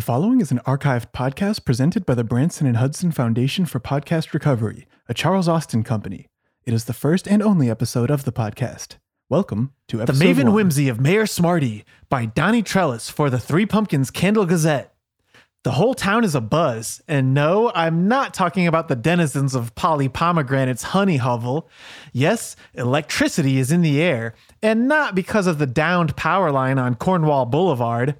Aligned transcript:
The 0.00 0.06
following 0.06 0.40
is 0.40 0.50
an 0.50 0.60
archived 0.60 1.12
podcast 1.12 1.66
presented 1.66 2.06
by 2.06 2.14
the 2.14 2.24
Branson 2.24 2.66
and 2.66 2.78
Hudson 2.78 3.12
Foundation 3.12 3.66
for 3.66 3.80
Podcast 3.80 4.32
Recovery, 4.32 4.88
a 5.10 5.12
Charles 5.12 5.46
Austin 5.46 5.82
company. 5.82 6.26
It 6.64 6.72
is 6.72 6.86
the 6.86 6.94
first 6.94 7.28
and 7.28 7.42
only 7.42 7.68
episode 7.68 8.10
of 8.10 8.24
the 8.24 8.32
podcast. 8.32 8.96
Welcome 9.28 9.74
to 9.88 10.00
episode 10.00 10.18
The 10.18 10.24
Maven 10.24 10.44
one. 10.44 10.54
Whimsy 10.54 10.88
of 10.88 11.00
Mayor 11.00 11.24
Smartey 11.24 11.84
by 12.08 12.24
Donnie 12.24 12.62
Trellis 12.62 13.10
for 13.10 13.28
the 13.28 13.38
Three 13.38 13.66
Pumpkins 13.66 14.10
Candle 14.10 14.46
Gazette. 14.46 14.94
The 15.64 15.72
whole 15.72 15.92
town 15.92 16.24
is 16.24 16.34
a 16.34 16.40
buzz, 16.40 17.02
and 17.06 17.34
no, 17.34 17.70
I'm 17.74 18.08
not 18.08 18.32
talking 18.32 18.66
about 18.66 18.88
the 18.88 18.96
denizens 18.96 19.54
of 19.54 19.74
Polly 19.74 20.08
Pomegranate's 20.08 20.82
honey 20.82 21.18
hovel. 21.18 21.68
Yes, 22.14 22.56
electricity 22.72 23.58
is 23.58 23.70
in 23.70 23.82
the 23.82 24.00
air, 24.00 24.34
and 24.62 24.88
not 24.88 25.14
because 25.14 25.46
of 25.46 25.58
the 25.58 25.66
downed 25.66 26.16
power 26.16 26.50
line 26.50 26.78
on 26.78 26.94
Cornwall 26.94 27.44
Boulevard. 27.44 28.16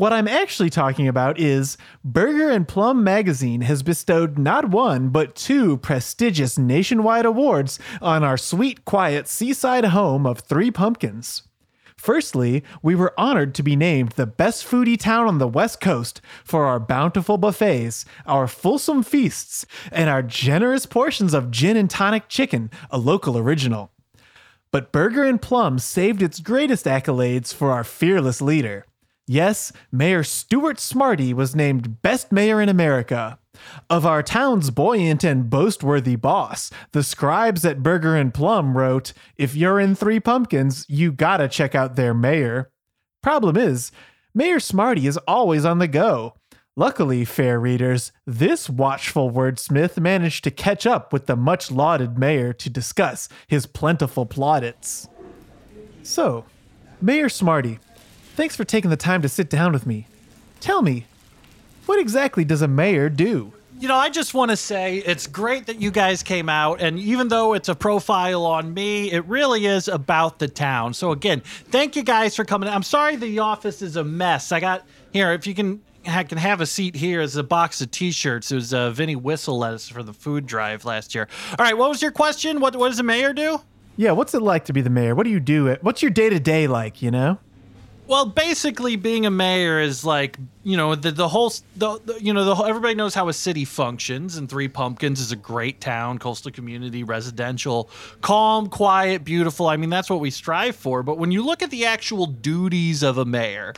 What 0.00 0.14
I'm 0.14 0.28
actually 0.28 0.70
talking 0.70 1.08
about 1.08 1.38
is 1.38 1.76
Burger 2.02 2.48
and 2.48 2.66
Plum 2.66 3.04
magazine 3.04 3.60
has 3.60 3.82
bestowed 3.82 4.38
not 4.38 4.70
one, 4.70 5.10
but 5.10 5.36
two 5.36 5.76
prestigious 5.76 6.56
nationwide 6.56 7.26
awards 7.26 7.78
on 8.00 8.24
our 8.24 8.38
sweet, 8.38 8.86
quiet 8.86 9.28
seaside 9.28 9.84
home 9.84 10.24
of 10.24 10.38
Three 10.38 10.70
Pumpkins. 10.70 11.42
Firstly, 11.98 12.64
we 12.82 12.94
were 12.94 13.12
honored 13.20 13.54
to 13.56 13.62
be 13.62 13.76
named 13.76 14.12
the 14.12 14.24
best 14.24 14.66
foodie 14.66 14.98
town 14.98 15.26
on 15.26 15.36
the 15.36 15.46
West 15.46 15.82
Coast 15.82 16.22
for 16.44 16.64
our 16.64 16.80
bountiful 16.80 17.36
buffets, 17.36 18.06
our 18.24 18.46
fulsome 18.46 19.02
feasts, 19.02 19.66
and 19.92 20.08
our 20.08 20.22
generous 20.22 20.86
portions 20.86 21.34
of 21.34 21.50
gin 21.50 21.76
and 21.76 21.90
tonic 21.90 22.26
chicken, 22.26 22.70
a 22.90 22.96
local 22.96 23.36
original. 23.36 23.90
But 24.70 24.92
Burger 24.92 25.24
and 25.24 25.42
Plum 25.42 25.78
saved 25.78 26.22
its 26.22 26.40
greatest 26.40 26.86
accolades 26.86 27.52
for 27.52 27.70
our 27.70 27.84
fearless 27.84 28.40
leader. 28.40 28.86
Yes, 29.30 29.70
Mayor 29.92 30.24
Stuart 30.24 30.78
Smartey 30.78 31.32
was 31.32 31.54
named 31.54 32.02
Best 32.02 32.32
Mayor 32.32 32.60
in 32.60 32.68
America. 32.68 33.38
Of 33.88 34.04
our 34.04 34.24
town's 34.24 34.72
buoyant 34.72 35.22
and 35.22 35.48
boast-worthy 35.48 36.16
boss, 36.16 36.72
the 36.90 37.04
scribes 37.04 37.64
at 37.64 37.80
Burger 37.80 38.16
and 38.16 38.34
Plum 38.34 38.76
wrote, 38.76 39.12
If 39.36 39.54
you're 39.54 39.78
in 39.78 39.94
Three 39.94 40.18
Pumpkins, 40.18 40.84
you 40.88 41.12
gotta 41.12 41.46
check 41.46 41.76
out 41.76 41.94
their 41.94 42.12
mayor. 42.12 42.72
Problem 43.22 43.56
is, 43.56 43.92
Mayor 44.34 44.58
Smartey 44.58 45.06
is 45.06 45.16
always 45.28 45.64
on 45.64 45.78
the 45.78 45.86
go. 45.86 46.34
Luckily, 46.76 47.24
fair 47.24 47.60
readers, 47.60 48.10
this 48.26 48.68
watchful 48.68 49.30
wordsmith 49.30 49.96
managed 49.96 50.42
to 50.42 50.50
catch 50.50 50.88
up 50.88 51.12
with 51.12 51.26
the 51.26 51.36
much 51.36 51.70
lauded 51.70 52.18
mayor 52.18 52.52
to 52.54 52.68
discuss 52.68 53.28
his 53.46 53.64
plentiful 53.66 54.26
plaudits. 54.26 55.06
So, 56.02 56.46
Mayor 57.00 57.28
Smartey, 57.28 57.78
thanks 58.40 58.56
for 58.56 58.64
taking 58.64 58.88
the 58.88 58.96
time 58.96 59.20
to 59.20 59.28
sit 59.28 59.50
down 59.50 59.70
with 59.70 59.84
me. 59.84 60.06
Tell 60.60 60.80
me, 60.80 61.04
what 61.84 62.00
exactly 62.00 62.42
does 62.42 62.62
a 62.62 62.68
mayor 62.68 63.10
do? 63.10 63.52
You 63.78 63.86
know, 63.86 63.96
I 63.96 64.08
just 64.08 64.32
want 64.32 64.50
to 64.50 64.56
say 64.56 64.96
it's 64.96 65.26
great 65.26 65.66
that 65.66 65.82
you 65.82 65.90
guys 65.90 66.22
came 66.22 66.48
out. 66.48 66.80
And 66.80 66.98
even 66.98 67.28
though 67.28 67.52
it's 67.52 67.68
a 67.68 67.74
profile 67.74 68.46
on 68.46 68.72
me, 68.72 69.12
it 69.12 69.26
really 69.26 69.66
is 69.66 69.88
about 69.88 70.38
the 70.38 70.48
town. 70.48 70.94
So, 70.94 71.12
again, 71.12 71.40
thank 71.40 71.96
you 71.96 72.02
guys 72.02 72.34
for 72.34 72.46
coming. 72.46 72.70
I'm 72.70 72.82
sorry 72.82 73.16
the 73.16 73.40
office 73.40 73.82
is 73.82 73.96
a 73.96 74.04
mess. 74.04 74.52
I 74.52 74.60
got 74.60 74.86
here, 75.12 75.32
if 75.32 75.46
you 75.46 75.54
can. 75.54 75.82
I 76.06 76.24
can 76.24 76.38
have 76.38 76.62
a 76.62 76.66
seat 76.66 76.94
here 76.94 77.20
as 77.20 77.36
a 77.36 77.42
box 77.42 77.82
of 77.82 77.90
T-shirts. 77.90 78.50
It 78.50 78.54
was 78.54 78.72
uh, 78.72 78.88
Vinny 78.88 79.16
Whistle 79.16 79.58
let 79.58 79.74
us 79.74 79.86
for 79.86 80.02
the 80.02 80.14
food 80.14 80.46
drive 80.46 80.86
last 80.86 81.14
year. 81.14 81.28
All 81.58 81.62
right, 81.62 81.76
what 81.76 81.90
was 81.90 82.00
your 82.00 82.10
question? 82.10 82.58
What 82.58 82.74
what 82.74 82.88
does 82.88 82.96
the 82.96 83.02
mayor 83.02 83.34
do? 83.34 83.60
Yeah, 83.98 84.12
what's 84.12 84.32
it 84.32 84.40
like 84.40 84.64
to 84.64 84.72
be 84.72 84.80
the 84.80 84.88
mayor? 84.88 85.14
What 85.14 85.24
do 85.24 85.30
you 85.30 85.40
do? 85.40 85.76
What's 85.82 86.00
your 86.00 86.10
day 86.10 86.30
to 86.30 86.40
day 86.40 86.66
like, 86.66 87.02
you 87.02 87.10
know? 87.10 87.38
Well, 88.10 88.26
basically, 88.26 88.96
being 88.96 89.24
a 89.24 89.30
mayor 89.30 89.78
is 89.78 90.04
like 90.04 90.36
you 90.64 90.76
know 90.76 90.96
the 90.96 91.12
the 91.12 91.28
whole 91.28 91.52
the, 91.76 92.00
the 92.04 92.20
you 92.20 92.32
know 92.32 92.44
the 92.44 92.56
whole, 92.56 92.66
everybody 92.66 92.96
knows 92.96 93.14
how 93.14 93.28
a 93.28 93.32
city 93.32 93.64
functions, 93.64 94.36
and 94.36 94.48
Three 94.48 94.66
Pumpkins 94.66 95.20
is 95.20 95.30
a 95.30 95.36
great 95.36 95.80
town, 95.80 96.18
coastal 96.18 96.50
community, 96.50 97.04
residential, 97.04 97.88
calm, 98.20 98.66
quiet, 98.66 99.22
beautiful. 99.22 99.68
I 99.68 99.76
mean, 99.76 99.90
that's 99.90 100.10
what 100.10 100.18
we 100.18 100.32
strive 100.32 100.74
for. 100.74 101.04
But 101.04 101.18
when 101.18 101.30
you 101.30 101.46
look 101.46 101.62
at 101.62 101.70
the 101.70 101.86
actual 101.86 102.26
duties 102.26 103.04
of 103.04 103.16
a 103.16 103.24
mayor, 103.24 103.74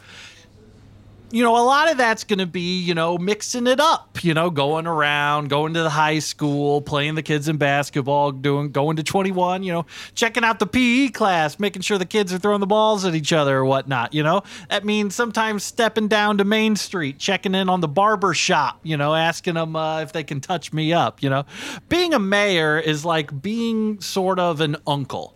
you 1.32 1.43
know, 1.43 1.56
a 1.56 1.65
lot 1.65 1.91
of 1.91 1.97
that's 1.97 2.25
going 2.25 2.41
to 2.41 2.47
be, 2.47 2.81
you 2.81 2.94
know, 2.94 3.16
mixing 3.16 3.66
it 3.66 3.81
up, 3.81 4.22
you 4.22 4.34
know, 4.34 4.50
going 4.50 4.87
around, 4.87 5.48
going 5.48 5.72
to 5.72 5.82
the 5.82 5.91
high 5.91 6.19
school, 6.19 6.82
playing 6.82 7.15
the 7.15 7.22
kids 7.22 7.48
in 7.48 7.56
basketball, 7.56 8.32
doing, 8.32 8.70
going 8.70 8.97
to 8.97 9.03
21, 9.03 9.62
you 9.62 9.72
know, 9.72 9.87
checking 10.15 10.44
out 10.44 10.59
the 10.59 10.66
PE 10.66 11.09
class, 11.09 11.59
making 11.59 11.81
sure 11.81 11.97
the 11.97 12.04
kids 12.04 12.34
are 12.34 12.38
throwing 12.38 12.60
the 12.60 12.66
balls 12.66 13.06
at 13.06 13.15
each 13.15 13.32
other 13.32 13.56
or 13.56 13.65
whatnot, 13.65 14.12
you 14.12 14.22
know. 14.22 14.42
That 14.69 14.84
means 14.84 15.15
sometimes 15.15 15.65
stepping 15.65 16.06
down 16.06 16.37
to 16.37 16.44
Main 16.44 16.76
Street, 16.76 17.19
checking 17.19 17.54
in 17.54 17.71
on 17.71 17.81
the 17.81 17.88
barber 17.88 18.34
shop, 18.34 18.81
you 18.82 18.98
know, 18.98 19.15
asking 19.15 19.54
them 19.54 19.75
uh, 19.75 20.03
if 20.03 20.12
they 20.12 20.25
can 20.25 20.42
touch 20.42 20.71
me 20.71 20.92
up, 20.92 21.22
you 21.22 21.31
know. 21.31 21.47
Being 21.88 22.12
a 22.12 22.19
mayor 22.19 22.78
is 22.78 23.06
like 23.06 23.41
being 23.41 24.03
sort 24.03 24.38
of 24.38 24.60
an 24.60 24.76
uncle, 24.87 25.34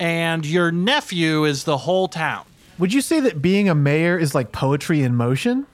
and 0.00 0.46
your 0.46 0.72
nephew 0.72 1.44
is 1.44 1.64
the 1.64 1.76
whole 1.76 2.08
town. 2.08 2.46
Would 2.78 2.92
you 2.92 3.00
say 3.00 3.20
that 3.20 3.40
being 3.40 3.68
a 3.68 3.74
mayor 3.74 4.18
is 4.18 4.34
like 4.34 4.52
poetry 4.52 5.02
in 5.02 5.14
motion? 5.14 5.66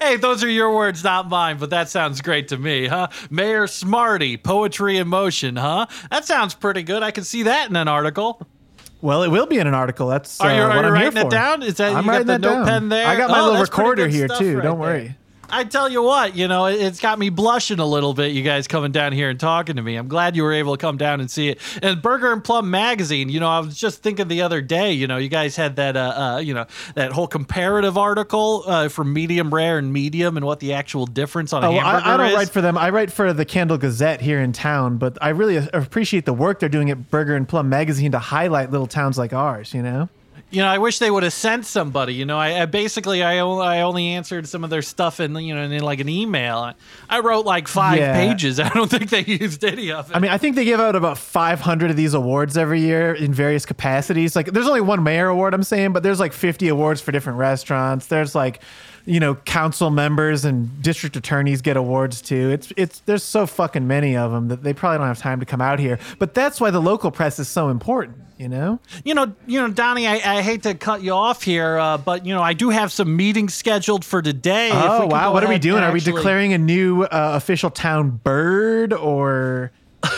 Hey, 0.00 0.16
those 0.16 0.44
are 0.44 0.48
your 0.48 0.74
words, 0.74 1.02
not 1.02 1.28
mine, 1.28 1.56
but 1.58 1.70
that 1.70 1.88
sounds 1.88 2.20
great 2.20 2.48
to 2.48 2.56
me, 2.56 2.86
huh? 2.86 3.08
Mayor 3.30 3.66
Smartey, 3.66 4.40
poetry 4.40 4.98
in 4.98 5.08
motion, 5.08 5.56
huh? 5.56 5.86
That 6.10 6.24
sounds 6.24 6.54
pretty 6.54 6.82
good. 6.84 7.02
I 7.02 7.10
can 7.10 7.24
see 7.24 7.44
that 7.44 7.68
in 7.68 7.74
an 7.76 7.88
article. 7.88 8.46
Well, 9.00 9.22
it 9.24 9.28
will 9.28 9.46
be 9.46 9.58
in 9.58 9.66
an 9.66 9.74
article. 9.74 10.06
That's 10.08 10.40
Are 10.40 10.54
you, 10.54 10.60
uh, 10.62 10.64
are 10.64 10.68
what 10.68 10.74
you 10.76 10.78
I'm 10.78 10.96
here 10.96 11.04
writing 11.10 11.26
it 11.26 11.30
down? 11.30 11.62
Is 11.62 11.74
that 11.76 11.94
I'm 11.94 12.04
you 12.04 12.10
got 12.12 12.18
the 12.18 12.24
that 12.24 12.40
down. 12.42 12.58
notepad 12.60 12.90
there? 12.90 13.06
I 13.08 13.16
got 13.16 13.30
my 13.30 13.40
Oh, 13.40 13.44
little 13.46 13.60
recorder 13.62 14.06
here 14.08 14.28
too. 14.28 14.56
right 14.58 14.62
Don't 14.62 14.80
there. 14.80 15.16
I 15.50 15.64
tell 15.64 15.88
you 15.88 16.02
what, 16.02 16.36
you 16.36 16.48
know, 16.48 16.66
it- 16.66 16.80
it's 16.80 17.00
got 17.00 17.18
me 17.18 17.30
blushing 17.30 17.78
a 17.78 17.86
little 17.86 18.14
bit. 18.14 18.32
You 18.32 18.42
guys 18.42 18.66
coming 18.68 18.92
down 18.92 19.12
here 19.12 19.30
and 19.30 19.38
talking 19.38 19.76
to 19.76 19.82
me. 19.82 19.96
I'm 19.96 20.08
glad 20.08 20.36
you 20.36 20.42
were 20.42 20.52
able 20.52 20.76
to 20.76 20.80
come 20.80 20.96
down 20.96 21.20
and 21.20 21.30
see 21.30 21.48
it. 21.48 21.58
And 21.82 22.00
Burger 22.02 22.32
and 22.32 22.42
Plum 22.42 22.70
magazine, 22.70 23.28
you 23.28 23.40
know, 23.40 23.48
I 23.48 23.60
was 23.60 23.76
just 23.76 24.02
thinking 24.02 24.28
the 24.28 24.42
other 24.42 24.60
day, 24.60 24.92
you 24.92 25.06
know, 25.06 25.16
you 25.16 25.28
guys 25.28 25.56
had 25.56 25.76
that, 25.76 25.96
uh, 25.96 26.14
uh 26.16 26.38
you 26.38 26.54
know, 26.54 26.66
that 26.94 27.12
whole 27.12 27.26
comparative 27.26 27.96
article 27.96 28.64
uh, 28.66 28.88
for 28.88 29.04
medium 29.04 29.52
rare 29.54 29.78
and 29.78 29.92
medium 29.92 30.36
and 30.36 30.44
what 30.46 30.60
the 30.60 30.72
actual 30.72 31.06
difference 31.06 31.52
on 31.52 31.64
Oh, 31.64 31.76
I, 31.76 32.14
I 32.14 32.16
don't 32.16 32.26
is. 32.26 32.34
write 32.34 32.50
for 32.50 32.60
them. 32.60 32.76
I 32.76 32.90
write 32.90 33.10
for 33.12 33.32
the 33.32 33.44
Candle 33.44 33.78
Gazette 33.78 34.20
here 34.20 34.40
in 34.40 34.52
town, 34.52 34.96
but 34.98 35.16
I 35.20 35.30
really 35.30 35.56
appreciate 35.56 36.24
the 36.26 36.32
work 36.34 36.60
they're 36.60 36.68
doing 36.68 36.90
at 36.90 37.10
Burger 37.10 37.36
and 37.36 37.48
Plum 37.48 37.68
magazine 37.68 38.12
to 38.12 38.18
highlight 38.18 38.70
little 38.70 38.86
towns 38.86 39.18
like 39.18 39.32
ours. 39.32 39.72
You 39.74 39.82
know. 39.82 40.08
You 40.50 40.62
know, 40.62 40.68
I 40.68 40.78
wish 40.78 41.00
they 41.00 41.10
would 41.10 41.24
have 41.24 41.32
sent 41.32 41.66
somebody. 41.66 42.14
You 42.14 42.24
know, 42.24 42.38
I, 42.38 42.62
I 42.62 42.66
basically 42.66 43.22
I 43.22 43.40
only, 43.40 43.66
I 43.66 43.80
only 43.82 44.06
answered 44.08 44.46
some 44.48 44.62
of 44.64 44.70
their 44.70 44.82
stuff 44.82 45.18
in 45.20 45.34
you 45.36 45.54
know 45.54 45.62
in 45.62 45.82
like 45.82 45.98
an 46.00 46.08
email. 46.08 46.58
I, 46.58 46.74
I 47.10 47.18
wrote 47.20 47.44
like 47.44 47.66
five 47.68 47.98
Yeah. 47.98 48.14
pages. 48.14 48.60
I 48.60 48.68
don't 48.68 48.88
think 48.90 49.10
they 49.10 49.24
used 49.24 49.64
any 49.64 49.90
of 49.90 50.10
it. 50.10 50.16
I 50.16 50.20
mean, 50.20 50.30
I 50.30 50.38
think 50.38 50.54
they 50.56 50.64
give 50.64 50.78
out 50.80 50.94
about 50.96 51.18
500 51.18 51.90
of 51.90 51.96
these 51.96 52.14
awards 52.14 52.56
every 52.56 52.80
year 52.80 53.12
in 53.12 53.34
various 53.34 53.66
capacities. 53.66 54.36
Like, 54.36 54.46
there's 54.52 54.68
only 54.68 54.80
one 54.80 55.02
mayor 55.02 55.28
award, 55.28 55.52
I'm 55.52 55.62
saying, 55.64 55.92
but 55.92 56.02
there's 56.02 56.20
like 56.20 56.32
50 56.32 56.68
awards 56.68 57.00
for 57.00 57.10
different 57.12 57.38
restaurants. 57.38 58.06
There's 58.06 58.34
like, 58.34 58.62
you 59.04 59.18
know, 59.20 59.34
council 59.34 59.90
members 59.90 60.44
and 60.44 60.80
district 60.82 61.16
attorneys 61.16 61.60
get 61.60 61.76
awards 61.76 62.20
too. 62.22 62.50
It's 62.50 62.72
it's 62.76 63.00
there's 63.00 63.22
so 63.24 63.46
fucking 63.46 63.86
many 63.86 64.16
of 64.16 64.30
them 64.32 64.48
that 64.48 64.62
they 64.62 64.72
probably 64.72 64.98
don't 64.98 65.06
have 65.08 65.18
time 65.18 65.40
to 65.40 65.46
come 65.46 65.60
out 65.60 65.78
here. 65.78 65.98
But 66.18 66.34
that's 66.34 66.60
why 66.60 66.70
the 66.70 66.80
local 66.80 67.10
press 67.10 67.38
is 67.38 67.48
so 67.48 67.68
important. 67.68 68.16
You 68.38 68.48
know. 68.48 68.80
you 69.02 69.14
know, 69.14 69.32
you 69.46 69.60
know, 69.60 69.68
Donnie, 69.70 70.06
I, 70.06 70.38
I 70.38 70.42
hate 70.42 70.64
to 70.64 70.74
cut 70.74 71.02
you 71.02 71.12
off 71.12 71.42
here, 71.42 71.78
uh, 71.78 71.96
but 71.96 72.26
you 72.26 72.34
know, 72.34 72.42
I 72.42 72.52
do 72.52 72.68
have 72.68 72.92
some 72.92 73.16
meetings 73.16 73.54
scheduled 73.54 74.04
for 74.04 74.20
today. 74.20 74.70
Oh 74.72 75.06
wow! 75.06 75.32
What 75.32 75.42
are 75.42 75.48
we 75.48 75.58
doing? 75.58 75.78
and 75.78 75.86
Are 75.86 75.92
we 75.92 76.00
declaring 76.00 76.52
a 76.52 76.58
new 76.58 77.04
uh, 77.04 77.32
official 77.34 77.70
town 77.70 78.10
bird 78.22 78.92
or? 78.92 79.72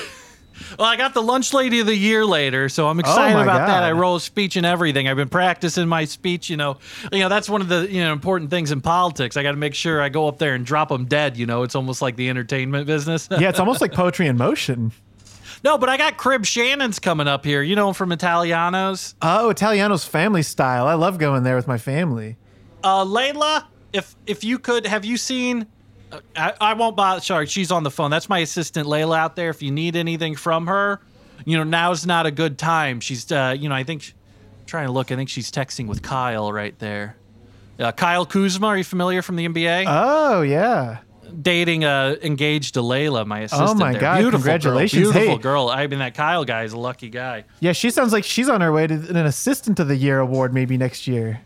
Well, 0.78 0.86
I 0.86 0.96
got 0.96 1.12
the 1.12 1.22
lunch 1.22 1.52
lady 1.54 1.80
of 1.80 1.86
the 1.86 1.96
year 1.96 2.24
later, 2.24 2.68
so 2.68 2.86
I'm 2.88 3.00
excited 3.00 3.36
Oh 3.36 3.42
about 3.42 3.66
that. 3.66 3.82
I 3.82 3.90
roll 3.92 4.16
a 4.16 4.20
speech 4.20 4.54
and 4.54 4.64
everything. 4.64 5.08
I've 5.08 5.16
been 5.16 5.28
practicing 5.28 5.88
my 5.88 6.04
speech. 6.04 6.50
You 6.50 6.56
know, 6.56 6.78
you 7.10 7.18
know 7.20 7.28
that's 7.28 7.48
one 7.48 7.62
of 7.62 7.68
the 7.68 7.90
you 7.90 8.00
know 8.00 8.12
important 8.12 8.50
things 8.50 8.70
in 8.70 8.80
politics. 8.80 9.36
I 9.36 9.42
got 9.42 9.53
to 9.53 9.56
make 9.56 9.74
sure 9.74 10.00
I 10.00 10.09
go 10.09 10.28
up 10.28 10.38
there 10.38 10.54
and 10.54 10.64
drop 10.64 10.91
them 10.91 11.06
dead. 11.06 11.36
You 11.36 11.47
know, 11.47 11.64
it's 11.64 11.74
almost 11.74 12.00
like 12.00 12.14
the 12.14 12.28
entertainment 12.28 12.86
business. 12.86 13.28
Yeah, 13.30 13.48
it's 13.48 13.59
almost 13.59 13.80
like 13.80 13.92
poetry 13.94 14.28
in 14.28 14.36
motion. 14.36 14.92
No, 15.65 15.78
but 15.78 15.89
I 15.89 15.97
got 15.97 16.16
Crib 16.16 16.45
Shannon's 16.45 16.99
coming 16.99 17.27
up 17.28 17.45
here. 17.45 17.63
You 17.63 17.77
know 17.77 17.89
him 17.89 17.95
from 17.95 18.10
Italianos. 18.10 19.15
Oh, 19.22 19.51
Italiano's 19.51 20.05
family 20.05 20.43
style. 20.43 20.87
I 20.87 20.95
love 20.95 21.19
going 21.19 21.43
there 21.43 21.57
with 21.57 21.66
my 21.69 21.78
family. 21.78 22.37
Uh, 22.83 23.05
Layla, 23.05 23.65
if 23.93 24.15
if 24.27 24.45
you 24.45 24.59
could, 24.59 24.87
have 24.87 25.05
you 25.05 25.16
seen? 25.16 25.66
uh, 26.13 26.21
I, 26.37 26.53
I 26.60 26.75
won't 26.75 26.97
bother. 26.97 27.21
Sorry, 27.21 27.47
she's 27.47 27.71
on 27.71 27.83
the 27.83 27.91
phone. 27.91 28.10
That's 28.10 28.28
my 28.28 28.39
assistant 28.39 28.87
Layla 28.87 29.19
out 29.19 29.37
there. 29.37 29.51
If 29.51 29.63
you 29.63 29.71
need 29.71 29.97
anything 29.97 30.37
from 30.37 30.66
her, 30.69 31.01
you 31.45 31.57
know 31.57 31.65
now's 31.65 32.07
not 32.07 32.27
a 32.27 32.31
good 32.31 32.59
time. 32.59 33.01
She's, 33.01 33.31
uh, 33.33 33.55
you 33.59 33.69
know, 33.69 33.75
I 33.75 33.84
think 33.84 34.15
trying 34.66 34.87
to 34.87 34.93
look. 34.93 35.10
I 35.13 35.16
think 35.16 35.28
she's 35.28 35.51
texting 35.51 35.87
with 35.87 36.03
Kyle 36.03 36.53
right 36.53 36.78
there. 36.78 37.16
Uh, 37.78 37.93
Kyle 37.93 38.27
Kuzma, 38.27 38.66
are 38.69 38.77
you 38.78 38.84
familiar 38.84 39.22
from 39.22 39.37
the 39.37 39.47
NBA? 39.49 39.84
Oh 39.87 40.43
yeah. 40.43 40.99
Dating 41.42 41.84
uh, 41.84 42.16
engaged 42.22 42.75
to 42.75 42.80
Layla, 42.80 43.27
my 43.27 43.41
assistant. 43.41 43.71
Oh 43.71 43.75
my 43.75 43.92
there. 43.92 44.01
God, 44.01 44.16
Beautiful 44.19 44.39
congratulations. 44.41 45.03
Girl, 45.04 45.13
beautiful 45.13 45.36
Hey. 45.36 45.42
girl. 45.42 45.69
I 45.69 45.86
mean, 45.86 45.98
that 46.01 46.15
Kyle 46.15 46.45
guy 46.45 46.65
is 46.65 46.72
a 46.72 46.78
lucky 46.78 47.09
guy. 47.10 47.45
Yeah, 47.60 47.72
she 47.72 47.91
sounds 47.91 48.13
like 48.13 48.25
she's 48.25 48.48
on 48.48 48.60
her 48.60 48.72
way 48.72 48.86
to 48.86 48.95
an 48.95 49.16
assistant 49.16 49.78
of 49.80 49.89
the 49.89 49.97
year 49.97 50.19
award 50.21 50.53
maybe 50.54 50.77
next 50.77 51.07
year. 51.07 51.41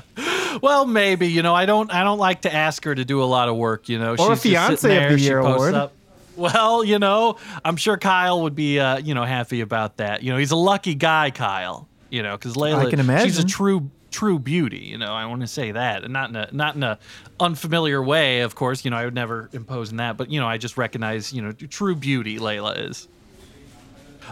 well, 0.62 0.86
maybe 0.86 1.28
you 1.28 1.42
know 1.42 1.54
I 1.54 1.66
don't 1.66 1.92
I 1.92 2.04
don't 2.04 2.18
like 2.18 2.42
to 2.42 2.52
ask 2.54 2.84
her 2.84 2.94
to 2.94 3.04
do 3.04 3.22
a 3.22 3.24
lot 3.24 3.48
of 3.48 3.56
work. 3.56 3.88
You 3.88 3.98
know, 3.98 4.16
Or 4.18 4.32
a 4.32 4.36
She's 4.38 4.52
just 4.52 4.70
Fiancé 4.72 4.78
sitting 4.78 5.04
of 5.04 5.10
the 5.12 5.20
Year 5.20 5.38
award. 5.38 5.74
up. 5.74 5.92
Well, 6.36 6.82
you 6.82 6.98
know, 6.98 7.36
I'm 7.64 7.76
sure 7.76 7.98
Kyle 7.98 8.42
would 8.42 8.54
be 8.54 8.80
uh, 8.80 8.96
you 8.98 9.14
know 9.14 9.24
happy 9.24 9.60
about 9.60 9.98
that. 9.98 10.22
You 10.22 10.32
know, 10.32 10.38
he's 10.38 10.50
a 10.50 10.56
lucky 10.56 10.94
guy, 10.94 11.30
Kyle. 11.30 11.88
You 12.10 12.22
know, 12.22 12.32
because 12.36 12.54
Layla, 12.54 12.86
I 12.86 12.90
can 12.90 13.00
imagine. 13.00 13.26
she's 13.28 13.38
a 13.38 13.46
true 13.46 13.90
true 14.12 14.38
beauty. 14.38 14.78
You 14.78 14.98
know, 14.98 15.12
I 15.12 15.26
want 15.26 15.40
to 15.40 15.46
say 15.48 15.72
that, 15.72 16.04
and 16.04 16.12
not 16.12 16.30
in 16.30 16.36
a 16.36 16.48
not 16.52 16.76
in 16.76 16.82
a 16.82 16.98
unfamiliar 17.40 18.02
way. 18.02 18.40
Of 18.40 18.54
course, 18.54 18.84
you 18.84 18.90
know, 18.90 18.96
I 18.96 19.04
would 19.04 19.14
never 19.14 19.48
impose 19.52 19.90
in 19.90 19.96
that, 19.96 20.16
but 20.16 20.30
you 20.30 20.38
know, 20.38 20.46
I 20.46 20.58
just 20.58 20.76
recognize 20.76 21.32
you 21.32 21.42
know 21.42 21.52
true 21.52 21.96
beauty. 21.96 22.38
Layla 22.38 22.88
is. 22.88 23.08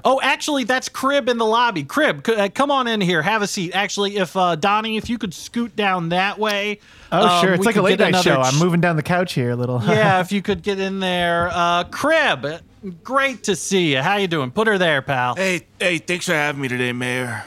Oh, 0.04 0.20
actually, 0.22 0.64
that's 0.64 0.88
Crib 0.88 1.28
in 1.28 1.36
the 1.36 1.44
lobby. 1.44 1.82
Crib, 1.82 2.24
c- 2.24 2.34
uh, 2.34 2.48
come 2.48 2.70
on 2.70 2.86
in 2.86 3.00
here. 3.00 3.22
Have 3.22 3.42
a 3.42 3.46
seat. 3.46 3.72
Actually, 3.74 4.16
if 4.16 4.36
uh, 4.36 4.54
Donnie, 4.54 4.96
if 4.96 5.10
you 5.10 5.18
could 5.18 5.34
scoot 5.34 5.74
down 5.74 6.10
that 6.10 6.38
way. 6.38 6.78
Oh, 7.10 7.26
um, 7.26 7.44
sure. 7.44 7.54
It's 7.54 7.66
like 7.66 7.74
a 7.74 7.78
could 7.78 7.84
late 7.84 7.98
night 7.98 8.10
another 8.10 8.22
show. 8.22 8.40
I'm 8.40 8.58
moving 8.58 8.80
down 8.80 8.96
the 8.96 9.02
couch 9.02 9.32
here 9.32 9.50
a 9.50 9.56
little. 9.56 9.82
yeah, 9.86 10.20
if 10.22 10.32
you 10.32 10.42
could 10.42 10.62
get 10.62 10.78
in 10.78 11.00
there. 11.00 11.50
Uh, 11.52 11.84
Crib, 11.84 12.62
great 13.02 13.44
to 13.44 13.56
see 13.56 13.92
you. 13.92 14.00
How 14.00 14.16
you 14.16 14.28
doing? 14.28 14.50
Put 14.52 14.68
her 14.68 14.78
there, 14.78 15.02
pal. 15.02 15.34
Hey, 15.34 15.66
hey, 15.78 15.98
thanks 15.98 16.26
for 16.26 16.34
having 16.34 16.62
me 16.62 16.68
today, 16.68 16.92
Mayor. 16.92 17.44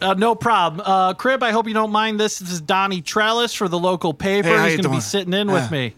Uh, 0.00 0.14
no 0.14 0.34
problem. 0.34 0.82
Uh, 0.84 1.14
Crib, 1.14 1.42
I 1.42 1.50
hope 1.50 1.66
you 1.66 1.74
don't 1.74 1.90
mind 1.90 2.20
this. 2.20 2.38
This 2.38 2.50
is 2.52 2.60
Donnie 2.60 3.02
Trellis 3.02 3.52
for 3.54 3.68
the 3.68 3.78
local 3.78 4.14
paper. 4.14 4.48
Hey, 4.48 4.70
He's 4.70 4.76
going 4.76 4.82
to 4.84 4.96
be 4.96 5.00
sitting 5.00 5.32
in 5.32 5.50
with 5.50 5.64
Uh, 5.64 5.70
me. 5.70 5.94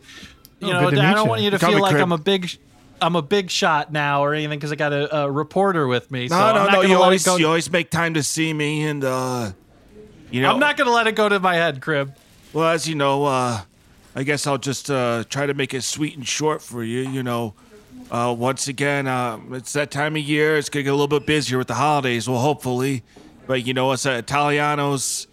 You 0.60 0.68
oh, 0.68 0.72
know, 0.72 0.88
I 0.88 0.90
don't 1.14 1.24
you. 1.24 1.30
want 1.30 1.42
you 1.42 1.50
to 1.50 1.58
Call 1.58 1.70
feel 1.70 1.80
like 1.80 1.92
Crib. 1.92 2.02
I'm 2.02 2.12
a 2.12 2.18
big, 2.18 2.50
I'm 3.00 3.16
a 3.16 3.22
big 3.22 3.50
shot 3.50 3.92
now 3.92 4.22
or 4.24 4.34
anything 4.34 4.58
because 4.58 4.72
I 4.72 4.76
got 4.76 4.92
a, 4.92 5.16
a 5.24 5.30
reporter 5.30 5.86
with 5.86 6.10
me. 6.10 6.28
So 6.28 6.36
No, 6.36 6.66
no, 6.66 6.70
no. 6.70 6.80
You 6.82 6.96
always, 7.02 7.26
you 7.26 7.46
always 7.46 7.70
make 7.70 7.90
time 7.90 8.14
to 8.14 8.22
see 8.22 8.52
me, 8.52 8.84
and 8.84 9.04
uh, 9.04 9.52
you 10.30 10.42
know. 10.42 10.50
I'm 10.52 10.60
not 10.60 10.76
going 10.76 10.86
to 10.86 10.92
let 10.94 11.06
it 11.06 11.14
go 11.14 11.28
to 11.28 11.38
my 11.40 11.54
head, 11.54 11.80
Crib. 11.80 12.14
Well, 12.52 12.68
as 12.68 12.88
you 12.88 12.94
know, 12.94 13.24
uh, 13.26 13.60
I 14.14 14.22
guess 14.22 14.46
I'll 14.46 14.58
just 14.58 14.90
uh, 14.90 15.24
try 15.28 15.46
to 15.46 15.54
make 15.54 15.72
it 15.72 15.82
sweet 15.82 16.16
and 16.16 16.26
short 16.26 16.62
for 16.62 16.82
you. 16.82 17.00
You 17.08 17.22
know, 17.22 17.54
uh, 18.10 18.34
once 18.36 18.66
again, 18.68 19.06
uh, 19.06 19.38
it's 19.52 19.72
that 19.74 19.90
time 19.90 20.16
of 20.16 20.22
year. 20.22 20.56
It's 20.56 20.68
gonna 20.68 20.82
get 20.82 20.90
a 20.90 20.94
little 20.94 21.06
bit 21.06 21.26
busier 21.26 21.58
with 21.58 21.68
the 21.68 21.74
holidays. 21.74 22.28
Well, 22.28 22.40
hopefully, 22.40 23.02
but 23.50 23.66
you 23.66 23.74
know, 23.74 23.90
us 23.90 24.06
uh, 24.06 24.22
Italianos, 24.22 25.26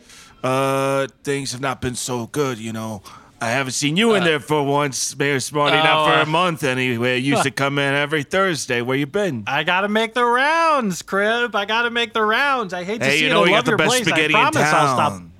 uh, 0.43 1.05
things 1.23 1.51
have 1.51 1.61
not 1.61 1.81
been 1.81 1.93
so 1.93 2.25
good. 2.25 2.57
You 2.57 2.73
know, 2.73 3.03
I 3.39 3.51
haven't 3.51 3.73
seen 3.73 3.95
you 3.95 4.15
in 4.15 4.23
there 4.23 4.39
for 4.39 4.63
once, 4.65 5.15
Mayor 5.15 5.37
Smartey. 5.37 5.73
not 5.83 5.99
oh, 5.99 6.11
for 6.11 6.17
uh, 6.17 6.23
a 6.23 6.25
month 6.25 6.63
anyway. 6.63 7.19
You 7.19 7.33
used 7.33 7.43
to 7.43 7.51
come 7.51 7.77
in 7.77 7.93
every 7.93 8.23
Thursday. 8.23 8.81
Where 8.81 8.97
you 8.97 9.05
been? 9.05 9.43
I 9.45 9.63
gotta 9.63 9.87
make 9.87 10.15
the 10.15 10.25
rounds, 10.25 11.03
Crib. 11.03 11.55
I 11.55 11.65
gotta 11.65 11.91
make 11.91 12.13
the 12.13 12.23
rounds. 12.23 12.73
I 12.73 12.83
hate 12.85 13.01
to 13.01 13.05
Hey, 13.05 13.17
see 13.17 13.25
you 13.25 13.27
it. 13.29 13.33
know 13.33 13.41
I 13.41 13.45
we 13.45 13.51
love 13.51 13.57
got 13.59 13.65
the 13.65 13.71
your 13.71 13.77
best 13.77 13.89
place. 13.89 14.07
spaghetti 14.07 14.33
I 14.33 14.47
in 14.47 14.51
promise 14.51 14.73
I'll 14.73 14.95
stop. 14.95 15.11
town. 15.13 15.31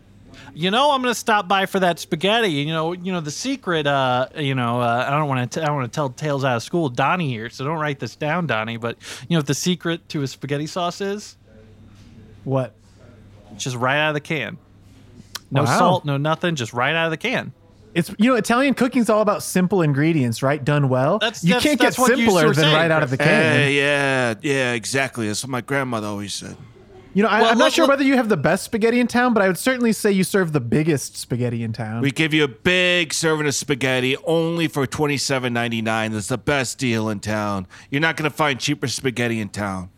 You 0.54 0.70
know, 0.70 0.92
I'm 0.92 1.02
gonna 1.02 1.16
stop 1.16 1.48
by 1.48 1.66
for 1.66 1.80
that 1.80 1.98
spaghetti. 1.98 2.50
You 2.50 2.68
know, 2.74 2.92
you 2.94 3.12
know 3.12 3.22
the 3.22 3.32
secret. 3.32 3.88
Uh, 3.88 4.28
you 4.38 4.54
know, 4.54 4.82
uh, 4.82 5.06
I 5.08 5.10
don't 5.18 5.28
want 5.28 5.52
to. 5.54 5.64
I 5.64 5.66
don't 5.66 5.78
want 5.78 5.92
to 5.92 5.96
tell 5.96 6.12
tales 6.12 6.44
out 6.46 6.58
of 6.58 6.62
school. 6.62 6.90
Donnie 6.90 7.30
here, 7.30 7.50
so 7.50 7.66
don't 7.66 7.80
write 7.80 7.98
this 7.98 8.16
down, 8.16 8.46
Donnie. 8.46 8.78
But 8.78 8.98
you 9.28 9.34
know 9.34 9.40
what 9.40 9.48
the 9.48 9.56
secret 9.56 10.08
to 10.10 10.22
a 10.22 10.28
spaghetti 10.28 10.68
sauce 10.68 11.02
is? 11.02 11.38
What? 12.48 12.74
Just 13.58 13.76
right 13.76 13.98
out 13.98 14.10
of 14.10 14.14
the 14.14 14.20
can. 14.22 14.58
No 15.52 15.64
Wow. 15.64 15.78
salt, 15.78 16.06
no 16.06 16.18
nothing. 16.18 16.56
Just 16.56 16.74
right 16.74 16.96
out 16.96 17.06
of 17.06 17.12
the 17.12 17.18
can. 17.18 17.54
It's 17.94 18.14
you 18.20 18.30
know 18.30 18.36
Italian 18.36 18.74
cooking's 18.74 19.10
all 19.10 19.22
about 19.22 19.42
simple 19.44 19.82
ingredients, 19.82 20.44
right? 20.44 20.64
Done 20.64 20.88
well. 20.90 21.20
That's- 21.20 21.44
you 21.44 21.50
that's- 21.54 21.64
can't 21.64 21.80
that's 21.80 21.98
get 21.98 22.06
simpler 22.08 22.48
were 22.48 22.54
than 22.54 22.64
saying, 22.66 22.76
right 22.76 22.92
out 22.92 23.02
of 23.04 23.10
the 23.10 23.18
can. 23.18 23.28
Hey, 23.28 23.74
yeah, 23.78 24.36
yeah, 24.42 24.74
exactly. 24.74 25.28
That's 25.28 25.44
what 25.44 25.50
my 25.50 25.62
grandmother 25.62 26.08
always 26.08 26.34
said. 26.34 26.56
You 27.14 27.24
know, 27.24 27.30
I, 27.30 27.42
Well, 27.42 27.52
I'm 27.52 27.58
not 27.58 27.72
sure 27.72 27.86
look- 27.86 27.92
whether 27.92 28.04
you 28.04 28.16
have 28.18 28.30
the 28.30 28.38
best 28.38 28.66
spaghetti 28.66 29.00
in 29.00 29.08
town, 29.08 29.34
but 29.34 29.42
I 29.42 29.48
would 29.48 29.58
certainly 29.58 29.92
say 29.94 30.12
you 30.12 30.24
serve 30.24 30.52
the 30.54 30.60
biggest 30.60 31.18
spaghetti 31.18 31.64
in 31.64 31.74
town. 31.74 32.02
We 32.02 32.12
give 32.12 32.32
you 32.32 32.44
a 32.44 32.48
big 32.48 33.12
serving 33.14 33.48
of 33.48 33.56
spaghetti 33.56 34.16
only 34.26 34.68
for 34.68 34.86
twenty 34.86 35.18
seven 35.18 35.52
ninety 35.54 35.82
nine. 35.82 36.12
That's 36.12 36.28
the 36.28 36.38
best 36.38 36.78
deal 36.78 37.10
in 37.10 37.20
town. 37.20 37.66
You're 37.90 38.02
not 38.02 38.16
gonna 38.18 38.30
find 38.30 38.60
cheaper 38.60 38.88
spaghetti 38.88 39.40
in 39.40 39.50
town. 39.50 39.90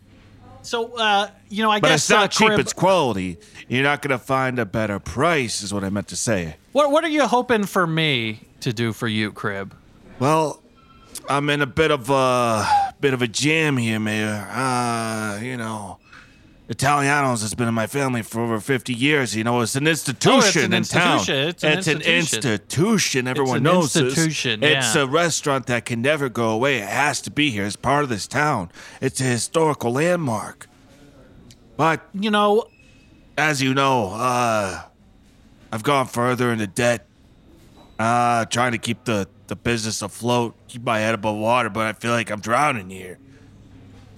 So, 0.62 0.96
uh, 0.96 1.28
you 1.48 1.62
know, 1.62 1.70
I 1.70 1.80
But 1.80 1.88
guess 1.88 2.02
it's 2.02 2.10
not 2.10 2.24
uh, 2.24 2.28
cheap, 2.28 2.46
Crib, 2.48 2.60
it's 2.60 2.72
quality. 2.72 3.38
You're 3.68 3.82
not 3.82 4.02
gonna 4.02 4.18
find 4.18 4.58
a 4.58 4.66
better 4.66 4.98
price, 4.98 5.62
is 5.62 5.72
what 5.72 5.84
I 5.84 5.90
meant 5.90 6.08
to 6.08 6.16
say. 6.16 6.56
what 6.72 6.90
what 6.90 7.04
are 7.04 7.08
you 7.08 7.26
hoping 7.26 7.64
for 7.64 7.86
me 7.86 8.40
to 8.60 8.72
do 8.72 8.92
for 8.92 9.08
you, 9.08 9.32
Crib? 9.32 9.74
Well, 10.18 10.60
I'm 11.28 11.48
in 11.50 11.62
a 11.62 11.66
bit 11.66 11.90
of 11.90 12.10
a 12.10 12.66
bit 13.00 13.14
of 13.14 13.22
a 13.22 13.28
jam 13.28 13.76
here, 13.76 13.98
Mayor. 14.00 14.46
Uh, 14.50 15.38
you 15.42 15.56
know. 15.56 15.98
Italianos 16.70 17.42
has 17.42 17.52
been 17.52 17.66
in 17.66 17.74
my 17.74 17.88
family 17.88 18.22
for 18.22 18.40
over 18.42 18.60
50 18.60 18.94
years. 18.94 19.34
You 19.34 19.42
know, 19.42 19.60
it's 19.60 19.74
an 19.74 19.88
institution 19.88 20.66
an 20.66 20.72
in 20.72 20.84
town. 20.84 21.18
institution. 21.18 21.48
It's 21.48 21.64
an 21.64 22.00
institution. 22.00 22.52
institution. 22.52 23.28
Everyone 23.28 23.56
an 23.56 23.62
knows 23.64 23.96
institution, 23.96 24.60
this. 24.60 24.76
It's 24.76 24.94
yeah. 24.94 25.02
a 25.02 25.06
restaurant 25.06 25.66
that 25.66 25.84
can 25.84 26.00
never 26.00 26.28
go 26.28 26.50
away. 26.50 26.78
It 26.78 26.88
has 26.88 27.20
to 27.22 27.30
be 27.32 27.50
here. 27.50 27.64
It's 27.64 27.74
part 27.74 28.04
of 28.04 28.08
this 28.08 28.28
town. 28.28 28.70
It's 29.00 29.20
a 29.20 29.24
historical 29.24 29.94
landmark. 29.94 30.68
But 31.76 32.02
You 32.14 32.30
know, 32.30 32.66
as 33.36 33.60
you 33.60 33.74
know, 33.74 34.12
uh, 34.14 34.82
I've 35.72 35.82
gone 35.82 36.06
further 36.06 36.52
into 36.52 36.68
debt, 36.68 37.04
uh, 37.98 38.44
trying 38.44 38.72
to 38.72 38.78
keep 38.78 39.04
the, 39.06 39.28
the 39.48 39.56
business 39.56 40.02
afloat, 40.02 40.54
keep 40.68 40.84
my 40.84 41.00
head 41.00 41.14
above 41.14 41.36
water, 41.36 41.68
but 41.68 41.86
I 41.86 41.94
feel 41.94 42.12
like 42.12 42.30
I'm 42.30 42.40
drowning 42.40 42.90
here. 42.90 43.18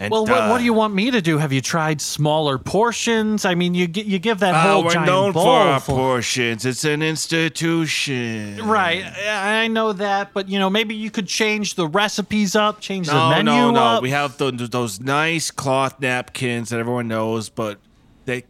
And, 0.03 0.11
Well, 0.11 0.27
what, 0.27 0.33
uh, 0.33 0.49
what 0.49 0.59
do 0.59 0.65
you 0.65 0.73
want 0.73 0.95
me 0.95 1.13
to 1.13 1.23
do? 1.23 1.39
Have 1.39 1.53
you 1.53 1.61
tried 1.61 2.01
smaller 2.01 2.59
portions? 2.59 3.45
I 3.45 3.55
mean, 3.55 3.73
you 3.73 3.89
you 3.95 4.19
give 4.19 4.41
that 4.41 4.53
Uh, 4.55 4.63
whole 4.63 4.85
we're 4.85 4.91
giant 4.95 5.07
known 5.07 5.31
bowl 5.33 5.45
for 5.45 5.51
our 5.61 5.79
full- 5.79 5.95
portions. 5.97 6.67
It's 6.67 6.83
an 6.83 7.03
institution. 7.03 8.61
Right, 8.67 9.05
I 9.31 9.69
know 9.69 9.93
that, 9.93 10.33
but 10.35 10.49
you 10.49 10.59
know, 10.59 10.69
maybe 10.71 10.97
you 10.97 11.11
could 11.11 11.29
change 11.29 11.77
the 11.77 11.87
recipes 11.87 12.57
up, 12.57 12.81
change 12.81 13.07
the 13.07 13.13
No, 13.15 13.31
menu 13.31 13.45
no, 13.45 13.71
no. 13.71 13.81
up. 13.81 14.03
We 14.03 14.11
have 14.11 14.39
those, 14.39 14.69
those 14.71 15.01
nice 15.01 15.53
cloth 15.53 16.01
napkins 16.01 16.71
that 16.71 16.81
everyone 16.81 17.07
knows, 17.07 17.49
but 17.49 17.79
they. 18.25 18.45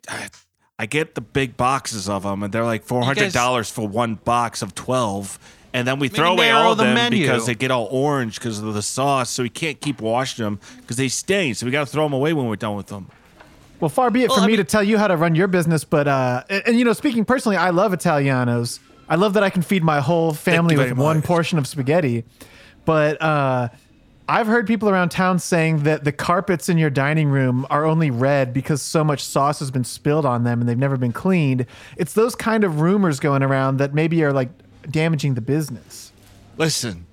I 0.78 0.86
get 0.86 1.14
the 1.14 1.20
big 1.20 1.56
boxes 1.56 2.08
of 2.08 2.22
them, 2.24 2.42
and 2.42 2.52
they're 2.52 2.64
like 2.64 2.82
four 2.84 3.04
hundred 3.04 3.32
dollars 3.32 3.70
for 3.70 3.86
one 3.86 4.14
box 4.16 4.62
of 4.62 4.74
twelve. 4.74 5.38
And 5.74 5.88
then 5.88 5.98
we 5.98 6.08
throw 6.08 6.32
away 6.32 6.50
all 6.50 6.72
of 6.72 6.78
the 6.78 6.84
them 6.84 6.94
menu. 6.94 7.22
because 7.22 7.46
they 7.46 7.54
get 7.54 7.70
all 7.70 7.88
orange 7.90 8.34
because 8.38 8.58
of 8.58 8.74
the 8.74 8.82
sauce. 8.82 9.30
So 9.30 9.42
we 9.42 9.48
can't 9.48 9.80
keep 9.80 10.00
washing 10.00 10.44
them 10.44 10.60
because 10.78 10.96
they 10.96 11.08
stain. 11.08 11.54
So 11.54 11.64
we 11.66 11.72
got 11.72 11.86
to 11.86 11.92
throw 11.92 12.04
them 12.04 12.12
away 12.12 12.32
when 12.34 12.46
we're 12.46 12.56
done 12.56 12.76
with 12.76 12.88
them. 12.88 13.06
Well, 13.80 13.88
far 13.88 14.10
be 14.10 14.22
it 14.22 14.28
Well, 14.28 14.38
for 14.38 14.42
I 14.44 14.46
me 14.46 14.52
mean- 14.52 14.58
to 14.58 14.64
tell 14.64 14.82
you 14.82 14.98
how 14.98 15.08
to 15.08 15.16
run 15.16 15.34
your 15.34 15.48
business, 15.48 15.82
but 15.84 16.06
uh, 16.06 16.44
and, 16.50 16.62
and, 16.66 16.78
you 16.78 16.84
know, 16.84 16.92
speaking 16.92 17.24
personally, 17.24 17.56
I 17.56 17.70
love 17.70 17.92
Italianos. 17.92 18.78
I 19.08 19.16
love 19.16 19.32
that 19.34 19.42
I 19.42 19.50
can 19.50 19.62
feed 19.62 19.82
my 19.82 20.00
whole 20.00 20.32
family 20.34 20.76
with 20.76 20.88
very 20.88 20.98
one 20.98 21.16
much. 21.16 21.24
portion 21.26 21.58
of 21.58 21.66
spaghetti. 21.66 22.24
But 22.84 23.20
uh, 23.20 23.68
I've 24.28 24.46
heard 24.46 24.66
people 24.66 24.88
around 24.88 25.08
town 25.10 25.38
saying 25.40 25.82
that 25.82 26.04
the 26.04 26.12
carpets 26.12 26.68
in 26.68 26.78
your 26.78 26.90
dining 26.90 27.28
room 27.28 27.66
are 27.70 27.84
only 27.84 28.10
red 28.10 28.52
because 28.54 28.80
so 28.80 29.02
much 29.02 29.22
sauce 29.24 29.58
has 29.58 29.70
been 29.70 29.84
spilled 29.84 30.24
on 30.24 30.44
them 30.44 30.60
and 30.60 30.68
they've 30.68 30.78
never 30.78 30.96
been 30.96 31.12
cleaned. 31.12 31.66
It's 31.96 32.12
those 32.12 32.34
kind 32.34 32.62
of 32.64 32.80
rumors 32.80 33.20
going 33.20 33.42
around 33.42 33.78
that 33.78 33.92
maybe 33.94 34.22
are 34.22 34.32
like 34.32 34.48
damaging 34.90 35.34
the 35.34 35.40
business. 35.40 36.12
Listen, 36.58 37.06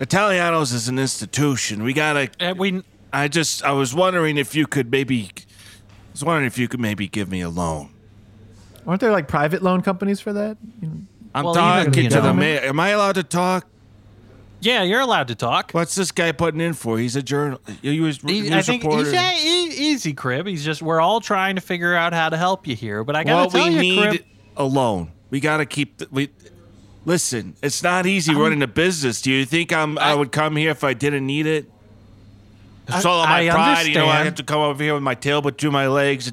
Italianos 0.00 0.72
is 0.74 0.88
an 0.88 0.98
institution. 0.98 1.82
We 1.82 1.92
gotta. 1.92 2.30
Uh, 2.40 2.54
we 2.56 2.82
I 3.12 3.28
just. 3.28 3.62
I 3.64 3.72
was 3.72 3.94
wondering 3.94 4.36
if 4.36 4.54
you 4.54 4.66
could 4.66 4.90
maybe. 4.90 5.30
I 5.36 6.12
was 6.12 6.24
wondering 6.24 6.46
if 6.46 6.58
you 6.58 6.68
could 6.68 6.80
maybe 6.80 7.08
give 7.08 7.30
me 7.30 7.40
a 7.40 7.48
loan. 7.48 7.90
Aren't 8.86 9.00
there 9.00 9.12
like 9.12 9.28
private 9.28 9.62
loan 9.62 9.82
companies 9.82 10.20
for 10.20 10.32
that? 10.32 10.56
You 10.80 10.88
know, 10.88 10.94
I'm 11.34 11.44
Well, 11.44 11.54
talking 11.54 12.08
to 12.10 12.20
the 12.20 12.32
mayor. 12.34 12.60
Am 12.60 12.78
I 12.80 12.90
allowed 12.90 13.16
to 13.16 13.22
talk? 13.22 13.66
yeah, 14.60 14.82
you're 14.82 15.00
allowed 15.00 15.28
to 15.28 15.34
talk. 15.34 15.72
What's 15.72 15.94
this 15.94 16.10
guy 16.12 16.32
putting 16.32 16.60
in 16.60 16.72
for? 16.72 16.98
He's 16.98 17.14
a 17.16 17.22
journal. 17.22 17.60
He 17.82 18.00
was 18.00 18.18
He- 18.18 18.42
news 18.42 18.52
I 18.52 18.62
think 18.62 18.82
reporter. 18.84 19.04
he's 19.04 19.12
yeah, 19.12 19.36
e- 19.38 19.74
easy, 19.92 20.12
Crib. 20.14 20.46
He's 20.46 20.64
just 20.64 20.82
we're 20.82 21.00
all 21.00 21.20
trying 21.20 21.56
to 21.56 21.60
figure 21.60 21.94
out 21.94 22.12
how 22.12 22.28
to 22.28 22.36
help 22.36 22.66
you 22.66 22.74
here. 22.76 23.04
But 23.04 23.16
I 23.16 23.24
gotta 23.24 23.44
What 23.44 23.50
tell 23.52 23.68
we 23.68 23.74
you, 23.74 23.80
need 23.80 24.02
Crib, 24.10 24.24
a 24.56 24.64
loan. 24.64 25.12
We 25.30 25.40
gotta 25.40 25.66
keep. 25.66 25.98
The, 25.98 26.08
we 26.10 26.30
listen. 27.06 27.54
It's 27.62 27.82
not 27.82 28.04
easy 28.04 28.34
running 28.34 28.62
a 28.62 28.66
business. 28.66 29.22
Do 29.22 29.32
you 29.32 29.46
think 29.46 29.72
I'm? 29.72 29.96
I, 29.98 30.10
I- 30.10 30.14
would 30.14 30.30
come 30.32 30.56
here 30.56 30.70
if 30.72 30.84
I 30.84 30.92
didn't 30.92 31.24
need 31.26 31.46
it. 31.46 31.70
It's 32.88 33.04
I- 33.04 33.08
all 33.08 33.24
my 33.26 33.48
I 33.48 33.50
pride. 33.50 33.86
You 33.86 33.94
know, 33.94 34.06
I 34.06 34.24
have 34.24 34.34
to 34.34 34.42
come 34.44 34.60
over 34.60 34.82
here 34.82 34.92
with 34.94 35.02
my 35.02 35.14
tail 35.14 35.40
between 35.40 35.72
my 35.72 35.88
legs. 35.88 36.28
I 36.28 36.32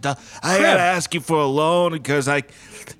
gotta 0.59 0.81
ask 0.81 1.13
you 1.13 1.21
for 1.21 1.37
a 1.39 1.45
loan 1.47 1.93
because 1.93 2.27
I. 2.27 2.43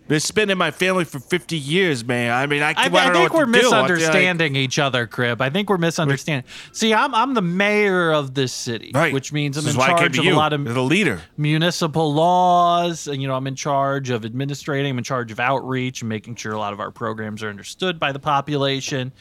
It's 0.09 0.29
been 0.31 0.49
in 0.49 0.57
my 0.57 0.71
family 0.71 1.05
for 1.05 1.19
50 1.19 1.57
years, 1.57 2.03
man. 2.05 2.31
I 2.31 2.45
mean, 2.45 2.61
I, 2.61 2.69
I, 2.71 2.73
I, 2.89 3.09
I 3.09 3.13
think 3.13 3.33
we're 3.33 3.45
to 3.45 3.51
do. 3.51 3.57
I 3.57 3.61
feel 3.61 3.71
like- 3.71 3.87
misunderstanding 3.89 4.55
each 4.55 4.77
other, 4.79 5.07
Crib. 5.07 5.41
I 5.41 5.49
think 5.49 5.69
we're 5.69 5.77
misunderstanding. 5.77 6.49
See, 6.71 6.93
I'm 6.93 7.15
I'm 7.15 7.33
the 7.33 7.41
mayor 7.41 8.11
of 8.11 8.33
this 8.33 8.51
city, 8.53 8.91
Right. 8.93 9.13
which 9.13 9.31
means 9.33 9.57
I'm 9.57 9.63
This 9.63 9.73
in 9.75 9.79
is 9.81 9.85
why 9.85 9.85
I 9.85 9.89
came 9.89 9.97
charge 9.99 10.19
of 10.19 10.25
you. 10.25 10.33
a 10.33 10.35
lot 10.35 10.53
of 10.53 10.63
You're 10.65 10.73
the 10.73 10.83
leader. 10.83 11.21
municipal 11.37 12.13
laws 12.13 13.07
and 13.07 13.21
you 13.21 13.27
know 13.27 13.35
i'm 13.35 13.47
in 13.47 13.55
charge 13.55 14.09
of 14.09 14.25
administrating 14.25 14.91
i'm 14.91 14.97
in 14.97 15.03
charge 15.03 15.31
of 15.31 15.39
outreach 15.39 16.01
and 16.01 16.09
making 16.09 16.35
sure 16.35 16.53
a 16.53 16.57
lot 16.59 16.73
of 16.73 16.79
our 16.79 16.91
programs 16.91 17.41
are 17.43 17.49
understood 17.49 17.99
by 17.99 18.11
the 18.11 18.19
population 18.19 19.11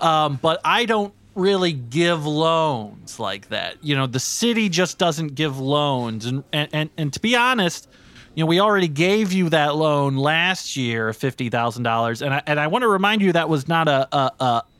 um, 0.00 0.38
but 0.42 0.60
i 0.64 0.84
don't 0.84 1.14
really 1.34 1.72
give 1.72 2.24
loans 2.26 3.18
like 3.18 3.48
that 3.48 3.76
you 3.82 3.94
know 3.96 4.06
the 4.06 4.20
city 4.20 4.68
just 4.68 4.98
doesn't 4.98 5.34
give 5.34 5.58
loans 5.58 6.26
and 6.26 6.44
and, 6.52 6.68
and, 6.72 6.90
and 6.96 7.12
to 7.12 7.20
be 7.20 7.34
honest 7.34 7.88
you 8.34 8.42
know, 8.42 8.46
we 8.46 8.60
already 8.60 8.88
gave 8.88 9.32
you 9.32 9.48
that 9.50 9.76
loan 9.76 10.16
last 10.16 10.76
year 10.76 11.12
fifty 11.12 11.50
thousand 11.50 11.84
dollars, 11.84 12.22
and 12.22 12.34
I 12.34 12.42
and 12.46 12.58
I 12.58 12.66
want 12.66 12.82
to 12.82 12.88
remind 12.88 13.22
you 13.22 13.32
that 13.32 13.48
was 13.48 13.68
not 13.68 13.88
a 13.88 14.08
a, 14.14 14.32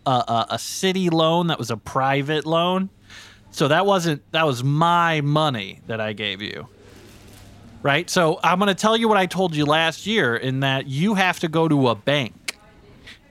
a 0.06 0.10
a 0.10 0.46
a 0.50 0.58
city 0.58 1.10
loan, 1.10 1.46
that 1.48 1.58
was 1.58 1.70
a 1.70 1.76
private 1.76 2.46
loan. 2.46 2.90
So 3.50 3.68
that 3.68 3.86
wasn't 3.86 4.22
that 4.32 4.46
was 4.46 4.64
my 4.64 5.20
money 5.20 5.80
that 5.86 6.00
I 6.00 6.12
gave 6.12 6.42
you. 6.42 6.66
Right? 7.82 8.08
So 8.08 8.40
I'm 8.42 8.58
going 8.58 8.68
to 8.68 8.74
tell 8.74 8.96
you 8.96 9.08
what 9.08 9.18
I 9.18 9.26
told 9.26 9.54
you 9.54 9.66
last 9.66 10.06
year 10.06 10.34
in 10.34 10.60
that 10.60 10.86
you 10.86 11.14
have 11.14 11.38
to 11.40 11.48
go 11.48 11.68
to 11.68 11.90
a 11.90 11.94
bank. 11.94 12.56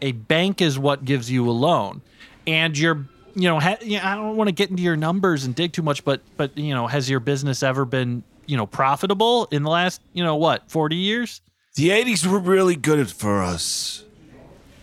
A 0.01 0.11
bank 0.11 0.61
is 0.61 0.77
what 0.77 1.03
gives 1.03 1.31
you 1.31 1.49
a 1.49 1.51
loan. 1.51 2.01
And 2.45 2.77
your 2.77 3.07
you 3.35 3.49
know, 3.49 3.59
ha, 3.59 3.77
I 3.81 4.15
don't 4.15 4.37
want 4.37 4.47
to 4.47 4.51
get 4.51 4.69
into 4.69 4.83
your 4.83 4.95
numbers 4.95 5.43
and 5.43 5.55
dig 5.55 5.73
too 5.73 5.81
much, 5.81 6.05
but 6.05 6.21
but 6.37 6.57
you 6.57 6.73
know, 6.73 6.87
has 6.87 7.09
your 7.09 7.19
business 7.19 7.63
ever 7.63 7.83
been, 7.83 8.23
you 8.45 8.57
know, 8.57 8.65
profitable 8.65 9.47
in 9.51 9.63
the 9.63 9.69
last, 9.69 10.01
you 10.13 10.23
know, 10.23 10.35
what, 10.35 10.69
40 10.69 10.95
years? 10.95 11.41
The 11.75 11.89
80s 11.89 12.25
were 12.25 12.39
really 12.39 12.75
good 12.75 13.09
for 13.11 13.41
us. 13.41 14.03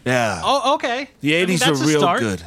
Yeah. 0.04 0.40
Oh, 0.42 0.74
okay. 0.74 1.08
the 1.20 1.36
I 1.36 1.44
mean, 1.46 1.56
80s 1.56 1.60
that's 1.60 1.80
are 1.80 1.84
a 1.84 1.86
real 1.86 2.00
start. 2.00 2.20
good. 2.20 2.42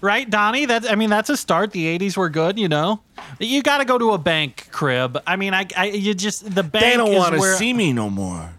right, 0.00 0.28
Donnie? 0.28 0.66
That's 0.66 0.86
I 0.86 0.94
mean 0.94 1.10
that's 1.10 1.30
a 1.30 1.36
start. 1.36 1.72
The 1.72 1.98
'80s 1.98 2.16
were 2.16 2.28
good, 2.28 2.58
you 2.58 2.68
know. 2.68 3.00
You 3.40 3.62
got 3.62 3.78
to 3.78 3.84
go 3.84 3.96
to 3.98 4.12
a 4.12 4.18
bank, 4.18 4.68
crib. 4.72 5.18
I 5.26 5.36
mean, 5.36 5.54
I, 5.54 5.66
I 5.76 5.86
you 5.86 6.12
just 6.14 6.54
the 6.54 6.62
bank. 6.62 6.84
They 6.84 6.96
don't 6.96 7.14
want 7.14 7.34
to 7.34 7.40
see 7.56 7.72
me 7.72 7.92
no 7.92 8.10
more. 8.10 8.52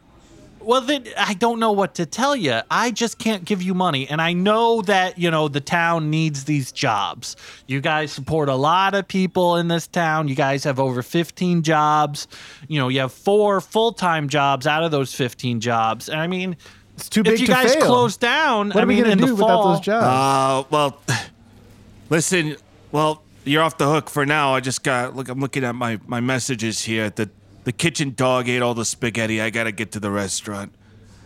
Well, 0.64 0.82
then 0.82 1.06
I 1.18 1.34
don't 1.34 1.60
know 1.60 1.72
what 1.72 1.96
to 1.96 2.06
tell 2.06 2.36
you. 2.36 2.62
I 2.72 2.92
just 2.92 3.18
can't 3.20 3.44
give 3.46 3.62
you 3.62 3.74
money, 3.74 4.08
and 4.08 4.22
I 4.22 4.34
know 4.34 4.82
that 4.84 5.18
you 5.18 5.30
know 5.30 5.48
the 5.48 5.60
town 5.62 6.10
needs 6.10 6.46
these 6.46 6.72
jobs. 6.72 7.36
You 7.68 7.82
guys 7.82 8.12
support 8.12 8.50
a 8.50 8.56
lot 8.56 8.96
of 8.96 9.08
people 9.08 9.58
in 9.58 9.68
this 9.68 9.88
town. 9.88 10.28
You 10.28 10.36
guys 10.36 10.64
have 10.64 10.80
over 10.80 11.02
15 11.02 11.62
jobs. 11.64 12.28
You 12.68 12.80
know, 12.80 12.88
you 12.88 13.00
have 13.02 13.12
four 13.14 13.62
full-time 13.62 14.30
jobs 14.30 14.66
out 14.68 14.84
of 14.84 14.92
those 14.92 15.14
15 15.14 15.60
jobs. 15.60 16.08
And 16.10 16.20
I 16.20 16.28
mean, 16.28 16.56
It's 16.96 17.10
too 17.10 17.24
big 17.24 17.34
if 17.34 17.40
you 17.42 17.48
to 17.48 17.52
guys 17.54 17.74
fail. 17.76 17.86
close 17.86 18.18
down, 18.18 18.68
what 18.70 18.78
I 18.78 18.84
are 18.84 18.86
we 18.88 19.02
gonna 19.02 19.16
do 19.16 19.28
the 19.28 19.36
without 19.36 19.64
those 19.64 19.80
jobs? 19.82 20.06
Uh, 20.06 20.68
well, 20.70 21.02
listen. 22.10 22.56
Well, 22.92 23.24
you're 23.46 23.64
off 23.64 23.78
the 23.78 23.88
hook 23.90 24.10
for 24.10 24.26
now. 24.26 24.54
I 24.54 24.60
just 24.60 24.84
got 24.84 25.16
look. 25.16 25.28
I'm 25.30 25.40
looking 25.40 25.64
at 25.64 25.76
my 25.76 26.00
my 26.06 26.20
messages 26.20 26.84
here. 26.84 27.10
The 27.10 27.30
the 27.64 27.72
kitchen 27.72 28.14
dog 28.16 28.50
ate 28.50 28.62
all 28.62 28.74
the 28.74 28.86
spaghetti. 28.86 29.42
I 29.42 29.50
gotta 29.50 29.72
get 29.72 29.92
to 29.94 30.00
the 30.00 30.12
restaurant. 30.12 30.74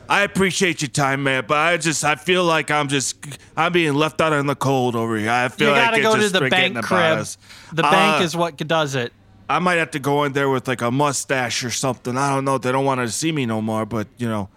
I 0.09 0.21
appreciate 0.21 0.81
your 0.81 0.87
time, 0.89 1.23
man, 1.23 1.43
but 1.47 1.57
I 1.57 1.75
just 1.77 2.03
I 2.05 2.15
feel 2.15 2.45
like 2.45 2.71
I'm 2.71 2.87
just 2.87 3.17
I'm 3.57 3.73
being 3.73 3.93
left 3.93 4.21
out 4.21 4.31
in 4.33 4.45
the 4.45 4.55
cold 4.55 4.95
over 4.95 5.17
here. 5.17 5.29
I 5.29 5.49
feel 5.49 5.69
You 5.69 5.73
like 5.73 5.83
got 5.85 5.91
to 5.91 5.97
it's 5.97 6.07
go 6.07 6.15
to 6.15 6.29
the 6.29 6.49
bank 6.49 6.81
crib. 6.83 7.19
us. 7.19 7.37
The 7.73 7.81
bank 7.83 8.21
Uh, 8.21 8.23
is 8.23 8.35
what 8.35 8.55
does 8.55 8.95
it. 8.95 9.11
I 9.49 9.59
might 9.59 9.75
have 9.75 9.91
to 9.91 9.99
go 9.99 10.23
in 10.23 10.33
there 10.33 10.49
with 10.49 10.67
like 10.67 10.81
a 10.81 10.91
mustache 10.91 11.63
or 11.63 11.71
something. 11.71 12.17
I 12.17 12.33
don't 12.33 12.45
know. 12.45 12.57
They 12.57 12.71
don't 12.71 12.85
want 12.85 13.01
to 13.01 13.09
see 13.09 13.31
me 13.31 13.45
no 13.45 13.61
more, 13.61 13.85
but 13.85 14.07
you 14.17 14.29
know. 14.29 14.49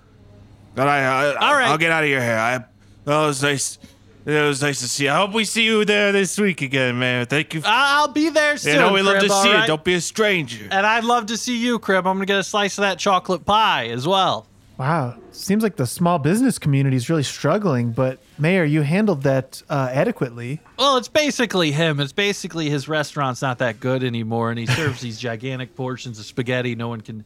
But 0.75 0.87
I, 0.89 1.03
I 1.03 1.35
All 1.35 1.55
right. 1.55 1.69
I'll 1.69 1.79
get 1.79 1.91
out 1.91 2.05
of 2.05 2.11
your 2.11 2.21
hair. 2.21 2.39
I, 2.39 2.55
it 2.57 2.65
was 3.07 3.43
nice. 3.43 3.79
It 4.27 4.47
was 4.47 4.61
nice 4.63 4.81
to 4.81 4.89
see. 4.89 5.05
you. 5.05 5.11
I 5.11 5.17
hope 5.17 5.33
we 5.33 5.45
see 5.45 5.65
you 5.65 5.85
there 5.85 6.13
this 6.13 6.39
week 6.39 6.61
again, 6.63 6.99
man. 6.99 7.27
Thank 7.27 7.55
you. 7.55 7.63
I'll 7.65 8.09
be 8.09 8.29
there 8.29 8.57
soon. 8.57 8.75
you 8.75 8.79
know, 8.81 8.93
we 8.93 9.03
love 9.03 9.23
to 9.23 9.29
see 9.29 9.53
right? 9.53 9.63
you. 9.63 9.67
Don't 9.67 9.85
be 9.85 9.95
a 9.95 10.01
stranger. 10.01 10.69
And 10.71 10.87
I'd 10.87 11.05
love 11.05 11.27
to 11.27 11.37
see 11.37 11.57
you, 11.57 11.79
Crib. 11.79 12.07
I'm 12.07 12.17
gonna 12.17 12.27
get 12.27 12.39
a 12.39 12.45
slice 12.45 12.77
of 12.79 12.83
that 12.83 12.99
chocolate 12.99 13.45
pie 13.45 13.89
as 13.89 14.07
well. 14.07 14.47
Wow. 14.81 15.17
Seems 15.33 15.63
like 15.63 15.77
the 15.77 15.87
small 15.87 16.19
business 16.19 16.59
community 16.59 16.97
is 16.97 17.11
really 17.11 17.23
struggling, 17.23 17.93
but 17.93 18.19
Mayor, 18.39 18.65
you 18.65 18.81
handled 18.81 19.23
that 19.25 19.63
uh, 19.69 19.91
adequately. 19.93 20.61
Well, 20.79 20.97
it's 20.97 21.09
basically 21.09 21.71
him. 21.71 22.01
It's 22.01 22.13
basically 22.13 22.71
his 22.71 22.89
restaurant's 22.89 23.43
not 23.43 23.59
that 23.59 23.79
good 23.79 24.03
anymore, 24.03 24.49
and 24.51 24.59
he 24.59 24.65
serves 24.65 25.03
these 25.03 25.19
gigantic 25.19 25.77
portions 25.77 26.19
of 26.19 26.25
spaghetti 26.25 26.75
no 26.75 26.89
one 26.89 27.03
can, 27.03 27.25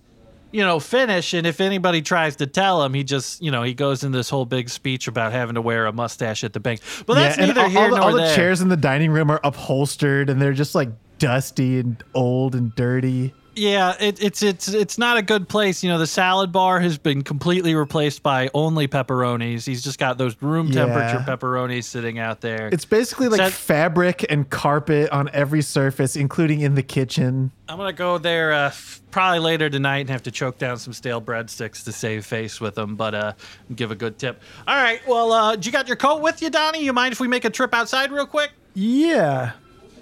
you 0.55 0.63
know, 0.63 0.79
finish. 0.79 1.35
And 1.35 1.49
if 1.49 1.61
anybody 1.61 2.01
tries 2.01 2.37
to 2.37 2.47
tell 2.47 2.85
him, 2.85 2.95
he 2.95 3.03
just, 3.03 3.43
you 3.43 3.51
know, 3.51 3.65
he 3.65 3.75
goes 3.75 4.05
in 4.05 4.13
this 4.13 4.31
whole 4.31 4.45
big 4.45 4.69
speech 4.69 5.09
about 5.09 5.33
having 5.33 5.57
to 5.57 5.61
wear 5.61 5.87
a 5.87 5.93
mustache 5.93 6.45
at 6.45 6.53
the 6.53 6.61
bank. 6.61 6.81
But 7.07 7.15
that's 7.15 7.39
and 7.39 7.49
neither 7.49 7.63
all, 7.63 7.69
here 7.69 7.81
all 7.81 7.91
the, 7.91 7.97
nor 7.97 8.03
all 8.05 8.17
the 8.17 8.35
chairs 8.37 8.61
in 8.61 8.69
the 8.69 8.77
dining 8.77 9.11
room 9.11 9.33
are 9.33 9.41
upholstered 9.43 10.31
and 10.31 10.41
they're 10.41 10.53
just 10.53 10.77
like 10.77 10.91
dusty 11.19 11.81
and 11.81 12.01
old 12.15 12.55
and 12.55 12.73
dirty. 12.77 13.35
Yeah, 13.57 13.95
it, 14.01 14.23
it's 14.23 14.43
it's 14.43 14.69
it's 14.69 14.99
not 14.99 15.17
a 15.17 15.23
good 15.23 15.49
place. 15.49 15.83
You 15.85 15.91
know, 15.91 15.99
the 15.99 16.07
salad 16.07 16.51
bar 16.51 16.81
has 16.81 16.99
been 16.99 17.23
completely 17.23 17.75
replaced 17.75 18.23
by 18.23 18.51
only 18.53 18.89
pepperonis. 18.89 19.65
He's 19.65 19.83
just 19.83 19.99
got 19.99 20.19
those 20.19 20.41
room 20.43 20.73
temperature 20.73 21.19
Yeah. 21.19 21.25
pepperonis 21.25 21.85
sitting 21.85 22.19
out 22.19 22.41
there. 22.41 22.69
It's 22.73 22.85
basically 22.85 23.29
like 23.29 23.53
fabric 23.53 24.27
and 24.29 24.49
carpet 24.51 25.11
on 25.11 25.31
every 25.33 25.63
surface, 25.63 26.17
including 26.17 26.61
in 26.61 26.75
the 26.75 26.83
kitchen. 26.83 27.53
I'm 27.69 27.79
gonna 27.79 27.93
go 27.93 28.19
there 28.19 28.53
uh, 28.53 28.67
f- 28.67 29.01
probably 29.11 29.39
later 29.39 29.71
tonight 29.71 29.99
and 30.01 30.11
have 30.11 30.25
to 30.25 30.31
choke 30.31 30.59
down 30.59 30.77
some 30.79 30.93
stale 30.93 31.23
breadsticks 31.23 31.85
to 31.85 31.93
save 31.93 32.27
face 32.27 32.61
with 32.61 32.75
them, 32.75 32.97
but 32.97 33.15
uh, 33.15 33.33
give 33.77 33.91
a 33.91 33.95
good 33.95 34.19
tip. 34.19 34.43
All 34.67 34.75
right, 34.77 35.01
well, 35.07 35.33
uh, 35.33 35.57
you 35.61 35.71
got 35.71 35.87
your 35.87 35.97
coat 35.97 36.21
with 36.21 36.43
you, 36.43 36.51
Donnie? 36.51 36.85
You 36.85 36.93
mind 36.93 37.13
if 37.13 37.21
we 37.21 37.29
make 37.29 37.45
a 37.45 37.51
trip 37.51 37.73
outside 37.73 38.11
real 38.11 38.27
quick? 38.27 38.51
Yeah. 38.75 39.53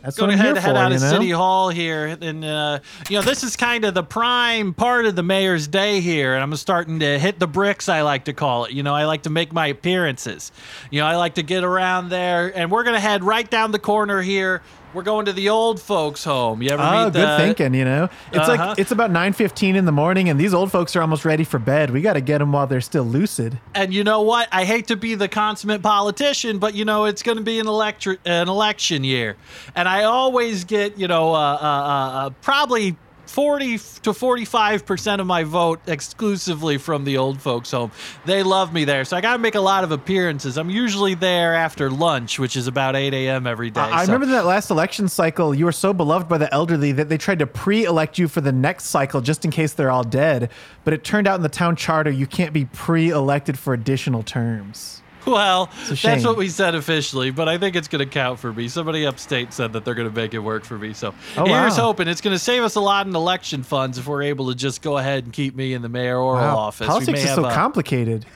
That's 0.02 0.16
Go 0.16 0.25
what 0.25 0.32
I'm 0.32 0.40
ahead, 0.40 0.56
here 0.56 0.62
head 0.62 0.73
for, 0.73 0.78
out 0.78 0.92
of 0.92 1.00
know? 1.00 1.11
City 1.11 1.30
Hall 1.30 1.68
here, 1.68 2.06
and 2.21 2.44
uh, 2.44 2.80
you 3.09 3.16
know 3.16 3.23
this 3.23 3.44
is 3.44 3.54
kind 3.54 3.85
of 3.85 3.94
the 3.94 4.02
prime 4.02 4.75
part 4.75 5.06
of 5.06 5.14
the 5.14 5.23
mayor's 5.23 5.68
day 5.68 6.00
here, 6.00 6.35
and 6.35 6.42
I'm 6.42 6.54
starting 6.56 6.99
to 7.00 7.21
hit 7.21 7.38
the 7.38 7.47
bricks. 7.47 7.88
I 7.88 8.02
like 8.02 8.25
to 8.25 8.32
call 8.32 8.64
it. 8.64 8.73
You 8.73 8.82
know, 8.82 8.94
I 8.94 9.04
like 9.04 9.23
to 9.23 9.30
make 9.30 9.52
my 9.52 9.68
appearances. 9.68 10.50
You 10.90 11.00
know, 11.00 11.06
I 11.06 11.14
like 11.14 11.35
to 11.35 11.44
get 11.44 11.62
around 11.62 12.09
there, 12.09 12.52
and 12.56 12.68
we're 12.68 12.82
gonna 12.82 12.99
head 12.99 13.23
right 13.23 13.49
down 13.49 13.71
the 13.71 13.78
corner 13.78 14.21
here. 14.23 14.61
We're 14.94 15.02
going 15.02 15.25
to 15.26 15.32
the 15.32 15.49
old 15.49 15.80
folks' 15.80 16.22
home. 16.25 16.62
You 16.62 16.70
ever 16.70 16.82
meet? 16.82 16.88
Oh, 16.88 17.04
meet 17.06 17.12
good 17.14 17.28
the, 17.28 17.37
thinking. 17.38 17.75
You 17.75 17.84
know, 17.84 18.08
it's 18.32 18.49
Uh-huh. 18.49 18.66
like 18.68 18.78
it's 18.78 18.90
about 18.90 19.11
nine 19.11 19.32
fifteen 19.32 19.75
in 19.76 19.84
the 19.87 19.92
morning, 19.92 20.28
and 20.28 20.38
these 20.38 20.52
old 20.52 20.70
folks 20.70 20.94
are 20.96 21.00
almost 21.00 21.25
ready 21.25 21.44
for 21.44 21.58
bed. 21.58 21.90
We 21.90 22.02
got 22.02 22.12
to 22.14 22.20
get 22.20 22.38
them 22.38 22.52
while 22.52 22.66
they're 22.66 22.80
still 22.82 23.04
lucid. 23.04 23.58
And 23.75 23.94
you 23.94 24.04
know 24.04 24.20
what? 24.22 24.49
I 24.52 24.64
hate 24.64 24.88
to 24.88 24.96
be 24.96 25.14
the 25.14 25.28
consummate 25.28 25.82
politician, 25.82 26.58
but 26.58 26.75
you 26.75 26.84
know 26.84 27.06
it's 27.06 27.22
going 27.22 27.38
to 27.38 27.44
be 27.44 27.58
an 27.58 27.66
electri- 27.66 28.18
an 28.26 28.49
election 28.49 29.02
year, 29.04 29.37
and 29.75 29.88
I 29.88 30.04
always 30.04 30.64
get 30.64 30.99
you 30.99 31.08
know 31.08 31.32
uh, 31.34 31.38
uh, 31.38 31.64
uh, 31.64 32.26
uh, 32.26 32.30
probably. 32.42 32.96
40 33.32 33.78
to 34.02 34.12
45 34.12 34.84
percent 34.84 35.20
of 35.20 35.26
my 35.26 35.44
vote 35.44 35.80
exclusively 35.86 36.76
from 36.76 37.04
the 37.04 37.16
old 37.16 37.40
folks 37.40 37.70
home. 37.70 37.90
They 38.26 38.42
love 38.42 38.74
me 38.74 38.84
there, 38.84 39.06
so 39.06 39.16
I 39.16 39.22
got 39.22 39.32
to 39.32 39.38
make 39.38 39.54
a 39.54 39.60
lot 39.60 39.84
of 39.84 39.90
appearances. 39.90 40.58
I'm 40.58 40.68
usually 40.68 41.14
there 41.14 41.54
after 41.54 41.90
lunch, 41.90 42.38
which 42.38 42.56
is 42.56 42.66
about 42.66 42.94
8 42.94 43.14
a.m. 43.14 43.46
every 43.46 43.70
day. 43.70 43.80
I 43.80 44.04
so- 44.04 44.12
remember 44.12 44.34
that 44.34 44.44
last 44.44 44.70
election 44.70 45.08
cycle, 45.08 45.54
you 45.54 45.64
were 45.64 45.72
so 45.72 45.94
beloved 45.94 46.28
by 46.28 46.38
the 46.38 46.52
elderly 46.52 46.92
that 46.92 47.08
they 47.08 47.16
tried 47.16 47.38
to 47.38 47.46
pre-elect 47.46 48.18
you 48.18 48.28
for 48.28 48.40
the 48.42 48.52
next 48.52 48.84
cycle 48.86 49.20
just 49.22 49.44
in 49.44 49.50
case 49.50 49.72
they're 49.72 49.90
all 49.90 50.04
dead. 50.04 50.50
But 50.84 50.92
it 50.92 51.02
turned 51.02 51.26
out 51.26 51.36
in 51.36 51.42
the 51.42 51.48
town 51.48 51.76
charter 51.76 52.10
you 52.10 52.26
can't 52.26 52.52
be 52.52 52.66
pre-elected 52.66 53.58
for 53.58 53.72
additional 53.72 54.22
terms. 54.22 55.01
Well, 55.26 55.71
that's 56.02 56.25
what 56.25 56.37
we 56.37 56.49
said 56.49 56.75
officially, 56.75 57.31
but 57.31 57.49
I 57.49 57.57
think 57.59 57.76
it's 57.76 57.88
going 57.88 58.00
to 58.00 58.11
count 58.12 58.38
for 58.41 58.52
me. 58.52 58.69
Somebody 58.69 59.07
upstate 59.07 59.52
said 59.52 59.73
that 59.75 59.85
they're 59.85 59.95
going 59.95 60.09
to 60.09 60.14
make 60.14 60.35
it 60.35 60.41
work 60.41 60.64
for 60.64 60.76
me. 60.79 60.93
So 60.95 61.14
Oh, 61.37 61.45
here's 61.47 61.76
wow. 61.79 61.85
hoping. 61.85 62.09
It's 62.09 62.21
going 62.21 62.35
to 62.35 62.38
save 62.38 62.62
us 62.64 62.75
a 62.75 62.81
lot 62.81 63.07
in 63.07 63.14
election 63.14 63.62
funds 63.62 63.99
if 63.99 64.07
we're 64.09 64.23
able 64.25 64.49
to 64.49 64.55
just 64.55 64.83
go 64.83 64.99
ahead 64.99 65.25
and 65.25 65.33
keep 65.33 65.55
me 65.55 65.75
in 65.75 65.83
the 65.83 65.88
mayoral 65.88 66.33
Wow, 66.35 66.57
office. 66.59 66.87
Politics 66.88 67.21
is 67.25 67.35
so 67.35 67.45
a- 67.45 67.52
complicated. 67.52 68.26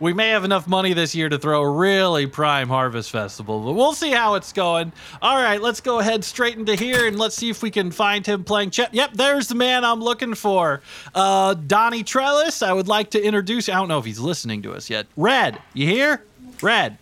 We 0.00 0.12
may 0.12 0.30
have 0.30 0.44
enough 0.44 0.66
money 0.66 0.92
this 0.92 1.14
year 1.14 1.28
to 1.28 1.38
throw 1.38 1.62
a 1.62 1.70
really 1.70 2.26
prime 2.26 2.68
harvest 2.68 3.10
festival, 3.10 3.60
but 3.64 3.72
we'll 3.72 3.92
see 3.92 4.10
how 4.10 4.34
it's 4.34 4.52
going. 4.52 4.92
All 5.22 5.36
right, 5.36 5.60
let's 5.60 5.80
go 5.80 5.98
ahead 5.98 6.24
straight 6.24 6.56
into 6.56 6.74
here 6.74 7.06
and 7.06 7.18
let's 7.18 7.36
see 7.36 7.50
if 7.50 7.62
we 7.62 7.70
can 7.70 7.90
find 7.90 8.26
him 8.26 8.44
playing 8.44 8.70
chess. 8.70 8.90
Yep, 8.92 9.12
there's 9.14 9.48
the 9.48 9.54
man 9.54 9.84
I'm 9.84 10.00
looking 10.00 10.34
for. 10.34 10.82
Uh, 11.14 11.54
Donnie 11.54 12.02
Trellis, 12.02 12.62
I 12.62 12.72
would 12.72 12.88
like 12.88 13.10
to 13.10 13.22
introduce. 13.22 13.68
I 13.68 13.74
don't 13.74 13.88
know 13.88 13.98
if 13.98 14.04
he's 14.04 14.20
listening 14.20 14.62
to 14.62 14.72
us 14.72 14.90
yet. 14.90 15.06
Red, 15.16 15.58
you 15.74 15.86
here? 15.86 16.22
Red. 16.62 16.98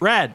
Red. 0.00 0.34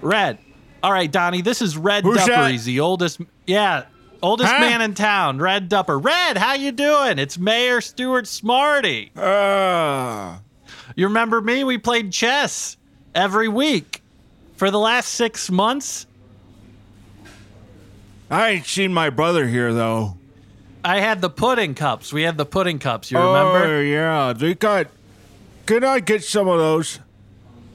Red. 0.00 0.38
All 0.82 0.92
right, 0.92 1.10
Donnie, 1.10 1.42
this 1.42 1.62
is 1.62 1.76
Red 1.76 2.04
Who's 2.04 2.64
the 2.64 2.80
oldest. 2.80 3.20
Yeah. 3.46 3.84
Oldest 4.22 4.52
Huh? 4.52 4.60
man 4.60 4.80
in 4.82 4.94
town, 4.94 5.38
Red 5.38 5.68
Dupper. 5.68 5.98
Red, 6.02 6.36
how 6.36 6.54
you 6.54 6.70
doing? 6.72 7.18
It's 7.18 7.38
Mayor 7.38 7.80
Stuart 7.80 8.26
Smartey. 8.26 9.10
Uh, 9.16 10.38
You 10.94 11.08
remember 11.08 11.40
me? 11.40 11.64
We 11.64 11.78
played 11.78 12.12
chess 12.12 12.76
every 13.14 13.48
week 13.48 14.02
for 14.56 14.70
the 14.70 14.78
last 14.78 15.08
six 15.08 15.50
months. 15.50 16.06
I 18.30 18.50
ain't 18.50 18.66
seen 18.66 18.94
my 18.94 19.10
brother 19.10 19.46
here 19.48 19.74
though. 19.74 20.16
I 20.84 21.00
had 21.00 21.20
the 21.20 21.30
pudding 21.30 21.74
cups. 21.74 22.12
We 22.12 22.22
had 22.22 22.36
the 22.36 22.46
pudding 22.46 22.78
cups. 22.78 23.10
You 23.10 23.18
remember? 23.18 23.64
Oh 23.64 23.80
yeah, 23.80 24.32
they 24.32 24.54
got. 24.54 24.88
Can 25.66 25.84
I 25.84 26.00
get 26.00 26.24
some 26.24 26.48
of 26.48 26.58
those? 26.58 26.98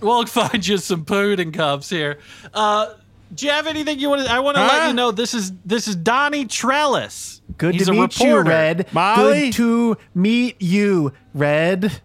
We'll 0.02 0.26
find 0.28 0.66
you 0.66 0.78
some 0.78 1.06
pudding 1.06 1.52
cups 1.52 1.90
here. 1.90 2.20
Uh, 2.54 2.94
do 3.34 3.46
you 3.46 3.52
have 3.52 3.68
anything 3.68 4.00
you 4.00 4.10
want 4.10 4.26
to? 4.26 4.32
I 4.32 4.40
want 4.40 4.58
to 4.58 4.64
let 4.64 4.88
you 4.88 4.94
know 4.94 5.12
this 5.12 5.34
is 5.34 5.52
this 5.66 5.88
is 5.88 5.96
Donnie 5.96 6.46
Trellis. 6.46 7.42
Good 7.58 7.76
He's 7.76 7.86
to 7.88 7.92
a 7.92 7.96
meet 7.96 8.20
you. 8.20 8.40
Red. 8.42 8.88
Molly? 8.94 9.46
Good 9.50 9.54
to 9.54 9.98
meet 10.14 10.62
you, 10.62 11.14
Red. 11.34 12.02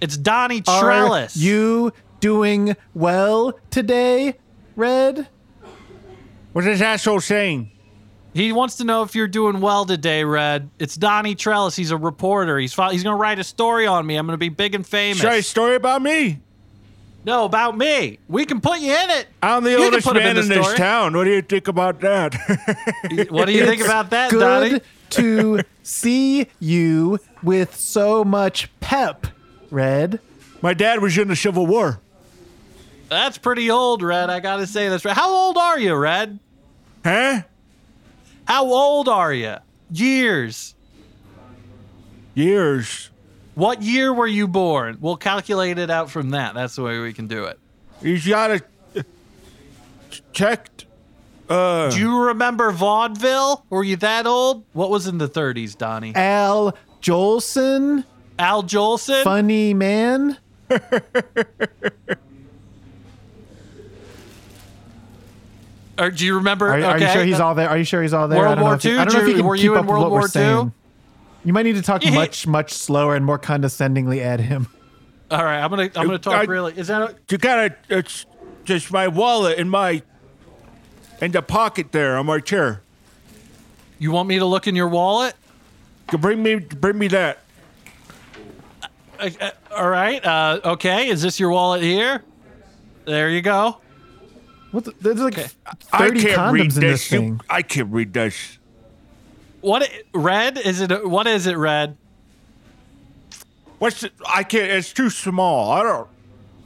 It's 0.00 0.16
Donnie 0.16 0.62
Are 0.66 0.80
Trellis. 0.82 1.36
you 1.36 1.92
doing 2.20 2.76
well 2.94 3.58
today, 3.70 4.38
Red? 4.76 5.28
What's 6.52 6.66
this 6.66 6.80
asshole 6.80 7.20
saying? 7.20 7.70
He 8.32 8.52
wants 8.52 8.76
to 8.76 8.84
know 8.84 9.02
if 9.02 9.14
you're 9.14 9.28
doing 9.28 9.60
well 9.60 9.84
today, 9.84 10.24
Red. 10.24 10.70
It's 10.78 10.94
Donnie 10.96 11.34
Trellis. 11.34 11.76
He's 11.76 11.90
a 11.90 11.96
reporter. 11.96 12.58
He's 12.58 12.72
fo- 12.72 12.88
he's 12.90 13.02
going 13.02 13.14
to 13.16 13.20
write 13.20 13.38
a 13.38 13.44
story 13.44 13.86
on 13.86 14.06
me. 14.06 14.16
I'm 14.16 14.26
going 14.26 14.34
to 14.34 14.38
be 14.38 14.48
big 14.48 14.74
and 14.74 14.86
famous. 14.86 15.18
Share 15.20 15.38
a 15.38 15.42
story 15.42 15.74
about 15.74 16.00
me. 16.00 16.40
No, 17.24 17.44
about 17.44 17.76
me. 17.76 18.18
We 18.28 18.46
can 18.46 18.60
put 18.60 18.80
you 18.80 18.92
in 18.94 19.10
it. 19.10 19.26
I'm 19.42 19.62
the 19.62 19.72
You 19.72 19.84
oldest 19.84 20.06
man 20.12 20.36
in 20.36 20.44
in, 20.44 20.48
this 20.48 20.74
town. 20.74 21.14
What 21.14 21.24
do 21.24 21.30
you 21.30 21.42
think 21.42 21.68
about 21.68 22.00
that? 22.00 22.34
What 23.30 23.46
do 23.46 23.52
you 23.52 23.66
think 23.66 23.82
about 23.82 24.10
that, 24.10 24.30
Good 24.30 24.40
Donnie? 24.40 24.80
to 25.10 25.60
see 25.82 26.46
you 26.60 27.18
with 27.42 27.76
so 27.76 28.24
much 28.24 28.70
pep, 28.80 29.26
Red. 29.70 30.20
My 30.62 30.72
dad 30.74 31.00
was 31.00 31.18
in 31.18 31.28
the 31.28 31.36
Civil 31.36 31.66
War. 31.66 32.00
That's 33.08 33.38
pretty 33.38 33.70
old, 33.70 34.02
Red. 34.02 34.30
I 34.30 34.40
got 34.40 34.56
to 34.56 34.66
say 34.66 34.88
this. 34.88 35.02
How 35.02 35.30
old 35.30 35.58
are 35.58 35.78
you, 35.78 35.94
Red? 35.96 36.38
Huh? 37.04 37.42
How 38.46 38.64
old 38.64 39.08
are 39.08 39.32
you? 39.34 39.56
Years. 39.90 40.74
Years. 42.34 43.09
What 43.60 43.82
year 43.82 44.10
were 44.10 44.26
you 44.26 44.48
born? 44.48 44.96
We'll 45.02 45.18
calculate 45.18 45.76
it 45.76 45.90
out 45.90 46.10
from 46.10 46.30
that. 46.30 46.54
That's 46.54 46.76
the 46.76 46.82
way 46.82 46.98
we 46.98 47.12
can 47.12 47.26
do 47.26 47.44
it. 47.44 47.58
He's 48.02 48.26
got 48.26 48.52
it 48.52 48.62
uh, 48.96 49.02
checked. 50.32 50.86
Uh, 51.46 51.90
Do 51.90 51.98
you 51.98 52.22
remember 52.28 52.70
vaudeville? 52.70 53.66
Were 53.68 53.84
you 53.84 53.96
that 53.96 54.26
old? 54.26 54.64
What 54.72 54.88
was 54.88 55.06
in 55.06 55.18
the 55.18 55.28
30s, 55.28 55.76
Donnie? 55.76 56.14
Al 56.14 56.74
Jolson, 57.02 58.06
Al 58.38 58.62
Jolson? 58.62 59.24
funny 59.24 59.74
man. 59.74 60.38
Or 65.98 66.10
do 66.10 66.24
you 66.24 66.36
remember? 66.36 66.68
Are, 66.68 66.82
are 66.82 66.98
you 66.98 67.08
sure 67.08 67.24
he's 67.24 67.40
all 67.40 67.54
there? 67.54 67.68
Are 67.68 67.76
you 67.76 67.84
sure 67.84 68.00
he's 68.00 68.14
all 68.14 68.26
there? 68.26 68.38
World 68.38 68.52
I 68.52 68.54
don't 68.54 68.64
War 68.64 68.70
know 68.70 68.76
if 68.76 68.84
you, 68.84 68.92
II? 68.92 68.98
I 68.98 69.04
don't 69.04 69.12
know 69.12 69.20
if 69.20 69.26
you 69.26 69.32
Drew, 69.34 69.40
can 69.42 69.46
were 69.46 69.56
keep 69.56 69.64
you 69.64 69.72
in 69.74 69.78
up 69.80 69.84
with 69.84 69.90
World 69.90 70.02
what 70.04 70.10
War 70.12 70.20
we're 70.34 70.62
II? 70.64 70.70
Saying. 71.40 71.48
You 71.48 71.52
might 71.52 71.62
need 71.64 71.76
to 71.76 71.82
talk 71.82 72.04
much, 72.12 72.46
much 72.46 72.72
slower 72.72 73.14
and 73.16 73.24
more 73.24 73.38
condescendingly 73.38 74.20
at 74.22 74.40
him. 74.40 74.68
All 75.30 75.44
right, 75.44 75.60
I'm 75.60 75.70
gonna 75.70 75.84
I'm 75.94 76.06
gonna 76.06 76.18
talk 76.18 76.34
I- 76.34 76.44
really. 76.44 76.76
Is 76.76 76.88
that 76.88 77.02
a, 77.02 77.14
you 77.30 77.38
gotta. 77.38 77.74
It's 77.88 78.26
just 78.64 78.90
my 78.92 79.08
wallet 79.08 79.58
in 79.58 79.68
my 79.68 80.02
in 81.20 81.30
the 81.32 81.42
pocket 81.42 81.92
there 81.92 82.16
on 82.16 82.26
my 82.26 82.40
chair. 82.40 82.82
you 83.98 84.10
want 84.10 84.28
me 84.28 84.38
to 84.38 84.44
look 84.46 84.66
in 84.66 84.74
your 84.74 84.88
wallet? 84.88 85.34
You 86.12 86.18
Bring 86.18 86.42
me, 86.42 86.56
bring 86.56 86.98
me 86.98 87.06
that. 87.08 87.38
Uh, 89.20 89.30
uh, 89.40 89.50
all 89.76 89.88
right. 89.88 90.24
Uh, 90.24 90.60
okay. 90.64 91.08
Is 91.08 91.22
this 91.22 91.38
your 91.38 91.50
wallet 91.50 91.82
here? 91.82 92.22
There 93.04 93.30
you 93.30 93.42
go. 93.42 93.76
What? 94.72 94.84
The, 94.84 94.92
there's 95.00 95.20
like 95.20 95.38
Okay. 95.38 95.48
I 95.92 95.98
thirty 96.08 96.22
can't 96.22 96.52
read 96.52 96.70
condoms 96.70 96.74
in 96.74 96.80
this 96.80 97.12
You- 97.12 97.18
thing. 97.18 97.40
I 97.48 97.62
can't 97.62 97.92
read 97.92 98.12
this. 98.12 98.58
What 99.60 99.90
red 100.14 100.58
is 100.58 100.80
it? 100.80 101.08
What 101.08 101.26
is 101.26 101.46
it? 101.46 101.56
Red. 101.56 101.96
What's 103.78 104.02
it? 104.02 104.12
I 104.26 104.42
can't. 104.42 104.70
It's 104.70 104.92
too 104.92 105.10
small. 105.10 105.70
I 105.72 105.82
don't. 105.82 106.08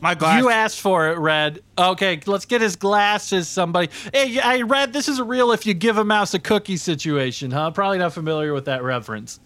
My 0.00 0.14
glass. 0.14 0.42
You 0.42 0.50
asked 0.50 0.80
for 0.80 1.08
it, 1.08 1.18
Red. 1.18 1.62
Okay, 1.78 2.20
let's 2.26 2.44
get 2.44 2.60
his 2.60 2.76
glasses. 2.76 3.48
Somebody. 3.48 3.88
Hey, 4.12 4.38
I 4.38 4.60
read 4.62 4.92
this 4.92 5.08
is 5.08 5.18
a 5.18 5.24
real 5.24 5.50
if 5.52 5.64
you 5.64 5.72
give 5.74 5.96
a 5.96 6.04
mouse 6.04 6.34
a 6.34 6.38
cookie 6.38 6.76
situation, 6.76 7.50
huh? 7.50 7.70
Probably 7.70 7.98
not 7.98 8.12
familiar 8.12 8.52
with 8.52 8.66
that 8.66 8.82
reference. 8.82 9.40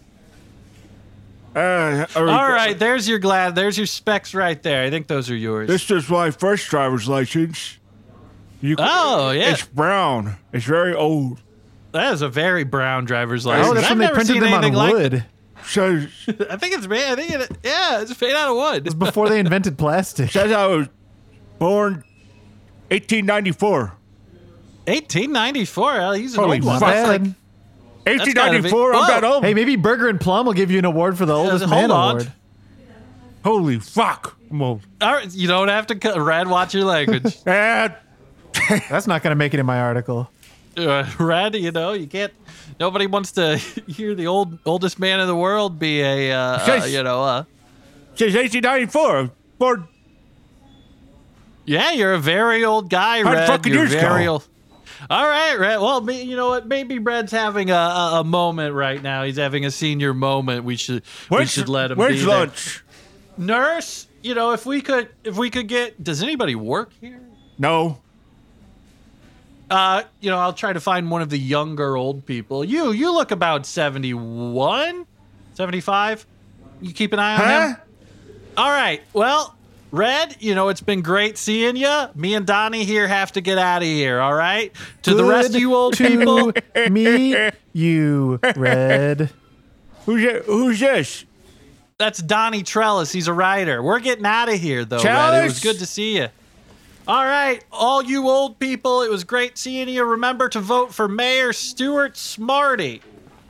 Uh, 1.55 2.05
All 2.15 2.25
right, 2.25 2.77
there's 2.77 3.07
your 3.07 3.19
glass. 3.19 3.53
There's 3.53 3.77
your 3.77 3.87
specs 3.87 4.35
right 4.35 4.61
there. 4.61 4.83
I 4.83 4.89
think 4.89 5.07
those 5.07 5.29
are 5.29 5.35
yours. 5.35 5.67
This 5.67 5.89
is 5.89 6.09
my 6.09 6.29
first 6.29 6.69
driver's 6.69 7.07
license. 7.07 7.77
You, 8.61 8.75
Oh, 8.77 9.31
yeah. 9.31 9.51
It's 9.51 9.63
brown. 9.65 10.35
It's 10.53 10.65
very 10.65 10.93
old. 10.93 11.41
That 11.91 12.13
is 12.13 12.21
a 12.21 12.29
very 12.29 12.63
brown 12.63 13.05
driver's 13.05 13.45
license. 13.45 13.67
Oh, 13.69 13.73
that's 13.73 13.85
I've 13.85 13.91
when 13.91 13.99
they 13.99 14.05
never 14.05 14.15
printed 14.15 14.33
seen 14.33 14.43
them 14.43 14.53
on 14.53 14.63
anything 14.63 14.75
like 14.75 14.93
wood 14.93 15.25
Says 15.63 16.07
I 16.49 16.57
think 16.57 16.75
it's 16.75 16.87
made. 16.87 17.05
I 17.11 17.15
think 17.15 17.31
it. 17.31 17.57
Yeah, 17.63 18.01
it's 18.01 18.19
made 18.19 18.33
out 18.33 18.49
of 18.51 18.57
wood. 18.57 18.97
before 18.99 19.29
they 19.29 19.39
invented 19.39 19.77
plastic. 19.77 20.31
says 20.31 20.51
I 20.51 20.67
was 20.67 20.87
born 21.59 22.03
1894. 22.89 23.93
1894. 24.87 25.91
Well, 25.93 26.13
he's 26.13 26.33
an 26.33 26.39
Holy 26.43 26.57
old 26.57 26.65
one. 26.65 26.79
fuck. 26.79 26.89
That's 26.89 27.07
like, 27.07 27.21
Bad. 27.23 27.35
1894. 28.05 28.93
I'm 28.93 28.99
Whoa. 29.01 29.07
that 29.07 29.23
old. 29.23 29.43
Hey, 29.43 29.53
maybe 29.53 29.75
Burger 29.75 30.07
and 30.07 30.19
Plum 30.19 30.45
will 30.45 30.53
give 30.53 30.71
you 30.71 30.79
an 30.79 30.85
award 30.85 31.17
for 31.17 31.25
the 31.25 31.35
oldest 31.35 31.65
hold 31.65 31.69
man 31.81 31.91
on. 31.91 32.11
award. 32.11 32.31
Holy 33.43 33.79
fuck. 33.79 34.37
I'm 34.49 34.61
old. 34.61 34.81
all 35.01 35.13
right, 35.13 35.31
you 35.31 35.47
don't 35.47 35.67
have 35.67 35.87
to 35.87 35.95
cut. 35.95 36.19
Red, 36.19 36.47
watch 36.47 36.73
your 36.73 36.85
language. 36.85 37.41
That's 37.43 39.07
not 39.07 39.21
going 39.21 39.31
to 39.31 39.35
make 39.35 39.53
it 39.53 39.59
in 39.59 39.65
my 39.65 39.79
article. 39.79 40.31
uh, 40.87 41.09
Red, 41.19 41.55
you 41.55 41.71
know, 41.71 41.93
you 41.93 42.07
can't. 42.07 42.33
Nobody 42.79 43.07
wants 43.07 43.33
to 43.33 43.57
hear 43.87 44.15
the 44.15 44.27
old 44.27 44.59
oldest 44.65 44.99
man 44.99 45.19
in 45.19 45.27
the 45.27 45.35
world 45.35 45.79
be 45.79 46.01
a, 46.01 46.31
uh, 46.31 46.81
uh, 46.81 46.85
you 46.85 47.03
know, 47.03 47.23
uh, 47.23 47.43
says 48.15 48.35
1894. 48.35 49.31
Born. 49.57 49.87
yeah, 51.65 51.91
you're 51.91 52.13
a 52.13 52.19
very 52.19 52.63
old 52.63 52.89
guy, 52.89 53.21
Red. 53.21 53.47
fucking 53.47 53.73
you're 53.73 53.85
very 53.87 54.27
old. 54.27 54.47
All 55.09 55.25
right, 55.27 55.57
Red. 55.57 55.77
Well, 55.79 56.01
me- 56.01 56.23
you 56.23 56.35
know 56.35 56.49
what? 56.49 56.67
Maybe 56.67 56.99
Red's 56.99 57.31
having 57.31 57.69
a, 57.71 57.73
a, 57.73 58.19
a 58.19 58.23
moment 58.23 58.73
right 58.75 59.01
now. 59.01 59.23
He's 59.23 59.37
having 59.37 59.65
a 59.65 59.71
senior 59.71 60.13
moment. 60.13 60.65
We 60.65 60.75
should 60.75 61.03
we 61.29 61.45
should 61.45 61.69
let 61.69 61.91
him 61.91 61.97
where's 61.97 62.19
be 62.19 62.25
there. 62.25 62.27
lunch? 62.39 62.83
Nurse, 63.37 64.07
you 64.21 64.35
know, 64.35 64.51
if 64.51 64.65
we 64.65 64.81
could 64.81 65.09
if 65.23 65.37
we 65.37 65.49
could 65.49 65.67
get 65.67 66.01
does 66.03 66.21
anybody 66.21 66.55
work 66.55 66.91
here? 66.99 67.21
No. 67.57 67.99
Uh, 69.69 70.03
you 70.19 70.29
know, 70.31 70.37
I'll 70.37 70.53
try 70.53 70.73
to 70.73 70.79
find 70.79 71.11
one 71.11 71.21
of 71.21 71.29
the 71.29 71.37
younger 71.37 71.95
old 71.95 72.25
people. 72.25 72.63
You 72.65 72.91
you 72.91 73.13
look 73.13 73.31
about 73.31 73.65
71, 73.65 75.05
75. 75.53 76.25
You 76.81 76.93
keep 76.93 77.13
an 77.13 77.19
eye 77.19 77.33
on 77.33 77.39
Huh? 77.39 77.67
him. 77.67 77.75
All 78.57 78.69
right. 78.71 79.01
Well, 79.13 79.55
Red, 79.91 80.35
you 80.39 80.53
know, 80.55 80.69
it's 80.69 80.81
been 80.81 81.01
great 81.01 81.37
seeing 81.37 81.75
you. 81.75 82.05
Me 82.15 82.35
and 82.35 82.45
Donnie 82.45 82.83
here 82.83 83.07
have 83.07 83.31
to 83.33 83.41
get 83.41 83.57
out 83.57 83.81
of 83.81 83.87
here, 83.87 84.19
all 84.19 84.33
right? 84.33 84.71
To 85.03 85.13
the 85.13 85.23
rest 85.23 85.49
of 85.55 85.59
you 85.61 85.73
old 85.75 85.97
people, 85.97 86.51
meet 86.89 87.51
you, 87.73 88.39
Red. 88.55 89.29
Who's? 90.05 90.45
Who's 90.45 90.79
this? 90.79 91.25
that's 91.97 92.19
Donnie 92.19 92.63
Trellis. 92.63 93.11
He's 93.11 93.27
a 93.27 93.33
writer. 93.33 93.83
We're 93.83 93.99
getting 93.99 94.25
out 94.25 94.47
of 94.47 94.55
here, 94.59 94.85
though, 94.85 94.99
Red. 95.03 95.41
It 95.41 95.43
was 95.45 95.59
good 95.59 95.79
to 95.79 95.85
see 95.85 96.15
you. 96.17 96.27
All 97.09 97.25
right, 97.25 97.65
all 97.71 98.03
you 98.03 98.29
old 98.29 98.59
people, 98.59 99.01
it 99.01 99.09
was 99.09 99.23
great 99.23 99.57
seeing 99.57 99.89
you. 99.89 100.03
Remember 100.05 100.47
to 100.49 100.59
vote 100.59 100.93
for 100.93 101.07
Mayor 101.07 101.53
Stuart 101.53 102.13
Smartey. 102.13 103.01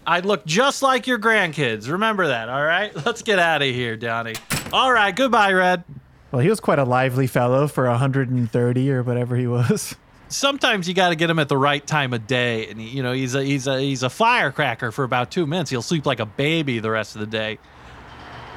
I 0.08 0.22
look 0.22 0.46
just 0.46 0.82
like 0.82 1.08
your 1.08 1.20
grandkids. 1.20 1.92
Remember 1.92 2.28
that, 2.28 2.48
all 2.48 2.64
right? 2.64 2.96
Let's 3.06 3.22
get 3.22 3.38
out 3.38 3.62
of 3.62 3.68
here, 3.68 3.98
Donnie. 3.98 4.36
All 4.72 4.94
right, 4.94 5.14
goodbye, 5.14 5.52
Red. 5.52 5.84
Well, 6.32 6.42
he 6.42 6.48
was 6.48 6.62
quite 6.62 6.80
a 6.80 6.86
lively 6.86 7.28
fellow 7.28 7.68
for 7.68 7.86
130 7.90 8.92
or 8.92 9.04
whatever 9.04 9.36
he 9.36 9.46
was. 9.46 9.94
Sometimes 10.30 10.88
you 10.88 10.94
got 10.94 11.10
to 11.10 11.18
get 11.18 11.30
him 11.30 11.38
at 11.38 11.50
the 11.50 11.58
right 11.58 11.86
time 11.86 12.14
of 12.14 12.28
day, 12.28 12.70
and 12.70 12.82
you 12.82 13.04
know 13.04 13.12
he's 13.12 13.36
a 13.36 13.44
he's 13.44 13.68
a 13.68 13.78
he's 13.82 14.04
a 14.04 14.10
firecracker 14.10 14.94
for 14.94 15.04
about 15.04 15.32
two 15.32 15.46
minutes. 15.46 15.70
He'll 15.70 15.82
sleep 15.82 16.06
like 16.06 16.22
a 16.22 16.26
baby 16.26 16.80
the 16.80 16.92
rest 16.92 17.16
of 17.16 17.20
the 17.20 17.28
day. 17.28 17.60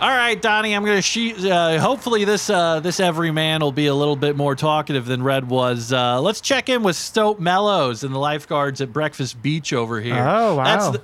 All 0.03 0.09
right, 0.09 0.43
Donnie, 0.43 0.75
I'm 0.75 0.85
gonna 0.85 1.01
shoot. 1.01 1.45
Uh, 1.45 1.79
hopefully, 1.79 2.25
this 2.25 2.51
uh, 2.51 2.81
this 2.81 2.99
everyman 2.99 3.61
will 3.61 3.71
be 3.71 3.87
a 3.87 3.95
little 3.95 4.17
bit 4.17 4.35
more 4.35 4.57
talkative 4.57 5.07
than 5.07 5.23
Red 5.23 5.49
was. 5.49 5.93
Uh, 5.93 6.21
let's 6.21 6.41
check 6.41 6.69
in 6.69 6.83
with 6.83 6.97
Stoat 6.97 7.39
Mellows 7.39 8.03
and 8.03 8.13
the 8.13 8.19
lifeguards 8.19 8.81
at 8.81 8.93
Breakfast 8.93 9.41
Beach 9.41 9.73
over 9.73 10.01
here. 10.01 10.19
Oh, 10.19 10.57
wow. 10.57 10.65
That's 10.65 10.89
the, 10.89 11.03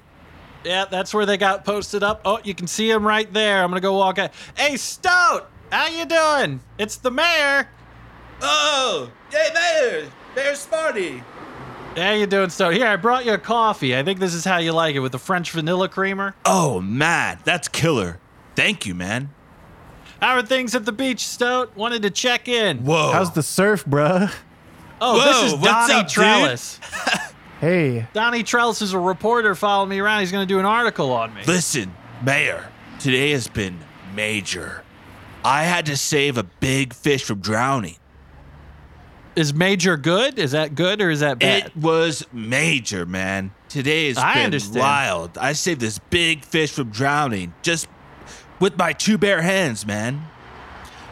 yeah, 0.65 0.85
that's 0.87 1.15
where 1.15 1.27
they 1.27 1.37
got 1.37 1.65
posted 1.65 2.03
up. 2.03 2.23
Oh, 2.25 2.41
you 2.43 2.57
can 2.57 2.67
see 2.67 2.91
him 2.91 3.07
right 3.07 3.33
there. 3.33 3.63
I'm 3.63 3.71
gonna 3.71 3.81
go 3.81 3.97
walk 3.97 4.19
out. 4.19 4.33
Hey, 4.57 4.77
Stoat, 4.77 5.47
how 5.71 5.87
you 5.87 6.05
doing? 6.05 6.59
It's 6.77 6.97
the 6.97 7.13
mayor. 7.13 7.69
Oh, 8.43 9.13
hey, 9.31 9.49
Mayor! 9.55 10.09
Mayor 10.35 10.53
Smartey! 10.55 11.23
How 11.97 12.15
you 12.15 12.27
doing, 12.27 12.51
Stoat? 12.51 12.75
Here, 12.75 12.89
I 12.89 12.97
brought 12.97 13.25
you 13.25 13.35
a 13.35 13.39
coffee. 13.39 13.97
I 13.97 14.03
think 14.03 14.19
this 14.19 14.35
is 14.35 14.45
how 14.45 14.59
you 14.59 14.73
like 14.73 14.97
it 14.97 15.01
with 15.01 15.13
the 15.13 15.21
French 15.21 15.53
vanilla 15.53 15.89
creamer. 15.89 16.35
Oh, 16.45 16.81
man, 16.81 17.39
that's 17.45 17.69
killer. 17.69 18.19
Thank 18.59 18.87
you, 18.87 18.95
man. 18.97 19.31
How 20.21 20.35
are 20.35 20.43
things 20.43 20.75
at 20.75 20.85
the 20.85 20.91
beach, 20.91 21.25
Stoat? 21.25 21.77
Wanted 21.77 22.03
to 22.03 22.11
check 22.11 22.49
in. 22.49 22.79
Whoa. 22.79 23.13
How's 23.13 23.33
the 23.33 23.43
surf, 23.45 23.85
bruh? 23.85 24.35
Oh, 25.01 25.17
Whoa, 25.17 25.25
this 25.25 25.53
is 25.53 25.61
what's 25.61 25.87
Donnie 25.87 25.95
up, 25.95 26.07
dude? 26.09 26.15
Trellis. 26.15 26.81
Hey, 27.61 28.07
Donnie 28.13 28.45
Trellis 28.45 28.83
is 28.83 28.93
a 28.93 29.01
reporter 29.01 29.57
following 29.57 29.91
me 29.91 29.99
around. 29.99 30.21
He's 30.21 30.31
going 30.31 30.47
to 30.47 30.55
do 30.55 30.61
an 30.61 30.65
article 30.65 31.11
on 31.11 31.35
me. 31.35 31.43
Listen, 31.45 31.93
Mayor, 32.23 32.69
today 33.01 33.33
has 33.33 33.49
been 33.49 33.77
major. 34.15 34.85
I 35.45 35.65
had 35.65 35.87
to 35.87 35.97
save 35.97 36.39
a 36.39 36.45
big 36.45 36.95
fish 36.95 37.25
from 37.25 37.41
drowning. 37.41 37.97
Is 39.35 39.53
Major 39.53 39.97
good? 39.97 40.39
Is 40.39 40.53
that 40.53 40.77
good 40.77 41.01
or 41.03 41.11
is 41.11 41.19
that 41.19 41.41
bad? 41.41 41.67
It 41.67 41.77
was 41.77 42.25
major, 42.33 43.05
man. 43.05 43.51
Today 43.69 44.07
has 44.07 44.19
I 44.19 44.35
been 44.35 44.45
understand. 44.45 44.79
wild. 44.79 45.39
I 45.39 45.53
saved 45.53 45.81
this 45.81 45.99
big 45.99 46.45
fish 46.45 46.71
from 46.71 46.91
drowning 46.91 47.55
just 47.63 47.89
with 48.61 48.77
my 48.79 48.93
two 48.93 49.19
bare 49.19 49.43
hands, 49.43 49.87
man. 49.87 50.27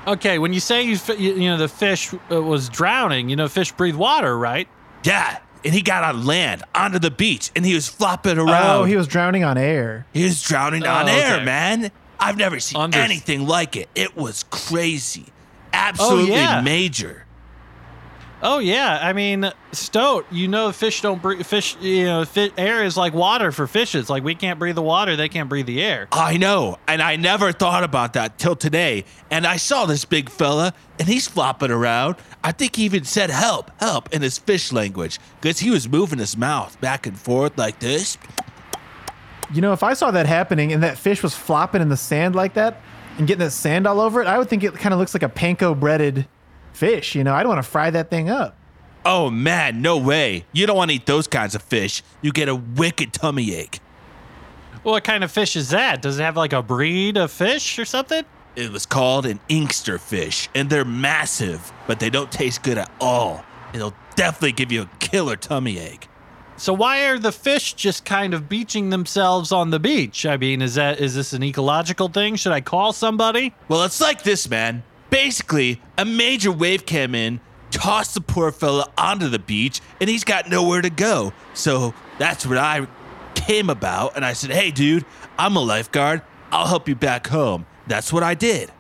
okay, 0.07 0.39
when 0.39 0.53
you 0.53 0.61
say 0.61 0.83
you, 0.83 0.99
you, 1.19 1.35
you 1.35 1.49
know 1.51 1.57
the 1.57 1.69
fish 1.69 2.13
uh, 2.31 2.43
was 2.43 2.69
drowning, 2.69 3.29
you 3.29 3.37
know 3.37 3.49
fish 3.49 3.73
breathe 3.73 3.97
water, 3.97 4.37
right? 4.39 4.69
Yeah, 5.05 5.39
and 5.65 5.75
he 5.75 5.83
got 5.83 6.03
on 6.05 6.25
land 6.27 6.63
onto 6.75 6.99
the 6.99 7.11
beach 7.11 7.51
and 7.57 7.65
he 7.67 7.75
was 7.75 7.89
flopping 7.89 8.39
around. 8.39 8.81
Oh, 8.81 8.85
he 8.85 8.97
was 8.97 9.07
drowning 9.09 9.45
on 9.45 9.59
air. 9.59 10.07
He 10.13 10.25
was 10.25 10.43
drowning 10.43 10.87
on 10.87 11.09
Oh, 11.09 11.13
air, 11.13 11.45
man. 11.45 11.91
I've 12.19 12.37
never 12.39 12.59
seen 12.61 12.81
Under- 12.81 12.99
anything 12.99 13.47
like 13.47 13.77
it. 13.77 13.89
It 13.95 14.17
was 14.17 14.45
crazy. 14.51 15.27
Absolutely 15.73 16.33
oh, 16.33 16.37
yeah. 16.37 16.61
major. 16.63 17.26
Oh 18.49 18.61
yeah, 18.61 19.01
I 19.03 19.13
mean, 19.13 19.51
stoat. 19.73 20.25
You 20.31 20.47
know, 20.47 20.71
fish 20.71 21.01
don't 21.01 21.21
breathe. 21.21 21.45
Fish, 21.45 21.77
you 21.81 22.05
know, 22.05 22.25
fi- 22.25 22.53
air 22.57 22.85
is 22.85 22.97
like 22.97 23.13
water 23.13 23.51
for 23.51 23.67
fishes. 23.67 24.09
Like 24.09 24.23
we 24.23 24.37
can't 24.37 24.61
breathe 24.61 24.77
the 24.77 24.83
water, 24.83 25.17
they 25.17 25.29
can't 25.29 25.49
breathe 25.49 25.67
the 25.67 25.83
air. 25.83 26.07
I 26.13 26.37
know, 26.37 26.79
and 26.87 27.03
I 27.03 27.17
never 27.17 27.51
thought 27.51 27.83
about 27.83 28.13
that 28.13 28.39
till 28.39 28.55
today. 28.55 29.05
And 29.33 29.49
I 29.49 29.57
saw 29.57 29.85
this 29.85 30.05
big 30.05 30.31
fella, 30.31 30.75
and 31.01 31.09
he's 31.09 31.27
flopping 31.27 31.73
around. 31.73 32.17
I 32.45 32.53
think 32.53 32.77
he 32.77 32.85
even 32.85 33.03
said 33.03 33.31
"help, 33.31 33.73
help" 33.81 34.15
in 34.15 34.23
his 34.23 34.39
fish 34.39 34.71
language 34.71 35.19
because 35.41 35.59
he 35.59 35.71
was 35.71 35.89
moving 35.89 36.21
his 36.21 36.37
mouth 36.37 36.81
back 36.81 37.09
and 37.09 37.19
forth 37.19 37.59
like 37.59 37.81
this. 37.81 38.17
You 39.53 39.61
know, 39.61 39.73
if 39.73 39.83
I 39.83 39.95
saw 39.95 40.13
that 40.13 40.27
happening 40.27 40.73
and 40.73 40.85
that 40.85 40.99
fish 40.99 41.21
was 41.21 41.35
flopping 41.35 41.83
in 41.83 41.89
the 41.89 41.97
sand 41.97 42.37
like 42.37 42.55
that 42.55 42.81
and 43.19 43.27
getting 43.27 43.45
that 43.45 43.51
sand 43.51 43.89
all 43.89 44.01
over 44.01 44.23
it, 44.23 44.29
I 44.29 44.39
would 44.39 44.49
think 44.49 44.63
it 44.63 44.73
kind 44.75 44.93
of 44.93 45.01
looks 45.01 45.15
like 45.15 45.25
a 45.25 45.29
panko 45.29 45.79
breaded 45.79 46.29
fish. 46.77 47.15
You 47.15 47.25
know, 47.25 47.35
I 47.35 47.43
don't 47.43 47.51
want 47.51 47.65
to 47.65 47.71
fry 47.71 47.91
that 47.91 48.11
thing 48.11 48.31
up. 48.31 48.57
Oh 49.05 49.31
man, 49.31 49.83
no 49.83 49.99
way! 49.99 50.45
You 50.53 50.67
don't 50.67 50.77
want 50.77 50.91
to 50.91 50.97
eat 50.97 51.07
those 51.07 51.27
kinds 51.27 51.55
of 51.55 51.63
fish. 51.63 52.03
You 52.23 52.33
get 52.33 52.49
a 52.49 52.55
wicked 52.57 53.13
tummy 53.13 53.55
ache. 53.55 53.81
What 54.83 55.05
kind 55.05 55.25
of 55.25 55.31
fish 55.33 55.57
is 55.57 55.71
that? 55.71 56.03
Does 56.03 56.19
it 56.19 56.23
have 56.23 56.37
like 56.37 56.53
a 56.53 56.63
breed 56.63 57.17
of 57.17 57.31
fish 57.31 57.79
or 57.79 57.85
something? 57.85 58.25
It 58.57 58.73
was 58.73 58.87
called 58.87 59.27
an 59.27 59.41
inkster 59.49 59.99
fish, 59.99 60.49
and 60.55 60.71
they're 60.71 60.85
massive, 60.85 61.73
but 61.87 62.01
they 62.01 62.11
don't 62.11 62.33
taste 62.33 62.63
good 62.63 62.79
at 62.79 62.91
all. 63.01 63.45
It'll 63.75 63.95
definitely 64.15 64.53
give 64.53 64.73
you 64.73 64.83
a 64.83 64.91
killer 64.99 65.37
tummy 65.37 65.79
ache. 65.79 66.09
So 66.57 66.73
why 66.73 67.07
are 67.07 67.19
the 67.19 67.33
fish 67.33 67.75
just 67.75 68.05
kind 68.05 68.33
of 68.33 68.49
beaching 68.49 68.89
themselves 68.91 69.53
on 69.53 69.71
the 69.71 69.79
beach? 69.79 70.25
I 70.25 70.37
mean, 70.37 70.63
is 70.63 70.77
that 70.77 70.99
is 71.01 71.15
this 71.15 71.33
an 71.33 71.43
ecological 71.43 72.09
thing? 72.09 72.37
Should 72.37 72.53
I 72.53 72.63
call 72.63 72.93
somebody? 72.93 73.55
Well, 73.69 73.85
it's 73.85 74.01
like 74.01 74.23
this, 74.23 74.49
man. 74.49 74.83
Basically, 75.11 75.81
a 75.97 76.05
major 76.05 76.51
wave 76.51 76.87
came 76.87 77.15
in, 77.15 77.41
tossed 77.71 78.15
the 78.15 78.21
poor 78.21 78.51
fella 78.53 78.91
onto 78.97 79.29
the 79.29 79.39
beach, 79.39 79.81
and 80.01 80.11
he's 80.11 80.25
got 80.25 80.49
nowhere 80.49 80.83
to 80.83 80.91
go. 80.91 81.33
So 81.55 81.95
that's 82.19 82.47
what 82.47 82.59
I 82.59 82.87
came 83.35 83.71
about, 83.71 84.17
and 84.17 84.25
I 84.25 84.33
said, 84.33 84.51
hey, 84.51 84.71
dude, 84.71 85.05
I'm 85.39 85.57
a 85.57 85.61
lifeguard. 85.61 86.23
I'll 86.51 86.67
help 86.67 86.89
you 86.89 86.95
back 86.95 87.27
home. 87.27 87.67
That's 87.87 88.13
what 88.13 88.23
I 88.23 88.35
did. 88.35 88.73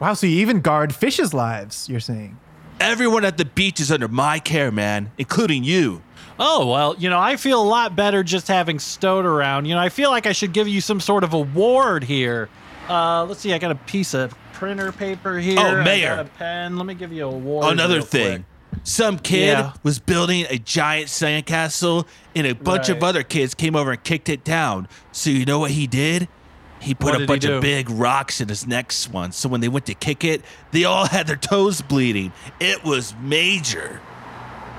Wow, 0.00 0.14
so 0.14 0.26
you 0.26 0.38
even 0.38 0.60
guard 0.60 0.94
fish's 0.94 1.32
lives, 1.32 1.88
you're 1.88 2.00
saying? 2.00 2.38
Everyone 2.80 3.24
at 3.24 3.38
the 3.38 3.44
beach 3.44 3.78
is 3.78 3.92
under 3.92 4.08
my 4.08 4.40
care, 4.40 4.72
man, 4.72 5.12
including 5.16 5.62
you. 5.62 6.02
Oh, 6.40 6.66
well, 6.66 6.96
you 6.98 7.08
know, 7.08 7.20
I 7.20 7.36
feel 7.36 7.62
a 7.62 7.64
lot 7.64 7.94
better 7.94 8.24
just 8.24 8.48
having 8.48 8.80
Stoat 8.80 9.24
around. 9.24 9.66
You 9.66 9.74
know, 9.74 9.80
I 9.80 9.90
feel 9.90 10.10
like 10.10 10.26
I 10.26 10.32
should 10.32 10.52
give 10.52 10.66
you 10.66 10.80
some 10.80 10.98
sort 10.98 11.22
of 11.22 11.34
award 11.34 12.02
here. 12.02 12.48
Uh, 12.88 13.24
let's 13.24 13.40
see, 13.40 13.52
I 13.52 13.58
got 13.58 13.70
a 13.70 13.76
piece 13.76 14.14
of 14.14 14.34
printer 14.62 14.92
paper 14.92 15.40
here. 15.40 15.58
Oh, 15.58 15.82
Mayor. 15.82 16.12
a 16.20 16.24
pen. 16.24 16.76
Let 16.76 16.86
me 16.86 16.94
give 16.94 17.12
you 17.12 17.24
a 17.24 17.32
award. 17.32 17.72
Another 17.72 18.00
thing. 18.00 18.44
quick. 18.70 18.80
Some 18.84 19.18
kid 19.18 19.58
Yeah. 19.58 19.72
was 19.82 19.98
building 19.98 20.46
a 20.50 20.56
giant 20.56 21.08
sandcastle, 21.08 22.06
and 22.36 22.46
a 22.46 22.54
bunch 22.54 22.88
of 22.88 23.02
other 23.02 23.24
kids 23.24 23.54
came 23.54 23.74
over 23.74 23.90
and 23.90 24.04
kicked 24.04 24.28
it 24.28 24.44
down. 24.44 24.86
So 25.10 25.30
you 25.30 25.44
know 25.44 25.58
what 25.58 25.72
he 25.72 25.88
did? 25.88 26.28
He 26.78 26.94
put 26.94 27.12
What 27.14 27.22
a 27.22 27.26
bunch 27.26 27.44
of 27.44 27.60
big 27.60 27.90
rocks 27.90 28.40
in 28.40 28.48
his 28.48 28.64
next 28.64 29.08
one. 29.12 29.32
So 29.32 29.48
when 29.48 29.60
they 29.60 29.68
went 29.68 29.86
to 29.86 29.94
kick 29.94 30.22
it, 30.22 30.42
they 30.70 30.84
all 30.84 31.06
had 31.06 31.26
their 31.26 31.34
toes 31.36 31.82
bleeding. 31.82 32.32
It 32.60 32.84
was 32.84 33.14
major. 33.20 34.00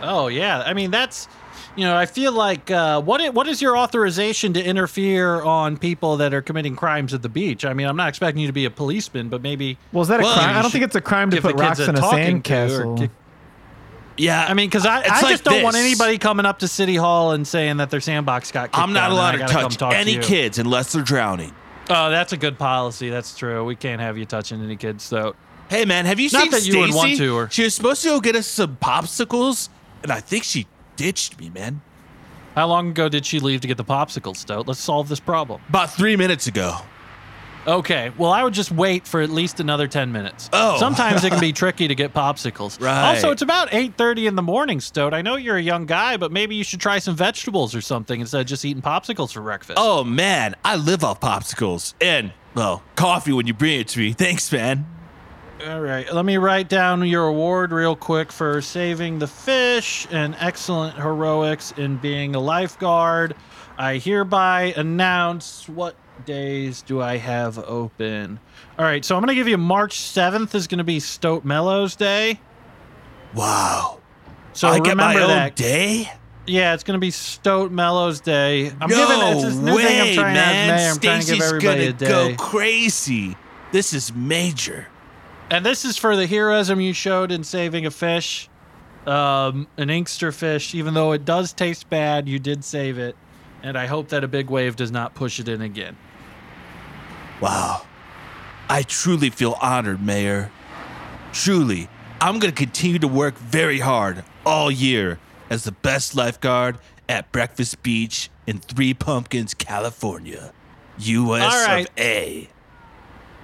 Oh, 0.01 0.27
yeah. 0.27 0.63
I 0.65 0.73
mean, 0.73 0.91
that's. 0.91 1.27
You 1.75 1.85
know, 1.85 1.95
I 1.97 2.05
feel 2.05 2.31
like 2.33 2.69
uh, 2.69 3.01
what? 3.01 3.33
What 3.33 3.47
is 3.47 3.59
your 3.59 3.75
authorization 3.75 4.53
to 4.53 4.63
interfere 4.63 5.41
on 5.41 5.77
people 5.77 6.17
that 6.17 6.31
are 6.31 6.41
committing 6.41 6.75
crimes 6.75 7.15
at 7.15 7.23
the 7.23 7.29
beach? 7.29 7.65
I 7.65 7.73
mean, 7.73 7.87
I'm 7.87 7.95
not 7.97 8.09
expecting 8.09 8.41
you 8.41 8.47
to 8.47 8.53
be 8.53 8.65
a 8.65 8.69
policeman, 8.69 9.29
but 9.29 9.41
maybe 9.41 9.79
Well, 9.91 10.03
is 10.03 10.07
that 10.09 10.19
a 10.19 10.23
Well, 10.23 10.35
crime? 10.35 10.51
you 10.51 10.55
I 10.59 10.61
don't 10.61 10.69
think 10.69 10.83
it's 10.83 10.95
a 10.95 11.01
crime 11.01 11.31
to 11.31 11.41
put 11.41 11.55
rocks 11.55 11.79
a 11.79 11.89
in 11.89 11.95
a 11.95 11.99
talking 11.99 12.43
to 12.43 12.53
or 12.53 12.67
sandcastle. 12.67 13.09
Yeah, 14.17 14.45
I 14.47 14.53
mean, 14.53 14.69
because 14.69 14.85
I, 14.85 14.99
it's 14.99 15.09
I 15.09 15.21
like 15.21 15.31
just 15.31 15.43
don't 15.45 15.63
want 15.63 15.75
anybody 15.75 16.19
coming 16.19 16.45
up 16.45 16.59
to 16.59 16.67
City 16.67 16.95
Hall 16.95 17.31
and 17.31 17.47
saying 17.47 17.77
that 17.77 17.89
their 17.89 18.01
sandbox 18.01 18.51
got 18.51 18.65
kicked 18.71 18.77
I'm 18.77 18.93
not 18.93 19.09
allowed 19.11 19.31
to 19.31 19.39
touch 19.47 19.77
talk 19.77 19.95
any 19.95 20.13
you. 20.13 20.21
kids 20.21 20.59
unless 20.59 20.91
they're 20.93 21.01
drowning. 21.01 21.51
Oh, 21.89 22.11
that's 22.11 22.31
a 22.31 22.37
good 22.37 22.59
policy. 22.59 23.09
That's 23.09 23.35
true. 23.35 23.65
We 23.65 23.75
can't 23.75 23.99
have 23.99 24.15
you 24.19 24.25
touching 24.25 24.63
any 24.63 24.75
kids, 24.75 25.09
though. 25.09 25.35
Hey 25.69 25.85
man, 25.85 26.05
have 26.05 26.19
you 26.19 26.29
Not 26.31 26.43
seen 26.43 26.51
that 26.51 26.67
you 26.67 26.77
would 26.81 26.93
want 26.93 27.07
Stacy? 27.09 27.25
to, 27.25 27.35
or- 27.35 27.49
She 27.49 27.63
was 27.63 27.73
supposed 27.73 28.03
to 28.03 28.09
go 28.09 28.19
get 28.21 28.35
us 28.35 28.45
some 28.45 28.77
popsicles, 28.77 29.69
and 30.03 30.11
I 30.11 30.19
think 30.19 30.43
she 30.43 30.67
ditched 31.03 31.37
me, 31.37 31.49
man. 31.49 31.81
How 32.55 32.65
long 32.65 32.89
ago 32.89 33.09
did 33.09 33.25
she 33.25 33.41
leave 33.41 33.59
to 33.61 33.67
get 33.67 33.75
the 33.75 33.83
popsicle 33.83 34.37
Stoat? 34.37 34.67
Let's 34.67 34.79
solve 34.79 35.09
this 35.09 35.19
problem. 35.19 35.61
About 35.67 35.91
three 35.91 36.15
minutes 36.15 36.47
ago. 36.47 36.77
Okay. 37.67 38.11
Well, 38.17 38.31
I 38.31 38.41
would 38.41 38.53
just 38.53 38.71
wait 38.71 39.05
for 39.05 39.19
at 39.21 39.29
least 39.29 39.59
another 39.59 39.87
ten 39.87 40.13
minutes. 40.13 40.49
Oh. 40.53 40.77
Sometimes 40.79 41.25
it 41.25 41.31
can 41.31 41.41
be 41.41 41.51
tricky 41.63 41.89
to 41.89 41.95
get 41.95 42.13
popsicles. 42.13 42.79
Right. 42.79 43.15
Also, 43.15 43.31
it's 43.31 43.41
about 43.41 43.73
eight 43.73 43.97
thirty 43.97 44.27
in 44.27 44.35
the 44.35 44.41
morning, 44.41 44.79
Stoat. 44.79 45.13
I 45.13 45.21
know 45.21 45.35
you're 45.35 45.57
a 45.57 45.61
young 45.61 45.85
guy, 45.85 46.15
but 46.15 46.31
maybe 46.31 46.55
you 46.55 46.63
should 46.63 46.79
try 46.79 46.99
some 46.99 47.17
vegetables 47.17 47.75
or 47.75 47.81
something 47.81 48.21
instead 48.21 48.39
of 48.41 48.47
just 48.47 48.63
eating 48.63 48.81
popsicles 48.81 49.33
for 49.33 49.41
breakfast. 49.41 49.77
Oh 49.81 50.05
man, 50.05 50.55
I 50.63 50.77
live 50.77 51.03
off 51.03 51.19
popsicles 51.19 51.95
and 51.99 52.31
well, 52.55 52.81
coffee 52.95 53.33
when 53.33 53.47
you 53.47 53.53
bring 53.53 53.81
it 53.81 53.89
to 53.89 53.99
me. 53.99 54.13
Thanks, 54.13 54.49
man. 54.51 54.85
All 55.65 55.79
right, 55.79 56.11
let 56.13 56.25
me 56.25 56.35
write 56.35 56.67
down 56.67 57.07
your 57.07 57.27
award 57.27 57.71
real 57.71 57.95
quick 57.95 58.33
for 58.33 58.61
saving 58.61 59.19
the 59.19 59.27
fish 59.27 60.05
and 60.11 60.35
excellent 60.37 60.97
heroics 60.97 61.71
in 61.77 61.95
being 61.97 62.35
a 62.35 62.39
lifeguard. 62.39 63.33
I 63.77 63.97
hereby 63.97 64.73
announce 64.75 65.69
what 65.69 65.95
days 66.25 66.81
do 66.81 67.01
I 67.01 67.15
have 67.15 67.57
open. 67.59 68.41
All 68.77 68.83
right, 68.83 69.05
so 69.05 69.15
I'm 69.15 69.21
going 69.21 69.29
to 69.29 69.35
give 69.35 69.47
you 69.47 69.57
March 69.57 69.99
7th 69.99 70.53
is 70.53 70.67
going 70.67 70.79
to 70.79 70.83
be 70.83 70.99
Stoat 70.99 71.45
Mellows 71.45 71.95
Day. 71.95 72.41
Wow. 73.33 74.01
So 74.51 74.67
I 74.67 74.81
get 74.81 74.97
my 74.97 75.15
own 75.15 75.29
that. 75.29 75.55
day. 75.55 76.11
Yeah, 76.45 76.73
it's 76.73 76.83
going 76.83 76.99
to 76.99 77.01
be 77.01 77.11
Stoat 77.11 77.71
Mellows 77.71 78.19
Day. 78.19 78.67
I'm 78.81 78.89
no 78.89 79.07
giving 79.07 79.27
it's 79.37 79.43
this 79.43 79.55
new 79.55 79.75
way, 79.77 79.83
thing 79.83 80.09
I'm 80.09 80.15
trying 80.15 80.33
man. 80.33 80.93
to 80.95 80.99
to 80.99 81.21
Stacy's 81.21 81.51
gonna 81.53 81.93
go 81.93 82.35
crazy. 82.35 83.37
This 83.71 83.93
is 83.93 84.13
major. 84.13 84.87
And 85.49 85.65
this 85.65 85.85
is 85.85 85.97
for 85.97 86.15
the 86.15 86.25
heroism 86.25 86.81
you 86.81 86.93
showed 86.93 87.31
in 87.31 87.43
saving 87.43 87.85
a 87.85 87.91
fish, 87.91 88.49
um, 89.05 89.67
an 89.77 89.89
inkster 89.89 90.31
fish. 90.31 90.73
Even 90.73 90.93
though 90.93 91.11
it 91.11 91.25
does 91.25 91.53
taste 91.53 91.89
bad, 91.89 92.27
you 92.27 92.39
did 92.39 92.63
save 92.63 92.97
it. 92.97 93.15
And 93.61 93.77
I 93.77 93.85
hope 93.85 94.09
that 94.09 94.23
a 94.23 94.27
big 94.27 94.49
wave 94.49 94.75
does 94.75 94.91
not 94.91 95.15
push 95.15 95.39
it 95.39 95.47
in 95.47 95.61
again. 95.61 95.95
Wow. 97.39 97.85
I 98.69 98.83
truly 98.83 99.29
feel 99.29 99.57
honored, 99.61 100.01
Mayor. 100.01 100.51
Truly, 101.31 101.89
I'm 102.19 102.39
going 102.39 102.53
to 102.53 102.57
continue 102.57 102.99
to 102.99 103.07
work 103.07 103.37
very 103.37 103.79
hard 103.79 104.23
all 104.45 104.71
year 104.71 105.19
as 105.49 105.63
the 105.63 105.71
best 105.71 106.15
lifeguard 106.15 106.77
at 107.07 107.31
Breakfast 107.31 107.83
Beach 107.83 108.29
in 108.47 108.59
Three 108.59 108.93
Pumpkins, 108.93 109.53
California. 109.53 110.53
US 110.97 111.67
right. 111.67 111.89
of 111.89 111.99
A. 111.99 112.49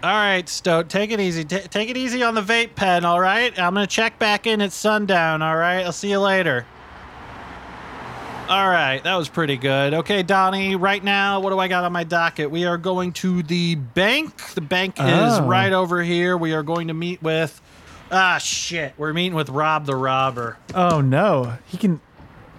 All 0.02 0.10
right, 0.10 0.48
Stoat, 0.48 0.88
take 0.88 1.12
it 1.12 1.20
easy. 1.20 1.44
Ta 1.44 1.58
take 1.70 1.90
it 1.90 1.98
easy 1.98 2.24
on 2.24 2.34
the 2.34 2.42
vape 2.42 2.74
pen, 2.76 3.04
all 3.04 3.20
right? 3.20 3.58
I'm 3.60 3.74
going 3.74 3.86
to 3.86 3.94
check 3.94 4.18
back 4.18 4.48
in 4.48 4.62
at 4.62 4.72
sundown, 4.72 5.42
all 5.42 5.58
right? 5.58 5.84
I'll 5.86 5.92
see 5.92 6.10
you 6.10 6.20
later. 6.20 6.66
All 8.48 8.68
right, 8.68 9.04
that 9.04 9.16
was 9.16 9.28
pretty 9.30 9.58
good. 9.58 9.94
Okay, 9.94 10.24
Donnie, 10.24 10.76
right 10.78 11.04
now, 11.04 11.42
what 11.42 11.50
do 11.52 11.60
I 11.60 11.68
got 11.68 11.84
on 11.84 11.92
my 11.92 12.04
docket? 12.06 12.50
We 12.50 12.66
are 12.66 12.78
going 12.78 13.12
to 13.14 13.44
the 13.44 13.76
bank. 13.76 14.54
The 14.56 14.62
bank 14.62 14.96
is 15.00 15.06
Oh. 15.40 15.46
right 15.46 15.72
over 15.74 16.02
here. 16.02 16.36
We 16.38 16.54
are 16.54 16.64
going 16.64 16.88
to 16.88 16.94
meet 16.94 17.22
with. 17.22 17.62
Ah, 18.12 18.38
shit. 18.40 18.94
We're 18.98 19.14
meeting 19.14 19.36
with 19.36 19.50
Rob 19.50 19.86
the 19.86 19.96
Robber. 19.96 20.58
Oh 20.74 21.00
no, 21.02 21.58
he 21.68 21.78
can. 21.78 22.02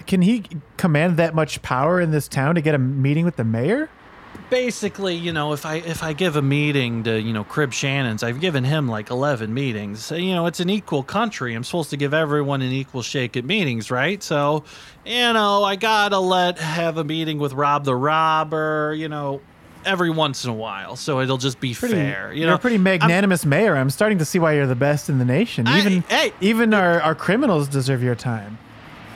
Can 0.07 0.23
he 0.23 0.45
command 0.77 1.17
that 1.17 1.35
much 1.35 1.61
power 1.63 2.01
in 2.01 2.11
this 2.13 2.29
town 2.29 2.55
to 2.55 2.61
get 2.61 2.75
a 2.75 2.79
meeting 2.79 3.25
with 3.25 3.35
the 3.37 3.45
mayor? 3.45 3.89
Basically, 4.51 5.15
you 5.15 5.33
know, 5.33 5.53
if 5.53 5.65
I 5.65 5.77
if 5.77 6.03
I 6.03 6.13
give 6.13 6.37
a 6.37 6.43
meeting 6.43 7.05
to 7.05 7.21
you 7.21 7.33
know 7.33 7.45
Crib 7.45 7.73
Shannon's, 7.73 8.23
I've 8.23 8.41
given 8.41 8.65
him 8.65 8.89
like 8.89 9.11
eleven 9.11 9.55
meetings. 9.55 10.05
So, 10.05 10.17
you 10.17 10.35
know, 10.35 10.47
it's 10.47 10.61
an 10.61 10.69
equal 10.69 11.03
country. 11.03 11.55
I'm 11.55 11.65
supposed 11.65 11.91
to 11.91 11.97
give 11.97 12.13
everyone 12.13 12.61
an 12.63 12.73
equal 12.73 13.03
shake 13.03 13.37
at 13.37 13.45
meetings, 13.45 13.91
right? 13.91 14.23
So, 14.23 14.65
you 15.07 15.33
know, 15.33 15.65
I 15.65 15.77
gotta 15.77 16.19
let 16.19 16.59
have 16.59 16.99
a 16.99 17.05
meeting 17.05 17.39
with 17.39 17.53
Rob 17.53 17.85
the 17.85 17.95
Robber. 17.95 18.95
You 18.95 19.09
know, 19.09 19.41
every 19.87 20.11
once 20.11 20.45
in 20.45 20.51
a 20.51 20.55
while, 20.55 20.97
so 20.97 21.21
it'll 21.21 21.39
just 21.39 21.59
be 21.61 21.73
Pretty, 21.75 21.95
fair. 21.95 22.33
You 22.33 22.41
you're 22.41 22.49
know, 22.51 22.57
a 22.57 22.59
pretty 22.59 22.79
magnanimous 22.79 23.47
mayor. 23.47 23.77
I'm 23.77 23.89
starting 23.91 24.19
to 24.19 24.25
see 24.25 24.39
why 24.39 24.53
you're 24.55 24.67
the 24.67 24.75
best 24.75 25.09
in 25.09 25.19
the 25.19 25.25
nation. 25.25 25.67
I- 25.67 25.79
Even 25.81 26.01
hey. 26.03 26.33
even 26.41 26.75
our, 26.75 27.01
our 27.01 27.15
criminals 27.15 27.69
deserve 27.69 28.03
your 28.03 28.15
time. 28.15 28.59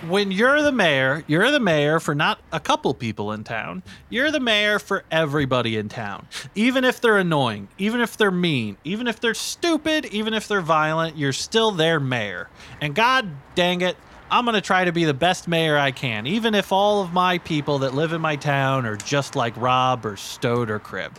When 0.08 0.30
you're 0.30 0.60
the 0.62 0.72
mayor, 0.72 1.24
you're 1.26 1.50
the 1.50 1.60
mayor 1.60 1.98
for 1.98 2.14
not 2.14 2.38
a 2.52 2.60
couple 2.60 2.92
people 2.92 3.32
in 3.32 3.42
town. 3.42 3.82
You're 4.10 4.30
the 4.30 4.40
mayor 4.40 4.78
for 4.78 5.04
everybody 5.10 5.76
in 5.76 5.88
town. 5.88 6.26
Even 6.54 6.84
if 6.84 7.00
they're 7.00 7.16
annoying, 7.16 7.68
even 7.78 8.00
if 8.00 8.16
they're 8.16 8.30
mean, 8.30 8.76
even 8.84 9.06
if 9.06 9.18
they're 9.18 9.34
stupid, 9.34 10.06
even 10.06 10.34
if 10.34 10.46
they're 10.46 10.60
violent, 10.60 11.16
you're 11.16 11.32
still 11.32 11.70
their 11.70 12.00
mayor. 12.00 12.50
And 12.80 12.94
god 12.94 13.30
dang 13.54 13.80
it, 13.80 13.96
I'm 14.30 14.44
going 14.44 14.54
to 14.54 14.60
try 14.60 14.84
to 14.84 14.92
be 14.92 15.04
the 15.04 15.14
best 15.14 15.48
mayor 15.48 15.78
I 15.78 15.90
can, 15.90 16.26
even 16.26 16.54
if 16.54 16.70
all 16.72 17.02
of 17.02 17.12
my 17.12 17.38
people 17.38 17.78
that 17.78 17.94
live 17.94 18.12
in 18.12 18.20
my 18.20 18.36
town 18.36 18.84
are 18.84 18.96
just 18.96 19.36
like 19.36 19.56
Rob 19.56 20.04
or 20.04 20.16
Stoat 20.16 20.70
or 20.70 20.78
Crib. 20.78 21.18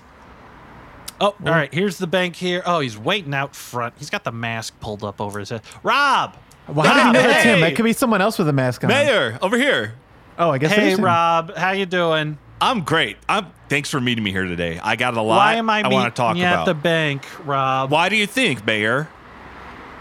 Oh, 1.22 1.28
all 1.28 1.36
right. 1.46 1.74
Here's 1.74 1.98
the 1.98 2.08
bank 2.08 2.36
here. 2.36 2.62
Oh, 2.66 2.82
he's 2.82 2.98
waiting 2.98 3.34
out 3.34 3.56
front. 3.56 3.94
He's 3.98 4.10
got 4.10 4.26
the 4.26 4.34
mask 4.34 4.80
pulled 4.82 5.04
up 5.04 5.22
over 5.22 5.40
his 5.40 5.50
head. 5.50 5.62
Rob! 5.82 6.36
Well, 6.68 6.86
how 6.86 6.94
do 6.94 7.08
you 7.08 7.14
know 7.14 7.28
that's 7.30 7.44
him? 7.44 7.56
Hey! 7.56 7.62
That 7.62 7.76
could 7.76 7.86
be 7.86 7.94
someone 7.94 8.22
else 8.22 8.38
with 8.40 8.50
a 8.50 8.54
mask 8.54 8.84
on. 8.84 8.90
Mayor, 8.90 9.38
over 9.42 9.58
here. 9.58 9.94
Oh, 10.38 10.50
I 10.50 10.58
guess 10.58 10.72
Hey. 10.72 10.96
Rob. 10.96 11.56
How 11.56 11.72
you 11.72 11.86
doing? 11.86 12.38
I'm 12.62 12.82
great. 12.82 13.18
I'm. 13.30 13.48
Thanks 13.70 13.90
for 13.90 14.00
meeting 14.00 14.24
me 14.24 14.32
here 14.32 14.46
today. 14.46 14.80
I 14.82 14.96
got 14.96 15.16
a 15.16 15.22
lot. 15.22 15.38
Why 15.38 15.56
am 15.56 15.70
I, 15.70 15.82
I 15.82 15.88
want 15.88 16.14
to 16.14 16.18
talk 16.20 16.36
meeting 16.36 16.48
you 16.48 16.54
about. 16.54 16.68
at 16.68 16.72
the 16.76 16.80
bank, 16.80 17.26
Rob? 17.46 17.92
Why 17.92 18.10
do 18.10 18.16
you 18.16 18.28
think, 18.28 18.66
Mayor? 18.66 19.08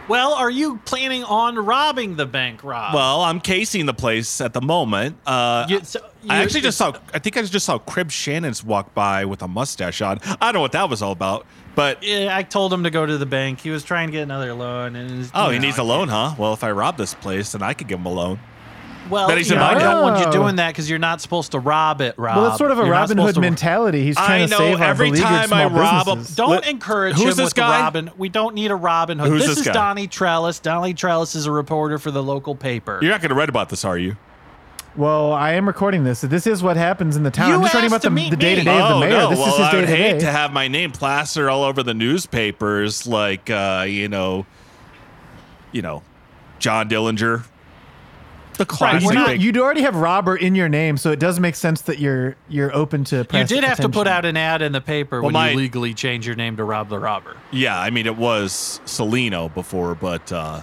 Well, 0.06 0.34
are 0.34 0.50
you 0.50 0.78
planning 0.84 1.24
on 1.24 1.56
robbing 1.56 2.16
the 2.16 2.26
bank, 2.26 2.62
Rob? 2.62 2.94
Well, 2.94 3.22
I'm 3.22 3.40
casing 3.40 3.86
the 3.86 3.94
place 3.94 4.40
at 4.42 4.52
the 4.52 4.60
moment. 4.60 5.16
Uh, 5.26 5.64
You- 5.68 5.80
so 5.82 6.00
I 6.28 6.42
actually 6.42 6.60
just 6.60 6.76
saw. 6.76 6.92
I 7.14 7.18
think 7.18 7.36
I 7.38 7.42
just 7.42 7.64
saw 7.64 7.78
Crib 7.78 8.10
Shannon's 8.10 8.62
walk 8.62 8.92
by 8.94 9.24
with 9.24 9.40
a 9.42 9.48
mustache 9.48 10.02
on. 10.02 10.20
I 10.40 10.46
don't 10.46 10.54
know 10.54 10.60
what 10.60 10.72
that 10.72 10.90
was 10.90 11.00
all 11.00 11.12
about, 11.12 11.46
but 11.74 12.02
Yeah, 12.02 12.36
I 12.36 12.42
told 12.42 12.72
him 12.72 12.84
to 12.84 12.90
go 12.90 13.06
to 13.06 13.16
the 13.16 13.26
bank. 13.26 13.60
He 13.60 13.70
was 13.70 13.82
trying 13.82 14.08
to 14.08 14.12
get 14.12 14.22
another 14.22 14.52
loan, 14.52 14.94
and 14.94 15.30
oh, 15.34 15.48
he 15.50 15.58
know, 15.58 15.62
needs 15.66 15.78
a 15.78 15.82
loan, 15.82 16.08
huh? 16.08 16.34
Well, 16.38 16.52
if 16.52 16.62
I 16.64 16.70
rob 16.70 16.98
this 16.98 17.14
place, 17.14 17.52
then 17.52 17.62
I 17.62 17.72
could 17.72 17.88
give 17.88 17.98
him 17.98 18.06
a 18.06 18.12
loan. 18.12 18.40
Well, 19.10 19.28
But 19.28 19.36
he's 19.36 19.48
you 19.50 19.54
in 19.56 19.60
know, 19.60 19.66
I 19.66 19.74
don't 19.78 20.02
want 20.02 20.24
you 20.24 20.32
doing 20.32 20.56
that 20.56 20.68
because 20.68 20.88
you're 20.88 20.98
not 20.98 21.20
supposed 21.20 21.52
to 21.52 21.58
rob 21.58 22.00
it, 22.00 22.14
Rob. 22.16 22.36
Well, 22.38 22.46
it's 22.48 22.56
sort 22.58 22.70
of 22.70 22.78
a 22.78 22.82
You're 22.82 22.90
not 22.90 23.00
Robin 23.00 23.08
supposed 23.18 23.26
Hood 23.28 23.34
to- 23.34 23.40
mentality. 23.42 24.02
He's 24.02 24.16
I 24.16 24.26
trying 24.26 24.48
to 24.48 24.50
know, 24.52 24.58
save 24.58 24.80
our 24.80 24.86
every 24.88 25.08
beleaguered 25.10 25.28
time 25.28 25.52
I 25.52 25.66
small 25.68 25.70
rob 25.70 26.08
a- 26.08 26.10
businesses. 26.12 26.36
Don't 26.36 26.50
Let- 26.50 26.68
encourage 26.68 27.14
who's 27.16 27.22
him 27.24 27.28
this 27.36 27.38
with 27.46 27.54
guy? 27.54 27.80
Robin. 27.82 28.10
We 28.16 28.28
don't 28.30 28.54
need 28.54 28.70
a 28.70 28.76
Robin 28.76 29.18
Hood. 29.18 29.28
Who's 29.28 29.42
this, 29.42 29.50
this 29.50 29.58
is 29.58 29.66
guy? 29.66 29.72
Donnie 29.74 30.06
Trellis. 30.06 30.58
Donnie 30.58 30.94
Trellis 30.94 31.34
is 31.34 31.44
a 31.46 31.50
reporter 31.52 31.98
for 31.98 32.10
the 32.10 32.22
local 32.22 32.54
paper. 32.54 32.98
You're 33.02 33.10
not 33.10 33.20
going 33.20 33.28
to 33.28 33.34
read 33.34 33.50
about 33.50 33.68
this, 33.68 33.84
are 33.84 33.98
you? 33.98 34.16
Well, 34.96 35.32
I 35.32 35.52
am 35.52 35.66
recording 35.66 36.04
this. 36.04 36.20
This 36.20 36.46
is 36.46 36.62
what 36.62 36.76
happens 36.76 37.16
in 37.16 37.24
the 37.24 37.30
town. 37.30 37.48
You 37.48 37.54
I'm 37.56 37.62
just 37.62 37.74
writing 37.74 37.86
asked 37.86 37.92
about 37.92 38.02
to 38.02 38.08
the, 38.08 38.14
meet 38.14 38.30
the 38.30 38.36
day-to-day 38.36 38.80
of 38.80 38.88
the 38.88 38.94
oh 38.94 39.00
mayor. 39.00 39.10
no! 39.10 39.28
This 39.30 39.38
well, 39.40 39.48
is 39.48 39.56
his 39.58 39.66
I 39.66 39.74
would 39.76 39.88
hate 39.88 39.96
day-to-day. 39.96 40.24
to 40.26 40.30
have 40.32 40.52
my 40.52 40.68
name 40.68 40.92
plastered 40.92 41.48
all 41.48 41.64
over 41.64 41.82
the 41.82 41.94
newspapers, 41.94 43.04
like 43.06 43.50
uh, 43.50 43.84
you 43.88 44.08
know, 44.08 44.46
you 45.72 45.82
know, 45.82 46.02
John 46.60 46.88
Dillinger, 46.88 47.44
the 48.56 48.66
classic. 48.66 49.06
we're 49.06 49.14
not- 49.14 49.40
You'd 49.40 49.56
already 49.58 49.82
have 49.82 49.96
Robert 49.96 50.36
in 50.40 50.54
your 50.54 50.68
name, 50.68 50.96
so 50.96 51.10
it 51.10 51.18
does 51.18 51.38
make 51.40 51.54
sense 51.54 51.82
that 51.82 51.98
you're 51.98 52.36
you're 52.48 52.74
open 52.74 53.04
to. 53.04 53.26
You 53.32 53.44
did 53.44 53.64
have 53.64 53.78
to 53.80 53.88
put 53.88 54.06
out 54.06 54.24
an 54.24 54.36
ad 54.36 54.62
in 54.62 54.72
the 54.72 54.80
paper 54.80 55.16
Well, 55.20 55.26
when 55.26 55.32
my- 55.32 55.50
you 55.50 55.56
legally 55.56 55.94
change 55.94 56.26
your 56.26 56.36
name 56.36 56.56
to 56.56 56.64
Rob 56.64 56.88
the 56.88 56.98
Robber. 56.98 57.36
yeah, 57.50 57.78
I 57.78 57.90
mean, 57.90 58.06
it 58.06 58.16
was 58.16 58.80
Salino 58.86 59.52
before, 59.52 59.94
but 59.94 60.30
uh, 60.32 60.60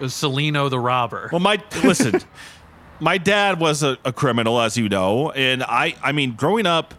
It 0.00 0.02
was 0.04 0.12
Celino 0.14 0.68
the 0.68 0.78
Robber. 0.78 1.28
well, 1.32 1.40
my 1.40 1.62
listen, 1.84 2.20
my 3.00 3.18
dad 3.18 3.60
was 3.60 3.82
a, 3.82 3.98
a 4.04 4.12
criminal, 4.12 4.60
as 4.60 4.76
you 4.76 4.88
know, 4.88 5.30
and 5.32 5.62
I, 5.62 5.94
I 6.02 6.12
mean, 6.12 6.32
growing 6.34 6.66
up, 6.66 6.94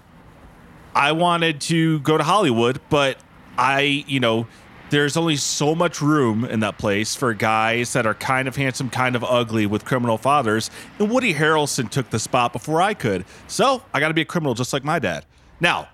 I 0.96 1.12
wanted 1.12 1.60
to 1.62 2.00
go 2.00 2.18
to 2.18 2.24
Hollywood, 2.24 2.80
but 2.90 3.18
I, 3.58 4.04
you 4.08 4.20
know, 4.20 4.48
there's 4.90 5.18
only 5.18 5.36
so 5.38 5.74
much 5.74 6.02
room 6.02 6.46
in 6.46 6.60
that 6.60 6.78
place 6.78 7.16
for 7.16 7.34
guys 7.34 7.94
that 7.94 8.06
are 8.06 8.14
kind 8.14 8.48
of 8.48 8.56
handsome, 8.56 8.90
kind 8.90 9.16
of 9.16 9.24
ugly 9.24 9.66
with 9.66 9.86
criminal 9.86 10.18
fathers. 10.18 10.70
And 11.00 11.10
Woody 11.10 11.34
Harrelson 11.34 11.90
took 11.90 12.10
the 12.10 12.20
spot 12.20 12.54
before 12.54 12.82
I 12.82 12.94
could. 12.94 13.26
So 13.48 13.84
I 13.94 14.00
got 14.00 14.10
to 14.10 14.14
be 14.14 14.22
a 14.22 14.26
criminal 14.26 14.54
just 14.54 14.74
like 14.74 14.84
my 14.84 15.00
dad. 15.00 15.26
Now, 15.60 15.90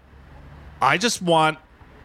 I 0.81 0.97
just 0.97 1.21
want 1.21 1.57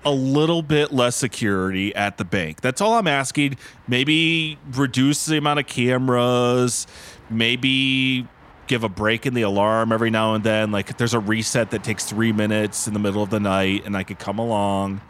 a 0.04 0.10
little 0.10 0.62
bit 0.62 0.92
less 0.92 1.16
security 1.16 1.94
at 1.94 2.18
the 2.18 2.24
bank. 2.24 2.60
That's 2.60 2.80
all 2.80 2.94
I'm 2.94 3.08
asking. 3.08 3.56
Maybe 3.88 4.58
reduce 4.72 5.24
the 5.26 5.38
amount 5.38 5.60
of 5.60 5.66
cameras, 5.66 6.86
maybe 7.30 8.28
give 8.66 8.84
a 8.84 8.88
break 8.88 9.26
in 9.26 9.34
the 9.34 9.42
alarm 9.42 9.92
every 9.92 10.10
now 10.10 10.34
and 10.34 10.44
then. 10.44 10.70
Like 10.70 10.96
there's 10.96 11.14
a 11.14 11.18
reset 11.18 11.70
that 11.70 11.84
takes 11.84 12.04
three 12.04 12.32
minutes 12.32 12.86
in 12.86 12.94
the 12.94 13.00
middle 13.00 13.22
of 13.22 13.30
the 13.30 13.40
night 13.40 13.84
and 13.84 13.96
I 13.96 14.02
could 14.02 14.18
come 14.18 14.38
along. 14.38 15.00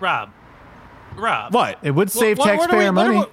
Rob. 0.00 0.30
Rob. 1.16 1.52
What? 1.54 1.78
It 1.82 1.90
would 1.92 2.10
save 2.10 2.38
What- 2.38 2.46
what 2.46 2.54
are 2.54 2.58
taxpayer 2.58 2.78
we- 2.92 2.96
what 2.96 3.06
are 3.06 3.08
money. 3.12 3.18
we- 3.20 3.26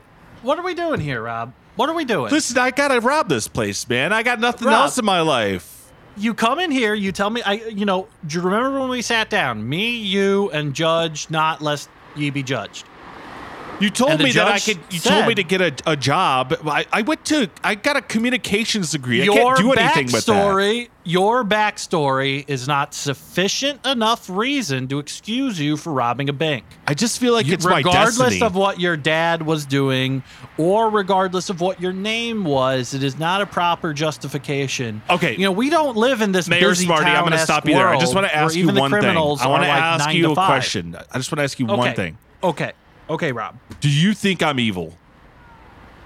What 0.47 0.59
are 0.59 0.63
we 0.63 0.73
doing 0.75 0.99
here, 0.99 1.21
Rob? 1.21 1.53
What 1.75 1.89
are 1.89 1.95
we 1.95 2.05
doing? 2.05 2.31
Listen, 2.31 2.57
I 2.57 2.71
gotta 2.71 2.99
rob 3.01 3.27
this 3.29 3.47
place, 3.47 3.87
man. 3.89 4.11
I 4.13 4.23
got 4.23 4.39
nothing 4.39 4.67
Rob. 4.67 4.75
else 4.81 4.97
in 4.97 5.05
my 5.05 5.21
life. 5.21 5.73
you 6.19 6.33
come 6.33 6.57
in 6.59 6.71
here, 6.71 6.95
you 6.95 7.11
tell 7.11 7.29
me, 7.29 7.43
I, 7.43 7.53
you 7.53 7.85
know, 7.85 8.07
do 8.25 8.37
you 8.37 8.41
remember 8.41 8.79
when 8.79 8.89
we 8.89 9.03
sat 9.03 9.29
down? 9.29 9.69
Me, 9.69 9.91
you, 9.91 10.49
and 10.51 10.73
Judge, 10.73 11.27
not 11.29 11.61
lest 11.61 11.89
ye 12.15 12.31
be 12.31 12.41
judged. 12.41 12.85
You 13.79 13.89
told 13.89 14.19
me 14.19 14.31
that 14.31 14.47
I 14.47 14.59
could. 14.59 14.79
You 14.89 14.99
told 14.99 15.27
me 15.27 15.35
to 15.35 15.43
get 15.43 15.61
a, 15.61 15.91
a 15.91 15.95
job. 15.95 16.55
I, 16.65 16.85
I 16.91 17.01
went 17.03 17.25
to. 17.25 17.49
I 17.63 17.75
got 17.75 17.95
a 17.95 18.01
communications 18.01 18.91
degree. 18.91 19.21
I 19.21 19.27
can't 19.27 19.57
do 19.57 19.73
anything 19.73 20.05
with 20.11 20.25
that. 20.25 20.33
backstory, 20.33 20.89
your 21.03 21.43
backstory 21.43 22.43
is 22.47 22.67
not 22.67 22.93
sufficient 22.93 23.85
enough 23.85 24.29
reason 24.29 24.87
to 24.87 24.99
excuse 24.99 25.59
you 25.59 25.77
for 25.77 25.93
robbing 25.93 26.27
a 26.29 26.33
bank. 26.33 26.65
I 26.87 26.93
just 26.93 27.19
feel 27.19 27.33
like 27.33 27.45
You- 27.45 27.53
it's 27.53 27.65
regardless 27.65 28.41
of 28.41 28.55
what 28.55 28.79
your 28.79 28.97
dad 28.97 29.43
was 29.43 29.65
doing, 29.65 30.23
or 30.57 30.89
regardless 30.89 31.49
of 31.49 31.61
what 31.61 31.79
your 31.79 31.93
name 31.93 32.43
was, 32.45 32.93
it 32.93 33.03
is 33.03 33.19
not 33.19 33.41
a 33.41 33.45
proper 33.45 33.93
justification. 33.93 35.01
Okay. 35.09 35.33
you 35.33 35.43
know 35.43 35.51
we 35.51 35.69
don't 35.69 35.95
live 35.97 36.21
in 36.21 36.31
this 36.31 36.47
Mayor 36.47 36.69
busy 36.69 36.87
Smartey, 36.87 37.05
I'm 37.05 37.21
going 37.21 37.31
to 37.31 37.37
stop 37.37 37.67
you 37.67 37.75
there. 37.75 37.87
I 37.87 37.99
just 37.99 38.15
want 38.15 38.27
to 38.27 38.35
ask 38.35 38.55
you 38.55 38.67
one 38.67 38.91
thing. 38.91 39.05
I 39.05 39.19
want 39.19 39.39
to 39.41 39.47
like 39.47 39.69
ask 39.69 40.13
you 40.13 40.31
a 40.31 40.35
question. 40.35 40.95
I 41.11 41.17
just 41.17 41.31
want 41.31 41.39
to 41.39 41.43
ask 41.43 41.59
you 41.59 41.65
Okay. 41.67 41.75
one 41.77 41.93
thing. 41.95 42.17
Okay, 42.43 42.71
okay, 43.09 43.31
Rob. 43.31 43.57
Do 43.79 43.89
you 43.89 44.13
think 44.13 44.41
I'm 44.43 44.59
evil? 44.59 44.97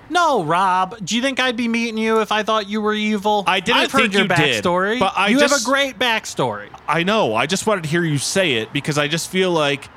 No, 0.09 0.43
Rob. 0.43 0.97
Do 1.05 1.15
you 1.15 1.21
think 1.21 1.39
I'd 1.39 1.55
be 1.55 1.69
meeting 1.69 1.97
you 1.97 2.19
if 2.19 2.33
I 2.33 2.43
thought 2.43 2.67
you 2.67 2.81
were 2.81 2.93
evil? 2.93 3.45
I 3.47 3.61
didn't 3.61 3.77
I've 3.83 3.91
heard 3.93 4.11
your 4.11 4.23
you 4.23 4.27
did, 4.27 4.37
backstory. 4.63 4.99
but 4.99 5.13
I 5.15 5.29
you 5.29 5.39
have 5.39 5.53
a 5.53 5.63
great 5.63 5.97
backstory. 5.97 6.67
I 6.87 7.03
know. 7.03 7.33
I 7.33 7.45
just 7.45 7.65
wanted 7.65 7.83
to 7.83 7.89
hear 7.89 8.03
you 8.03 8.17
say 8.17 8.55
it 8.55 8.73
because 8.73 8.97
I 8.97 9.07
just 9.07 9.29
feel 9.29 9.51
like 9.51 9.87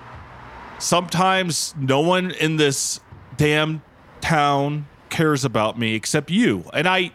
sometimes 0.78 1.74
no 1.78 2.00
one 2.00 2.30
in 2.32 2.56
this 2.56 3.00
damn 3.36 3.82
town 4.20 4.86
cares 5.10 5.44
about 5.44 5.78
me 5.78 5.94
except 5.94 6.30
you. 6.30 6.64
And 6.72 6.86
I 6.88 7.10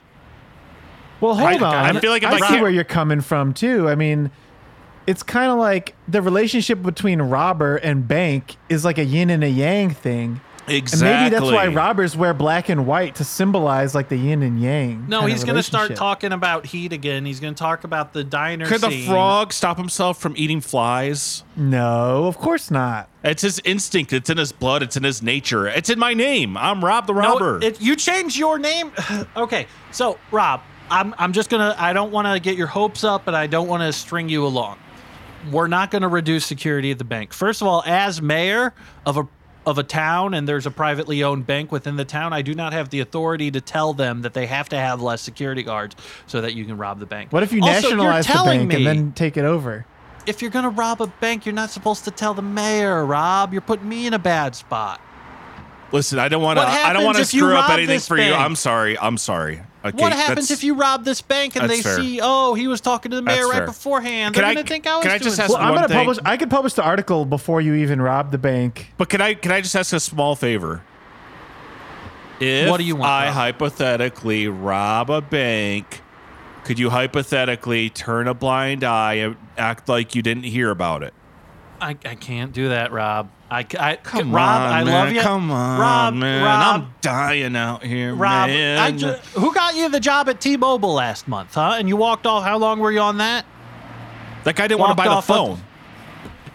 Well, 1.22 1.36
hold 1.36 1.64
I- 1.64 1.88
on. 1.90 1.96
I 1.96 2.00
feel 2.00 2.12
like 2.12 2.24
if 2.24 2.30
I 2.32 2.36
I 2.46 2.50
see 2.50 2.62
where 2.62 2.70
you're 2.72 2.84
coming 2.84 3.22
from 3.22 3.54
too. 3.54 3.88
I 3.90 3.96
mean, 3.96 4.32
it's 5.10 5.24
kind 5.24 5.52
of 5.52 5.58
like 5.58 5.96
the 6.08 6.22
relationship 6.22 6.84
between 6.84 7.20
robber 7.20 7.78
and 7.78 8.08
bank 8.08 8.58
is 8.70 8.86
like 8.86 9.00
a 9.00 9.04
yin 9.04 9.32
and 9.32 9.44
a 9.44 9.50
yang 9.50 9.90
thing. 9.90 10.40
exactly. 10.68 11.08
And 11.08 11.20
maybe 11.24 11.30
that's 11.32 11.52
why 11.52 11.66
robbers 11.74 12.16
wear 12.16 12.32
black 12.36 12.70
and 12.70 12.86
white 12.86 13.16
to 13.16 13.24
symbolize 13.24 13.96
like 13.96 14.10
the 14.10 14.18
yin 14.18 14.44
and 14.44 14.62
yang. 14.62 15.08
No, 15.10 15.26
he's 15.26 15.44
going 15.44 15.56
to 15.56 15.64
start 15.64 15.96
talking 15.96 16.32
about 16.32 16.68
heat 16.68 16.94
again. 16.94 17.26
He's 17.26 17.40
going 17.40 17.56
to 17.56 17.58
talk 17.58 17.86
about 17.86 18.14
the 18.14 18.24
diner 18.24 18.68
Could 18.68 18.82
the 18.82 19.04
frog 19.08 19.52
stop 19.52 19.78
himself 19.78 20.20
from 20.20 20.36
eating 20.38 20.62
flies? 20.62 21.44
No, 21.56 22.28
of 22.28 22.38
course 22.38 22.70
not. 22.70 23.10
It's 23.24 23.42
his 23.42 23.60
instinct. 23.66 24.14
It's 24.14 24.30
in 24.30 24.38
his 24.38 24.52
blood. 24.52 24.84
It's 24.84 24.96
in 24.96 25.04
his 25.04 25.24
nature. 25.24 25.68
It's 25.68 25.90
in 25.90 25.98
my 25.98 26.14
name. 26.14 26.56
I'm 26.56 26.86
Rob 26.86 27.08
the 27.08 27.14
No, 27.14 27.20
Robber. 27.20 27.60
it, 27.64 27.82
you 27.82 27.96
change 27.96 28.38
your 28.38 28.60
name. 28.60 28.92
okay, 29.36 29.66
so 29.92 30.20
Rob, 30.30 30.62
I'm 30.92 31.16
I'm 31.18 31.34
just 31.34 31.50
gonna. 31.50 31.74
I 31.80 31.94
don't 31.94 32.12
want 32.12 32.28
to 32.28 32.40
get 32.40 32.56
your 32.56 32.68
hopes 32.68 33.04
up, 33.04 33.26
and 33.26 33.36
I 33.36 33.48
don't 33.48 33.68
want 33.68 33.82
to 33.82 33.92
string 33.92 34.30
you 34.30 34.46
along. 34.46 34.78
We're 35.52 35.68
not 35.68 35.92
going 35.92 36.02
to 36.02 36.08
reduce 36.08 36.46
security 36.46 36.92
at 36.92 36.98
the 36.98 37.04
bank. 37.04 37.34
First 37.34 37.62
of 37.62 37.68
all, 37.68 37.84
as 37.86 38.22
mayor 38.22 38.74
of 39.06 39.18
a 39.18 39.28
of 39.66 39.78
a 39.78 39.84
town 39.84 40.34
and 40.34 40.48
there's 40.48 40.66
a 40.66 40.72
privately 40.72 41.22
owned 41.22 41.46
bank 41.46 41.72
within 41.72 41.96
the 41.96 42.06
town, 42.06 42.34
I 42.34 42.42
do 42.42 42.56
not 42.56 42.74
have 42.74 42.90
the 42.90 43.02
authority 43.02 43.52
to 43.52 43.62
tell 43.62 43.94
them 43.94 44.22
that 44.22 44.34
they 44.34 44.48
have 44.48 44.70
to 44.70 44.78
have 44.78 45.02
less 45.02 45.22
security 45.22 45.64
guards 45.64 45.96
so 46.28 46.42
that 46.42 46.56
you 46.56 46.66
can 46.66 46.78
rob 46.78 47.00
the 47.00 47.06
bank. 47.06 47.32
What 47.32 47.44
if 47.44 47.52
you 47.52 47.62
Also, 47.62 47.90
nationalize 47.90 48.26
the 48.26 48.34
bank 48.34 48.74
and 48.74 48.86
then 48.86 49.12
take 49.12 49.38
it 49.38 49.46
over? 49.46 49.86
if 50.26 50.42
you're 50.42 50.52
gonna 50.52 50.70
rob 50.70 51.02
a 51.02 51.08
bank, 51.08 51.46
you're 51.46 51.54
not 51.56 51.70
supposed 51.72 52.04
to 52.06 52.12
tell 52.12 52.34
the 52.34 52.42
mayor, 52.42 53.06
Rob. 53.06 53.52
You're 53.52 53.62
putting 53.62 53.90
me 53.90 54.06
in 54.08 54.14
a 54.14 54.20
bad 54.20 54.56
spot. 54.56 55.02
Listen, 55.92 56.20
I 56.20 56.28
don't 56.28 56.44
want 56.44 56.60
to. 56.60 56.66
I 56.66 56.94
don't 56.94 57.04
want 57.04 57.16
to 57.16 57.22
happens 57.24 57.30
if 57.30 57.34
you 57.34 57.40
screw 57.42 57.56
up 57.56 57.70
anything 57.72 57.88
this 57.96 58.08
for 58.08 58.18
you. 58.18 58.34
I'm 58.34 58.56
sorry. 58.56 58.98
I'm 59.00 59.18
sorry. 59.18 59.62
Okay, 59.84 59.96
what 60.04 60.12
happens 60.12 60.52
if 60.52 60.64
you 60.64 60.76
rob 60.76 61.06
this 61.06 61.22
bank 61.22 61.56
and 61.56 61.70
they 61.70 61.82
fair. 61.82 61.96
see, 61.98 62.20
oh, 62.22 62.54
he 62.54 62.68
was 62.68 62.82
talking 62.82 63.12
to 63.12 63.16
the 63.16 63.22
mayor 63.24 63.38
That's 63.38 63.48
right 63.50 63.58
fair. 63.60 63.66
beforehand? 63.68 64.36
Can 64.36 64.42
They're 64.42 64.52
I- 64.52 64.54
gonna 64.56 64.68
think 64.68 64.86
I 64.86 64.96
was 64.98 65.04
can 65.04 65.12
I 65.14 65.18
doing 65.18 65.24
just 65.30 65.40
ask 65.40 65.50
Well, 65.50 65.58
something. 65.58 65.66
I'm 65.68 65.72
one 65.74 65.82
gonna 65.84 65.88
thing. 65.88 65.98
publish. 65.98 66.18
I 66.26 66.38
could 66.38 66.50
publish 66.50 66.74
the 66.74 66.84
article 66.84 67.26
before 67.26 67.62
you 67.62 67.74
even 67.76 68.02
rob 68.02 68.32
the 68.32 68.38
bank. 68.38 68.94
But 68.98 69.08
can 69.10 69.22
I 69.22 69.34
can 69.36 69.52
I 69.54 69.62
just 69.62 69.76
ask 69.76 69.94
a 69.94 70.00
small 70.02 70.36
favor? 70.36 70.84
If 72.42 72.70
What 72.70 72.78
do 72.78 72.84
you 72.84 72.96
want, 72.96 73.10
I 73.12 73.26
Rob? 73.28 73.34
hypothetically 73.36 74.48
rob 74.48 75.10
a 75.10 75.22
bank, 75.22 76.02
could 76.66 76.78
you 76.80 76.90
hypothetically 76.90 77.90
turn 77.90 78.28
a 78.28 78.34
blind 78.34 78.84
eye 78.84 79.16
and 79.16 79.36
act 79.58 79.90
like 79.90 80.14
you 80.14 80.22
didn't 80.22 80.44
hear 80.44 80.70
about 80.72 81.04
it? 81.04 81.14
I, 81.82 81.92
I 82.06 82.16
can't 82.16 82.52
do 82.54 82.70
that, 82.70 82.92
Rob. 82.92 83.30
I, 83.52 83.66
I 83.80 83.96
Come 83.96 84.34
Rob, 84.34 84.62
on, 84.62 84.72
I 84.74 84.84
man. 84.84 84.94
love 84.94 85.14
you. 85.14 85.22
Come 85.22 85.50
on, 85.50 85.80
Rob, 85.80 86.14
man. 86.14 86.44
Rob, 86.44 86.82
I'm 86.84 86.94
dying 87.02 87.56
out 87.56 87.84
here, 87.84 88.14
Rob. 88.14 88.50
ju- 88.98 89.14
who 89.34 89.54
got 89.54 89.76
you 89.76 89.90
the 89.90 90.00
job 90.00 90.30
at 90.30 90.40
T-Mobile 90.40 90.94
last 90.94 91.28
month, 91.28 91.56
huh? 91.56 91.76
And 91.78 91.90
you 91.90 91.98
walked 91.98 92.28
off. 92.28 92.44
How 92.44 92.58
long 92.58 92.80
were 92.80 92.92
you 92.92 93.00
on 93.00 93.18
that? 93.18 93.46
that 94.44 94.56
guy 94.56 94.68
didn't 94.68 94.80
want 94.80 94.92
to 94.92 94.96
buy 94.96 95.14
the 95.16 95.22
phone. 95.22 95.60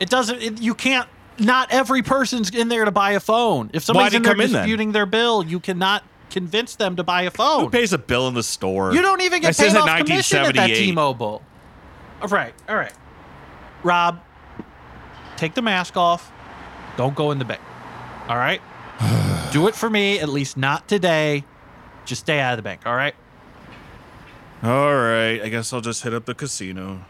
It 0.00 0.08
doesn't. 0.08 0.40
It, 0.42 0.60
you 0.60 0.74
can't. 0.74 1.08
Not 1.38 1.72
every 1.72 2.02
person's 2.02 2.50
in 2.50 2.68
there 2.68 2.84
to 2.84 2.92
buy 2.92 3.12
a 3.12 3.20
phone. 3.20 3.70
If 3.72 3.82
somebody's 3.82 4.14
in 4.14 4.22
there 4.22 4.32
come 4.32 4.40
in 4.40 4.52
disputing 4.52 4.92
their 4.92 5.06
bill, 5.06 5.44
you 5.44 5.58
cannot 5.58 6.04
convince 6.30 6.76
them 6.76 6.96
to 6.96 7.02
buy 7.02 7.22
a 7.22 7.30
phone. 7.30 7.64
Who 7.64 7.70
pays 7.70 7.92
a 7.92 7.98
bill 7.98 8.28
in 8.28 8.34
the 8.34 8.42
store? 8.42 8.94
You 8.94 9.02
don't 9.02 9.20
even 9.20 9.40
get 9.40 9.48
This 9.56 9.72
paid 9.72 9.76
off 9.76 9.98
commission 9.98 10.38
at 10.38 10.54
that 10.54 10.68
1978. 10.68 10.74
T-Mobile. 10.86 11.42
All 12.22 12.28
right, 12.28 12.54
all 12.68 12.76
right. 12.76 12.92
Rob, 13.82 14.20
take 15.36 15.54
the 15.54 15.62
mask 15.62 15.96
off. 15.96 16.30
Don't 16.96 17.14
go 17.14 17.30
in 17.30 17.38
the 17.38 17.44
bank. 17.44 17.60
All 18.28 18.36
right. 18.36 18.60
Do 19.52 19.66
it 19.68 19.74
for 19.74 19.88
me. 19.90 20.18
At 20.18 20.28
least 20.28 20.56
not 20.56 20.88
today. 20.88 21.44
Just 22.04 22.22
stay 22.22 22.40
out 22.40 22.52
of 22.52 22.56
the 22.58 22.62
bank. 22.62 22.82
All 22.86 22.94
right. 22.94 23.14
All 24.62 24.94
right, 24.94 25.42
I 25.42 25.48
guess 25.50 25.72
I'll 25.74 25.82
just 25.82 26.02
hit 26.04 26.14
up 26.14 26.24
the 26.24 26.34
casino. 26.34 27.04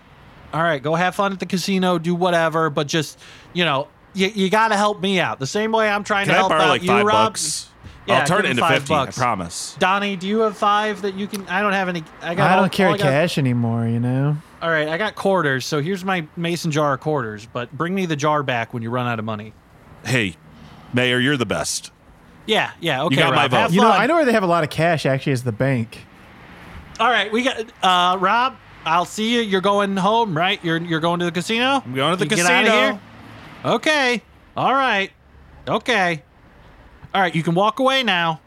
All 0.53 0.63
right. 0.63 0.83
Go 0.83 0.95
have 0.97 1.15
fun 1.15 1.33
at 1.33 1.39
the 1.39 1.47
casino. 1.47 1.99
Do 1.99 2.15
whatever. 2.15 2.69
But 2.69 2.89
just 2.89 3.19
you 3.53 3.65
know, 3.65 3.89
you, 4.13 4.27
you 4.29 4.51
got 4.51 4.69
to 4.69 4.77
help 4.77 5.01
me 5.01 5.21
out 5.21 5.39
the 5.39 5.47
same 5.47 5.71
way 5.73 5.89
I'm 5.89 6.03
trying 6.05 6.27
Can 6.27 6.35
to 6.35 6.39
I 6.39 6.41
help 6.41 6.51
borrow 6.51 6.63
out 6.63 6.69
like 6.69 6.83
you, 6.83 6.89
five 6.89 7.07
Rob. 7.07 7.29
bucks? 7.33 7.69
Yeah, 8.07 8.19
I'll 8.21 8.27
turn 8.27 8.45
it 8.45 8.51
into 8.51 8.61
five 8.63 8.81
50, 8.81 8.89
bucks. 8.89 9.19
I 9.19 9.23
promise. 9.23 9.77
Donnie, 9.79 10.17
do 10.17 10.27
you 10.27 10.41
have 10.41 10.57
five 10.57 11.03
that 11.03 11.15
you 11.15 11.27
can? 11.27 11.47
I 11.49 11.63
don't 11.63 11.73
have 11.73 11.89
any. 11.89 12.03
I 12.21 12.35
got. 12.35 12.51
I 12.51 12.57
don't 12.57 12.73
carry 12.73 12.89
all 12.89 12.95
I 12.95 12.99
got- 12.99 13.05
cash 13.05 13.39
anymore, 13.39 13.87
you 13.87 14.01
know? 14.01 14.37
All 14.61 14.71
right, 14.71 14.89
I 14.89 14.97
got 14.99 15.15
quarters. 15.15 15.65
So 15.67 15.81
here's 15.81 16.05
my 16.05 16.27
mason 16.37 16.71
jar 16.71 16.95
of 16.95 17.01
quarters. 17.01 17.47
But 17.53 17.71
bring 17.73 17.95
me 17.95 18.07
the 18.07 18.17
jar 18.17 18.43
back 18.43 18.73
when 18.75 18.83
you 18.83 18.91
run 18.91 19.07
out 19.07 19.19
of 19.19 19.25
money. 19.25 19.53
Hey, 20.05 20.37
Mayor, 20.93 21.19
you're 21.19 21.37
the 21.37 21.47
best. 21.47 21.91
Yeah, 22.47 22.73
yeah. 22.81 23.03
Okay, 23.05 23.17
got 23.17 23.35
my 23.35 23.43
Rob, 23.43 23.51
vote. 23.51 23.57
have 23.57 23.75
You 23.75 23.81
know, 23.81 23.91
fun. 23.91 24.01
I 24.01 24.07
know 24.07 24.17
where 24.17 24.25
they 24.25 24.33
have 24.33 24.43
a 24.43 24.47
lot 24.49 24.65
of 24.65 24.71
cash 24.71 25.07
actually 25.07 25.33
is 25.33 25.45
the 25.45 25.53
bank. 25.53 26.05
All 27.01 27.09
right, 27.11 27.33
we 27.33 27.43
got 27.43 27.59
uh 27.83 28.19
Rob. 28.19 28.57
I'll 28.85 29.07
see 29.07 29.35
you. 29.35 29.41
You're 29.41 29.63
going 29.63 29.97
home, 29.97 30.37
right? 30.37 30.63
You're 30.63 30.77
you're 30.77 31.01
going 31.01 31.21
to 31.21 31.25
the 31.25 31.33
casino. 31.33 31.83
I'm 31.85 31.95
going 31.95 32.11
to 32.17 32.17
the 32.23 32.25
You 32.25 32.37
get 32.43 32.47
outta 32.47 32.67
casino. 32.69 32.83
here? 32.83 33.01
Okay. 33.65 34.23
All 34.57 34.75
right. 34.75 35.11
Okay. 35.67 36.23
All 37.15 37.21
right. 37.23 37.35
You 37.35 37.43
can 37.43 37.55
walk 37.55 37.79
away 37.79 38.03
now. 38.03 38.41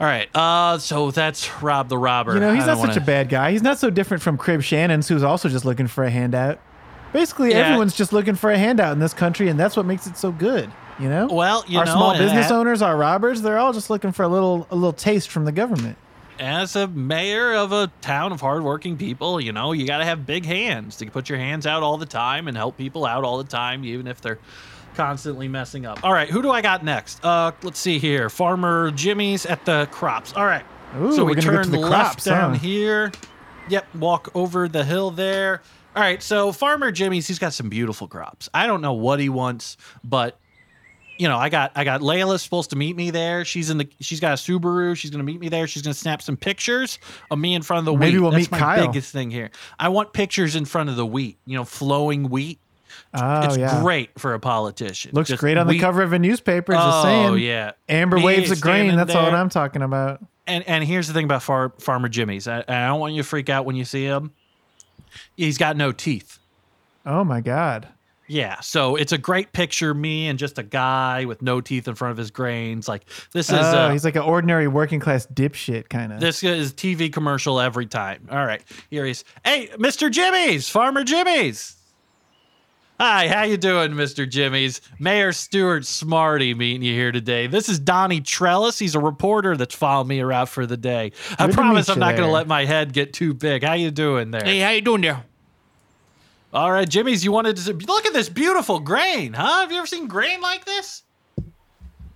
All 0.00 0.06
right. 0.06 0.28
Uh, 0.34 0.78
so 0.78 1.10
that's 1.12 1.62
Rob 1.62 1.88
the 1.88 1.96
robber. 1.98 2.34
You 2.34 2.40
know, 2.40 2.52
he's 2.54 2.64
I 2.64 2.66
not 2.66 2.72
don't 2.74 2.80
such 2.86 2.88
wanna- 2.96 3.02
a 3.02 3.06
bad 3.06 3.28
guy. 3.28 3.52
He's 3.52 3.62
not 3.62 3.78
so 3.78 3.88
different 3.90 4.22
from 4.22 4.36
Crib 4.36 4.62
Shannon's, 4.62 5.08
who's 5.08 5.22
also 5.22 5.48
just 5.48 5.64
looking 5.64 5.86
for 5.86 6.02
a 6.04 6.10
handout. 6.10 6.58
Basically, 7.12 7.50
Yeah. 7.50 7.58
everyone's 7.58 7.94
just 7.94 8.12
looking 8.12 8.34
for 8.34 8.50
a 8.50 8.58
handout 8.58 8.92
in 8.92 8.98
this 8.98 9.14
country, 9.14 9.48
and 9.48 9.58
that's 9.58 9.76
what 9.76 9.86
makes 9.86 10.06
it 10.06 10.16
so 10.16 10.30
good. 10.30 10.70
You 10.98 11.08
know, 11.08 11.28
Well, 11.30 11.64
you 11.68 11.78
our 11.78 11.84
know, 11.84 11.92
small 11.92 12.18
business 12.18 12.48
that- 12.48 12.54
owners, 12.54 12.82
our 12.82 12.96
robbers—they're 12.96 13.58
all 13.58 13.72
just 13.72 13.88
looking 13.88 14.10
for 14.12 14.24
a 14.24 14.28
little, 14.28 14.66
a 14.70 14.74
little 14.74 14.92
taste 14.92 15.30
from 15.30 15.44
the 15.44 15.52
government. 15.52 15.96
As 16.40 16.74
a 16.76 16.86
mayor 16.88 17.54
of 17.54 17.72
a 17.72 17.90
town 18.00 18.32
of 18.32 18.40
hardworking 18.40 18.96
people, 18.96 19.40
you 19.40 19.52
know, 19.52 19.72
you 19.72 19.86
got 19.86 19.98
to 19.98 20.04
have 20.04 20.26
big 20.26 20.44
hands 20.44 20.96
to 20.96 21.06
put 21.10 21.28
your 21.28 21.38
hands 21.38 21.66
out 21.66 21.82
all 21.82 21.96
the 21.98 22.06
time 22.06 22.46
and 22.48 22.56
help 22.56 22.76
people 22.76 23.06
out 23.06 23.24
all 23.24 23.38
the 23.38 23.44
time, 23.48 23.84
even 23.84 24.06
if 24.06 24.20
they're 24.20 24.38
constantly 24.96 25.46
messing 25.48 25.86
up. 25.86 25.98
All 26.04 26.12
right, 26.12 26.28
who 26.28 26.42
do 26.42 26.50
I 26.50 26.60
got 26.62 26.84
next? 26.84 27.24
Uh, 27.24 27.52
let's 27.62 27.78
see 27.78 27.98
here. 27.98 28.28
Farmer 28.28 28.90
Jimmy's 28.90 29.46
at 29.46 29.64
the 29.64 29.88
crops. 29.92 30.32
All 30.34 30.46
right. 30.46 30.64
Ooh, 31.00 31.14
so 31.14 31.24
go 31.26 31.34
turn 31.34 31.70
left 31.72 31.88
crops, 31.90 32.24
down 32.24 32.54
huh? 32.54 32.58
here. 32.60 33.12
Yep, 33.68 33.94
walk 33.96 34.30
over 34.34 34.66
the 34.68 34.84
hill 34.84 35.10
there. 35.10 35.60
All 35.98 36.04
right, 36.04 36.22
so 36.22 36.52
Farmer 36.52 36.92
Jimmy's, 36.92 37.26
he's 37.26 37.40
got 37.40 37.52
some 37.52 37.68
beautiful 37.68 38.06
crops. 38.06 38.48
I 38.54 38.68
don't 38.68 38.80
know 38.82 38.92
what 38.92 39.18
he 39.18 39.28
wants, 39.28 39.76
but 40.04 40.38
you 41.18 41.26
know, 41.26 41.36
I 41.36 41.48
got 41.48 41.72
I 41.74 41.82
got 41.82 42.02
Layla's 42.02 42.40
supposed 42.40 42.70
to 42.70 42.76
meet 42.76 42.94
me 42.94 43.10
there. 43.10 43.44
She's 43.44 43.68
in 43.68 43.78
the 43.78 43.88
she's 43.98 44.20
got 44.20 44.30
a 44.34 44.36
Subaru. 44.36 44.96
She's 44.96 45.10
gonna 45.10 45.24
meet 45.24 45.40
me 45.40 45.48
there. 45.48 45.66
She's 45.66 45.82
gonna 45.82 45.94
snap 45.94 46.22
some 46.22 46.36
pictures 46.36 47.00
of 47.32 47.40
me 47.40 47.54
in 47.56 47.62
front 47.62 47.80
of 47.80 47.84
the 47.86 47.98
Maybe 47.98 48.12
wheat. 48.18 48.20
we'll 48.22 48.30
That's 48.30 48.44
meet 48.44 48.50
my 48.52 48.58
Kyle. 48.60 48.86
biggest 48.86 49.10
thing 49.12 49.32
here. 49.32 49.50
I 49.80 49.88
want 49.88 50.12
pictures 50.12 50.54
in 50.54 50.64
front 50.66 50.88
of 50.88 50.94
the 50.94 51.04
wheat. 51.04 51.38
You 51.46 51.56
know, 51.56 51.64
flowing 51.64 52.28
wheat. 52.30 52.60
Oh 53.14 53.40
it's 53.46 53.56
yeah, 53.58 53.80
great 53.82 54.10
for 54.20 54.34
a 54.34 54.38
politician. 54.38 55.10
looks 55.14 55.30
Just 55.30 55.40
great 55.40 55.56
on 55.58 55.66
the 55.66 55.72
wheat- 55.72 55.80
cover 55.80 56.02
of 56.02 56.12
a 56.12 56.18
newspaper. 56.20 56.74
Just 56.74 56.86
Oh 56.86 57.02
saying. 57.02 57.38
yeah, 57.44 57.72
Amber 57.88 58.18
Me 58.18 58.22
waves 58.22 58.52
of 58.52 58.60
grain. 58.60 58.82
standing 58.86 58.96
That's 58.98 59.16
all 59.16 59.24
there. 59.26 59.34
I'm 59.34 59.48
talking 59.48 59.82
about. 59.82 60.24
And 60.46 60.62
and 60.68 60.84
here's 60.84 61.08
the 61.08 61.14
thing 61.14 61.24
about 61.24 61.42
far, 61.42 61.72
Farmer 61.80 62.08
Jimmy's. 62.08 62.46
I, 62.46 62.60
I 62.68 62.86
don't 62.86 63.00
want 63.00 63.14
you 63.14 63.22
to 63.22 63.28
freak 63.28 63.48
out 63.50 63.64
when 63.64 63.74
you 63.74 63.84
see 63.84 64.04
him. 64.04 64.32
He's 65.38 65.56
got 65.56 65.76
no 65.76 65.92
teeth. 65.92 66.38
Oh 67.06 67.24
my 67.24 67.40
god. 67.40 67.88
Yeah, 68.30 68.60
so 68.60 68.96
it's 68.96 69.12
a 69.12 69.16
great 69.16 69.52
picture, 69.54 69.94
me 69.94 70.28
and 70.28 70.38
just 70.38 70.58
a 70.58 70.62
guy 70.62 71.24
with 71.24 71.40
no 71.40 71.62
teeth 71.62 71.88
in 71.88 71.94
front 71.94 72.10
of 72.12 72.18
his 72.18 72.30
grains. 72.30 72.86
Like 72.86 73.04
this 73.32 73.48
is 73.48 73.54
Oh, 73.54 73.58
uh, 73.62 73.90
he's 73.90 74.04
like 74.04 74.16
an 74.16 74.22
ordinary 74.22 74.68
working 74.68 75.00
class 75.00 75.26
dipshit 75.28 75.88
kind 75.88 76.12
of. 76.12 76.20
this 76.20 76.42
is 76.42 76.74
TV 76.74 77.10
commercial 77.10 77.58
every 77.58 77.86
time. 77.86 78.28
All 78.30 78.44
right, 78.44 78.62
here 78.90 79.06
he's. 79.06 79.24
Hey, 79.44 79.68
Mr. 79.78 80.10
Jimmy's, 80.10 80.68
Farmer 80.68 81.04
Jimmy's. 81.04 81.76
Hi, 83.00 83.28
how 83.28 83.44
you 83.44 83.56
doing, 83.56 83.92
Mr. 83.92 84.28
Jimmy's? 84.28 84.80
Mayor 84.98 85.30
Stuart 85.32 85.84
Smartey 85.84 86.56
meeting 86.56 86.82
you 86.82 86.92
here 86.94 87.12
today. 87.12 87.46
This 87.46 87.68
is 87.68 87.78
Donnie 87.78 88.20
Trellis. 88.20 88.76
He's 88.76 88.96
a 88.96 89.00
reporter 89.00 89.56
that's 89.56 89.74
following 89.74 90.08
me 90.08 90.20
around 90.20 90.46
for 90.46 90.66
the 90.66 90.76
day. 90.76 91.12
I 91.38 91.46
Good 91.46 91.52
to 91.52 91.56
promise 91.56 91.88
I'm 91.88 92.00
not 92.00 92.16
going 92.16 92.26
to 92.26 92.32
let 92.32 92.48
my 92.48 92.64
head 92.64 92.92
get 92.92 93.12
too 93.12 93.34
big. 93.34 93.62
How 93.62 93.74
you 93.74 93.92
doing 93.92 94.32
there? 94.32 94.42
Hey, 94.44 94.58
how 94.58 94.70
you 94.70 94.80
doing 94.80 95.02
there? 95.02 95.22
All 96.52 96.72
right, 96.72 96.88
Jimmy's, 96.88 97.24
you 97.24 97.30
wanted 97.30 97.56
to 97.58 97.72
look 97.72 98.04
at 98.04 98.14
this 98.14 98.28
beautiful 98.28 98.80
grain, 98.80 99.32
huh? 99.34 99.60
Have 99.60 99.70
you 99.70 99.78
ever 99.78 99.86
seen 99.86 100.08
grain 100.08 100.40
like 100.40 100.64
this? 100.64 101.04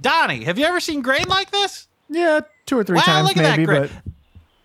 Donnie, 0.00 0.42
have 0.44 0.58
you 0.58 0.64
ever 0.64 0.80
seen 0.80 1.00
grain 1.00 1.26
like 1.28 1.52
this? 1.52 1.86
yeah, 2.08 2.40
two 2.66 2.76
or 2.76 2.82
three 2.82 2.96
Wow, 2.96 3.02
times 3.04 3.28
look 3.28 3.36
at 3.36 3.42
that 3.44 3.50
maybe, 3.58 3.66
grain. 3.66 3.82
but 3.82 3.90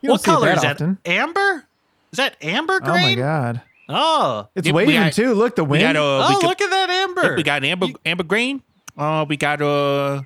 you 0.01 0.08
don't 0.08 0.13
what 0.13 0.21
see 0.21 0.32
it 0.32 0.34
color 0.34 0.47
that 0.56 0.82
is 0.82 0.88
that? 0.88 0.97
Amber? 1.06 1.65
Is 2.12 2.17
that 2.17 2.38
amber 2.41 2.80
grain? 2.80 2.95
Oh 2.95 3.01
my 3.01 3.15
god, 3.15 3.62
Oh, 3.89 4.50
it's 4.56 4.65
Yep, 4.67 4.76
waving 4.76 4.95
got- 4.95 5.13
too. 5.13 5.34
Look, 5.34 5.56
the 5.56 5.63
We 5.63 5.80
wind. 5.80 5.84
got 5.84 5.95
uh, 5.95 6.26
oh, 6.26 6.30
we, 6.30 6.34
got, 6.36 6.43
look 6.43 6.62
at 6.62 6.69
that 6.71 6.89
amber. 6.89 7.36
we 7.36 7.43
got 7.43 7.63
amber 7.63 7.88
amber 8.06 8.23
grain. 8.23 8.62
Uh, 8.97 9.26
we 9.28 9.38
got 9.38 9.62
uh 9.62 10.21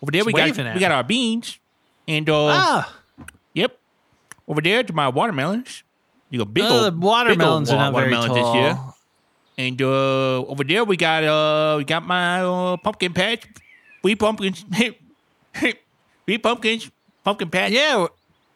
over 0.00 0.10
there 0.12 0.20
It's 0.20 0.26
we 0.26 0.32
got 0.32 0.44
waving 0.48 0.66
at 0.66 0.74
we 0.74 0.80
got 0.80 0.92
our 0.92 1.02
beans, 1.04 1.58
and 2.06 2.28
uh 2.30 2.46
ah, 2.46 2.94
yep, 3.54 3.78
over 4.46 4.60
there 4.60 4.82
to 4.82 4.92
my 4.92 5.08
watermelons. 5.08 5.82
You 6.30 6.38
got 6.40 6.54
big 6.54 6.64
oh, 6.64 6.84
old 6.84 6.94
the 6.94 6.98
watermelons 7.06 7.68
big 7.70 7.78
are 7.78 7.84
old 7.86 7.94
not 7.94 8.00
very 8.00 8.12
tall. 8.14 8.34
this 8.34 8.54
year. 8.54 8.78
And 9.58 9.82
uh, 9.82 10.44
over 10.46 10.62
there 10.62 10.84
we 10.84 10.96
got 10.96 11.24
uh 11.24 11.74
we 11.78 11.84
got 11.84 12.06
my 12.06 12.40
uh, 12.42 12.76
pumpkin 12.78 13.12
patch, 13.12 13.42
We 14.02 14.14
pumpkins, 14.14 14.64
wheat 16.26 16.42
pumpkins, 16.42 16.90
pumpkin 17.24 17.50
patch. 17.50 17.72
Yeah, 17.72 18.06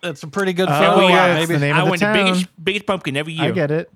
that's 0.00 0.22
a 0.22 0.28
pretty 0.28 0.52
good 0.52 0.68
Oh, 0.70 1.08
yeah, 1.08 1.32
op, 1.32 1.34
maybe. 1.40 1.54
the 1.54 1.58
name 1.60 1.74
I 1.74 1.78
of 1.80 1.84
the 1.86 1.90
want 1.90 2.00
the 2.00 2.06
town. 2.06 2.14
biggest 2.14 2.64
biggest 2.64 2.86
pumpkin 2.86 3.16
every 3.16 3.32
year. 3.32 3.48
I 3.48 3.50
get 3.50 3.70
it. 3.70 3.90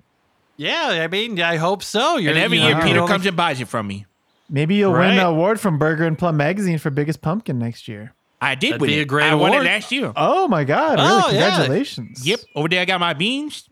Yeah, 0.57 1.01
I 1.03 1.07
mean, 1.07 1.39
I 1.39 1.57
hope 1.57 1.83
so. 1.83 2.17
You're, 2.17 2.31
And 2.31 2.39
every 2.39 2.57
you 2.57 2.63
year 2.65 2.75
know, 2.75 2.83
Peter 2.83 3.05
comes 3.05 3.25
and 3.25 3.37
buys 3.37 3.61
it 3.61 3.67
from 3.67 3.87
me. 3.87 4.05
Maybe 4.49 4.75
you'll 4.75 4.91
win 4.91 5.01
Right. 5.01 5.15
the 5.15 5.27
award 5.27 5.59
from 5.59 5.77
Burger 5.77 6.05
and 6.05 6.17
Plum 6.17 6.37
magazine 6.37 6.77
for 6.79 6.89
biggest 6.89 7.21
pumpkin 7.21 7.59
next 7.59 7.87
year. 7.87 8.13
I 8.41 8.55
did 8.55 8.69
That'd 8.73 8.81
win 8.81 8.87
be 8.89 8.99
it. 8.99 9.01
a 9.01 9.05
great 9.05 9.25
I 9.25 9.35
won 9.35 9.51
it 9.51 9.55
award. 9.55 9.65
last 9.65 9.91
year. 9.91 10.13
Oh 10.15 10.47
my 10.47 10.63
god! 10.63 10.99
Really? 10.99 11.09
Oh, 11.11 11.29
yeah. 11.31 11.49
Congratulations. 11.49 12.25
Yep. 12.25 12.39
Over 12.55 12.69
there 12.69 12.81
I 12.81 12.85
got 12.85 12.99
my 12.99 13.13
beans. 13.13 13.67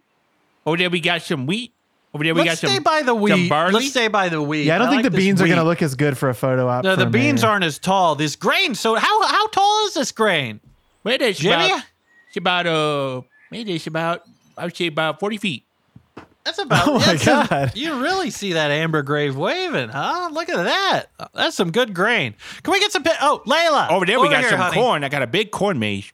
Over 0.65 0.77
there 0.77 0.89
we 0.89 0.99
got 0.99 1.21
some 1.21 1.45
wheat. 1.45 1.71
Over 2.13 2.23
there 2.23 2.33
we 2.33 2.41
Let's 2.41 2.61
got 2.61 2.67
stay 2.69 2.75
some 2.75 2.83
by 2.83 3.01
the 3.01 3.07
some 3.13 3.21
wheat. 3.21 3.49
barley. 3.49 3.73
Let's 3.73 3.89
stay 3.89 4.07
by 4.07 4.29
the 4.29 4.41
wheat. 4.41 4.63
Yeah, 4.65 4.75
I 4.75 4.77
don't 4.79 4.87
think 4.89 5.03
like 5.03 5.11
the 5.11 5.17
this 5.17 5.25
beans 5.25 5.41
are 5.41 5.45
going 5.47 5.57
to 5.59 5.63
look 5.65 5.81
as 5.81 5.95
good 5.95 6.17
for 6.17 6.29
a 6.29 6.33
photo 6.33 6.67
op. 6.67 6.83
No, 6.83 6.95
the 6.95 7.05
beans 7.05 7.41
mayor. 7.41 7.51
aren't 7.51 7.63
as 7.65 7.77
tall. 7.77 8.15
This 8.15 8.35
grain. 8.35 8.73
So 8.73 8.95
how 8.95 9.27
how 9.27 9.47
tall 9.47 9.85
is 9.87 9.93
this 9.95 10.11
grain? 10.11 10.59
Where 11.03 11.21
it's 11.21 11.39
Jimmy? 11.39 11.65
about 11.67 11.83
it's 12.29 12.37
about 12.37 12.65
uh 12.67 13.21
maybe 13.51 13.73
it's 13.75 13.85
about 13.87 14.23
I 14.57 14.63
would 14.65 14.75
say 14.75 14.87
about 14.87 15.19
forty 15.19 15.37
feet. 15.37 15.63
That's 16.45 16.59
about. 16.59 16.87
Oh 16.87 16.99
my 16.99 17.17
God. 17.25 17.71
you 17.75 17.99
really 18.01 18.29
see 18.29 18.53
that 18.53 18.69
amber 18.71 19.01
grave 19.01 19.35
waving, 19.35 19.89
huh? 19.89 20.29
Look 20.31 20.47
at 20.49 20.63
that. 20.63 21.05
That's 21.33 21.55
some 21.55 21.71
good 21.71 21.93
grain. 21.93 22.35
Can 22.63 22.71
we 22.71 22.79
get 22.79 22.91
some? 22.91 23.03
Oh, 23.21 23.41
Layla. 23.45 23.89
Over 23.89 24.05
there 24.05 24.19
we 24.19 24.29
got 24.29 24.41
here, 24.41 24.51
some 24.51 24.59
honey. 24.59 24.75
corn. 24.75 25.03
I 25.03 25.09
got 25.09 25.23
a 25.23 25.27
big 25.27 25.51
corn 25.51 25.79
maze. 25.79 26.13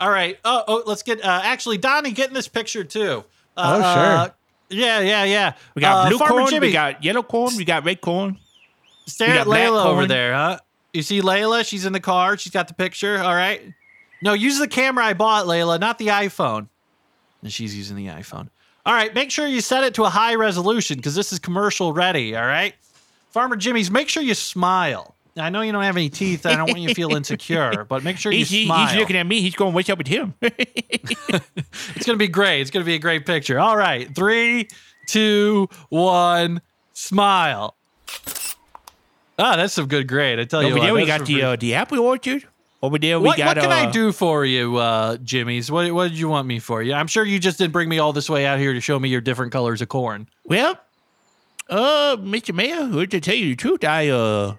All 0.00 0.10
right. 0.10 0.38
Oh, 0.44 0.64
oh 0.66 0.82
let's 0.86 1.02
get. 1.02 1.22
Uh, 1.22 1.40
actually, 1.44 1.76
Donnie, 1.78 2.12
get 2.12 2.28
in 2.28 2.34
this 2.34 2.48
picture 2.48 2.84
too. 2.84 3.24
Uh, 3.56 3.76
Oh, 3.76 3.80
sure. 3.80 4.16
uh, 4.16 4.28
yeah, 4.70 5.00
yeah, 5.00 5.24
yeah. 5.24 5.52
We 5.74 5.80
got 5.82 6.06
Uh, 6.06 6.08
blue 6.08 6.18
Farmer 6.18 6.34
corn, 6.34 6.50
Jimmy, 6.50 6.68
we 6.68 6.72
got 6.72 7.04
yellow 7.04 7.22
corn, 7.22 7.56
we 7.56 7.64
got 7.64 7.84
red 7.84 8.00
corn. 8.00 8.38
Stare 9.06 9.28
we 9.34 9.38
at 9.38 9.46
Layla 9.46 9.84
over 9.84 10.06
there, 10.06 10.32
huh? 10.32 10.58
You 10.94 11.02
see 11.02 11.20
Layla? 11.20 11.66
She's 11.66 11.84
in 11.84 11.92
the 11.92 12.00
car. 12.00 12.38
She's 12.38 12.52
got 12.52 12.68
the 12.68 12.74
picture. 12.74 13.18
All 13.20 13.34
right. 13.34 13.60
No, 14.22 14.32
use 14.32 14.58
the 14.58 14.68
camera 14.68 15.04
I 15.04 15.12
bought, 15.14 15.46
Layla, 15.46 15.78
not 15.80 15.98
the 15.98 16.08
iPhone. 16.08 16.68
And 17.42 17.52
she's 17.52 17.76
using 17.76 17.96
the 17.96 18.06
iPhone. 18.06 18.48
All 18.86 18.94
right. 18.94 19.14
Make 19.14 19.30
sure 19.30 19.46
you 19.46 19.60
set 19.60 19.84
it 19.84 19.94
to 19.94 20.04
a 20.04 20.08
high 20.10 20.34
resolution 20.34 20.96
because 20.96 21.14
this 21.14 21.32
is 21.32 21.38
commercial 21.38 21.92
ready. 21.92 22.34
All 22.36 22.44
right. 22.46 22.74
Farmer 23.30 23.56
Jimmy's, 23.56 23.90
make 23.90 24.08
sure 24.08 24.22
you 24.22 24.34
smile. 24.34 25.14
I 25.36 25.48
know 25.50 25.60
you 25.60 25.70
don't 25.70 25.84
have 25.84 25.96
any 25.96 26.08
teeth. 26.10 26.44
I 26.44 26.56
don't 26.56 26.66
want 26.68 26.80
you 26.80 26.88
to 26.88 26.94
feel 26.94 27.14
insecure, 27.16 27.84
but 27.84 28.02
make 28.02 28.16
sure 28.18 28.32
you 28.32 28.44
he- 28.44 28.66
smile. 28.66 28.88
he's 28.88 28.96
looking 28.98 29.16
at 29.16 29.26
me. 29.26 29.40
He's 29.40 29.54
going, 29.54 29.72
"What's 29.72 29.88
up 29.88 29.98
with 29.98 30.08
him?" 30.08 30.34
It's 30.42 32.04
gonna 32.06 32.18
be 32.18 32.26
great. 32.28 32.60
It's 32.62 32.70
gonna 32.70 32.84
be 32.84 32.94
a 32.94 32.98
great 32.98 33.24
picture. 33.26 33.58
All 33.60 33.76
right, 33.76 34.12
three, 34.14 34.68
two, 35.06 35.68
one, 35.88 36.60
smile. 36.92 37.76
Ah, 39.38 39.56
that's 39.56 39.72
some 39.74 39.86
good 39.86 40.08
grade. 40.08 40.38
I 40.40 40.44
tell 40.44 40.62
you 40.62 40.74
what. 40.74 40.82
there 40.82 40.94
we 40.94 41.06
got 41.06 41.20
the 41.20 41.24
pretty- 41.26 41.42
uh, 41.42 41.56
the 41.56 41.74
apple 41.74 42.00
orchard. 42.00 42.44
Over 42.82 42.98
there 42.98 43.20
we 43.20 43.26
what, 43.26 43.36
got. 43.36 43.56
what 43.56 43.62
can 43.62 43.72
I 43.72 43.86
uh, 43.86 43.90
do 43.90 44.10
for 44.10 44.44
you, 44.44 44.76
uh, 44.76 45.18
Jimmy's? 45.18 45.70
What, 45.70 45.92
what 45.92 46.08
did 46.08 46.18
you 46.18 46.30
want 46.30 46.46
me 46.46 46.58
for? 46.58 46.82
You? 46.82 46.94
I'm 46.94 47.08
sure 47.08 47.24
you 47.24 47.38
just 47.38 47.58
didn't 47.58 47.72
bring 47.72 47.90
me 47.90 47.98
all 47.98 48.14
this 48.14 48.30
way 48.30 48.46
out 48.46 48.58
here 48.58 48.72
to 48.72 48.80
show 48.80 48.98
me 48.98 49.10
your 49.10 49.20
different 49.20 49.52
colors 49.52 49.82
of 49.82 49.88
corn. 49.88 50.28
Well, 50.44 50.78
uh, 51.68 52.16
Mr. 52.18 52.54
Mayor, 52.54 53.06
to 53.06 53.20
tell 53.20 53.34
you 53.34 53.48
the 53.50 53.56
truth, 53.56 53.84
I 53.84 54.08
uh, 54.08 54.56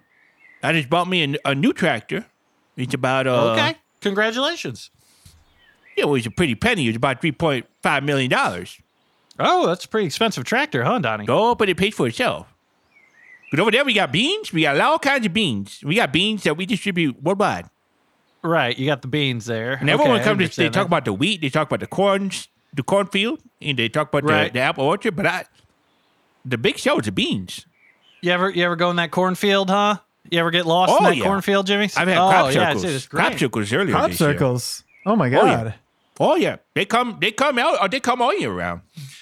I 0.61 0.73
just 0.73 0.89
bought 0.89 1.07
me 1.07 1.35
a, 1.45 1.49
a 1.49 1.55
new 1.55 1.73
tractor, 1.73 2.27
It's 2.77 2.93
about 2.93 3.25
uh, 3.25 3.53
okay, 3.53 3.77
congratulations. 4.01 4.91
Yeah, 5.97 6.05
well, 6.05 6.15
it's 6.15 6.27
a 6.27 6.31
pretty 6.31 6.55
penny. 6.55 6.87
It's 6.87 6.97
about 6.97 7.21
three 7.21 7.31
point 7.31 7.65
five 7.81 8.03
million 8.03 8.29
dollars. 8.29 8.79
Oh, 9.39 9.65
that's 9.65 9.85
a 9.85 9.87
pretty 9.87 10.05
expensive 10.05 10.43
tractor, 10.43 10.83
huh, 10.83 10.99
Donnie? 10.99 11.25
Oh, 11.27 11.55
but 11.55 11.69
it 11.69 11.77
pays 11.77 11.95
for 11.95 12.05
itself. 12.05 12.53
But 13.49 13.59
over 13.59 13.71
there, 13.71 13.83
we 13.83 13.93
got 13.93 14.11
beans. 14.11 14.53
We 14.53 14.61
got 14.61 14.79
all 14.79 14.99
kinds 14.99 15.25
of 15.25 15.33
beans. 15.33 15.81
We 15.83 15.95
got 15.95 16.13
beans 16.13 16.43
that 16.43 16.55
we 16.55 16.65
distribute 16.65 17.21
worldwide. 17.21 17.65
Right, 18.43 18.77
you 18.77 18.87
got 18.87 19.01
the 19.01 19.07
beans 19.07 19.45
there. 19.45 19.73
And 19.73 19.89
everyone 19.89 20.15
Okay, 20.15 20.23
comes 20.23 20.37
they 20.39 20.43
understand 20.45 20.73
talk 20.73 20.87
about 20.87 21.05
the 21.05 21.13
wheat, 21.13 21.41
they 21.41 21.49
talk 21.49 21.67
about 21.67 21.79
the 21.79 21.87
corn, 21.87 22.31
the 22.73 22.81
cornfield, 22.83 23.39
and 23.61 23.77
they 23.77 23.87
talk 23.89 24.09
about 24.09 24.23
Right. 24.23 24.51
the, 24.51 24.59
the 24.59 24.63
apple 24.63 24.85
orchard. 24.85 25.15
But 25.15 25.25
I, 25.27 25.45
the 26.43 26.57
big 26.57 26.77
show 26.77 26.97
is 26.99 27.05
the 27.05 27.11
beans. 27.11 27.65
You 28.21 28.31
ever 28.31 28.49
you 28.49 28.63
ever 28.63 28.75
go 28.75 28.89
in 28.89 28.95
that 28.97 29.11
cornfield, 29.11 29.69
huh? 29.69 29.97
You 30.29 30.39
ever 30.39 30.51
get 30.51 30.65
lost 30.65 30.91
in 30.91 30.97
Oh, 31.05 31.09
that 31.09 31.17
yeah. 31.17 31.23
cornfield, 31.23 31.67
Jimmy? 31.67 31.85
I've 31.95 32.07
had 32.07 32.17
oh, 32.17 32.29
crop 32.29 32.53
yeah, 32.53 32.67
circles. 32.69 32.83
it's, 32.83 32.93
it's 32.95 33.07
crop 33.07 33.33
circles 33.37 33.73
earlier 33.73 33.93
Crop 33.95 34.11
this 34.11 34.19
year. 34.21 34.37
Oh 35.05 35.15
my 35.15 35.27
Oh 35.27 35.31
god. 35.31 35.65
yeah. 35.67 35.73
Oh 36.19 36.35
yeah, 36.35 36.57
they 36.75 36.85
come. 36.85 37.17
They 37.19 37.31
come 37.31 37.57
out. 37.57 37.81
Or 37.81 37.89
they 37.89 37.99
come 37.99 38.21
all 38.21 38.33
year 38.37 38.51
round. 38.51 38.81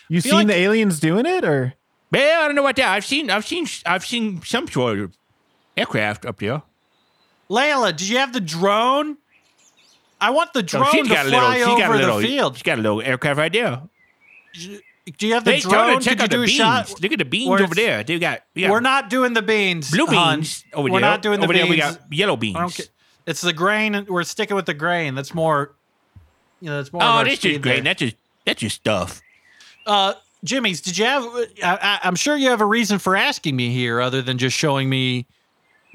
You 0.09 0.19
seen 0.21 0.33
like- 0.33 0.47
the 0.47 0.55
aliens 0.55 0.99
doing 0.99 1.25
it 1.25 1.45
or 1.45 1.73
Well, 2.11 2.43
I 2.43 2.47
don't 2.47 2.55
know 2.55 2.61
about 2.63 2.75
that. 2.77 2.89
I've 2.89 3.05
seen. 3.05 3.29
I've 3.29 3.45
seen. 3.45 3.65
I've 3.85 4.05
seen 4.05 4.41
some 4.43 4.67
sort 4.67 4.99
of 4.99 5.13
aircraft 5.77 6.25
up 6.25 6.39
there. 6.39 6.61
Layla, 7.49 7.95
did 7.95 8.07
you 8.07 8.17
have 8.17 8.33
the 8.33 8.39
drone? 8.41 9.17
I 10.21 10.31
want 10.31 10.53
the 10.53 10.61
drone 10.63 10.85
she's 10.91 11.07
to 11.07 11.13
got 11.13 11.25
a 11.25 11.29
little. 11.29 11.39
fly 11.39 11.55
She's 11.57 11.65
over 11.67 11.77
got 11.79 11.91
a 11.91 11.97
little. 11.97 12.17
the 12.19 12.27
field. 12.27 12.55
She's 12.55 12.63
got 12.63 12.77
a 12.77 12.81
little 12.81 13.01
aircraft 13.01 13.37
right 13.37 13.51
there. 13.51 13.81
Do 15.17 15.27
you 15.27 15.33
have 15.33 15.45
the 15.45 15.53
Hey, 15.53 15.59
drone? 15.61 16.01
Check 16.01 16.17
Could 16.19 16.21
out 16.23 16.29
the 16.31 16.37
beans. 16.45 16.51
shot? 16.51 17.01
Look 17.01 17.11
at 17.13 17.17
the 17.19 17.25
beans 17.25 17.49
Where 17.49 17.63
over 17.63 17.73
there. 17.73 18.03
They 18.03 18.19
got. 18.19 18.41
We 18.53 18.63
got 18.63 18.71
We're 18.71 18.79
not 18.81 19.09
doing 19.09 19.33
the 19.33 19.41
beans. 19.41 19.89
blue 19.89 20.07
beans 20.07 20.63
over 20.73 20.87
there. 20.89 20.93
We're 20.93 20.99
not 20.99 21.21
doing 21.21 21.39
the 21.39 21.45
over 21.45 21.53
beans. 21.53 21.63
there. 21.63 21.69
We 21.71 21.77
got 21.77 22.13
yellow 22.13 22.35
beans. 22.35 22.55
I 22.57 22.59
don't 22.61 22.75
ca- 22.75 22.83
It's 23.25 23.41
the 23.41 23.53
grain. 23.53 24.05
We're 24.09 24.23
sticking 24.23 24.55
with 24.55 24.65
the 24.65 24.73
grain. 24.73 25.15
That's 25.15 25.33
more. 25.33 25.73
You 26.61 26.69
know, 26.69 26.77
that's 26.77 26.91
more. 26.93 27.01
Oh, 27.03 27.23
that's 27.23 27.39
just 27.39 27.61
there. 27.61 27.81
That's 27.81 27.99
just 27.99 28.15
that's 28.45 28.59
just 28.59 28.75
stuff. 28.75 29.21
Uh, 29.85 30.13
Jimmy's, 30.43 30.81
did 30.81 30.97
you 30.97 31.05
have? 31.05 31.23
I, 31.23 31.47
I, 31.63 31.99
I'm 32.03 32.15
sure 32.15 32.35
you 32.35 32.49
have 32.49 32.61
a 32.61 32.65
reason 32.65 32.99
for 32.99 33.15
asking 33.15 33.55
me 33.55 33.71
here, 33.73 34.01
other 34.01 34.21
than 34.21 34.37
just 34.37 34.55
showing 34.57 34.89
me 34.89 35.25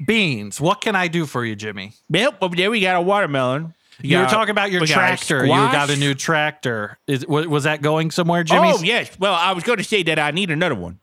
beans. 0.03 0.59
What 0.59 0.81
can 0.81 0.95
I 0.95 1.07
do 1.07 1.25
for 1.25 1.45
you, 1.45 1.55
Jimmy? 1.55 1.93
Well, 2.09 2.33
over 2.41 2.55
there 2.55 2.71
we 2.71 2.81
got 2.81 2.95
a 2.95 3.01
watermelon. 3.01 3.73
You 4.01 4.17
were 4.19 4.25
talking 4.25 4.51
about 4.51 4.71
your 4.71 4.85
tractor. 4.85 5.45
You 5.45 5.51
got 5.51 5.89
a 5.89 5.95
new 5.95 6.13
tractor. 6.13 6.97
Is 7.07 7.25
was, 7.27 7.47
was 7.47 7.63
that 7.63 7.81
going 7.81 8.11
somewhere, 8.11 8.43
Jimmy? 8.43 8.71
Oh 8.73 8.81
yes. 8.83 9.17
Well, 9.19 9.33
I 9.33 9.53
was 9.53 9.63
going 9.63 9.77
to 9.77 9.83
say 9.85 10.03
that 10.03 10.19
I 10.19 10.31
need 10.31 10.51
another 10.51 10.75
one 10.75 10.99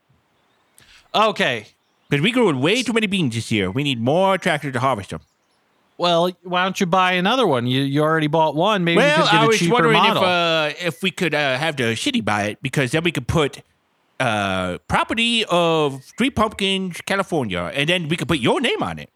Okay. 1.15 1.67
because 2.09 2.23
we 2.23 2.33
grew 2.33 2.57
way 2.59 2.83
too 2.83 2.93
many 2.93 3.07
beans 3.07 3.35
this 3.35 3.51
year. 3.51 3.71
We 3.71 3.83
need 3.83 4.01
more 4.01 4.37
tractors 4.39 4.73
to 4.75 4.81
harvest 4.81 5.11
them. 5.11 5.21
Well, 5.99 6.31
why 6.43 6.65
don't 6.65 6.79
you 6.81 6.87
buy 6.87 7.13
another 7.13 7.47
one? 7.47 7.67
You 7.67 7.83
you 7.83 8.03
already 8.03 8.27
bought 8.27 8.55
one. 8.55 8.83
Maybe 8.83 9.01
you 9.01 9.09
could 9.09 9.25
get 9.25 9.35
I 9.35 9.45
a 9.45 9.47
was 9.47 9.59
cheaper 9.59 9.73
wondering 9.75 9.97
model. 9.99 10.23
if 10.23 10.29
uh, 10.29 10.73
if 10.87 11.03
we 11.03 11.11
could 11.11 11.35
uh, 11.35 11.57
have 11.59 11.77
the 11.77 11.95
city 11.95 12.21
buy 12.21 12.45
it 12.45 12.59
because 12.63 12.91
then 12.93 13.05
we 13.05 13.13
could 13.13 13.29
put 13.29 13.63
uh, 14.23 14.79
property 14.89 15.45
of 15.49 16.03
Three 16.19 16.31
Pumpkins, 16.31 17.01
California, 17.07 17.71
and 17.75 17.89
then 17.89 18.09
we 18.09 18.17
could 18.17 18.29
put 18.29 18.39
your 18.39 18.61
name 18.61 18.83
on 18.83 18.99
it. 18.99 19.11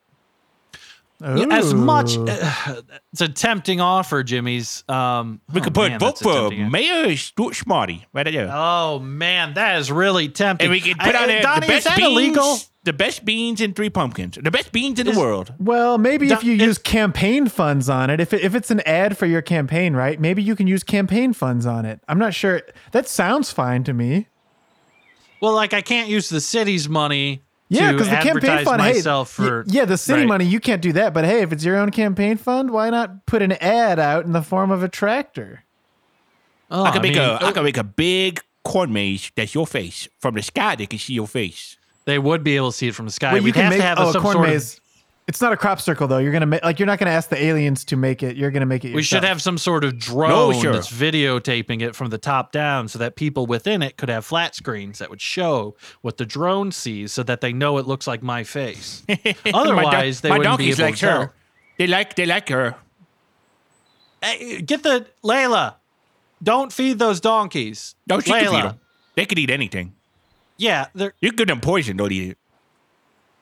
Yeah, 1.18 1.46
as 1.50 1.72
much 1.72 2.16
Ooh. 2.18 2.26
it's 3.12 3.22
a 3.22 3.28
tempting 3.28 3.80
offer, 3.80 4.22
Jimmy's. 4.22 4.84
Um, 4.86 5.40
We 5.50 5.60
oh, 5.60 5.64
could 5.64 5.72
put 5.74 5.90
man, 5.90 5.98
vote 5.98 6.06
that's 6.06 6.20
a 6.20 6.24
for 6.24 6.34
tempting- 6.50 6.70
Mayor 6.70 7.16
Stuart 7.16 7.54
Smartey 7.54 8.04
right 8.12 8.26
there. 8.30 8.50
Oh 8.52 8.98
man, 8.98 9.54
that 9.54 9.78
is 9.78 9.90
really 9.90 10.28
tempting. 10.28 10.66
and 10.66 10.72
we 10.72 10.80
could 10.82 10.98
put 10.98 11.14
I- 11.14 11.22
on 11.22 11.28
there 11.28 11.40
Donnie, 11.42 11.66
the 11.68 11.72
is 11.72 11.84
best 11.84 11.86
that 11.86 11.96
beans, 11.96 12.12
illegal? 12.12 12.58
the 12.84 12.92
best 12.92 13.24
beans 13.24 13.62
in 13.62 13.72
Three 13.72 13.88
Pumpkins, 13.88 14.36
the 14.42 14.50
best 14.50 14.72
beans 14.72 15.00
in 15.00 15.06
Is- 15.06 15.14
the 15.14 15.20
world. 15.20 15.54
Well, 15.58 15.96
maybe 15.96 16.30
if 16.30 16.44
you 16.44 16.52
if- 16.56 16.60
use 16.60 16.76
campaign 16.78 17.48
funds 17.48 17.88
on 17.88 18.10
it, 18.10 18.20
if 18.20 18.34
it, 18.34 18.42
if 18.42 18.54
it's 18.54 18.70
an 18.70 18.80
ad 18.80 19.16
for 19.16 19.24
your 19.24 19.40
campaign, 19.40 19.96
right? 19.96 20.20
Maybe 20.20 20.42
you 20.42 20.54
can 20.54 20.66
use 20.66 20.84
campaign 20.84 21.32
funds 21.32 21.64
on 21.64 21.86
it. 21.86 21.98
I'm 22.08 22.18
not 22.18 22.34
sure. 22.34 22.60
That 22.92 23.08
sounds 23.08 23.50
fine 23.50 23.84
to 23.84 23.94
me. 23.94 24.26
Well, 25.40 25.54
like 25.54 25.74
I 25.74 25.80
can't 25.80 26.08
use 26.08 26.28
the 26.28 26.40
city's 26.40 26.88
money 26.88 27.42
Yeah, 27.68 27.92
because 27.92 28.08
the 28.08 28.16
campaign 28.16 28.36
advertise 28.36 28.64
fund, 28.64 28.82
hey, 28.82 28.92
myself 28.94 29.38
y- 29.38 29.46
for 29.46 29.64
yeah, 29.66 29.84
the 29.84 29.98
city 29.98 30.20
right. 30.20 30.28
money 30.28 30.44
you 30.44 30.60
can't 30.60 30.82
do 30.82 30.92
that. 30.94 31.12
But 31.12 31.24
hey, 31.24 31.42
if 31.42 31.52
it's 31.52 31.64
your 31.64 31.76
own 31.76 31.90
campaign 31.90 32.36
fund, 32.36 32.70
why 32.70 32.90
not 32.90 33.26
put 33.26 33.42
an 33.42 33.52
ad 33.52 33.98
out 33.98 34.24
in 34.24 34.32
the 34.32 34.42
form 34.42 34.70
of 34.70 34.82
a 34.82 34.88
tractor? 34.88 35.64
Oh, 36.70 36.82
I 36.84 36.90
could 36.90 37.02
make 37.02 37.14
mean, 37.14 37.22
a 37.22 37.34
I 37.34 37.38
oh 37.48 37.52
could 37.52 37.62
make 37.62 37.76
a 37.76 37.84
big 37.84 38.40
corn 38.64 38.92
maze 38.92 39.30
that's 39.36 39.54
your 39.54 39.66
face 39.66 40.08
from 40.18 40.34
the 40.34 40.42
sky. 40.42 40.74
They 40.74 40.86
can 40.86 40.98
see 40.98 41.14
your 41.14 41.28
face. 41.28 41.76
They 42.04 42.18
would 42.18 42.42
be 42.42 42.56
able 42.56 42.70
to 42.72 42.76
see 42.76 42.88
it 42.88 42.94
from 42.94 43.06
the 43.06 43.12
sky. 43.12 43.34
Wait, 43.34 43.42
We'd 43.42 43.56
have 43.56 43.72
to 43.72 43.82
have 43.82 43.98
oh, 43.98 44.08
a, 44.08 44.12
some 44.12 44.22
corn 44.22 44.34
sort 44.34 44.48
maze. 44.48 44.80
It's 45.28 45.40
not 45.40 45.52
a 45.52 45.56
crop 45.56 45.80
circle 45.80 46.06
though. 46.06 46.18
You're 46.18 46.30
gonna 46.32 46.46
make 46.46 46.62
like 46.62 46.78
you're 46.78 46.86
not 46.86 47.00
gonna 47.00 47.10
ask 47.10 47.28
the 47.30 47.42
aliens 47.42 47.84
to 47.86 47.96
make 47.96 48.22
it. 48.22 48.36
You're 48.36 48.52
gonna 48.52 48.64
make 48.64 48.84
it. 48.84 48.90
of. 48.90 48.94
We 48.94 49.02
should 49.02 49.24
have 49.24 49.42
some 49.42 49.58
sort 49.58 49.82
of 49.82 49.98
drone 49.98 50.60
sure. 50.60 50.72
that's 50.72 50.90
videotaping 50.90 51.82
it 51.82 51.96
from 51.96 52.10
the 52.10 52.18
top 52.18 52.52
down, 52.52 52.86
so 52.86 53.00
that 53.00 53.16
people 53.16 53.44
within 53.46 53.82
it 53.82 53.96
could 53.96 54.08
have 54.08 54.24
flat 54.24 54.54
screens 54.54 54.98
that 55.00 55.10
would 55.10 55.20
show 55.20 55.74
what 56.02 56.16
the 56.16 56.24
drone 56.24 56.70
sees, 56.70 57.12
so 57.12 57.24
that 57.24 57.40
they 57.40 57.52
know 57.52 57.78
it 57.78 57.86
looks 57.88 58.06
like 58.06 58.22
my 58.22 58.44
face. 58.44 59.02
Otherwise, 59.52 60.20
they 60.20 60.28
my 60.28 60.38
wouldn't 60.38 60.58
be 60.58 60.66
donkeys 60.66 60.78
able 60.80 60.88
like 60.88 60.96
to 60.98 61.06
her. 61.06 61.18
tell. 61.18 61.32
They 61.78 61.86
like 61.88 62.14
they 62.14 62.26
like 62.26 62.48
her. 62.48 62.76
Hey, 64.22 64.62
get 64.62 64.84
the 64.84 65.06
Layla. 65.24 65.74
Don't 66.42 66.72
feed 66.72 67.00
those 67.00 67.20
donkeys. 67.20 67.96
No, 68.08 68.20
she 68.20 68.30
can 68.30 68.44
Layla. 68.44 68.50
feed 68.52 68.64
them. 68.64 68.80
They 69.16 69.26
could 69.26 69.38
eat 69.40 69.50
anything. 69.50 69.94
Yeah, 70.56 70.86
they're 70.94 71.14
You 71.20 71.32
give 71.32 71.48
them 71.48 71.60
poison, 71.60 71.96
don't 71.96 72.12
eat 72.12 72.30
it. 72.30 72.38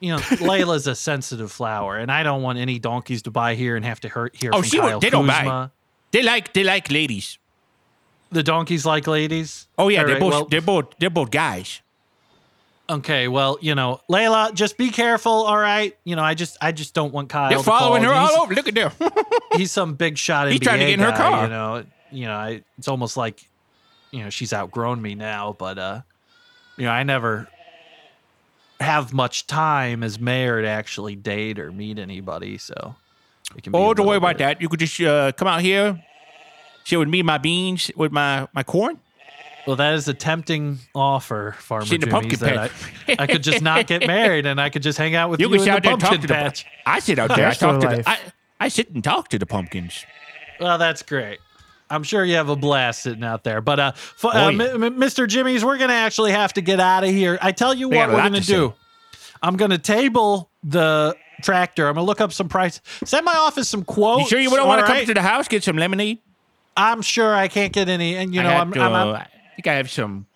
You 0.01 0.11
know, 0.13 0.19
Layla's 0.49 0.87
a 0.87 0.95
sensitive 0.95 1.51
flower, 1.53 1.97
and 1.99 2.11
I 2.11 2.23
don't 2.23 2.43
want 2.43 2.59
any 2.59 2.79
donkeys 2.79 3.23
to 3.23 3.31
buy 3.31 3.55
here 3.55 3.77
and 3.77 3.85
have 3.85 4.01
to 4.01 4.09
hurt 4.09 4.35
here. 4.37 4.51
Oh, 4.53 4.63
she 4.63 4.79
would- 4.81 4.89
Kyle 4.91 5.01
they 5.01 5.11
don't 5.11 5.27
buy. 5.27 5.39
Kuzma. 5.39 5.73
They 6.13 6.23
like 6.23 6.53
they 6.53 6.63
like 6.65 6.91
ladies. 6.91 7.39
The 8.31 8.43
donkeys 8.43 8.85
like 8.87 9.07
ladies. 9.07 9.67
Oh 9.79 9.89
yeah, 9.89 10.01
All 10.01 10.07
they're 10.07 10.15
right, 10.15 10.21
both 10.21 10.33
well- 10.33 10.45
they're 10.47 10.61
both 10.61 10.87
they're 10.99 11.11
both 11.11 11.31
guys. 11.31 11.81
Okay, 12.91 13.29
well, 13.29 13.57
you 13.63 13.75
know, 13.75 14.03
Layla, 14.11 14.53
just 14.53 14.77
be 14.77 14.91
careful. 14.91 15.33
All 15.33 15.57
right, 15.57 15.97
you 16.05 16.17
know, 16.17 16.23
I 16.23 16.35
just, 16.35 16.59
I 16.61 16.71
just 16.71 16.93
don't 16.93 17.15
want 17.15 17.31
Kyle. 17.31 17.49
They're 17.49 17.59
following 17.61 18.03
her 18.03 18.13
all 18.13 18.43
over. 18.43 18.55
Look 18.55 18.69
at 18.69 18.75
them. 18.75 18.93
He's 19.57 19.73
some 19.73 19.95
big 19.95 20.19
shot 20.19 20.49
NBA 20.49 20.51
He's 20.51 20.61
trying 20.61 20.81
to 20.81 20.85
get 20.85 20.93
in 20.95 21.01
her 21.01 21.13
car. 21.13 21.45
You 21.45 21.49
know, 21.51 21.85
you 22.13 22.27
know, 22.27 22.35
I, 22.35 22.63
it's 22.77 22.87
almost 22.87 23.17
like, 23.17 23.49
you 24.11 24.23
know, 24.23 24.29
she's 24.29 24.53
outgrown 24.53 25.01
me 25.01 25.15
now. 25.15 25.57
But, 25.59 25.79
uh, 25.79 26.01
you 26.77 26.85
know, 26.85 26.91
I 26.91 27.05
never 27.05 27.49
have 28.81 29.13
much 29.13 29.47
time 29.47 30.03
as 30.03 30.19
mayor 30.19 30.63
to 30.63 30.69
actually 30.69 31.17
date 31.17 31.59
or 31.59 31.73
meet 31.73 31.99
anybody. 31.99 32.59
So, 32.59 32.95
it 33.57 33.63
can 33.63 33.73
be. 33.73 33.79
oh, 33.79 33.95
don't 33.95 34.07
worry 34.07 34.17
little 34.17 34.29
about 34.29 34.39
that. 34.39 34.61
You 34.61 34.69
could 34.69 34.81
just 34.81 35.01
uh, 35.01 35.33
come 35.33 35.49
out 35.49 35.61
here, 35.61 36.03
share 36.85 36.99
with 36.99 37.09
me 37.09 37.23
my 37.23 37.39
beans 37.39 37.91
with 37.97 38.13
my 38.13 38.49
my 38.53 38.63
corn. 38.63 39.01
Well, 39.67 39.77
that 39.77 39.95
is 39.95 40.07
a 40.09 40.15
tempting 40.15 40.79
offer, 40.95 41.57
Farmer 41.59 41.87
See 41.87 41.97
the 41.97 42.07
Jimmy's, 42.07 42.39
pumpkin 42.39 42.39
that 42.41 42.71
I, 43.09 43.17
I 43.21 43.27
could 43.27 43.43
just 43.43 43.63
not 43.63 43.87
get 43.87 44.07
married 44.07 44.45
and 44.45 44.61
I 44.61 44.69
could 44.69 44.83
just 44.83 44.99
hang 44.99 45.15
out 45.15 45.31
with 45.31 45.41
You 45.41 45.49
you, 45.49 45.55
in 45.55 45.65
the 45.65 45.71
out 45.71 45.83
there 45.83 45.93
and 45.93 46.01
talk 46.01 46.11
pumpkin 46.11 46.21
to 46.23 46.27
the. 46.29 46.35
patch. 46.35 46.67
I 46.85 46.99
sit 46.99 47.19
out 47.19 47.29
there. 47.29 47.47
I 47.47 47.51
Bachelor 47.51 47.81
talk 47.81 47.91
to 47.91 47.97
the. 47.97 48.09
I, 48.09 48.19
I 48.61 48.69
sit 48.69 48.91
and 48.91 49.03
talk 49.03 49.29
to 49.29 49.39
the 49.39 49.47
pumpkins. 49.47 50.05
Well, 50.61 50.77
that's 50.77 51.03
great. 51.03 51.39
I'm 51.91 52.03
sure 52.03 52.25
you 52.25 52.37
have 52.37 52.49
a 52.49 52.57
blast 52.57 53.03
sitting 53.03 53.25
out 53.25 53.45
there. 53.45 53.61
But 53.61 53.79
uh, 53.81 53.93
f- 53.95 54.25
uh 54.25 54.31
Oh, 54.35 54.49
yeah. 54.49 54.65
M- 54.75 54.83
M- 54.83 54.97
Mr. 54.97 55.29
Jimmy's, 55.29 55.65
we're 55.65 55.79
gonna 55.79 55.93
actually 55.93 56.33
have 56.33 56.53
to 56.55 56.61
get 56.61 56.81
out 56.81 57.05
of 57.05 57.11
here. 57.11 57.39
I 57.43 57.53
tell 57.53 57.75
you 57.75 57.89
what 57.89 58.09
we're 58.09 58.17
gonna 58.17 58.41
to 58.41 58.47
do. 58.47 58.75
I'm 59.43 59.57
gonna 59.57 59.79
table 59.79 60.51
the 60.63 61.15
tractor. 61.43 61.87
I'm 61.89 61.95
gonna 61.95 62.07
look 62.07 62.21
up 62.21 62.33
some 62.33 62.49
price. 62.49 62.81
Send 63.05 63.25
my 63.25 63.35
office 63.35 63.69
some 63.69 63.85
quotes. 63.85 64.23
You 64.23 64.29
sure 64.29 64.41
you 64.41 64.51
don't 64.51 64.67
want 64.67 64.81
to 64.81 64.87
come 64.93 65.05
to 65.05 65.15
the 65.15 65.23
house 65.23 65.47
get 65.49 65.63
some 65.63 65.77
lemonade? 65.77 66.19
I'm 66.77 67.03
sure 67.03 67.35
I 67.35 67.49
can't 67.49 67.73
get 67.73 67.89
any. 67.89 68.17
And 68.17 68.35
you 68.35 68.43
know, 68.43 68.49
I, 68.49 68.55
I'm, 68.55 68.71
got, 68.71 68.93
I'm, 68.93 68.93
uh, 68.93 69.13
I'm, 69.13 69.17
I 69.17 69.27
think 69.57 69.67
I 69.67 69.75
have 69.75 69.91
some 69.91 70.27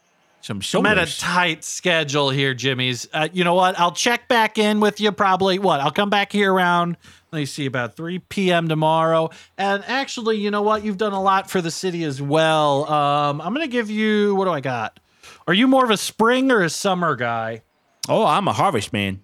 some 0.40 0.60
I'm 0.74 0.86
at 0.86 0.98
a 0.98 1.18
tight 1.18 1.64
schedule 1.64 2.30
here, 2.30 2.54
Jimmy's. 2.54 3.08
Uh, 3.12 3.28
you 3.32 3.42
know 3.44 3.54
what? 3.54 3.78
I'll 3.78 3.92
check 3.92 4.28
back 4.28 4.56
in 4.56 4.80
with 4.80 5.00
you 5.00 5.10
probably. 5.12 5.58
What? 5.58 5.80
I'll 5.80 5.90
come 5.90 6.10
back 6.10 6.30
here 6.32 6.52
around. 6.52 6.96
Let 7.30 7.40
me 7.40 7.46
see, 7.46 7.66
about 7.66 7.94
3 7.94 8.20
p.m. 8.20 8.68
tomorrow. 8.68 9.30
And 9.58 9.84
actually, 9.86 10.38
you 10.38 10.50
know 10.50 10.62
what? 10.62 10.82
You've 10.82 10.96
done 10.96 11.12
a 11.12 11.22
lot 11.22 11.50
for 11.50 11.60
the 11.60 11.70
city 11.70 12.04
as 12.04 12.22
well. 12.22 12.90
Um, 12.90 13.40
I'm 13.42 13.52
going 13.52 13.66
to 13.66 13.70
give 13.70 13.90
you. 13.90 14.34
What 14.34 14.46
do 14.46 14.50
I 14.50 14.60
got? 14.60 14.98
Are 15.46 15.52
you 15.54 15.68
more 15.68 15.84
of 15.84 15.90
a 15.90 15.96
spring 15.96 16.50
or 16.50 16.62
a 16.62 16.70
summer 16.70 17.16
guy? 17.16 17.62
oh, 18.08 18.24
I'm 18.24 18.48
a 18.48 18.52
harvest 18.52 18.92
man. 18.92 19.22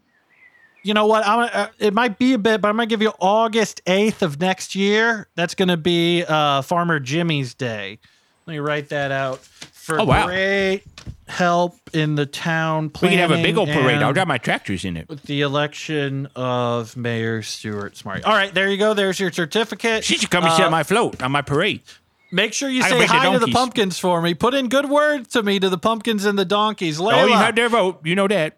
You 0.82 0.92
know 0.92 1.06
what? 1.06 1.26
I'm. 1.26 1.48
Uh, 1.52 1.68
it 1.78 1.94
might 1.94 2.18
be 2.18 2.34
a 2.34 2.38
bit, 2.38 2.60
but 2.60 2.68
I'm 2.68 2.76
gonna 2.76 2.86
give 2.86 3.00
you 3.00 3.12
August 3.18 3.82
8th 3.86 4.20
of 4.20 4.38
next 4.38 4.74
year. 4.74 5.28
That's 5.34 5.54
gonna 5.54 5.78
be 5.78 6.24
uh, 6.24 6.60
Farmer 6.60 7.00
Jimmy's 7.00 7.54
Day. 7.54 7.98
Let 8.46 8.52
me 8.52 8.58
write 8.58 8.90
that 8.90 9.10
out 9.10 9.38
for 9.84 10.00
Oh, 10.00 10.04
wow. 10.04 10.26
great 10.26 10.82
help 11.26 11.78
in 11.94 12.14
the 12.16 12.26
town 12.26 12.90
We 13.00 13.08
can 13.10 13.18
have 13.18 13.30
a 13.30 13.42
big 13.42 13.56
old 13.56 13.68
parade. 13.68 14.02
I'll 14.02 14.12
drive 14.12 14.28
my 14.28 14.38
tractors 14.38 14.84
in 14.84 14.96
it. 14.96 15.08
with 15.08 15.22
the 15.22 15.40
election 15.42 16.28
of 16.36 16.96
Mayor 16.96 17.42
Stuart 17.42 17.96
Smart. 17.96 18.24
All 18.24 18.32
right, 18.34 18.52
there 18.52 18.68
you 18.70 18.76
go. 18.76 18.94
There's 18.94 19.18
your 19.20 19.32
certificate. 19.32 20.04
She 20.04 20.16
should 20.18 20.30
come 20.30 20.44
and 20.44 20.52
sit 20.52 20.62
Uh, 20.62 20.66
on 20.66 20.70
my 20.72 20.82
float 20.82 21.22
on 21.22 21.32
my 21.32 21.42
parade. 21.42 21.80
Make 22.32 22.52
sure 22.52 22.68
you 22.68 22.82
I 22.82 22.88
say 22.88 22.96
bring 22.96 23.06
the 23.08 23.12
hi 23.14 23.32
to 23.32 23.38
the 23.38 23.52
pumpkins 23.52 23.98
for 23.98 24.20
me. 24.20 24.34
Put 24.34 24.54
in 24.54 24.68
good 24.68 24.88
words 24.90 25.28
to 25.34 25.42
me 25.42 25.60
to 25.60 25.68
the 25.70 25.78
pumpkins 25.78 26.24
and 26.24 26.38
the 26.38 26.44
donkeys. 26.44 26.98
Layla, 26.98 27.22
Oh, 27.22 27.26
you 27.26 27.34
had 27.34 27.54
their 27.56 27.68
vote. 27.68 28.00
You 28.04 28.14
know 28.16 28.26
that. 28.28 28.56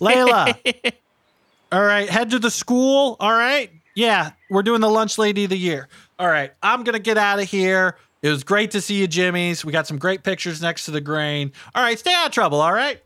Layla. 0.00 0.56
All 1.72 1.82
right, 1.84 2.08
head 2.08 2.30
to 2.30 2.38
the 2.38 2.50
school. 2.50 3.16
All 3.20 3.32
right. 3.32 3.70
Yeah, 3.94 4.30
we're 4.50 4.62
doing 4.62 4.80
the 4.80 4.88
lunch 4.90 5.18
lady 5.18 5.44
of 5.44 5.50
the 5.50 5.58
year. 5.58 5.88
All 6.18 6.28
right, 6.28 6.52
I'm 6.62 6.82
gonna 6.84 6.98
get 6.98 7.18
out 7.18 7.40
of 7.40 7.48
here. 7.48 7.96
It 8.22 8.30
was 8.30 8.42
great 8.44 8.72
to 8.72 8.80
see 8.80 8.94
you, 8.96 9.06
Jimmy's. 9.06 9.64
We 9.64 9.72
got 9.72 9.86
some 9.86 9.98
great 9.98 10.22
pictures 10.24 10.60
next 10.60 10.86
to 10.86 10.90
the 10.90 11.00
grain. 11.00 11.52
All 11.74 11.82
right, 11.82 11.98
stay 11.98 12.12
out 12.12 12.26
of 12.26 12.32
trouble. 12.32 12.60
All 12.60 12.72
right. 12.72 13.00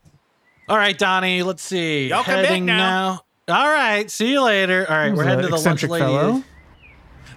All 0.69 0.77
right, 0.77 0.97
Donnie. 0.97 1.43
Let's 1.43 1.63
see. 1.63 2.09
Y'all 2.09 2.25
come 2.25 2.37
back 2.37 2.47
Heading 2.47 2.65
now. 2.67 3.21
All 3.49 3.69
right. 3.69 4.11
See 4.11 4.31
you 4.31 4.43
later. 4.43 4.87
All 4.89 4.97
right, 4.97 5.13
we're 5.13 5.25
heading 5.25 5.43
to 5.43 5.49
the 5.49 5.57
lunch 5.57 5.61
eccentric 5.83 5.91
lady. 5.91 6.05
fellow? 6.05 6.43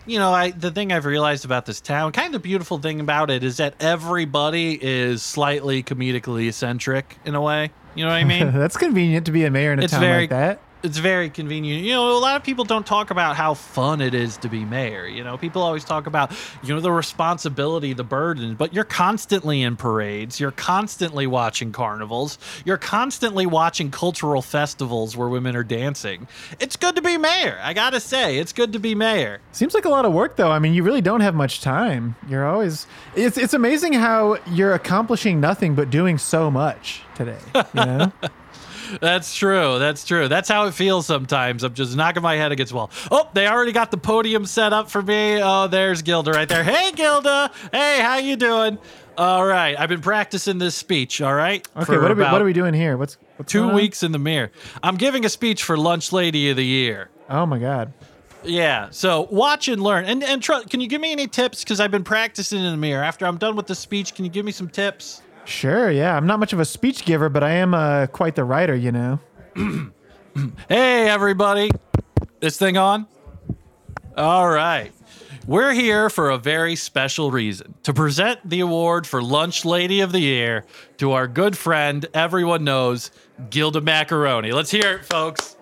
You 0.07 0.19
know, 0.19 0.32
I 0.32 0.51
the 0.51 0.69
thing 0.71 0.93
I've 0.93 1.05
realized 1.05 1.43
about 1.45 1.65
this 1.65 1.82
town, 1.82 2.11
kind 2.11 2.28
of 2.28 2.34
the 2.34 2.39
beautiful 2.47 2.78
thing 2.78 2.99
about 2.99 3.32
it 3.32 3.43
is 3.43 3.57
that 3.57 3.73
everybody 3.80 4.78
is 4.82 5.23
slightly 5.23 5.82
comedically 5.82 6.47
eccentric 6.47 7.17
in 7.26 7.34
a 7.34 7.41
way. 7.41 7.71
You 7.95 8.03
know 8.05 8.11
what 8.11 8.17
I 8.17 8.23
mean? 8.23 8.51
That's 8.53 8.78
convenient 8.78 9.26
to 9.26 9.32
be 9.32 9.45
a 9.45 9.51
mayor 9.51 9.73
in 9.73 9.80
a 9.80 9.84
It's 9.84 9.91
town 9.93 10.01
very- 10.01 10.21
like 10.23 10.30
that. 10.30 10.59
It's 10.84 10.97
very 10.97 11.30
convenient. 11.30 11.84
You 11.84 11.93
know, 11.93 12.17
a 12.17 12.19
lot 12.19 12.36
of 12.36 12.43
people 12.43 12.63
don't 12.63 12.86
talk 12.86 13.09
about 13.09 13.36
how 13.36 13.55
fun 13.55 14.01
it 14.01 14.13
is 14.13 14.38
to 14.38 14.49
be 14.49 14.63
mayor. 14.65 15.07
You 15.07 15.23
know, 15.23 15.38
people 15.38 15.63
always 15.63 15.84
talk 15.84 16.05
about, 16.05 16.32
you 16.63 16.73
know, 16.73 16.80
the 16.80 16.91
responsibility, 16.91 17.93
the 17.93 18.03
burden, 18.03 18.55
but 18.55 18.73
you're 18.73 18.84
constantly 18.84 19.61
in 19.61 19.78
parades. 19.78 20.39
You're 20.39 20.51
constantly 20.51 21.26
watching 21.26 21.71
carnivals. 21.71 22.38
You're 22.65 22.78
constantly 22.78 23.45
watching 23.45 23.89
cultural 23.89 24.41
festivals 24.41 25.17
where 25.17 25.28
women 25.28 25.55
are 25.55 25.63
dancing. 25.63 26.28
It's 26.59 26.76
good 26.76 26.95
to 26.95 27.01
be 27.01 27.17
mayor. 27.17 27.59
I 27.61 27.73
got 27.73 27.91
to 27.91 27.99
say, 27.99 28.38
it's 28.38 28.53
good 28.53 28.73
to 28.73 28.80
be 28.80 28.93
mayor. 28.93 29.39
Seems 29.53 29.73
like 29.73 29.86
a 29.86 29.89
lot 29.89 30.05
of 30.05 30.13
work, 30.13 30.36
though. 30.36 30.51
I 30.51 30.59
mean, 30.59 30.73
you 30.73 30.84
really 30.84 31.01
don't 31.01 31.21
have 31.21 31.34
much 31.34 31.61
time. 31.61 32.15
You're 32.30 32.45
always. 32.45 32.86
It's 33.15 33.38
it's 33.38 33.53
amazing 33.53 33.93
how 33.93 34.38
you're 34.51 34.73
accomplishing 34.73 35.39
nothing 35.39 35.73
but 35.73 35.89
doing 35.89 36.17
so 36.17 36.51
much 36.51 37.01
today. 37.15 37.39
You 37.55 37.63
know. 37.73 38.11
That's 39.01 39.36
true. 39.36 39.79
That's 39.79 40.05
true. 40.05 40.27
That's 40.27 40.49
how 40.49 40.65
it 40.67 40.73
feels 40.73 41.05
sometimes. 41.05 41.63
I'm 41.63 41.73
just 41.73 41.95
knocking 41.95 42.23
my 42.23 42.36
head 42.36 42.51
against 42.51 42.71
the 42.71 42.77
wall. 42.77 42.91
Oh, 43.11 43.29
they 43.33 43.47
already 43.47 43.71
got 43.71 43.91
the 43.91 43.97
podium 43.97 44.45
set 44.45 44.73
up 44.73 44.89
for 44.89 45.01
me. 45.01 45.41
Oh, 45.41 45.67
there's 45.67 46.01
Gilda 46.01 46.31
right 46.31 46.47
there. 46.47 46.63
Hey, 46.63 46.91
Gilda. 46.91 47.51
Hey, 47.71 48.01
how 48.01 48.17
you 48.17 48.36
doing? 48.36 48.77
All 49.17 49.45
right. 49.45 49.79
I've 49.79 49.89
been 49.89 50.01
practicing 50.01 50.57
this 50.57 50.75
speech. 50.75 51.21
All 51.21 51.33
right. 51.33 51.65
Okay. 51.75 51.97
What 51.97 52.11
are 52.11 52.15
we 52.15 52.23
What 52.23 52.41
are 52.41 52.45
we 52.45 52.53
doing 52.53 52.73
here? 52.73 52.97
What's, 52.97 53.17
what's 53.38 53.51
Two 53.51 53.69
weeks 53.69 54.03
in 54.03 54.11
the 54.11 54.19
mirror. 54.19 54.51
I'm 54.83 54.97
giving 54.97 55.25
a 55.25 55.29
speech 55.29 55.63
for 55.63 55.77
Lunch 55.77 56.11
Lady 56.11 56.49
of 56.49 56.57
the 56.57 56.65
Year. 56.65 57.09
Oh 57.29 57.45
my 57.45 57.59
God. 57.59 57.93
Yeah. 58.43 58.89
So 58.91 59.27
watch 59.31 59.67
and 59.67 59.81
learn. 59.81 60.05
And 60.05 60.23
and 60.23 60.41
tr- 60.43 60.67
can 60.69 60.79
you 60.81 60.88
give 60.88 61.01
me 61.01 61.11
any 61.11 61.27
tips? 61.27 61.63
Because 61.63 61.79
I've 61.79 61.91
been 61.91 62.03
practicing 62.03 62.59
in 62.63 62.71
the 62.71 62.77
mirror. 62.77 63.03
After 63.03 63.25
I'm 63.25 63.38
done 63.38 63.55
with 63.55 63.67
the 63.67 63.75
speech, 63.75 64.13
can 64.13 64.25
you 64.25 64.31
give 64.31 64.45
me 64.45 64.51
some 64.51 64.69
tips? 64.69 65.21
Sure. 65.45 65.89
Yeah. 65.91 66.15
I'm 66.15 66.27
not 66.27 66.39
much 66.39 66.53
of 66.53 66.59
a 66.59 66.65
speech 66.65 67.05
giver, 67.05 67.29
but 67.29 67.43
I 67.43 67.51
am 67.51 67.73
uh, 67.73 68.07
quite 68.07 68.35
the 68.35 68.43
writer. 68.43 68.75
You 68.75 68.91
know. 68.91 69.19
Hey, 70.67 71.07
everybody. 71.07 71.71
This 72.41 72.57
thing 72.57 72.75
on? 72.75 73.07
All 74.17 74.49
right. 74.49 74.91
We're 75.47 75.71
here 75.71 76.09
for 76.09 76.29
a 76.29 76.37
very 76.37 76.75
special 76.75 77.31
reason 77.31 77.75
to 77.83 77.93
present 77.93 78.41
the 78.43 78.59
award 78.59 79.07
for 79.07 79.23
Lunch 79.23 79.63
Lady 79.63 80.01
of 80.01 80.11
the 80.11 80.19
Year 80.19 80.65
to 80.97 81.13
our 81.13 81.27
good 81.29 81.57
friend, 81.57 82.05
everyone 82.13 82.65
knows, 82.65 83.11
Gilda 83.49 83.79
Macaroni. 83.79 84.51
Let's 84.51 84.71
hear 84.71 84.97
it, 84.97 85.05
folks. 85.05 85.55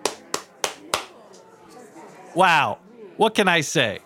Wow. 2.34 2.78
What 3.16 3.36
can 3.36 3.46
I 3.46 3.60
say? 3.60 4.00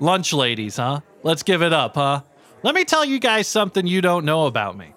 Lunch 0.00 0.34
ladies, 0.34 0.76
huh? 0.76 1.00
Let's 1.22 1.42
give 1.42 1.62
it 1.62 1.72
up, 1.72 1.94
huh? 1.94 2.22
Let 2.62 2.74
me 2.74 2.84
tell 2.84 3.06
you 3.06 3.18
guys 3.18 3.46
something 3.46 3.86
you 3.86 4.02
don't 4.02 4.26
know 4.26 4.46
about 4.46 4.76
me. 4.76 4.92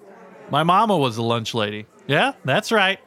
My 0.50 0.62
mama 0.62 0.96
was 0.96 1.16
a 1.16 1.22
lunch 1.22 1.54
lady. 1.54 1.86
Yeah, 2.06 2.32
that's 2.44 2.70
right. 2.70 2.98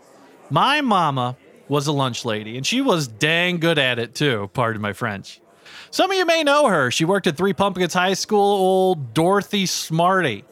My 0.50 0.82
mama 0.82 1.38
was 1.68 1.88
a 1.88 1.92
lunch 1.92 2.26
lady, 2.26 2.58
and 2.58 2.66
she 2.66 2.82
was 2.82 3.08
dang 3.08 3.60
good 3.60 3.78
at 3.78 4.00
it 4.00 4.16
too, 4.16 4.50
pardon 4.54 4.82
my 4.82 4.94
French. 4.94 5.42
Some 5.92 6.12
of 6.12 6.18
you 6.18 6.26
may 6.26 6.44
know 6.44 6.68
her. 6.68 6.92
She 6.92 7.06
worked 7.06 7.28
at 7.28 7.38
Three 7.38 7.54
Pumpkins 7.54 7.94
High 7.94 8.14
School, 8.14 8.40
old 8.40 9.14
Dorothy 9.14 9.66
Smartey. 9.66 10.44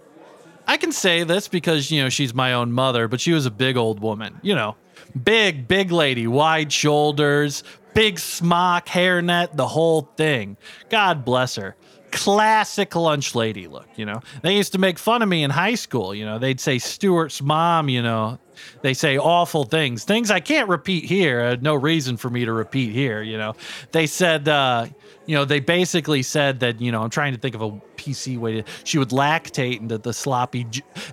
I 0.67 0.77
can 0.77 0.91
say 0.91 1.23
this 1.23 1.47
because, 1.47 1.91
you 1.91 2.01
know, 2.01 2.09
she's 2.09 2.33
my 2.33 2.53
own 2.53 2.71
mother, 2.71 3.07
but 3.07 3.21
she 3.21 3.33
was 3.33 3.45
a 3.45 3.51
big 3.51 3.77
old 3.77 3.99
woman. 3.99 4.39
You 4.41 4.55
know, 4.55 4.75
big, 5.23 5.67
big 5.67 5.91
lady, 5.91 6.27
wide 6.27 6.71
shoulders, 6.71 7.63
big 7.93 8.19
smock, 8.19 8.87
hairnet, 8.87 9.55
the 9.55 9.67
whole 9.67 10.09
thing. 10.17 10.57
God 10.89 11.23
bless 11.23 11.55
her. 11.55 11.75
Classic 12.15 12.95
lunch 12.95 13.35
lady 13.35 13.67
look, 13.67 13.87
you 13.97 14.05
know. 14.05 14.21
They 14.41 14.55
used 14.55 14.71
to 14.71 14.79
make 14.79 14.97
fun 14.97 15.21
of 15.21 15.27
me 15.27 15.43
in 15.43 15.51
high 15.51 15.75
school, 15.75 16.15
you 16.15 16.25
know. 16.25 16.39
They'd 16.39 16.61
say 16.61 16.79
Stuart's 16.79 17.41
mom, 17.41 17.89
you 17.89 18.01
know. 18.01 18.39
They 18.81 18.93
say 18.93 19.17
awful 19.17 19.65
things, 19.65 20.05
things 20.05 20.31
I 20.31 20.39
can't 20.39 20.69
repeat 20.69 21.03
here. 21.03 21.41
Uh, 21.41 21.57
no 21.59 21.75
reason 21.75 22.15
for 22.15 22.29
me 22.29 22.45
to 22.45 22.53
repeat 22.53 22.93
here, 22.93 23.21
you 23.21 23.37
know. 23.37 23.55
They 23.91 24.07
said, 24.07 24.47
uh, 24.47 24.87
you 25.25 25.35
know, 25.35 25.43
they 25.43 25.59
basically 25.59 26.23
said 26.23 26.61
that, 26.61 26.79
you 26.79 26.91
know, 26.91 27.03
I'm 27.03 27.09
trying 27.09 27.33
to 27.33 27.39
think 27.39 27.53
of 27.53 27.61
a 27.61 27.71
PC 27.97 28.37
way 28.37 28.61
to, 28.61 28.63
she 28.85 28.97
would 28.97 29.09
lactate 29.09 29.81
into 29.81 29.97
the 29.97 30.13
sloppy. 30.13 30.65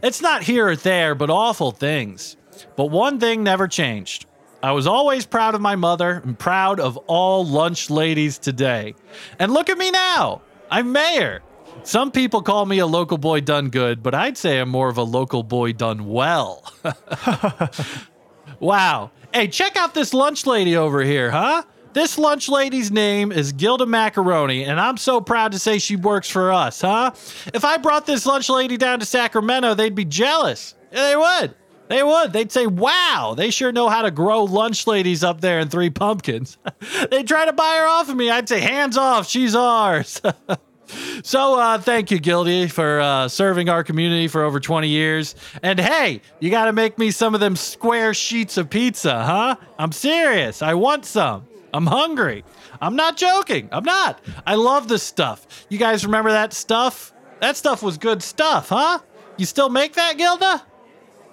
It's 0.05 0.23
not 0.23 0.45
here 0.45 0.69
or 0.69 0.77
there, 0.77 1.17
but 1.17 1.31
awful 1.31 1.73
things. 1.73 2.37
But 2.77 2.87
one 2.87 3.19
thing 3.19 3.43
never 3.43 3.67
changed. 3.67 4.27
I 4.63 4.71
was 4.71 4.87
always 4.87 5.27
proud 5.27 5.57
of 5.57 5.61
my 5.61 5.75
mother 5.75 6.23
and 6.25 6.39
proud 6.39 6.79
of 6.79 6.97
all 7.09 7.45
lunch 7.45 7.91
ladies 7.91 8.39
today. 8.39 8.95
And 9.41 9.53
look 9.53 9.69
at 9.69 9.77
me 9.77 9.91
now. 9.91 10.43
I'm 10.73 10.91
mayor. 10.91 11.43
Some 11.83 12.11
people 12.11 12.41
call 12.41 12.65
me 12.65 12.79
a 12.79 12.87
local 12.87 13.19
boy 13.19 13.43
done 13.43 13.69
good, 13.69 14.03
but 14.03 14.15
I'd 14.15 14.39
say 14.39 14.59
I'm 14.59 14.71
more 14.71 14.89
of 14.89 14.97
a 14.97 15.03
local 15.03 15.43
boy 15.43 15.75
done 15.75 16.07
well. 16.07 16.65
wow. 18.59 19.11
Hey, 19.35 19.49
check 19.49 19.77
out 19.77 19.93
this 19.93 20.15
lunch 20.15 20.47
lady 20.47 20.75
over 20.75 21.03
here, 21.03 21.31
huh? 21.31 21.65
This 21.93 22.17
lunch 22.17 22.49
lady's 22.49 22.91
name 22.91 23.33
is 23.33 23.53
Gilda 23.53 23.85
Macaroni, 23.85 24.65
and 24.65 24.81
I'm 24.81 24.97
so 24.97 25.21
proud 25.21 25.53
to 25.53 25.59
say 25.59 25.79
she 25.79 25.97
works 25.97 26.31
for 26.31 26.51
us, 26.51 26.81
huh? 26.81 27.11
If 27.53 27.67
I 27.67 27.77
brought 27.77 28.07
this 28.07 28.25
lunch 28.25 28.49
lady 28.49 28.79
down 28.79 29.01
to 29.01 29.05
Sacramento, 29.05 29.75
they'd 29.75 29.95
be 29.95 30.07
jealous. 30.07 30.75
They 30.91 31.15
would. 31.15 31.55
They 31.89 32.03
would. 32.03 32.33
They'd 32.33 32.51
say, 32.53 32.67
wow, 32.67 33.35
they 33.37 33.51
sure 33.51 33.73
know 33.73 33.89
how 33.89 34.03
to 34.03 34.11
grow 34.11 34.45
lunch 34.45 34.87
ladies 34.87 35.23
up 35.23 35.41
there 35.41 35.61
in 35.61 35.69
Three 35.69 35.91
Pumpkins. 35.91 36.57
They'd 37.11 37.29
try 37.29 37.45
to 37.45 37.53
buy 37.53 37.77
her 37.77 37.87
off 37.87 38.09
of 38.09 38.17
me. 38.17 38.31
I'd 38.31 38.49
say, 38.49 38.61
hands 38.61 38.97
off, 38.97 39.29
she's 39.29 39.55
ours. 39.55 40.21
So 41.23 41.59
uh, 41.59 41.79
thank 41.79 42.11
you, 42.11 42.19
Gildy, 42.19 42.71
for 42.71 43.01
uh, 43.01 43.29
serving 43.29 43.69
our 43.69 43.85
community 43.85 44.29
for 44.29 44.43
over 44.43 44.61
20 44.61 44.89
years. 44.89 45.35
And 45.63 45.79
hey, 45.79 46.21
you 46.41 46.51
got 46.51 46.67
to 46.67 46.73
make 46.73 46.99
me 46.99 47.11
some 47.11 47.35
of 47.35 47.41
them 47.41 47.57
square 47.57 48.13
sheets 48.15 48.59
of 48.59 48.69
pizza, 48.69 49.25
huh? 49.25 49.57
I'm 49.79 49.93
serious. 49.93 50.63
I 50.63 50.75
want 50.75 51.05
some. 51.05 51.47
I'm 51.73 51.87
hungry. 51.87 52.45
I'm 52.81 52.97
not 52.97 53.17
joking. 53.17 53.69
I'm 53.73 53.85
not. 53.85 54.21
I 54.47 54.57
love 54.57 54.89
this 54.89 55.03
stuff. 55.03 55.67
You 55.69 55.79
guys 55.79 56.05
remember 56.05 56.33
that 56.33 56.53
stuff? 56.53 57.13
That 57.41 57.57
stuff 57.57 57.83
was 57.83 57.97
good 57.97 58.23
stuff, 58.23 58.69
huh? 58.69 58.99
You 59.37 59.47
still 59.47 59.71
make 59.71 59.95
that, 59.95 60.19
Gilda? 60.19 60.63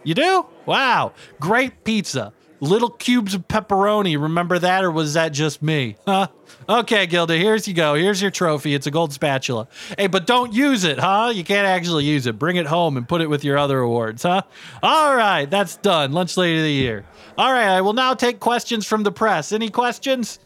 You 0.04 0.14
do? 0.16 0.46
Wow. 0.66 1.14
Great 1.40 1.84
pizza. 1.84 2.34
Little 2.62 2.90
cubes 2.90 3.34
of 3.34 3.48
pepperoni. 3.48 4.22
Remember 4.22 4.60
that, 4.60 4.84
or 4.84 4.92
was 4.92 5.14
that 5.14 5.30
just 5.30 5.62
me? 5.62 5.96
Huh? 6.06 6.28
Okay, 6.68 7.08
Gilda, 7.08 7.38
here's 7.38 7.68
you 7.68 7.74
go. 7.74 7.96
Here's 7.96 8.22
your 8.22 8.32
trophy. 8.32 8.74
It's 8.76 8.86
a 8.86 8.92
gold 8.92 9.14
spatula. 9.14 9.68
Hey, 9.98 10.08
but 10.08 10.28
don't 10.28 10.54
use 10.54 10.84
it, 10.84 11.00
huh? 11.00 11.32
You 11.34 11.44
can't 11.44 11.66
actually 11.66 12.04
use 12.04 12.28
it. 12.28 12.38
Bring 12.38 12.58
it 12.58 12.66
home 12.66 12.98
and 12.98 13.08
put 13.08 13.22
it 13.22 13.30
with 13.30 13.44
your 13.46 13.58
other 13.58 13.80
awards, 13.80 14.24
huh? 14.24 14.42
All 14.84 15.16
right, 15.16 15.50
that's 15.50 15.78
done. 15.78 16.12
Lunch 16.12 16.36
lady 16.36 16.58
of 16.58 16.64
the 16.64 16.72
year. 16.72 17.06
All 17.38 17.52
right, 17.52 17.70
I 17.70 17.82
will 17.82 17.94
now 17.94 18.14
take 18.14 18.40
questions 18.40 18.86
from 18.86 19.04
the 19.04 19.12
press. 19.12 19.52
Any 19.52 19.70
questions? 19.70 20.40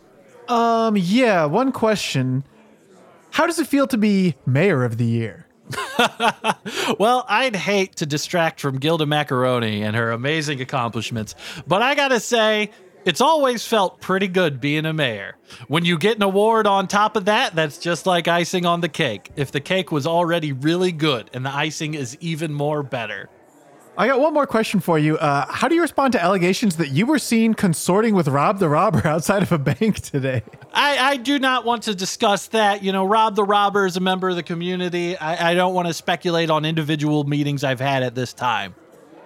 Um. 0.47 0.95
Yeah. 0.95 1.45
One 1.45 1.71
question. 1.71 2.43
How 3.31 3.47
does 3.47 3.57
it 3.57 3.67
feel 3.67 3.87
to 3.87 3.97
be 3.97 4.35
mayor 4.45 4.83
of 4.83 4.97
the 4.97 5.05
year? 5.05 5.42
Well, 6.99 7.25
I'd 7.27 7.55
hate 7.55 7.97
to 7.97 8.05
distract 8.05 8.59
from 8.59 8.77
Gilda 8.77 9.05
Macaroni 9.05 9.83
and 9.83 9.95
her 9.95 10.11
amazing 10.11 10.61
accomplishments, 10.61 11.35
but 11.67 11.81
I 11.81 11.95
gotta 11.95 12.19
say, 12.19 12.71
it's 13.05 13.19
always 13.21 13.65
felt 13.65 13.99
pretty 13.99 14.27
good 14.27 14.61
being 14.61 14.85
a 14.85 14.93
mayor. 14.93 15.35
When 15.67 15.83
you 15.83 15.97
get 15.97 16.17
an 16.17 16.23
award 16.23 16.67
on 16.67 16.87
top 16.87 17.15
of 17.15 17.25
that, 17.25 17.55
that's 17.55 17.77
just 17.77 18.05
like 18.05 18.27
icing 18.27 18.65
on 18.65 18.81
the 18.81 18.89
cake. 18.89 19.31
If 19.35 19.51
the 19.51 19.59
cake 19.59 19.91
was 19.91 20.07
already 20.07 20.53
really 20.53 20.91
good 20.91 21.29
and 21.33 21.45
the 21.45 21.53
icing 21.53 21.95
is 21.95 22.17
even 22.21 22.53
more 22.53 22.83
better. 22.83 23.29
I 23.95 24.07
got 24.07 24.19
one 24.19 24.33
more 24.33 24.47
question 24.47 24.79
for 24.79 24.97
you. 24.97 25.17
Uh, 25.17 25.45
how 25.47 25.67
do 25.67 25.75
you 25.75 25.81
respond 25.81 26.13
to 26.13 26.21
allegations 26.21 26.77
that 26.77 26.89
you 26.89 27.05
were 27.05 27.19
seen 27.19 27.53
consorting 27.53 28.15
with 28.15 28.27
Rob 28.27 28.57
the 28.57 28.67
robber 28.67 29.07
outside 29.07 29.43
of 29.43 29.51
a 29.51 29.59
bank 29.59 29.99
today? 29.99 30.41
I, 30.73 30.97
I 30.97 31.17
do 31.17 31.37
not 31.37 31.63
want 31.63 31.83
to 31.83 31.93
discuss 31.93 32.47
that. 32.47 32.83
You 32.83 32.91
know, 32.91 33.05
Rob 33.05 33.35
the 33.35 33.43
Robber 33.43 33.85
is 33.85 33.95
a 33.95 33.99
member 33.99 34.29
of 34.29 34.35
the 34.35 34.43
community. 34.43 35.15
I, 35.15 35.51
I 35.51 35.53
don't 35.53 35.75
want 35.75 35.87
to 35.87 35.93
speculate 35.93 36.49
on 36.49 36.65
individual 36.65 37.23
meetings 37.23 37.63
I've 37.63 37.79
had 37.79 38.01
at 38.01 38.15
this 38.15 38.33
time. 38.33 38.73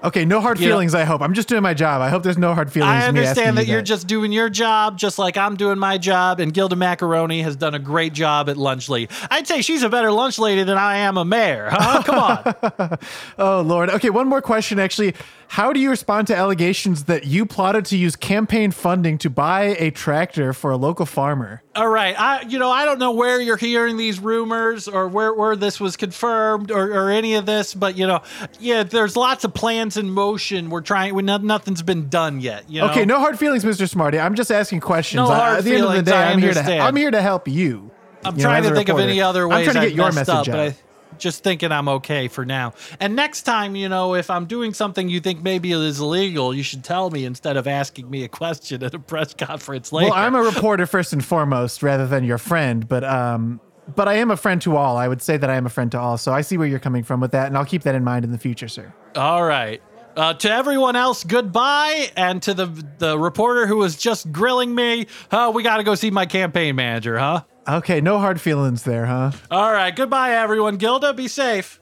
Okay, 0.04 0.26
no 0.26 0.40
hard 0.42 0.60
You 0.60 0.68
know- 0.68 0.76
feelings. 0.76 0.94
I 0.94 1.04
hope. 1.06 1.22
I'm 1.22 1.34
just 1.34 1.48
doing 1.48 1.64
my 1.64 1.74
job. 1.74 2.02
I 2.02 2.10
hope 2.10 2.22
there's 2.24 2.38
no 2.38 2.54
hard 2.54 2.72
feelings. 2.72 2.92
I 2.92 3.08
in 3.08 3.16
me 3.16 3.22
asking 3.22 3.28
understand 3.46 3.58
you 3.58 3.64
that 3.66 3.72
you're 3.72 3.82
just 3.82 4.08
doing 4.08 4.32
your 4.32 4.50
job, 4.50 4.98
just 4.98 5.18
like 5.18 5.38
I'm 5.38 5.56
doing 5.56 5.80
my 5.80 5.98
job, 5.98 6.40
and 6.40 6.54
Gilda 6.54 6.76
Macaroni 6.76 7.42
has 7.42 7.56
done 7.56 7.74
a 7.74 7.80
great 7.80 8.14
job 8.14 8.48
at 8.50 8.58
Lunch 8.58 8.90
Lady. 8.90 9.12
I'd 9.32 9.48
say 9.48 9.62
she's 9.62 9.82
a 9.84 9.90
better 9.90 10.12
lunch 10.12 10.38
lady 10.40 10.64
than 10.64 10.78
I 10.78 10.98
am 10.98 11.18
a 11.18 11.26
mayor. 11.26 11.70
Huh? 11.72 12.04
Come 12.04 12.20
on. 12.20 12.98
Oh 13.40 13.62
Lord. 13.62 13.90
Okay, 13.90 14.10
one 14.10 14.28
more 14.28 14.42
question. 14.42 14.80
Actually, 14.80 15.14
How 15.50 15.74
do 15.74 15.80
you 15.80 15.90
respond 15.90 16.28
to 16.28 16.36
allegations 16.36 17.06
that 17.06 17.26
you 17.26 17.46
plotted 17.46 17.86
to 17.86 17.98
use 17.98 18.16
campaign 18.16 18.72
funding 18.72 19.18
to 19.20 19.30
buy 19.30 19.76
a 19.80 19.92
tractor 19.92 20.54
for 20.54 20.72
a 20.72 20.78
local 20.78 21.06
farmer? 21.06 21.64
All 21.76 21.88
right, 21.88 22.20
I 22.20 22.42
you 22.42 22.60
know 22.60 22.70
I 22.70 22.86
don't 22.86 23.00
know 23.00 23.12
where 23.12 23.40
you're 23.40 23.58
hearing 23.58 23.98
these 23.98 24.20
rumors 24.20 24.88
or 24.88 25.08
where 25.08 25.34
where 25.34 25.56
this 25.56 25.80
was 25.80 25.96
confirmed 25.96 26.70
or, 26.72 26.92
or 26.92 27.10
any 27.10 27.36
of 27.36 27.46
this, 27.46 27.74
but 27.74 27.98
you 27.98 28.06
know, 28.06 28.22
yeah, 28.60 28.84
there's 28.84 29.16
lots 29.16 29.44
of 29.44 29.54
plans 29.54 29.96
in 29.98 30.10
motion. 30.10 30.70
We're 30.70 30.82
trying, 30.82 31.16
we, 31.16 31.24
no, 31.24 31.38
nothing's 31.38 31.82
been 31.82 32.10
done 32.10 32.42
yet. 32.42 32.70
You 32.70 32.82
know? 32.82 32.90
Okay, 32.90 33.06
no 33.06 33.20
hard 33.20 33.40
feelings, 33.40 33.64
Mr. 33.64 33.90
Smartey. 33.92 34.24
I'm 34.24 34.36
just 34.36 34.52
asking 34.52 34.82
questions. 34.82 35.18
No 35.18 35.28
I- 35.28 35.40
hard 35.40 35.58
At 35.60 35.64
the 35.64 35.76
end 35.76 35.84
of 35.86 35.90
the 35.90 35.94
feelings, 35.94 36.08
day, 36.10 36.18
I 36.18 36.32
I'm 36.32 36.40
here 36.40 36.54
to. 36.54 36.78
I'm 36.80 36.96
here 36.96 37.12
to 37.12 37.22
help 37.22 37.48
you. 37.48 37.92
I'm 38.24 38.36
you 38.36 38.42
trying 38.42 38.64
as 38.64 38.70
to 38.70 38.76
think 38.76 38.90
of 38.90 39.00
any 39.00 39.22
other 39.22 39.48
ways 39.48 39.68
I'm 39.68 39.74
trying 39.74 39.74
to 39.76 39.80
I've 39.82 39.88
get 39.90 39.96
your 39.96 40.06
messed 40.12 40.28
message 40.28 40.50
up, 40.50 40.56
out. 40.56 40.74
Just 41.20 41.44
thinking 41.44 41.72
I'm 41.72 41.88
okay 41.90 42.28
for 42.28 42.46
now. 42.46 42.74
And 43.00 43.16
next 43.16 43.44
time, 43.44 43.76
you 43.76 43.90
know, 43.90 44.16
if 44.16 44.30
I'm 44.30 44.46
doing 44.46 44.74
something 44.74 45.10
you 45.10 45.20
think 45.20 45.42
maybe 45.42 45.72
is 45.72 46.00
illegal, 46.00 46.54
you 46.54 46.64
should 46.64 46.84
tell 46.84 47.10
me 47.10 47.26
instead 47.26 47.58
of 47.58 47.68
asking 47.68 48.10
me 48.10 48.24
a 48.24 48.28
question 48.28 48.84
at 48.84 48.94
a 48.94 49.00
press 49.00 49.34
conference 49.34 49.92
later. 49.92 50.10
Well, 50.10 50.20
I'm 50.20 50.36
a 50.36 50.42
reporter 50.42 50.86
first 50.86 51.14
and 51.14 51.24
foremost, 51.24 51.84
rather 51.84 52.08
than 52.08 52.24
your 52.24 52.38
friend. 52.38 52.88
But 52.88 53.04
um, 53.04 53.60
but 53.96 54.08
I 54.08 54.16
am 54.16 54.32
a 54.32 54.38
friend 54.38 54.62
to 54.64 54.76
all. 54.76 54.98
I 54.98 55.08
would 55.08 55.22
say 55.22 55.38
that 55.38 55.50
I 55.50 55.56
am 55.56 55.66
a 55.66 55.70
friend 55.70 55.92
to 55.94 56.00
all. 56.00 56.18
So 56.18 56.34
I 56.34 56.42
see 56.42 56.58
where 56.58 56.68
you're 56.68 56.80
coming 56.80 57.04
from 57.04 57.20
with 57.20 57.32
that, 57.32 57.48
and 57.48 57.58
I'll 57.58 57.66
keep 57.66 57.84
that 57.84 57.96
in 57.96 58.04
mind 58.04 58.26
in 58.26 58.32
the 58.32 58.38
future, 58.38 58.68
sir. 58.68 58.94
All 59.16 59.44
right. 59.44 59.82
Uh, 60.16 60.34
to 60.34 60.52
everyone 60.52 60.96
else, 60.96 61.24
goodbye, 61.24 62.12
and 62.18 62.42
to 62.42 62.54
the 62.56 62.66
the 62.98 63.20
reporter 63.20 63.68
who 63.68 63.78
was 63.78 63.96
just 63.96 64.32
grilling 64.32 64.74
me, 64.74 65.06
uh, 65.30 65.52
we 65.54 65.62
got 65.62 65.78
to 65.78 65.84
go 65.84 65.94
see 65.94 66.10
my 66.10 66.26
campaign 66.26 66.76
manager, 66.76 67.20
huh? 67.20 67.44
Okay, 67.68 68.00
no 68.00 68.18
hard 68.20 68.40
feelings 68.40 68.84
there, 68.84 69.06
huh? 69.06 69.32
All 69.52 69.72
right, 69.72 69.94
goodbye, 69.96 70.32
everyone. 70.36 70.78
Gilda, 70.78 71.14
be 71.14 71.28
safe. 71.28 71.80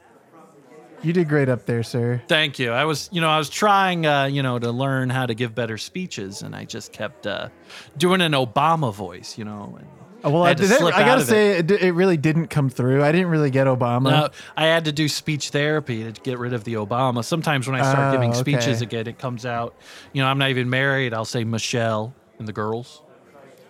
You 1.03 1.13
did 1.13 1.29
great 1.29 1.49
up 1.49 1.65
there, 1.67 1.83
sir. 1.83 2.23
Thank 2.27 2.57
you. 2.57 2.71
I 2.71 2.85
was, 2.85 3.09
you 3.11 3.21
know, 3.21 3.29
I 3.29 3.37
was 3.37 3.49
trying, 3.49 4.07
uh, 4.07 4.25
you 4.25 4.41
know, 4.41 4.57
to 4.57 4.71
learn 4.71 5.11
how 5.11 5.27
to 5.27 5.35
give 5.35 5.53
better 5.53 5.77
speeches, 5.77 6.41
and 6.41 6.55
I 6.55 6.65
just 6.65 6.91
kept 6.91 7.27
uh, 7.27 7.49
doing 7.97 8.21
an 8.21 8.31
Obama 8.31 8.91
voice, 8.91 9.37
you 9.37 9.45
know. 9.45 9.75
And 9.77 9.87
Oh, 10.23 10.31
well, 10.31 10.43
I 10.43 10.49
I, 10.49 10.51
I 10.53 10.55
gotta 10.55 11.13
of 11.17 11.21
it. 11.21 11.25
say, 11.27 11.51
it. 11.57 11.69
it 11.69 11.91
really 11.93 12.17
didn't 12.17 12.47
come 12.47 12.67
through. 12.71 13.03
I 13.03 13.11
didn't 13.11 13.27
really 13.27 13.51
get 13.51 13.67
Obama. 13.67 14.11
Uh, 14.11 14.29
I 14.57 14.65
had 14.65 14.85
to 14.85 14.91
do 14.91 15.07
speech 15.07 15.51
therapy 15.51 16.11
to 16.11 16.19
get 16.21 16.39
rid 16.39 16.53
of 16.53 16.63
the 16.63 16.73
Obama. 16.75 17.23
Sometimes 17.23 17.67
when 17.67 17.79
I 17.79 17.83
start 17.87 18.07
Oh, 18.07 18.11
giving 18.13 18.31
okay. 18.31 18.39
speeches 18.39 18.81
again, 18.81 19.05
it 19.05 19.19
comes 19.19 19.45
out. 19.45 19.75
You 20.13 20.23
know, 20.23 20.27
I'm 20.27 20.39
not 20.39 20.49
even 20.49 20.67
married. 20.67 21.13
I'll 21.13 21.25
say 21.25 21.43
Michelle 21.43 22.15
and 22.39 22.47
the 22.47 22.53
girls 22.53 23.03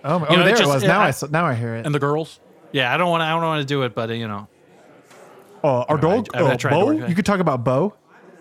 oh, 0.06 0.20
my, 0.20 0.28
oh 0.28 0.36
know, 0.36 0.42
it 0.42 0.46
there 0.46 0.54
it 0.54 0.58
just- 0.58 0.70
was. 0.70 0.84
Now 0.84 1.02
I- 1.02 1.08
I, 1.08 1.12
saw- 1.12 1.28
now 1.28 1.46
I 1.46 1.54
hear 1.54 1.76
it. 1.76 1.86
and 1.86 1.94
the 1.94 2.00
girls. 2.00 2.40
Yeah, 2.72 2.94
I 2.94 2.98
don't 2.98 3.10
want 3.10 3.22
to. 3.22 3.26
I 3.26 3.30
don't 3.32 3.42
want 3.44 3.62
to 3.62 3.66
do 3.66 3.84
it, 3.84 3.94
but 3.96 4.10
uh, 4.10 4.14
you 4.14 4.28
know. 4.28 4.48
Oh, 5.64 5.84
our 5.90 5.98
dog, 5.98 6.28
I- 6.34 6.40
I 6.40 6.54
oh, 6.54 6.56
tried 6.58 6.72
Bo. 6.72 6.92
You 6.92 7.16
could 7.16 7.26
talk 7.26 7.40
about 7.40 7.64
Bo. 7.64 7.94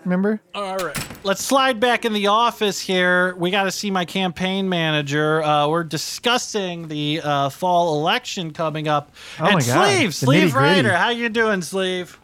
Remember? 0.03 0.39
All 0.53 0.77
right. 0.77 1.25
Let's 1.25 1.43
slide 1.43 1.79
back 1.79 2.05
in 2.05 2.13
the 2.13 2.27
office 2.27 2.79
here. 2.79 3.35
We 3.37 3.49
got 3.49 3.63
to 3.63 3.71
see 3.71 3.89
my 3.89 4.05
campaign 4.05 4.69
manager. 4.69 5.41
Uh, 5.41 5.67
we're 5.67 5.83
discussing 5.83 6.87
the 6.87 7.21
uh, 7.23 7.49
fall 7.49 7.99
election 7.99 8.53
coming 8.53 8.87
up. 8.87 9.11
Oh 9.39 9.45
and 9.45 9.55
my 9.55 9.61
God, 9.61 9.89
Sleeve, 9.89 10.09
the 10.09 10.13
Sleeve 10.13 10.49
nitty-gritty. 10.49 10.75
Ryder, 10.75 10.93
how 10.95 11.09
you 11.09 11.29
doing, 11.29 11.63
Sleeve? 11.63 12.19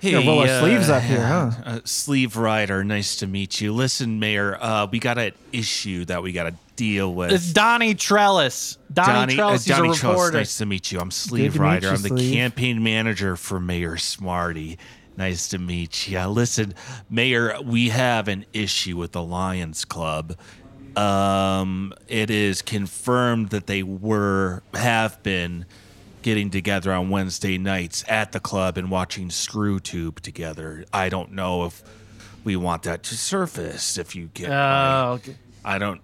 Hey, 0.00 0.12
Yeah, 0.12 0.26
roll 0.26 0.38
our 0.38 0.60
sleeves 0.60 0.88
up 0.88 1.02
here, 1.02 1.26
huh? 1.26 1.50
Uh, 1.64 1.80
sleeve 1.84 2.36
rider, 2.36 2.84
nice 2.84 3.16
to 3.16 3.26
meet 3.26 3.60
you. 3.60 3.74
Listen, 3.74 4.18
Mayor, 4.20 4.56
uh, 4.58 4.86
we 4.90 4.98
got 4.98 5.18
an 5.18 5.32
issue 5.52 6.04
that 6.06 6.22
we 6.22 6.32
got 6.32 6.44
to 6.44 6.54
deal 6.80 7.14
with. 7.14 7.30
It's 7.30 7.52
Donnie 7.52 7.94
Trellis. 7.94 8.78
Donnie, 8.90 9.34
Trellis, 9.34 9.50
uh, 9.50 9.52
he's 9.52 9.66
a 9.66 9.68
Donnie 9.68 9.94
Trellis, 9.94 10.02
reporter. 10.02 10.36
nice 10.38 10.56
to 10.58 10.64
meet 10.66 10.90
you. 10.90 10.98
I'm 10.98 11.10
Sleeve 11.10 11.52
to 11.52 11.58
meet 11.58 11.64
Rider. 11.64 11.86
you, 11.88 11.92
I'm 11.92 12.00
the 12.02 12.08
Sleeve. 12.08 12.32
campaign 12.32 12.82
manager 12.82 13.36
for 13.36 13.60
Mayor 13.60 13.96
Smartey. 13.96 14.78
Nice 15.18 15.48
to 15.48 15.58
meet 15.58 16.08
you. 16.08 16.24
Listen, 16.26 16.74
Mayor, 17.10 17.54
we 17.62 17.90
have 17.90 18.28
an 18.28 18.46
issue 18.54 18.96
with 18.96 19.12
the 19.12 19.22
Lions 19.22 19.84
Club. 19.84 20.36
Um, 20.96 21.92
it 22.08 22.30
is 22.30 22.62
confirmed 22.62 23.50
that 23.50 23.66
they 23.66 23.82
were 23.82 24.62
have 24.72 25.22
been 25.22 25.66
getting 26.22 26.48
together 26.48 26.92
on 26.92 27.10
Wednesday 27.10 27.58
nights 27.58 28.04
at 28.08 28.32
the 28.32 28.40
club 28.40 28.78
and 28.78 28.90
watching 28.90 29.28
ScrewTube 29.28 30.20
together. 30.20 30.86
I 30.94 31.10
don't 31.10 31.32
know 31.32 31.66
if 31.66 31.82
we 32.42 32.56
want 32.56 32.84
that 32.84 33.02
to 33.04 33.16
surface. 33.16 33.98
If 33.98 34.16
you 34.16 34.30
get, 34.32 34.48
my- 34.48 35.02
Oh, 35.02 35.12
okay. 35.12 35.36
I 35.62 35.78
don't. 35.78 36.00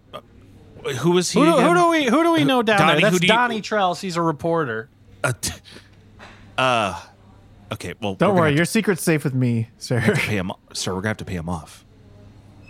Uh, 0.86 0.92
who 0.94 1.10
was 1.12 1.30
he? 1.30 1.38
Who, 1.40 1.46
do- 1.46 1.52
who 1.52 1.74
do 1.74 1.88
we 1.90 2.04
who 2.06 2.22
do 2.22 2.32
we 2.32 2.44
know 2.44 2.62
down 2.62 2.78
Donnie, 2.78 3.00
there? 3.00 3.10
That's 3.10 3.20
do 3.20 3.26
you- 3.26 3.32
Donnie 3.32 3.60
Trellis. 3.60 4.00
He's 4.00 4.16
a 4.16 4.22
reporter. 4.22 4.88
Uh, 5.24 5.32
t- 5.40 5.52
uh, 6.58 7.00
okay. 7.72 7.94
Well, 8.00 8.14
Don't 8.14 8.30
we're 8.30 8.34
gonna 8.34 8.40
worry, 8.50 8.56
your 8.56 8.64
secret's 8.64 9.02
safe 9.02 9.24
with 9.24 9.34
me, 9.34 9.68
sir. 9.78 10.00
to 10.00 10.12
pay 10.12 10.36
him, 10.36 10.52
sir. 10.72 10.92
We're 10.94 11.00
gonna 11.00 11.08
have 11.10 11.16
to 11.18 11.24
pay 11.24 11.34
him 11.36 11.48
off. 11.48 11.84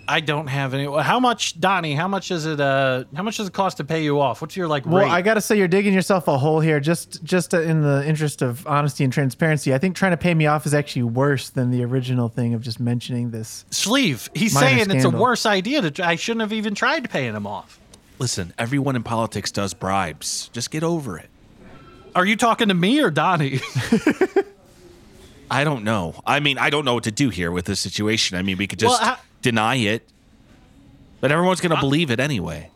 I 0.09 0.21
don't 0.21 0.47
have 0.47 0.73
any. 0.73 0.85
How 1.03 1.19
much, 1.19 1.59
Donnie? 1.61 1.93
How 1.97 2.07
much 2.07 2.31
is 2.31 2.47
it? 2.47 2.61
Uh, 2.61 3.03
how 3.17 3.25
much 3.25 3.39
does 3.39 3.49
it 3.49 3.53
cost 3.53 3.79
to 3.79 3.85
pay 3.85 4.05
you 4.05 4.21
off? 4.21 4.41
What's 4.41 4.57
your 4.57 4.69
like 4.69 4.87
Well, 4.87 5.03
rate? 5.03 5.11
I 5.11 5.21
gotta 5.21 5.41
say 5.41 5.59
you're 5.59 5.67
digging 5.67 5.93
yourself 5.93 6.29
a 6.29 6.39
hole 6.39 6.61
here. 6.61 6.79
Just, 6.79 7.25
just 7.25 7.53
uh, 7.53 7.61
in 7.62 7.83
the 7.83 8.07
interest 8.07 8.41
of 8.41 8.64
honesty 8.69 9.03
and 9.03 9.12
transparency, 9.12 9.75
I 9.75 9.79
think 9.79 9.97
trying 9.97 10.12
to 10.12 10.17
pay 10.17 10.33
me 10.33 10.47
off 10.47 10.64
is 10.64 10.75
actually 10.75 11.03
worse 11.03 11.51
than 11.51 11.73
the 11.73 11.83
original 11.85 12.29
thing 12.29 12.55
of 12.55 12.62
just 12.62 12.79
mentioning 12.79 13.33
this. 13.33 13.64
Sleeve. 13.73 14.31
He's 14.33 14.55
Minor 14.55 14.67
saying 14.85 14.91
it's 14.93 15.05
a 15.05 15.11
worse 15.11 15.45
idea. 15.45 15.91
To, 15.91 16.07
I 16.07 16.14
shouldn't 16.14 16.43
have 16.43 16.53
even 16.53 16.77
tried 16.77 17.11
paying 17.11 17.35
him 17.35 17.47
off. 17.47 17.81
Listen, 18.19 18.53
everyone 18.59 18.97
in 18.97 19.03
politics 19.03 19.53
does 19.53 19.75
bribes. 19.75 20.49
Just 20.53 20.71
get 20.71 20.83
over 20.83 21.19
it. 21.19 21.29
Are 22.14 22.25
you 22.25 22.37
talking 22.37 22.69
to 22.69 22.75
me 22.75 23.01
or 23.01 23.11
Donnie? 23.11 23.61
I 25.51 25.64
don't 25.64 25.85
know. 25.85 26.21
I 26.27 26.41
mean, 26.41 26.59
I 26.59 26.71
don't 26.71 26.85
know 26.85 26.95
what 26.95 27.05
to 27.05 27.11
do 27.11 27.29
here 27.29 27.51
with 27.53 27.67
this 27.67 27.79
situation. 27.79 28.37
I 28.37 28.43
mean, 28.43 28.57
we 28.57 28.67
could 28.67 28.81
Well, 28.83 28.93
just 28.93 29.03
I- 29.03 29.19
deny 29.43 29.77
it, 29.77 30.09
but 31.21 31.31
everyone's 31.31 31.61
gonna 31.61 31.79
believe 31.81 32.11
it 32.11 32.19
anyway. 32.19 32.71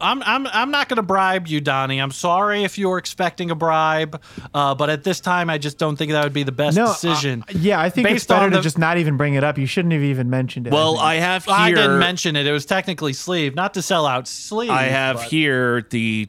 I'm 0.00 0.22
I'm 0.24 0.46
I'm 0.48 0.70
not 0.70 0.88
going 0.88 0.96
to 0.96 1.02
bribe 1.02 1.46
you, 1.46 1.60
Donnie. 1.60 1.98
I'm 2.00 2.10
sorry 2.10 2.64
if 2.64 2.76
you 2.78 2.88
were 2.88 2.98
expecting 2.98 3.50
a 3.50 3.54
bribe, 3.54 4.20
uh, 4.52 4.74
but 4.74 4.90
at 4.90 5.04
this 5.04 5.20
time, 5.20 5.48
I 5.48 5.58
just 5.58 5.78
don't 5.78 5.96
think 5.96 6.12
that 6.12 6.24
would 6.24 6.32
be 6.32 6.42
the 6.42 6.52
best 6.52 6.76
No, 6.76 6.86
uh, 6.86 6.92
decision. 6.92 7.44
yeah, 7.54 7.80
I 7.80 7.90
think 7.90 8.08
it's 8.10 8.24
better 8.26 8.44
on 8.44 8.50
to 8.50 8.56
the- 8.58 8.62
just 8.62 8.76
not 8.78 8.98
even 8.98 9.16
bring 9.16 9.34
it 9.34 9.44
up. 9.44 9.56
You 9.56 9.66
shouldn't 9.66 9.92
have 9.92 10.02
even 10.02 10.28
mentioned 10.28 10.66
it. 10.66 10.72
Well, 10.72 10.94
think. 10.94 11.04
I 11.04 11.14
have 11.16 11.44
here. 11.44 11.54
I 11.54 11.70
didn't 11.72 11.98
mention 12.00 12.36
it. 12.36 12.46
It 12.46 12.52
was 12.52 12.66
technically 12.66 13.12
sleeve, 13.12 13.54
not 13.54 13.74
to 13.74 13.82
sell 13.82 14.04
out 14.06 14.26
sleeve. 14.28 14.70
I 14.70 14.84
have 14.84 15.16
but- 15.16 15.28
here 15.28 15.82
the 15.90 16.28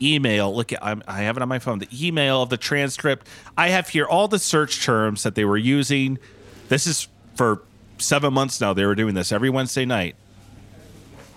email. 0.00 0.54
Look, 0.54 0.72
I'm, 0.80 1.02
I 1.06 1.22
have 1.22 1.36
it 1.36 1.42
on 1.42 1.48
my 1.48 1.58
phone. 1.58 1.78
The 1.78 1.88
email 1.92 2.42
of 2.42 2.48
the 2.48 2.56
transcript. 2.56 3.26
I 3.58 3.68
have 3.68 3.88
here 3.90 4.06
all 4.06 4.28
the 4.28 4.38
search 4.38 4.82
terms 4.84 5.24
that 5.24 5.34
they 5.34 5.44
were 5.44 5.58
using. 5.58 6.18
This 6.70 6.86
is 6.86 7.06
for 7.34 7.62
seven 7.98 8.32
months 8.32 8.60
now. 8.60 8.72
They 8.72 8.86
were 8.86 8.94
doing 8.94 9.14
this 9.14 9.30
every 9.32 9.50
Wednesday 9.50 9.84
night. 9.84 10.16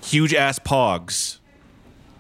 Huge 0.03 0.33
ass 0.33 0.59
pogs, 0.59 1.37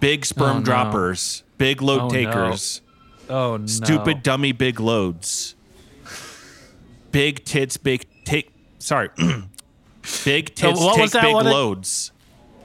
big 0.03 0.25
sperm 0.25 0.57
Oh, 0.57 0.59
no. 0.59 0.65
droppers, 0.65 1.43
big 1.57 1.81
load 1.81 2.01
Oh, 2.01 2.07
no. 2.07 2.09
takers, 2.09 2.81
Oh 3.29 3.57
no! 3.57 3.65
stupid 3.67 4.21
dummy 4.21 4.51
big 4.51 4.79
loads, 4.79 5.55
big 7.11 7.43
tits, 7.45 7.77
big 7.77 8.05
take. 8.25 8.51
Sorry, 8.79 9.09
big 10.25 10.53
tits 10.55 10.79
what 10.79 10.99
was 10.99 11.11
take 11.11 11.21
that 11.21 11.23
big 11.23 11.33
loads. 11.35 12.11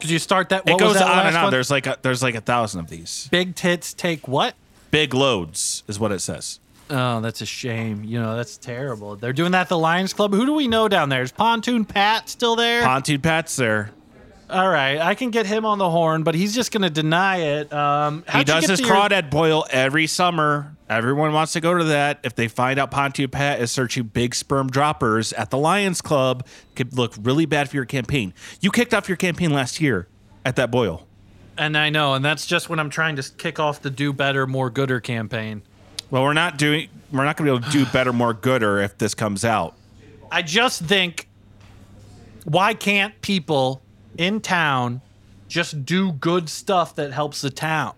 Could 0.01 0.11
you 0.11 0.19
start 0.19 0.51
that? 0.51 0.65
What 0.65 0.75
It 0.75 0.79
goes 0.79 0.89
was 0.91 0.99
that 0.99 1.09
on 1.11 1.27
and 1.27 1.37
on. 1.37 1.43
one? 1.45 1.51
There's 1.53 1.71
like 1.71 1.87
a, 1.87 1.97
there's 2.03 2.23
like 2.23 2.35
a 2.37 2.41
thousand 2.41 2.81
of 2.81 2.89
these. 2.89 3.29
big 3.31 3.55
tits 3.57 3.93
take 3.95 4.29
what? 4.29 4.55
Big 4.91 5.13
loads 5.13 5.83
is 5.89 5.99
what 5.99 6.13
it 6.13 6.21
says. 6.21 6.61
Oh, 6.91 7.21
that's 7.21 7.43
a 7.43 7.47
shame. 7.47 8.03
You 8.05 8.19
know, 8.21 8.35
that's 8.37 8.57
terrible. 8.57 9.17
They're 9.17 9.33
doing 9.35 9.53
that 9.53 9.63
at 9.63 9.69
the 9.69 9.77
Lions 9.79 10.15
Club. 10.15 10.33
Who 10.33 10.47
do 10.47 10.55
we 10.55 10.67
know 10.69 10.89
down 10.89 11.09
there? 11.11 11.23
Is 11.23 11.33
Pontoon 11.33 11.85
Pat 11.85 12.29
still 12.31 12.57
there? 12.57 12.83
Pontoon 12.83 13.21
Pat's 13.21 13.57
there. 13.57 13.91
All 14.51 14.69
right, 14.69 14.99
I 14.99 15.15
can 15.15 15.31
get 15.31 15.45
him 15.45 15.67
on 15.67 15.77
the 15.77 15.91
horn, 15.91 16.23
but 16.23 16.35
he's 16.35 16.55
just 16.55 16.73
going 16.73 16.81
to 16.83 16.89
deny 16.91 17.37
it. 17.39 17.71
Um, 17.71 18.25
He 18.33 18.45
does 18.45 18.67
his 18.67 18.81
to 18.81 18.87
your- 18.87 18.97
crawdad 18.97 19.31
boil 19.31 19.67
every 19.71 20.07
summer. 20.07 20.75
Everyone 20.89 21.35
wants 21.35 21.53
to 21.53 21.61
go 21.61 21.77
to 21.77 21.85
that. 21.85 22.21
If 22.23 22.35
they 22.35 22.49
find 22.49 22.79
out 22.79 22.91
Pontoon 22.91 23.29
Pat 23.29 23.61
is 23.61 23.71
searching 23.71 24.05
big 24.05 24.35
sperm 24.35 24.71
droppers 24.71 25.35
at 25.35 25.51
the 25.51 25.59
Lions 25.59 26.01
Club, 26.01 26.47
could 26.77 26.97
look 26.97 27.15
really 27.21 27.45
bad 27.45 27.69
for 27.69 27.77
your 27.77 27.85
campaign. 27.85 28.33
You 28.63 28.71
kicked 28.71 28.95
off 28.95 29.07
your 29.07 29.19
campaign 29.19 29.51
last 29.53 29.83
year 29.83 30.09
at 30.47 30.57
that 30.57 30.71
boil. 30.71 31.07
And 31.59 31.77
I 31.77 31.91
know, 31.91 32.15
and 32.15 32.25
that's 32.25 32.47
just 32.47 32.71
when 32.71 32.79
I'm 32.79 32.89
trying 32.89 33.17
to 33.17 33.31
kick 33.37 33.59
off 33.61 33.83
the 33.83 33.91
do 33.91 34.15
better, 34.15 34.47
more 34.47 34.71
gooder 34.71 35.01
campaign. 35.01 35.61
Well, 36.11 36.23
we're 36.23 36.33
not 36.33 36.57
doing. 36.57 36.89
We're 37.13 37.25
not 37.27 37.37
going 37.37 37.49
to 37.49 37.53
be 37.53 37.57
able 37.59 37.71
to 37.71 37.85
do 37.85 37.85
better, 37.93 38.15
more 38.15 38.33
gooder 38.33 38.79
if 38.79 38.97
this 38.97 39.13
comes 39.13 39.45
out. 39.45 39.75
I 40.33 40.41
just 40.41 40.81
think, 40.83 41.29
why 42.45 42.73
can't 42.73 43.21
people 43.21 43.83
in 44.19 44.41
town 44.41 45.01
just 45.49 45.87
do 45.87 46.13
good 46.13 46.51
stuff 46.51 46.97
that 46.97 47.13
helps 47.13 47.41
the 47.41 47.51
town? 47.51 47.95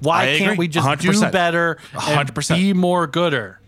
Why 0.00 0.22
I 0.22 0.38
can't 0.38 0.52
agree. 0.52 0.56
we 0.64 0.68
just 0.68 0.86
100%. 0.86 1.00
do 1.00 1.30
better 1.30 1.78
and 1.92 2.28
100%. 2.28 2.56
be 2.56 2.72
more 2.72 3.06
gooder? 3.06 3.60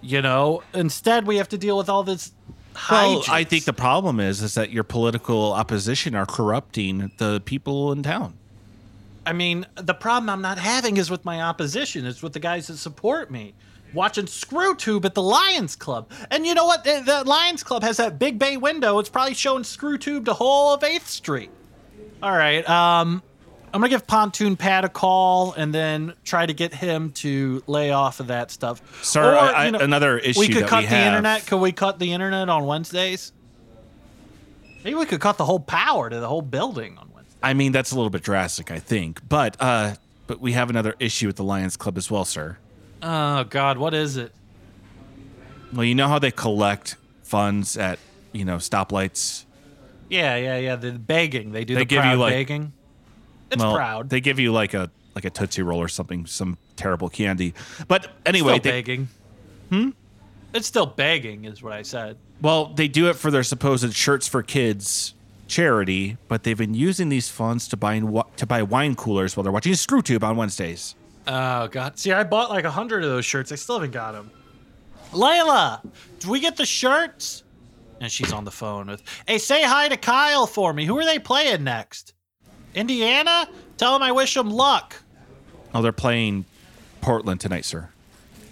You 0.00 0.22
know, 0.22 0.62
instead 0.72 1.26
we 1.26 1.36
have 1.38 1.48
to 1.48 1.58
deal 1.58 1.76
with 1.76 1.88
all 1.88 2.04
this. 2.04 2.32
Well. 2.90 3.24
I 3.28 3.42
think 3.42 3.64
the 3.64 3.72
problem 3.72 4.20
is 4.20 4.40
is 4.40 4.54
that 4.54 4.70
your 4.70 4.84
political 4.84 5.52
opposition 5.52 6.14
are 6.14 6.26
corrupting 6.26 7.10
the 7.18 7.42
people 7.44 7.90
in 7.90 8.04
town. 8.04 8.34
I 9.26 9.32
mean, 9.32 9.66
the 9.74 9.92
problem 9.92 10.30
I'm 10.30 10.40
not 10.40 10.58
having 10.58 10.96
is 10.96 11.10
with 11.10 11.24
my 11.24 11.42
opposition. 11.42 12.06
It's 12.06 12.22
with 12.22 12.32
the 12.32 12.40
guys 12.40 12.68
that 12.68 12.78
support 12.78 13.30
me. 13.30 13.54
Watching 13.94 14.26
ScrewTube 14.26 15.04
at 15.04 15.14
the 15.14 15.22
Lions 15.22 15.76
Club. 15.76 16.10
And 16.30 16.46
you 16.46 16.54
know 16.54 16.66
what? 16.66 16.84
The, 16.84 17.02
the 17.04 17.24
Lions 17.24 17.62
Club 17.62 17.82
has 17.82 17.96
that 17.98 18.18
big 18.18 18.38
bay 18.38 18.56
window. 18.56 18.98
It's 18.98 19.08
probably 19.08 19.34
showing 19.34 19.62
ScrewTube 19.64 20.24
the 20.24 20.34
whole 20.34 20.74
of 20.74 20.80
8th 20.80 21.06
Street. 21.06 21.50
All 22.22 22.32
right. 22.32 22.68
Um, 22.68 23.22
I'm 23.72 23.80
gonna 23.80 23.88
give 23.88 24.06
Pontoon 24.06 24.56
Pat 24.56 24.84
a 24.84 24.88
call 24.88 25.52
and 25.52 25.72
then 25.72 26.14
try 26.24 26.44
to 26.44 26.52
get 26.52 26.74
him 26.74 27.12
to 27.12 27.62
lay 27.68 27.92
off 27.92 28.18
of 28.18 28.26
that 28.26 28.50
stuff. 28.50 28.82
Sir, 29.04 29.36
I- 29.36 29.66
I- 29.66 29.66
another 29.66 30.18
issue 30.18 30.40
We 30.40 30.48
could 30.48 30.66
cut 30.66 30.80
we 30.80 30.86
the 30.86 30.88
have- 30.96 31.06
internet. 31.06 31.46
Could 31.46 31.58
we 31.60 31.70
cut 31.70 31.98
the 32.00 32.12
internet 32.12 32.48
on 32.48 32.66
Wednesdays? 32.66 33.32
Maybe 34.84 34.96
we 34.96 35.06
could 35.06 35.20
cut 35.20 35.36
the 35.36 35.44
whole 35.44 35.60
power 35.60 36.10
to 36.10 36.18
the 36.20 36.26
whole 36.26 36.42
building 36.42 36.96
on 36.98 37.10
Wednesday. 37.14 37.36
I 37.42 37.54
mean, 37.54 37.70
that's 37.72 37.92
a 37.92 37.94
little 37.94 38.10
bit 38.10 38.22
drastic, 38.22 38.70
I 38.70 38.78
think. 38.78 39.20
But 39.28 39.56
uh, 39.60 39.94
but 40.26 40.40
we 40.40 40.52
have 40.52 40.68
another 40.70 40.94
issue 40.98 41.26
with 41.26 41.36
the 41.36 41.44
Lions 41.44 41.76
Club 41.76 41.96
as 41.98 42.10
well, 42.10 42.24
sir. 42.24 42.58
Oh 43.02 43.44
God, 43.44 43.78
what 43.78 43.94
is 43.94 44.16
it? 44.16 44.32
Well, 45.72 45.84
you 45.84 45.94
know 45.94 46.08
how 46.08 46.18
they 46.18 46.30
collect 46.30 46.96
funds 47.22 47.76
at 47.76 47.98
you 48.32 48.44
know 48.44 48.56
stoplights. 48.56 49.44
Yeah, 50.08 50.36
yeah, 50.36 50.58
yeah. 50.58 50.76
The 50.76 50.92
begging. 50.92 51.52
They 51.52 51.64
do 51.64 51.74
They 51.74 51.82
the 51.82 51.84
give 51.86 52.04
you, 52.04 52.14
like- 52.14 52.32
begging. 52.32 52.72
It's 53.50 53.62
well, 53.62 53.74
proud. 53.74 54.10
They 54.10 54.20
give 54.20 54.38
you 54.38 54.52
like 54.52 54.74
a 54.74 54.90
like 55.14 55.24
a 55.24 55.30
tootsie 55.30 55.62
roll 55.62 55.80
or 55.80 55.88
something, 55.88 56.26
some 56.26 56.56
terrible 56.76 57.08
candy. 57.08 57.54
But 57.88 58.08
anyway, 58.24 58.54
still 58.58 58.62
they, 58.62 58.70
begging. 58.70 59.08
Hmm. 59.70 59.90
It's 60.52 60.66
still 60.66 60.86
begging, 60.86 61.44
is 61.44 61.62
what 61.62 61.72
I 61.72 61.82
said. 61.82 62.16
well, 62.40 62.66
they 62.66 62.88
do 62.88 63.08
it 63.08 63.14
for 63.14 63.30
their 63.30 63.42
supposed 63.44 63.92
shirts 63.94 64.26
for 64.26 64.42
kids 64.42 65.14
charity, 65.46 66.16
but 66.28 66.44
they've 66.44 66.56
been 66.58 66.74
using 66.74 67.08
these 67.08 67.28
funds 67.28 67.68
to 67.68 67.76
buy 67.76 68.00
to 68.36 68.46
buy 68.46 68.62
wine 68.62 68.94
coolers 68.94 69.36
while 69.36 69.42
they're 69.42 69.52
watching 69.52 69.72
ScrewTube 69.72 70.22
on 70.22 70.36
Wednesdays. 70.36 70.94
Oh 71.26 71.68
God! 71.68 71.98
See, 71.98 72.12
I 72.12 72.24
bought 72.24 72.50
like 72.50 72.64
a 72.64 72.70
hundred 72.70 73.04
of 73.04 73.10
those 73.10 73.24
shirts. 73.24 73.52
I 73.52 73.54
still 73.56 73.76
haven't 73.76 73.92
got 73.92 74.12
them. 74.12 74.30
Layla, 75.12 75.80
do 76.20 76.30
we 76.30 76.40
get 76.40 76.56
the 76.56 76.66
shirts? 76.66 77.42
And 78.00 78.10
she's 78.10 78.32
on 78.32 78.44
the 78.44 78.50
phone 78.50 78.86
with. 78.86 79.02
Hey, 79.26 79.38
say 79.38 79.62
hi 79.62 79.88
to 79.88 79.96
Kyle 79.96 80.46
for 80.46 80.72
me. 80.72 80.86
Who 80.86 80.96
are 80.98 81.04
they 81.04 81.18
playing 81.18 81.64
next? 81.64 82.14
Indiana. 82.74 83.48
Tell 83.76 83.92
them 83.92 84.02
I 84.02 84.12
wish 84.12 84.34
them 84.34 84.50
luck. 84.50 84.94
Oh, 85.74 85.82
they're 85.82 85.92
playing 85.92 86.44
Portland 87.00 87.40
tonight, 87.40 87.64
sir. 87.64 87.90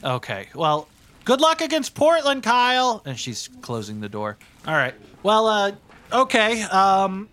Okay. 0.04 0.48
Well, 0.54 0.88
good 1.24 1.40
luck 1.40 1.60
against 1.60 1.94
Portland, 1.94 2.42
Kyle. 2.42 3.02
And 3.04 3.18
she's 3.18 3.48
closing 3.62 4.00
the 4.00 4.08
door. 4.08 4.36
All 4.66 4.74
right. 4.74 4.94
Well, 5.22 5.46
uh, 5.46 5.72
okay. 6.12 6.62
Um, 6.62 7.28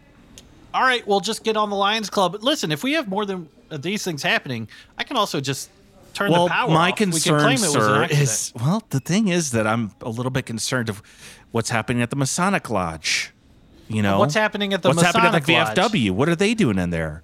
all 0.73 0.81
right. 0.83 1.05
We'll 1.05 1.19
just 1.19 1.43
get 1.43 1.57
on 1.57 1.69
the 1.69 1.75
Lions 1.75 2.09
Club. 2.09 2.37
Listen, 2.41 2.71
if 2.71 2.83
we 2.83 2.93
have 2.93 3.07
more 3.07 3.25
than 3.25 3.49
these 3.69 4.03
things 4.03 4.23
happening, 4.23 4.67
I 4.97 5.03
can 5.03 5.17
also 5.17 5.39
just 5.41 5.69
turn 6.13 6.31
Well, 6.31 6.45
the 6.45 6.51
power 6.51 6.69
my 6.69 6.91
off. 6.91 6.93
we 6.99 7.05
can 7.05 7.11
concern, 7.11 7.39
claim 7.41 7.57
it 7.57 7.61
was 7.61 7.73
sir, 7.73 8.07
is 8.09 8.53
well, 8.55 8.83
the 8.89 8.99
thing 8.99 9.27
is 9.27 9.51
that 9.51 9.67
I'm 9.67 9.91
a 10.01 10.09
little 10.09 10.29
bit 10.31 10.45
concerned 10.45 10.89
of 10.89 11.01
what's 11.51 11.69
happening 11.69 12.01
at 12.01 12.09
the 12.09 12.15
Masonic 12.15 12.69
Lodge. 12.69 13.31
You 13.87 14.01
know, 14.01 14.17
What's 14.17 14.33
happening 14.33 14.73
at 14.73 14.81
the 14.81 14.89
what's 14.89 15.01
happening 15.03 15.25
at 15.35 15.45
the 15.45 15.53
Masonic 15.53 15.77
Lodge? 15.77 16.09
What 16.09 16.27
are 16.29 16.35
they 16.35 16.53
doing 16.55 16.79
in 16.79 16.89
there? 16.89 17.21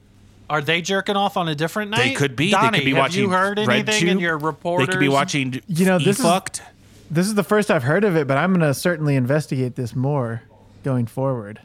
Are 0.48 0.62
they 0.62 0.82
jerking 0.82 1.16
off 1.16 1.36
on 1.38 1.48
a 1.48 1.56
different 1.56 1.90
night? 1.92 1.98
They 2.10 2.14
could 2.14 2.36
be. 2.36 2.52
Donnie, 2.52 2.72
they 2.72 2.78
could 2.80 2.86
be 2.86 2.92
have 2.92 3.00
watching. 3.00 3.22
you 3.24 3.30
heard 3.30 3.58
Red 3.58 3.70
anything 3.90 4.08
in 4.10 4.20
your 4.20 4.38
reporters? 4.38 4.86
They 4.88 4.92
could 4.94 5.00
be 5.00 5.08
watching. 5.10 5.62
You 5.68 5.86
know, 5.86 5.98
this 5.98 6.20
is- 6.20 6.26
fucked. 6.26 6.62
This 7.10 7.26
is 7.28 7.34
the 7.36 7.44
first 7.44 7.72
I've 7.72 7.84
heard 7.84 8.04
of 8.04 8.16
it, 8.16 8.28
but 8.28 8.38
I'm 8.38 8.52
going 8.52 8.62
to 8.62 8.74
certainly 8.74 9.16
investigate 9.16 9.76
this 9.76 9.96
more 9.96 10.44
going 10.84 11.08
forward. 11.08 11.60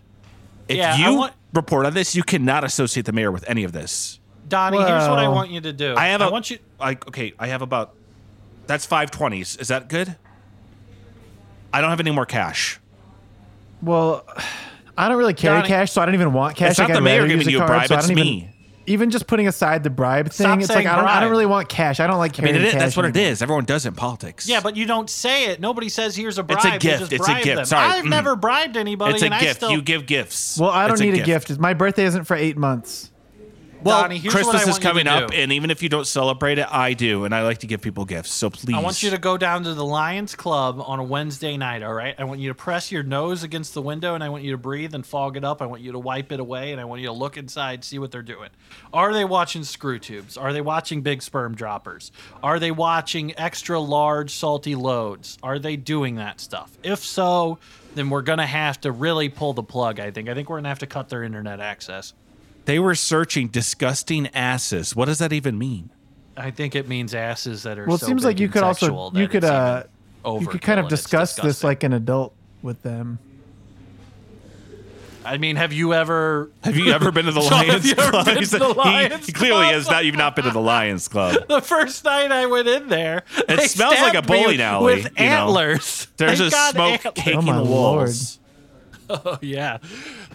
If 0.68 0.76
Yeah, 0.76 0.96
you 0.96 1.14
want- 1.14 1.34
report 1.52 1.84
on 1.86 1.94
this, 1.94 2.16
you 2.16 2.22
cannot 2.22 2.64
associate 2.64 3.06
the 3.06 3.12
mayor 3.12 3.30
with 3.30 3.44
any 3.48 3.62
of 3.64 3.72
this. 3.72 4.18
Donnie, 4.49 4.78
here's 4.78 5.09
what 5.09 5.18
I 5.18 5.28
want 5.28 5.51
you 5.51 5.61
to 5.62 5.72
do. 5.72 5.94
I 5.97 6.09
have 6.09 6.20
a. 6.20 6.24
I 6.24 6.30
want 6.30 6.51
you. 6.51 6.59
Like, 6.78 7.07
okay, 7.09 7.32
I 7.38 7.49
have 7.49 7.62
about. 7.62 7.94
That's 8.66 8.84
five 8.86 9.11
twenties. 9.11 9.57
Is 9.57 9.68
that 9.68 9.88
good? 9.88 10.16
I 11.72 11.80
don't 11.80 11.90
have 11.90 12.01
any 12.01 12.11
more 12.11 12.26
cash. 12.26 12.80
Well, 13.82 14.26
I 14.97 15.09
don't 15.09 15.18
really 15.18 15.34
carry 15.34 15.59
Donnie- 15.59 15.68
cash, 15.68 15.92
so 15.92 16.01
I 16.01 16.07
don't 16.07 16.14
even 16.14 16.32
want 16.32 16.57
cash. 16.57 16.70
It's 16.70 16.78
not 16.78 16.88
Like, 16.88 16.97
the 16.97 17.01
mayor 17.03 17.22
rather 17.22 17.28
giving 17.28 17.49
you 17.51 17.57
a 17.59 17.61
card, 17.61 17.68
bribe, 17.70 17.88
so 17.88 17.94
I 17.94 17.99
it's 17.99 18.09
don't 18.09 18.18
even- 18.18 18.26
me. 18.32 18.51
Even 18.88 19.11
just 19.11 19.26
putting 19.26 19.49
aside 19.49 19.82
the 19.82 19.90
bribe 19.90 20.26
thing, 20.26 20.47
Stop 20.47 20.61
it's 20.61 20.68
like 20.68 20.86
I 20.86 20.94
don't, 20.94 21.07
I 21.07 21.18
don't 21.18 21.30
really 21.32 21.44
want 21.44 21.68
cash. 21.68 21.99
I 21.99 22.07
don't 22.07 22.18
like 22.18 22.38
I 22.38 22.42
mean, 22.44 22.55
carrying 22.55 22.70
cash. 22.70 22.80
that's 22.80 22.97
what 22.97 23.05
it 23.05 23.16
anymore. 23.16 23.32
is. 23.32 23.42
Everyone 23.42 23.64
does 23.64 23.84
it 23.84 23.88
in 23.88 23.94
politics. 23.97 24.49
Yeah, 24.49 24.61
but 24.61 24.76
you 24.76 24.86
don't 24.86 25.11
say 25.11 25.47
it. 25.47 25.59
Nobody 25.61 25.88
says 25.88 26.14
here's 26.14 26.38
a 26.38 26.44
bribe. 26.44 26.64
It's 26.64 26.74
a 26.76 26.78
gift. 26.78 27.12
It's 27.12 27.28
a 27.28 27.34
gift. 27.42 27.57
them. 27.57 27.64
Sorry. 27.64 27.84
I've 27.84 28.05
Mm. 28.05 28.11
never 28.11 28.36
bribed 28.36 28.76
anybody. 28.76 29.14
it's 29.14 29.22
a 29.22 29.26
and 29.26 29.34
I 29.34 29.40
gift. 29.40 29.57
still, 29.57 29.72
You 29.72 29.82
give 29.82 30.07
gifts. 30.07 30.57
Well, 30.57 30.70
I 30.70 30.86
don't 30.86 31.01
need 31.01 31.14
a 31.14 31.24
gift. 31.24 31.59
My 31.59 31.74
birthday 31.74 32.05
isn't 32.05 32.24
for 32.26 32.36
eight 32.36 32.57
months. 32.57 33.11
Well, 33.82 34.02
Donnie, 34.02 34.18
here's 34.18 34.34
what 34.34 34.46
I 34.46 34.50
Christmas 34.50 34.76
is 34.76 34.82
coming 34.82 35.06
up, 35.06 35.30
do. 35.30 35.36
and 35.36 35.52
even 35.52 35.70
if 35.70 35.82
you 35.82 35.88
don't 35.88 36.06
celebrate 36.06 36.58
it, 36.58 36.66
I 36.70 36.94
do, 36.94 37.24
and 37.24 37.34
I 37.34 37.42
like 37.42 37.58
to 37.58 37.66
give 37.66 37.80
people 37.80 38.04
gifts. 38.04 38.32
So 38.32 38.50
please, 38.50 38.74
I 38.74 38.80
want 38.80 39.02
you 39.02 39.10
to 39.10 39.18
go 39.18 39.36
down 39.36 39.64
to 39.64 39.74
the 39.74 39.84
Lions 39.84 40.34
Club 40.34 40.80
on 40.80 40.98
a 40.98 41.04
Wednesday 41.04 41.56
night, 41.56 41.82
all 41.82 41.92
right? 41.92 42.14
I 42.18 42.24
want 42.24 42.40
you 42.40 42.48
to 42.48 42.54
press 42.54 42.90
your 42.90 43.02
nose 43.02 43.42
against 43.42 43.74
the 43.74 43.82
window 43.82 44.14
and 44.14 44.24
I 44.24 44.28
want 44.28 44.44
you 44.44 44.52
to 44.52 44.58
breathe 44.58 44.94
and 44.94 45.06
fog 45.06 45.36
it 45.36 45.44
up. 45.44 45.62
I 45.62 45.66
want 45.66 45.82
you 45.82 45.92
to 45.92 45.98
wipe 45.98 46.32
it 46.32 46.40
away 46.40 46.72
and 46.72 46.80
I 46.80 46.84
want 46.84 47.00
you 47.00 47.08
to 47.08 47.12
look 47.12 47.36
inside, 47.36 47.84
see 47.84 47.98
what 47.98 48.10
they're 48.10 48.22
doing. 48.22 48.50
Are 48.92 49.12
they 49.12 49.24
watching 49.24 49.64
screw 49.64 49.98
tubes? 49.98 50.36
Are 50.36 50.52
they 50.52 50.60
watching 50.60 51.02
big 51.02 51.22
sperm 51.22 51.54
droppers? 51.54 52.12
Are 52.42 52.58
they 52.58 52.70
watching 52.70 53.38
extra 53.38 53.78
large 53.78 54.30
salty 54.32 54.74
loads? 54.74 55.38
Are 55.42 55.58
they 55.58 55.76
doing 55.76 56.16
that 56.16 56.40
stuff? 56.40 56.76
If 56.82 57.00
so, 57.00 57.58
then 57.94 58.10
we're 58.10 58.22
going 58.22 58.38
to 58.38 58.46
have 58.46 58.80
to 58.82 58.92
really 58.92 59.28
pull 59.28 59.52
the 59.52 59.62
plug, 59.62 60.00
I 60.00 60.10
think. 60.10 60.28
I 60.28 60.34
think 60.34 60.48
we're 60.48 60.56
going 60.56 60.64
to 60.64 60.70
have 60.70 60.80
to 60.80 60.86
cut 60.86 61.08
their 61.08 61.22
internet 61.22 61.60
access. 61.60 62.14
They 62.66 62.78
were 62.78 62.94
searching 62.94 63.48
disgusting 63.48 64.26
asses. 64.34 64.94
What 64.94 65.06
does 65.06 65.18
that 65.18 65.32
even 65.32 65.56
mean? 65.58 65.90
I 66.36 66.50
think 66.50 66.74
it 66.74 66.86
means 66.86 67.14
asses 67.14 67.62
that 67.62 67.78
are 67.78 67.86
Well, 67.86 67.96
it 67.96 68.00
so 68.00 68.06
seems 68.06 68.24
like 68.24 68.38
you 68.38 68.48
could 68.48 68.62
also 68.62 69.10
you 69.14 69.26
could 69.28 69.44
uh 69.44 69.84
you 70.26 70.46
could 70.46 70.60
kind 70.62 70.78
of 70.78 70.88
discuss 70.88 71.34
this 71.36 71.64
like 71.64 71.82
an 71.82 71.92
adult 71.94 72.34
with 72.62 72.82
them. 72.82 73.18
I 75.24 75.38
mean, 75.38 75.56
have 75.56 75.72
you 75.72 75.92
ever 75.92 76.50
Have 76.62 76.76
you 76.76 76.92
ever 76.92 77.10
been 77.10 77.24
to 77.26 77.32
the 77.32 77.40
Lions 77.50 77.92
Club? 77.94 78.26
been 78.26 78.34
the 78.44 78.58
he- 78.68 78.74
Lions 78.74 79.26
he 79.26 79.32
clearly 79.32 79.62
Club? 79.64 79.74
has 79.74 79.90
not. 79.90 80.04
You've 80.04 80.14
not 80.16 80.36
been 80.36 80.44
to 80.44 80.52
the 80.52 80.60
Lions 80.60 81.08
Club. 81.08 81.36
the 81.48 81.60
first 81.60 82.04
night 82.04 82.30
I 82.30 82.46
went 82.46 82.68
in 82.68 82.88
there, 82.88 83.24
It 83.38 83.56
they 83.56 83.66
smells 83.66 83.94
like 84.00 84.14
a 84.14 84.22
bowling 84.22 84.60
alley, 84.60 84.94
with 84.96 85.04
you 85.04 85.10
know. 85.26 85.32
antlers. 85.32 86.06
There's 86.16 86.38
They 86.38 86.46
a 86.46 86.50
got 86.50 86.74
smoke 86.74 86.92
antlers. 87.06 87.14
caking 87.14 87.38
Oh, 87.38 87.42
my 87.42 87.56
the 87.58 87.64
walls. 87.64 88.38
Oh 89.09 89.38
yeah, 89.42 89.78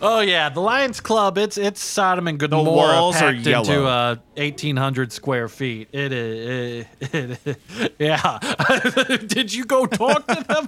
oh 0.02 0.20
yeah. 0.22 0.50
The 0.50 0.62
Lions 0.62 1.00
Club. 1.00 1.38
It's 1.38 1.58
it's 1.58 1.82
Sodom 1.82 2.28
and 2.28 2.40
Gomorrah 2.40 2.64
walls 2.66 3.16
are 3.18 3.34
packed 3.34 3.48
into 3.48 3.86
uh, 3.86 4.16
1,800 4.36 5.12
square 5.12 5.48
feet. 5.48 5.90
It 5.92 6.12
is. 6.12 6.86
It, 7.00 7.40
it, 7.46 7.94
yeah. 8.00 8.40
Did 9.28 9.54
you 9.54 9.66
go 9.66 9.86
talk 9.86 10.28
to 10.28 10.44
them? 10.44 10.68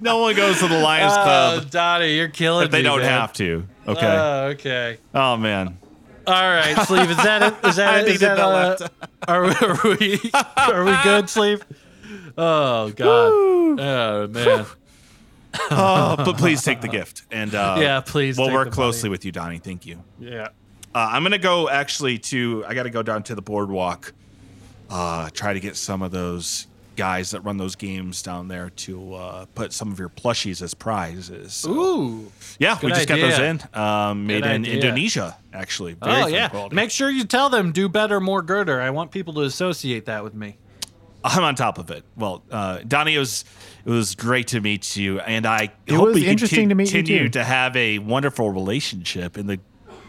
No 0.00 0.18
one 0.18 0.36
goes 0.36 0.58
to 0.60 0.68
the 0.68 0.78
Lions 0.78 1.12
Uh, 1.12 1.22
Club 1.24 1.70
Donnie, 1.70 2.14
you're 2.16 2.28
killing 2.28 2.66
if 2.66 2.70
they 2.70 2.78
me, 2.78 2.84
don't 2.84 3.00
man. 3.00 3.10
have 3.10 3.32
to. 3.34 3.66
Okay. 3.88 4.06
Oh, 4.06 4.44
okay. 4.48 4.98
oh 5.14 5.36
man. 5.36 5.78
All 6.24 6.34
right, 6.34 6.76
Sleeve. 6.86 7.10
Is 7.10 7.16
that 7.16 7.42
it? 7.42 7.68
Is 7.68 7.76
that 7.76 8.02
it? 8.04 8.08
Is 8.12 8.20
that, 8.20 8.38
uh, 8.38 8.76
are, 9.26 9.42
we, 9.42 9.50
are 9.50 9.98
we 9.98 10.30
are 10.56 10.84
we 10.84 10.96
good, 11.02 11.28
Sleeve? 11.28 11.64
Oh 12.38 12.90
God. 12.90 13.32
Oh 13.80 14.28
man. 14.30 14.66
Oh, 15.70 16.16
but 16.16 16.36
please 16.38 16.62
take 16.62 16.80
the 16.80 16.88
gift, 16.88 17.22
and 17.30 17.54
uh, 17.54 17.76
Yeah, 17.78 18.00
please 18.00 18.38
We'll 18.38 18.52
work 18.52 18.70
closely 18.70 19.08
money. 19.08 19.10
with 19.12 19.24
you, 19.24 19.32
Donnie. 19.32 19.58
Thank 19.58 19.86
you. 19.86 20.02
Yeah. 20.18 20.48
Uh, 20.94 21.08
I'm 21.10 21.22
gonna 21.22 21.38
go 21.38 21.68
actually 21.68 22.18
to. 22.18 22.64
I 22.66 22.74
got 22.74 22.82
to 22.84 22.90
go 22.90 23.02
down 23.02 23.22
to 23.24 23.34
the 23.34 23.42
boardwalk. 23.42 24.12
Uh, 24.90 25.30
try 25.30 25.54
to 25.54 25.60
get 25.60 25.76
some 25.76 26.02
of 26.02 26.10
those 26.10 26.66
guys 26.96 27.30
that 27.30 27.40
run 27.40 27.56
those 27.56 27.74
games 27.76 28.20
down 28.20 28.48
there 28.48 28.68
to 28.68 29.14
uh, 29.14 29.46
put 29.54 29.72
some 29.72 29.90
of 29.90 29.98
your 29.98 30.10
plushies 30.10 30.60
as 30.60 30.74
prizes. 30.74 31.54
So, 31.54 31.70
Ooh. 31.70 32.32
yeah, 32.58 32.74
we 32.82 32.88
good 32.88 32.96
just 32.96 33.08
got 33.08 33.18
those 33.18 33.38
in. 33.38 33.62
Um, 33.72 34.26
made 34.26 34.42
Good 34.42 34.52
in 34.52 34.62
idea. 34.62 34.74
Indonesia, 34.74 35.36
actually. 35.54 35.94
Very 35.94 36.22
Oh 36.22 36.26
yeah. 36.26 36.48
quality. 36.50 36.76
Make 36.76 36.90
sure 36.90 37.08
you 37.10 37.24
tell 37.24 37.48
them 37.48 37.72
do 37.72 37.88
better, 37.88 38.20
more 38.20 38.42
girder. 38.42 38.78
I 38.82 38.90
want 38.90 39.10
people 39.10 39.32
to 39.34 39.40
associate 39.42 40.04
that 40.06 40.22
with 40.22 40.34
me. 40.34 40.58
I'm 41.24 41.42
on 41.44 41.54
top 41.54 41.78
of 41.78 41.90
it. 41.90 42.04
Well, 42.16 42.42
uh, 42.50 42.80
Donnie, 42.86 43.16
was 43.16 43.46
it 43.84 43.90
was 43.90 44.14
great 44.14 44.48
to 44.48 44.60
meet 44.60 44.96
you, 44.96 45.20
and 45.20 45.46
I 45.46 45.72
It 45.86 45.94
hope 45.94 46.06
was 46.08 46.14
we 46.16 46.26
interesting 46.26 46.68
to 46.68 46.74
meet 46.74 46.88
you, 46.92 46.98
continue 47.00 47.24
too. 47.24 47.28
to 47.40 47.44
have 47.44 47.76
a 47.76 47.98
wonderful 47.98 48.50
relationship 48.50 49.36
in 49.38 49.46
the 49.46 49.58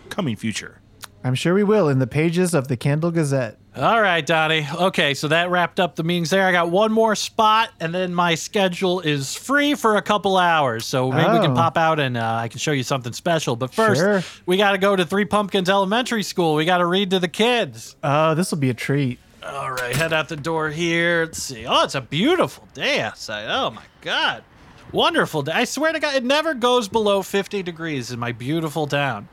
coming 0.09 0.35
future. 0.35 0.79
I'm 1.25 1.35
sure 1.35 1.53
we 1.53 1.63
will 1.63 1.87
in 1.87 1.99
the 1.99 2.07
pages 2.07 2.53
of 2.53 2.67
the 2.67 2.75
Candle 2.75 3.09
Gazette. 3.09 3.57
All 3.77 4.01
right, 4.01 4.23
Donnie. 4.23 4.67
Okay, 4.71 5.13
so 5.13 5.29
that 5.29 5.49
wrapped 5.49 5.79
up 5.79 5.95
the 5.95 6.03
meetings 6.03 6.29
there. 6.29 6.45
I 6.45 6.51
got 6.51 6.69
one 6.69 6.91
more 6.91 7.15
spot, 7.15 7.69
and 7.79 7.95
then 7.95 8.13
my 8.13 8.35
schedule 8.35 8.99
is 8.99 9.33
free 9.33 9.73
for 9.73 9.95
a 9.95 10.01
couple 10.01 10.35
hours. 10.37 10.85
So 10.85 11.09
maybe 11.11 11.31
we 11.31 11.39
can 11.39 11.51
Oh. 11.51 11.55
pop 11.55 11.77
out 11.77 11.99
and 11.99 12.17
uh, 12.17 12.35
I 12.41 12.49
can 12.49 12.59
show 12.59 12.73
you 12.73 12.83
something 12.83 13.13
special. 13.13 13.55
But 13.55 13.73
first, 13.73 14.01
Sure. 14.01 14.21
we 14.45 14.57
got 14.57 14.73
to 14.73 14.77
go 14.77 14.95
to 14.97 15.05
Three 15.05 15.25
Pumpkins 15.25 15.69
Elementary 15.69 16.23
School. 16.23 16.55
We 16.55 16.65
got 16.65 16.79
to 16.79 16.85
read 16.85 17.09
to 17.11 17.19
the 17.19 17.29
kids. 17.29 17.95
Oh, 18.03 18.35
this 18.35 18.51
will 18.51 18.59
be 18.59 18.69
a 18.69 18.73
treat. 18.75 19.17
All 19.45 19.71
right, 19.71 19.95
head 19.95 20.13
out 20.13 20.29
the 20.29 20.37
door 20.37 20.69
here. 20.69 21.25
Let's 21.25 21.43
see. 21.43 21.65
Oh, 21.65 21.83
it's 21.83 21.95
a 21.95 22.01
beautiful 22.01 22.67
day 22.73 23.01
outside. 23.01 23.45
Oh 23.49 23.71
my 23.71 23.83
God, 24.01 24.43
wonderful 24.91 25.41
day! 25.41 25.51
I 25.51 25.65
swear 25.65 25.91
to 25.91 25.99
God, 25.99 26.15
it 26.15 26.23
never 26.23 26.53
goes 26.53 26.87
below 26.87 27.21
50 27.21 27.61
degrees 27.61 28.11
in 28.11 28.19
my 28.19 28.31
beautiful 28.31 28.87
town. 28.87 29.27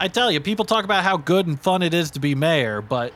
I 0.00 0.08
tell 0.08 0.30
you, 0.30 0.40
people 0.40 0.64
talk 0.64 0.84
about 0.84 1.04
how 1.04 1.16
good 1.16 1.46
and 1.46 1.60
fun 1.60 1.82
it 1.82 1.94
is 1.94 2.10
to 2.12 2.20
be 2.20 2.34
mayor, 2.34 2.80
but 2.80 3.12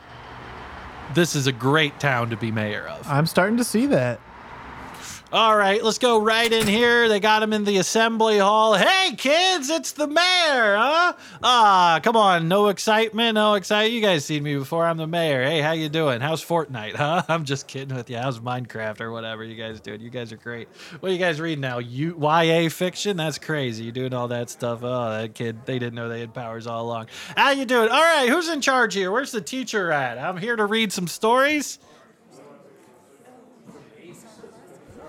this 1.13 1.35
is 1.35 1.47
a 1.47 1.51
great 1.51 1.99
town 1.99 2.29
to 2.29 2.37
be 2.37 2.51
mayor 2.51 2.87
of. 2.87 3.07
I'm 3.07 3.25
starting 3.25 3.57
to 3.57 3.63
see 3.63 3.85
that. 3.87 4.19
All 5.33 5.57
right, 5.57 5.83
let's 5.83 5.97
go 5.97 6.21
right 6.21 6.53
in 6.53 6.67
here. 6.67 7.09
They 7.09 7.19
got 7.19 7.41
him 7.41 7.53
in 7.53 7.63
the 7.63 7.77
assembly 7.77 8.37
hall. 8.37 8.75
Hey, 8.75 9.15
kids, 9.17 9.67
it's 9.71 9.91
the 9.93 10.05
mayor, 10.05 10.75
huh? 10.77 11.13
Ah, 11.41 11.99
come 12.03 12.15
on, 12.15 12.47
no 12.47 12.67
excitement, 12.67 13.33
no 13.33 13.55
excitement. 13.55 13.93
You 13.95 14.01
guys 14.01 14.25
seen 14.25 14.43
me 14.43 14.55
before? 14.55 14.85
I'm 14.85 14.97
the 14.97 15.07
mayor. 15.07 15.43
Hey, 15.43 15.59
how 15.59 15.71
you 15.71 15.89
doing? 15.89 16.21
How's 16.21 16.45
Fortnite, 16.45 16.93
huh? 16.93 17.23
I'm 17.29 17.45
just 17.45 17.65
kidding 17.65 17.95
with 17.95 18.11
you. 18.11 18.17
How's 18.17 18.41
Minecraft 18.41 19.01
or 19.01 19.11
whatever 19.11 19.43
you 19.43 19.55
guys 19.55 19.79
doing? 19.79 20.01
You 20.01 20.11
guys 20.11 20.31
are 20.31 20.37
great. 20.37 20.67
What 20.99 21.09
are 21.09 21.13
you 21.13 21.19
guys 21.19 21.41
reading 21.41 21.61
now? 21.61 21.79
You 21.79 22.15
YA 22.21 22.69
fiction? 22.69 23.17
That's 23.17 23.39
crazy. 23.39 23.85
You 23.85 23.91
doing 23.91 24.13
all 24.13 24.27
that 24.27 24.51
stuff? 24.51 24.83
Oh, 24.83 25.09
that 25.17 25.33
kid, 25.33 25.65
they 25.65 25.79
didn't 25.79 25.95
know 25.95 26.09
they 26.09 26.19
had 26.19 26.35
powers 26.35 26.67
all 26.67 26.85
along. 26.85 27.07
How 27.35 27.49
you 27.49 27.65
doing? 27.65 27.89
All 27.89 28.03
right, 28.03 28.29
who's 28.29 28.49
in 28.49 28.61
charge 28.61 28.93
here? 28.93 29.11
Where's 29.11 29.31
the 29.31 29.41
teacher 29.41 29.91
at? 29.91 30.19
I'm 30.19 30.37
here 30.37 30.55
to 30.55 30.67
read 30.67 30.93
some 30.93 31.07
stories. 31.07 31.79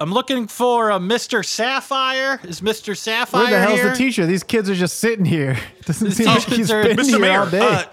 I'm 0.05 0.13
looking 0.13 0.49
for 0.49 0.91
a 0.91 0.99
Mr. 0.99 1.43
Sapphire. 1.43 2.39
Is 2.45 2.61
Mr. 2.61 2.95
Sapphire 2.95 3.45
Where 3.45 3.51
the 3.53 3.59
hell's 3.61 3.81
here? 3.81 3.91
the 3.91 3.97
teacher? 3.97 4.27
These 4.27 4.43
kids 4.45 4.69
are 4.69 4.75
just 4.75 4.99
sitting 4.99 5.25
here. 5.25 5.57
Doesn't 5.87 6.11
seem 6.11 6.27
like 6.27 6.41
teachers 6.43 6.57
he's 6.59 6.71
are- 6.71 6.83
been 6.85 6.97
Mr. 6.99 7.07
here 7.09 7.19
Mayor, 7.21 7.41
all 7.41 7.47
day. 7.51 7.61
uh, 7.61 7.85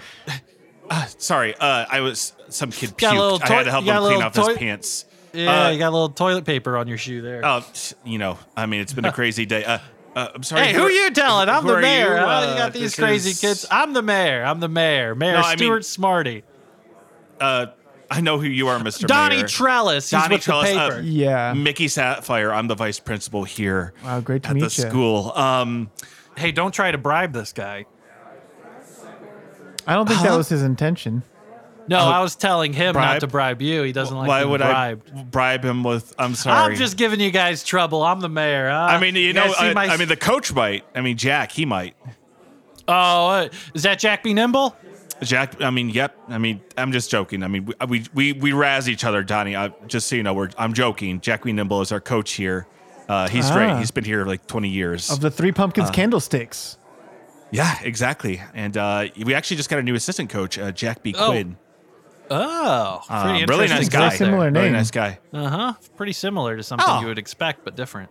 uh, 0.90 1.06
sorry, 1.20 1.56
uh, 1.56 1.86
I 1.90 2.02
was 2.02 2.34
some 2.50 2.70
kid 2.70 2.98
Got 2.98 3.14
puked. 3.14 3.18
little 3.20 3.40
I 3.42 3.48
had 3.48 3.64
to 3.64 3.72
help 3.72 3.86
him 3.86 3.94
clean 3.96 4.04
little 4.04 4.24
off 4.24 4.36
his 4.36 4.58
pants. 4.58 5.06
Yeah, 5.32 5.68
Uh, 5.68 5.70
you 5.70 5.80
got 5.80 5.88
a 5.88 5.92
little 5.96 6.10
toilet 6.10 6.44
paper 6.44 6.76
on 6.78 6.90
your 6.90 6.98
shoe 6.98 7.22
there. 7.22 7.46
Oh, 7.46 7.64
you 8.04 8.18
know, 8.18 8.38
I 8.58 8.66
mean, 8.66 8.82
it's 8.82 8.92
been 8.92 9.06
a 9.06 9.12
crazy 9.14 9.46
day. 9.46 9.64
Uh, 9.64 9.78
uh, 10.14 10.28
I'm 10.36 10.44
sorry. 10.44 10.66
hey, 10.68 10.74
who 10.74 10.82
are 10.82 10.92
you 10.92 11.12
telling? 11.12 11.48
I'm 11.50 11.66
the 11.66 11.80
mayor. 11.80 12.16
you? 12.16 12.18
huh? 12.18 12.42
You, 12.44 12.48
Uh, 12.52 12.58
got 12.58 12.74
these 12.74 12.94
crazy 12.94 13.30
is- 13.30 13.40
kids. 13.40 13.66
I'm 13.72 13.94
the 13.94 14.02
mayor. 14.02 14.44
I'm 14.44 14.60
the 14.60 14.68
mayor. 14.68 15.16
Mayor 15.16 15.36
No, 15.36 15.40
I 15.40 15.52
mean- 15.52 15.60
Stuart 15.60 15.84
Smartey. 15.84 16.44
Uh, 17.40 17.68
I 18.12 18.20
know 18.20 18.38
who 18.38 18.48
you 18.48 18.68
are, 18.68 18.78
Mr. 18.78 19.08
Donnie 19.08 19.38
Mayor. 19.38 19.48
Trellis. 19.48 20.10
He's 20.10 20.20
Donnie 20.20 20.36
with 20.36 20.44
Trellis, 20.44 20.70
the 20.70 20.78
uh, 20.78 20.90
paper. 20.90 21.02
yeah. 21.02 21.54
Mickey 21.54 21.88
Sapphire. 21.88 22.52
I'm 22.52 22.68
the 22.68 22.76
vice 22.76 23.00
principal 23.00 23.46
here. 23.46 23.94
Wow, 24.04 24.20
great 24.20 24.44
to 24.44 24.50
at 24.50 24.56
meet 24.56 24.70
the 24.70 24.82
ya. 24.82 24.90
school. 24.90 25.32
Um, 25.32 25.90
hey, 26.38 26.52
don't 26.52 26.74
try 26.74 26.92
to 26.92 26.98
bribe 26.98 27.32
this 27.32 27.54
guy. 27.54 27.86
I 29.88 29.94
don't 29.94 30.08
think 30.08 30.22
that 30.22 30.36
was 30.36 30.50
his 30.50 30.62
intention. 30.62 31.24
No, 31.88 31.98
I 32.00 32.22
was 32.22 32.36
telling 32.36 32.74
him 32.74 32.96
not 32.96 33.22
to 33.22 33.28
bribe 33.28 33.62
you. 33.62 33.84
He 33.84 33.92
doesn't 33.92 34.16
like 34.16 34.28
why 34.28 34.42
being 34.42 34.52
would 34.52 34.62
bribed. 34.62 35.12
I 35.16 35.24
bribe 35.24 35.64
him 35.64 35.84
with? 35.84 36.14
I'm 36.20 36.36
sorry. 36.36 36.74
I'm 36.74 36.78
just 36.78 36.98
giving 36.98 37.20
you 37.20 37.32
guys 37.32 37.64
trouble. 37.64 38.04
I'm 38.04 38.20
the 38.20 38.30
mayor. 38.30 38.70
Huh? 38.70 38.76
I 38.76 39.00
mean, 39.00 39.16
you, 39.16 39.34
know, 39.34 39.46
guys 39.46 39.58
see 39.58 39.66
I, 39.68 39.74
my- 39.74 39.88
I 39.88 39.98
mean, 39.98 40.08
the 40.08 40.16
coach 40.18 40.54
might. 40.54 40.86
I 40.94 41.02
mean, 41.02 41.18
Jack, 41.18 41.52
he 41.52 41.66
might. 41.66 41.96
oh, 42.88 43.28
uh, 43.30 43.50
is 43.74 43.84
that 43.84 44.00
Jack 44.00 44.24
B. 44.24 44.34
Nimble? 44.34 44.76
Jack, 45.22 45.62
I 45.62 45.70
mean, 45.70 45.90
yep. 45.90 46.18
I 46.30 46.38
mean, 46.40 46.62
I'm 46.78 46.92
just 46.92 47.12
joking. 47.12 47.44
I 47.44 47.48
mean, 47.48 47.66
we 47.66 47.76
we 47.88 48.06
we, 48.14 48.34
we 48.34 48.52
razz 48.54 48.90
each 48.90 49.04
other, 49.04 49.24
Donnie. 49.24 49.56
I, 49.56 49.70
just 49.88 50.08
so 50.08 50.16
you 50.16 50.24
know, 50.24 50.34
we're 50.34 50.50
I'm 50.58 50.74
joking. 50.74 51.22
Jack 51.22 51.46
Wee 51.46 51.54
Nimble 51.54 51.82
is 51.82 51.92
our 51.92 52.02
coach 52.02 52.32
here. 52.34 52.66
Uh, 53.08 53.28
he's 53.28 53.50
Ah. 53.52 53.54
great. 53.54 53.78
He's 53.78 53.92
been 53.92 54.04
here 54.06 54.26
like 54.26 54.48
20 54.48 54.70
years. 54.70 55.10
Of 55.12 55.20
the 55.20 55.30
three 55.30 55.52
pumpkins 55.52 55.90
Uh, 55.90 55.94
candlesticks. 55.94 56.78
yeah, 57.52 57.78
exactly. 57.84 58.42
And 58.54 58.76
uh, 58.78 59.08
we 59.24 59.34
actually 59.36 59.58
just 59.58 59.70
got 59.70 59.80
a 59.80 59.84
new 59.84 59.96
assistant 59.96 60.30
coach, 60.30 60.58
uh, 60.58 60.72
Jack 60.72 61.04
B. 61.04 61.14
Oh, 61.18 61.30
Quinn. 61.30 61.58
Oh, 62.30 63.02
pretty 63.08 63.46
really 63.46 63.68
nice 63.68 63.90
guy. 63.90 64.10
guy. 64.10 64.16
Similar 64.16 64.50
Really 64.52 64.66
name. 64.66 64.74
nice 64.74 64.92
guy. 64.92 65.20
Uh 65.34 65.50
huh. 65.50 65.74
Pretty 65.98 66.14
similar 66.14 66.56
to 66.56 66.64
something 66.64 66.88
Oh. 66.90 67.02
you 67.02 67.08
would 67.08 67.20
expect, 67.20 67.66
but 67.66 67.76
different. 67.76 68.10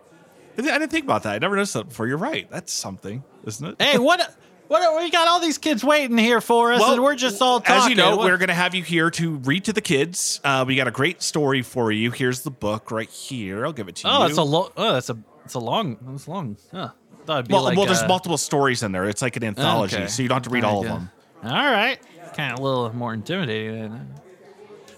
I 0.52 0.56
didn't 0.62 0.70
I 0.72 0.78
didn't 0.78 0.90
think 0.92 1.04
about 1.04 1.22
that. 1.22 1.34
I 1.34 1.38
never 1.38 1.56
noticed 1.56 1.72
that 1.74 1.88
before. 1.88 2.06
You're 2.06 2.18
right. 2.18 2.48
That's 2.50 2.72
something, 2.72 3.24
isn't 3.46 3.66
it? 3.66 3.76
Hey, 3.82 3.98
what? 3.98 4.34
What? 4.70 5.02
We 5.02 5.10
got 5.10 5.26
all 5.26 5.40
these 5.40 5.58
kids 5.58 5.82
waiting 5.82 6.16
here 6.16 6.40
for 6.40 6.72
us, 6.72 6.80
and 6.80 7.02
we're 7.02 7.16
just 7.16 7.42
all 7.42 7.60
talking. 7.60 7.74
As 7.82 7.88
you 7.88 7.96
know, 7.96 8.16
What- 8.16 8.26
we're 8.26 8.36
going 8.36 8.50
to 8.50 8.54
have 8.54 8.72
you 8.72 8.84
here 8.84 9.10
to 9.10 9.38
read 9.38 9.64
to 9.64 9.72
the 9.72 9.80
kids. 9.80 10.40
Uh, 10.44 10.64
we 10.64 10.76
got 10.76 10.86
a 10.86 10.92
great 10.92 11.22
story 11.22 11.62
for 11.62 11.90
you. 11.90 12.12
Here's 12.12 12.42
the 12.42 12.52
book 12.52 12.92
right 12.92 13.10
here. 13.10 13.66
I'll 13.66 13.72
give 13.72 13.88
it 13.88 13.96
to 13.96 14.06
you. 14.08 14.14
Oh, 14.14 14.20
that's 14.22 14.38
a 14.38 14.44
long. 14.44 14.68
Oh, 14.76 14.92
that's 14.92 15.10
a. 15.10 15.18
It's 15.44 15.54
a 15.54 15.58
long. 15.58 15.98
That's 16.02 16.28
long. 16.28 16.56
Huh. 16.70 16.90
Well, 17.26 17.42
like, 17.64 17.76
well, 17.76 17.86
there's 17.86 18.02
uh, 18.02 18.06
multiple 18.06 18.38
stories 18.38 18.84
in 18.84 18.92
there. 18.92 19.08
It's 19.08 19.22
like 19.22 19.36
an 19.36 19.42
anthology, 19.42 19.96
okay. 19.96 20.06
so 20.06 20.22
you 20.22 20.28
don't 20.28 20.36
have 20.36 20.44
to 20.44 20.50
read 20.50 20.62
all 20.64 20.80
of 20.82 20.86
them. 20.86 21.10
All 21.42 21.50
right. 21.50 21.98
Kind 22.36 22.52
of 22.52 22.60
a 22.60 22.62
little 22.62 22.94
more 22.94 23.12
intimidating. 23.12 24.08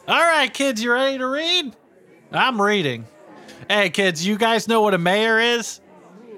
All 0.07 0.21
right, 0.21 0.53
kids, 0.53 0.83
you 0.83 0.93
ready 0.93 1.17
to 1.19 1.27
read? 1.27 1.75
I'm 2.31 2.61
reading. 2.61 3.07
Hey, 3.69 3.91
kids, 3.91 4.27
you 4.27 4.37
guys 4.37 4.69
know 4.69 4.81
what 4.83 4.93
a 4.95 4.99
mayor 4.99 5.39
is? 5.39 5.81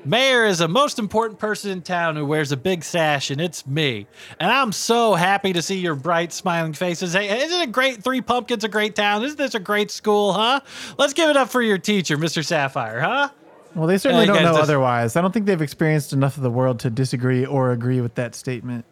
Mayor 0.05 0.45
is 0.45 0.59
the 0.59 0.69
most 0.69 0.99
important 0.99 1.39
person 1.39 1.71
in 1.71 1.81
town 1.83 2.17
who 2.17 2.27
wears 2.27 2.53
a 2.53 2.57
big 2.57 2.85
sash, 2.85 3.31
and 3.31 3.41
it's 3.41 3.67
me. 3.67 4.07
And 4.39 4.51
I'm 4.51 4.73
so 4.73 5.15
happy 5.15 5.53
to 5.55 5.63
see 5.63 5.79
your 5.79 5.95
bright, 5.95 6.33
smiling 6.33 6.75
faces. 6.75 7.15
Hey, 7.15 7.43
isn't 7.45 7.61
it 7.61 7.73
great? 7.73 8.03
Three 8.03 8.21
Pumpkins 8.21 8.65
a 8.65 8.69
great 8.69 8.95
town. 8.95 9.25
Isn't 9.25 9.39
this 9.39 9.55
a 9.55 9.61
great 9.61 9.91
school, 9.91 10.33
huh? 10.35 10.61
Let's 10.99 11.15
give 11.15 11.31
it 11.31 11.37
up 11.37 11.49
for 11.49 11.63
your 11.63 11.79
teacher, 11.79 12.19
Mr. 12.19 12.45
Sapphire, 12.45 13.01
huh? 13.01 13.31
Well, 13.75 13.87
they 13.89 13.99
certainly 13.99 14.27
you 14.27 14.33
don't 14.33 14.43
know 14.43 14.57
otherwise. 14.57 15.17
I 15.17 15.21
don't 15.21 15.33
think 15.33 15.47
they've 15.47 15.61
experienced 15.61 16.13
enough 16.13 16.37
of 16.37 16.43
the 16.43 16.51
world 16.51 16.81
to 16.81 16.91
disagree 16.91 17.45
or 17.45 17.73
agree 17.73 18.01
with 18.01 18.15
that 18.17 18.35
statement. 18.35 18.85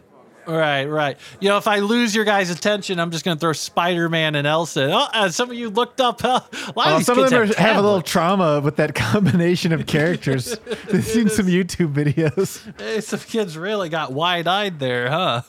Right, 0.47 0.84
right. 0.86 1.16
You 1.40 1.49
know, 1.49 1.57
if 1.57 1.68
I 1.68 1.78
lose 1.78 2.14
your 2.14 2.24
guys' 2.24 2.51
attention, 2.51 2.99
I'm 2.99 3.11
just 3.11 3.24
going 3.24 3.36
to 3.36 3.40
throw 3.40 3.53
Spider 3.53 4.09
Man 4.09 4.34
and 4.34 4.47
Elsa. 4.47 4.90
Oh, 4.93 5.07
uh, 5.12 5.28
some 5.28 5.51
of 5.51 5.57
you 5.57 5.70
looked 5.70 6.01
up. 6.01 6.24
Uh, 6.24 6.28
a 6.28 6.72
lot 6.74 6.76
Well, 6.76 6.97
of 6.97 7.05
some 7.05 7.18
of 7.18 7.30
them 7.30 7.47
have, 7.47 7.57
are, 7.57 7.61
have 7.61 7.76
a 7.76 7.82
little 7.82 8.03
trauma 8.03 8.61
with 8.61 8.76
that 8.76 8.95
combination 8.97 9.72
of 9.72 9.86
characters. 9.86 10.59
They've 10.90 11.05
seen 11.05 11.28
some 11.28 11.47
YouTube 11.47 11.93
videos. 11.95 12.61
Hey, 12.80 13.01
some 13.01 13.20
kids 13.20 13.57
really 13.57 13.88
got 13.88 14.12
wide 14.12 14.49
eyed 14.49 14.78
there, 14.78 15.11
huh? 15.11 15.43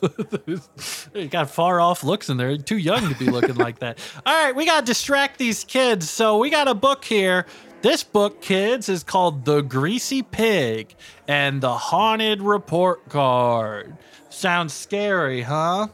they 1.13 1.27
got 1.27 1.49
far 1.49 1.79
off 1.81 2.03
looks 2.03 2.29
in 2.29 2.37
there. 2.37 2.57
Too 2.57 2.77
young 2.77 3.09
to 3.11 3.15
be 3.17 3.25
looking 3.25 3.55
like 3.55 3.79
that. 3.79 3.97
All 4.25 4.45
right, 4.45 4.55
we 4.55 4.65
got 4.65 4.81
to 4.81 4.85
distract 4.85 5.39
these 5.39 5.63
kids. 5.63 6.09
So 6.09 6.37
we 6.37 6.49
got 6.49 6.67
a 6.67 6.75
book 6.75 7.03
here. 7.05 7.45
This 7.81 8.01
book, 8.03 8.41
kids, 8.41 8.87
is 8.87 9.03
called 9.03 9.43
The 9.43 9.61
Greasy 9.61 10.21
Pig 10.21 10.95
and 11.27 11.59
the 11.59 11.73
Haunted 11.73 12.41
Report 12.41 13.09
Card. 13.09 13.97
Sounds 14.33 14.73
scary, 14.73 15.43
huh? 15.43 15.87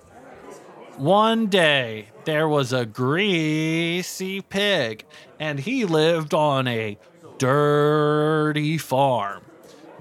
One 0.96 1.48
day, 1.48 2.08
there 2.24 2.48
was 2.48 2.72
a 2.72 2.86
greasy 2.86 4.42
pig, 4.42 5.04
and 5.40 5.60
he 5.60 5.84
lived 5.84 6.34
on 6.34 6.66
a 6.68 6.98
dirty 7.38 8.78
farm. 8.78 9.44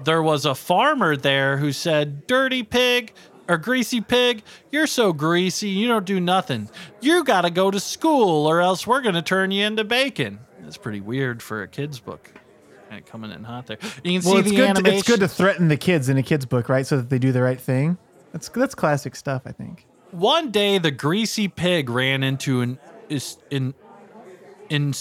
There 0.03 0.23
was 0.23 0.45
a 0.45 0.55
farmer 0.55 1.17
there 1.17 1.57
who 1.57 1.73
said, 1.73 2.27
Dirty 2.27 2.63
pig 2.63 3.13
or 3.49 3.57
greasy 3.57 3.99
pig, 3.99 4.43
you're 4.71 4.87
so 4.87 5.11
greasy, 5.11 5.69
you 5.69 5.87
don't 5.87 6.05
do 6.05 6.19
nothing. 6.19 6.69
You 7.01 7.23
got 7.25 7.41
to 7.41 7.49
go 7.49 7.69
to 7.69 7.79
school, 7.79 8.47
or 8.47 8.61
else 8.61 8.87
we're 8.87 9.01
going 9.01 9.15
to 9.15 9.21
turn 9.21 9.51
you 9.51 9.65
into 9.65 9.83
bacon. 9.83 10.39
That's 10.61 10.77
pretty 10.77 11.01
weird 11.01 11.43
for 11.43 11.61
a 11.61 11.67
kid's 11.67 11.99
book. 11.99 12.31
Kind 12.89 13.01
of 13.03 13.09
coming 13.09 13.31
in 13.31 13.43
hot 13.43 13.67
there. 13.67 13.77
You 14.03 14.19
can 14.19 14.29
Well, 14.29 14.35
see 14.35 14.39
it's 14.39 14.49
the 14.49 14.55
good. 14.55 14.75
To, 14.75 14.95
it's 14.95 15.07
good 15.07 15.19
to 15.19 15.27
threaten 15.27 15.67
the 15.67 15.77
kids 15.77 16.09
in 16.09 16.17
a 16.17 16.23
kid's 16.23 16.45
book, 16.45 16.69
right? 16.69 16.87
So 16.87 16.97
that 16.97 17.09
they 17.09 17.19
do 17.19 17.31
the 17.31 17.41
right 17.41 17.59
thing. 17.59 17.97
That's 18.31 18.49
that's 18.49 18.75
classic 18.75 19.15
stuff, 19.15 19.43
I 19.45 19.51
think. 19.51 19.85
One 20.11 20.51
day, 20.51 20.77
the 20.77 20.91
greasy 20.91 21.47
pig 21.47 21.89
ran 21.89 22.23
into 22.23 22.61
an 22.61 22.79
is 23.09 23.37
in 23.49 23.73
in 24.69 24.93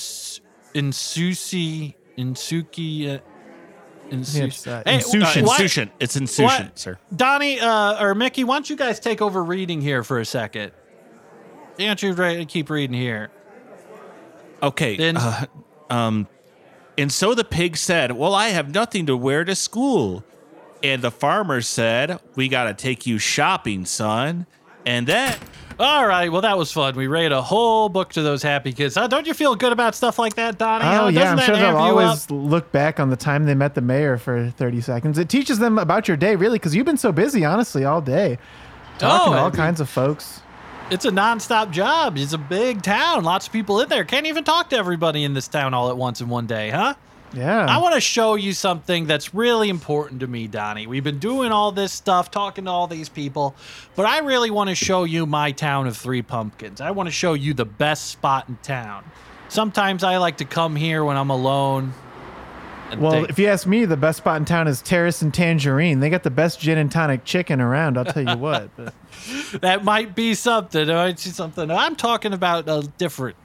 in 0.74 0.93
Susi 0.93 1.97
in 2.16 2.35
Suki. 2.35 3.16
Uh, 3.16 3.20
in 4.11 4.20
it's, 4.20 4.66
uh, 4.66 4.83
Hey, 4.87 4.99
insouciant. 5.01 5.43
uh, 5.43 5.47
what- 5.47 5.61
It's 6.01 6.16
insouciant, 6.16 6.43
what- 6.70 6.79
sir. 6.79 6.99
Donnie 7.14 7.61
uh, 7.61 8.03
or 8.03 8.14
Mickey, 8.14 8.43
why 8.43 8.55
don't 8.57 8.70
you 8.70 8.76
guys 8.76 8.99
take 8.99 9.20
over 9.20 9.45
reading 9.45 9.83
here 9.83 10.03
for 10.03 10.18
a 10.18 10.24
second? 10.24 10.72
Why 11.76 11.87
don't 11.89 12.03
you 12.03 12.14
re- 12.14 12.47
keep 12.47 12.70
reading 12.70 12.97
here? 12.97 13.31
Okay. 14.62 14.97
Then- 14.97 15.18
uh, 15.18 15.45
um, 15.91 16.26
and 16.97 17.12
so 17.12 17.35
the 17.35 17.45
pig 17.45 17.76
said, 17.76 18.12
Well, 18.12 18.35
I 18.35 18.49
have 18.49 18.72
nothing 18.74 19.05
to 19.07 19.16
wear 19.16 19.45
to 19.45 19.55
school. 19.55 20.24
And 20.83 21.03
the 21.03 21.11
farmer 21.11 21.61
said, 21.61 22.20
We 22.37 22.49
got 22.49 22.64
to 22.64 22.74
take 22.74 23.07
you 23.07 23.18
shopping, 23.18 23.85
son. 23.85 24.47
And 24.87 25.07
then, 25.07 25.37
All 25.79 26.07
right, 26.07 26.31
well 26.33 26.41
that 26.43 26.57
was 26.57 26.72
fun. 26.72 26.95
We 26.97 27.07
read 27.09 27.31
a 27.33 27.43
whole 27.43 27.89
book 27.89 28.11
to 28.14 28.22
those 28.22 28.43
happy 28.43 28.72
kids. 28.72 28.97
Uh, 28.97 29.07
don't 29.07 29.26
you 29.26 29.35
feel 29.35 29.55
good 29.55 29.72
about 29.72 29.95
stuff 29.95 30.18
like 30.18 30.35
that, 30.37 30.57
Donnie? 30.59 30.85
Oh 30.85 31.05
Uh, 31.07 31.09
yeah, 31.09 31.20
doesn't 31.20 31.31
I'm 31.31 31.37
that 31.37 31.47
sure 31.47 31.57
they'll 31.57 31.70
you 31.72 31.76
always 31.76 32.24
up? 32.24 32.31
look 32.31 32.72
back 32.72 32.99
on 33.01 33.11
the 33.11 33.16
time 33.16 33.45
they 33.45 33.55
met 33.55 33.74
the 33.74 33.81
mayor 33.81 34.16
for 34.18 34.51
30 34.51 34.81
seconds. 34.81 35.18
It 35.18 35.29
teaches 35.29 35.59
them 35.59 35.79
about 35.79 36.09
your 36.09 36.16
day, 36.16 36.37
really, 36.37 36.59
because 36.59 36.74
you've 36.74 36.87
been 36.87 36.97
so 36.97 37.12
busy, 37.12 37.45
honestly, 37.45 37.85
all 37.85 38.01
day, 38.01 38.39
talking 38.99 39.33
Oh, 39.33 39.37
to 39.37 39.41
all 39.43 39.51
kinds 39.51 39.81
of 39.81 39.89
folks. 39.89 40.41
It's 40.91 41.05
a 41.05 41.11
nonstop 41.11 41.70
job. 41.70 42.16
It's 42.16 42.33
a 42.33 42.39
big 42.39 42.81
town. 42.83 43.22
Lots 43.22 43.47
of 43.47 43.53
people 43.53 43.81
in 43.83 43.91
there. 43.91 44.05
Can't 44.07 44.26
even 44.26 44.43
talk 44.43 44.70
to 44.70 44.76
everybody 44.76 45.22
in 45.22 45.35
this 45.35 45.47
town 45.47 45.74
all 45.74 45.91
at 45.91 45.99
once 45.99 46.22
in 46.22 46.29
one 46.31 46.47
day, 46.47 46.70
huh? 46.70 46.95
Yeah, 47.35 47.66
I 47.66 47.79
want 47.79 47.95
to 47.95 48.01
show 48.01 48.35
you 48.37 48.53
something 48.53 49.07
that's 49.07 49.35
really 49.35 49.68
important 49.68 50.20
to 50.20 50.26
me, 50.26 50.47
Donnie. 50.47 50.87
We've 50.87 51.05
been 51.05 51.18
doing 51.18 51.53
all 51.53 51.72
this 51.72 51.93
stuff, 51.93 52.31
talking 52.31 52.64
to 52.64 52.70
all 52.70 52.87
these 52.87 53.09
people, 53.09 53.55
but 53.97 54.07
I 54.07 54.20
really 54.20 54.51
want 54.51 54.70
to 54.70 54.74
show 54.74 55.05
you 55.05 55.26
my 55.26 55.53
town 55.53 55.87
of 55.87 55.97
Three 55.97 56.22
Pumpkins. 56.22 56.81
I 56.81 56.91
want 56.93 57.07
to 57.07 57.12
show 57.12 57.35
you 57.35 57.53
the 57.55 57.66
best 57.66 58.07
spot 58.07 58.49
in 58.49 58.57
town. 58.62 59.05
Sometimes 59.49 60.03
I 60.05 60.16
like 60.18 60.39
to 60.39 60.45
come 60.45 60.74
here 60.76 61.05
when 61.05 61.16
I'm 61.16 61.31
alone 61.31 61.93
Well, 62.97 63.11
they- 63.12 63.22
if 63.29 63.39
you 63.39 63.49
ask 63.49 63.66
me, 63.66 63.85
the 63.85 63.97
best 63.99 64.18
spot 64.18 64.37
in 64.39 64.45
town 64.47 64.66
is 64.66 64.81
Terrace 64.81 65.20
and 65.20 65.33
Tangerine. 65.33 66.01
They 66.01 66.09
got 66.09 66.22
the 66.22 66.31
best 66.31 66.59
gin 66.61 66.79
and 66.79 66.91
tonic 66.91 67.24
chicken 67.24 67.61
around. 67.61 67.99
I'll 67.99 68.05
tell 68.07 68.22
you 68.26 68.37
what. 68.39 68.70
That 69.61 69.85
might 69.85 70.14
be 70.14 70.35
something. 70.35 70.89
It 70.89 70.93
might 70.95 71.16
be 71.16 71.31
something. 71.31 71.70
I'm 71.70 71.97
talking 71.97 72.33
about 72.33 72.68
a 72.68 72.89
different 72.99 73.37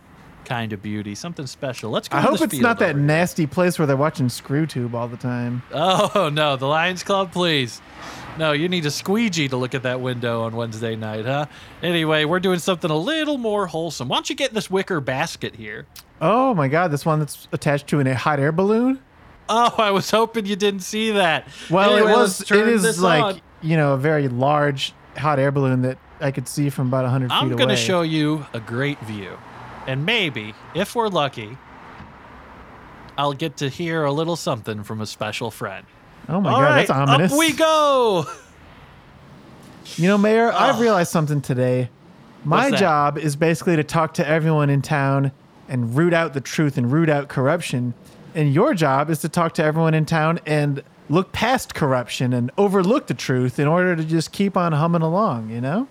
kind 0.45 0.73
of 0.73 0.81
beauty, 0.81 1.15
something 1.15 1.47
special. 1.47 1.89
Let's 1.91 2.07
go. 2.07 2.17
I 2.17 2.21
hope 2.21 2.41
it's 2.41 2.59
not 2.59 2.79
that 2.79 2.95
nasty 2.95 3.45
place 3.47 3.77
where 3.79 3.85
they're 3.85 3.97
watching 3.97 4.27
ScrewTube 4.27 4.93
all 4.93 5.07
the 5.07 5.17
time. 5.17 5.63
Oh 5.73 6.29
no, 6.33 6.55
the 6.55 6.67
Lions 6.67 7.03
Club, 7.03 7.31
please. 7.31 7.81
No, 8.37 8.51
you 8.51 8.67
need 8.67 8.85
a 8.85 8.91
squeegee 8.91 9.47
to 9.49 9.57
look 9.57 9.75
at 9.75 9.83
that 9.83 10.01
window 10.01 10.41
on 10.43 10.55
Wednesday 10.55 10.95
night, 10.95 11.25
huh? 11.25 11.45
Anyway, 11.83 12.25
we're 12.25 12.39
doing 12.39 12.57
something 12.59 12.89
a 12.89 12.97
little 12.97 13.37
more 13.37 13.67
wholesome. 13.67 14.07
Why 14.07 14.15
don't 14.17 14.29
you 14.29 14.35
get 14.35 14.53
this 14.53 14.71
wicker 14.71 14.99
basket 14.99 15.55
here? 15.55 15.85
Oh 16.19 16.53
my 16.55 16.67
God, 16.67 16.89
this 16.91 17.05
one 17.05 17.19
that's 17.19 17.47
attached 17.51 17.87
to 17.87 17.99
a 17.99 18.15
hot 18.15 18.39
air 18.39 18.51
balloon. 18.51 18.99
Oh, 19.49 19.75
I 19.77 19.91
was 19.91 20.09
hoping 20.09 20.45
you 20.45 20.55
didn't 20.55 20.79
see 20.81 21.11
that. 21.11 21.47
Well, 21.69 21.93
Anyway, 21.95 22.11
it 22.11 22.15
was. 22.15 22.41
It 22.49 22.67
is 22.67 23.01
like 23.01 23.23
on. 23.23 23.41
you 23.61 23.77
know 23.77 23.93
a 23.93 23.97
very 23.97 24.27
large 24.29 24.93
hot 25.17 25.37
air 25.37 25.51
balloon 25.51 25.81
that 25.83 25.97
I 26.19 26.31
could 26.31 26.47
see 26.47 26.69
from 26.69 26.87
about 26.87 27.05
hundred 27.07 27.29
feet 27.29 27.35
I'm 27.35 27.47
away. 27.49 27.57
going 27.57 27.69
to 27.69 27.75
show 27.75 28.01
you 28.01 28.45
a 28.53 28.59
great 28.59 28.99
view. 29.01 29.37
And 29.87 30.05
maybe, 30.05 30.53
if 30.73 30.95
we're 30.95 31.09
lucky, 31.09 31.57
I'll 33.17 33.33
get 33.33 33.57
to 33.57 33.69
hear 33.69 34.03
a 34.03 34.11
little 34.11 34.35
something 34.35 34.83
from 34.83 35.01
a 35.01 35.05
special 35.05 35.51
friend. 35.51 35.85
Oh 36.29 36.39
my 36.39 36.51
All 36.51 36.59
God, 36.61 36.63
right, 36.63 36.87
that's 36.87 36.89
ominous. 36.89 37.33
up 37.33 37.37
we 37.37 37.51
go. 37.53 38.25
You 39.97 40.07
know, 40.07 40.17
Mayor, 40.17 40.51
I've 40.51 40.79
realized 40.79 41.11
something 41.11 41.41
today. 41.41 41.89
My 42.45 42.71
job 42.71 43.17
is 43.17 43.35
basically 43.35 43.75
to 43.75 43.83
talk 43.83 44.13
to 44.15 44.27
everyone 44.27 44.69
in 44.69 44.81
town 44.81 45.31
and 45.67 45.95
root 45.95 46.13
out 46.13 46.33
the 46.33 46.41
truth 46.41 46.77
and 46.77 46.91
root 46.91 47.09
out 47.09 47.27
corruption. 47.27 47.93
And 48.33 48.53
your 48.53 48.73
job 48.73 49.09
is 49.09 49.19
to 49.19 49.29
talk 49.29 49.53
to 49.55 49.63
everyone 49.63 49.93
in 49.93 50.05
town 50.05 50.39
and 50.45 50.83
look 51.09 51.31
past 51.33 51.75
corruption 51.75 52.33
and 52.33 52.51
overlook 52.57 53.07
the 53.07 53.13
truth 53.13 53.59
in 53.59 53.67
order 53.67 53.95
to 53.95 54.03
just 54.03 54.31
keep 54.31 54.57
on 54.57 54.71
humming 54.71 55.01
along, 55.01 55.49
you 55.49 55.61
know? 55.61 55.87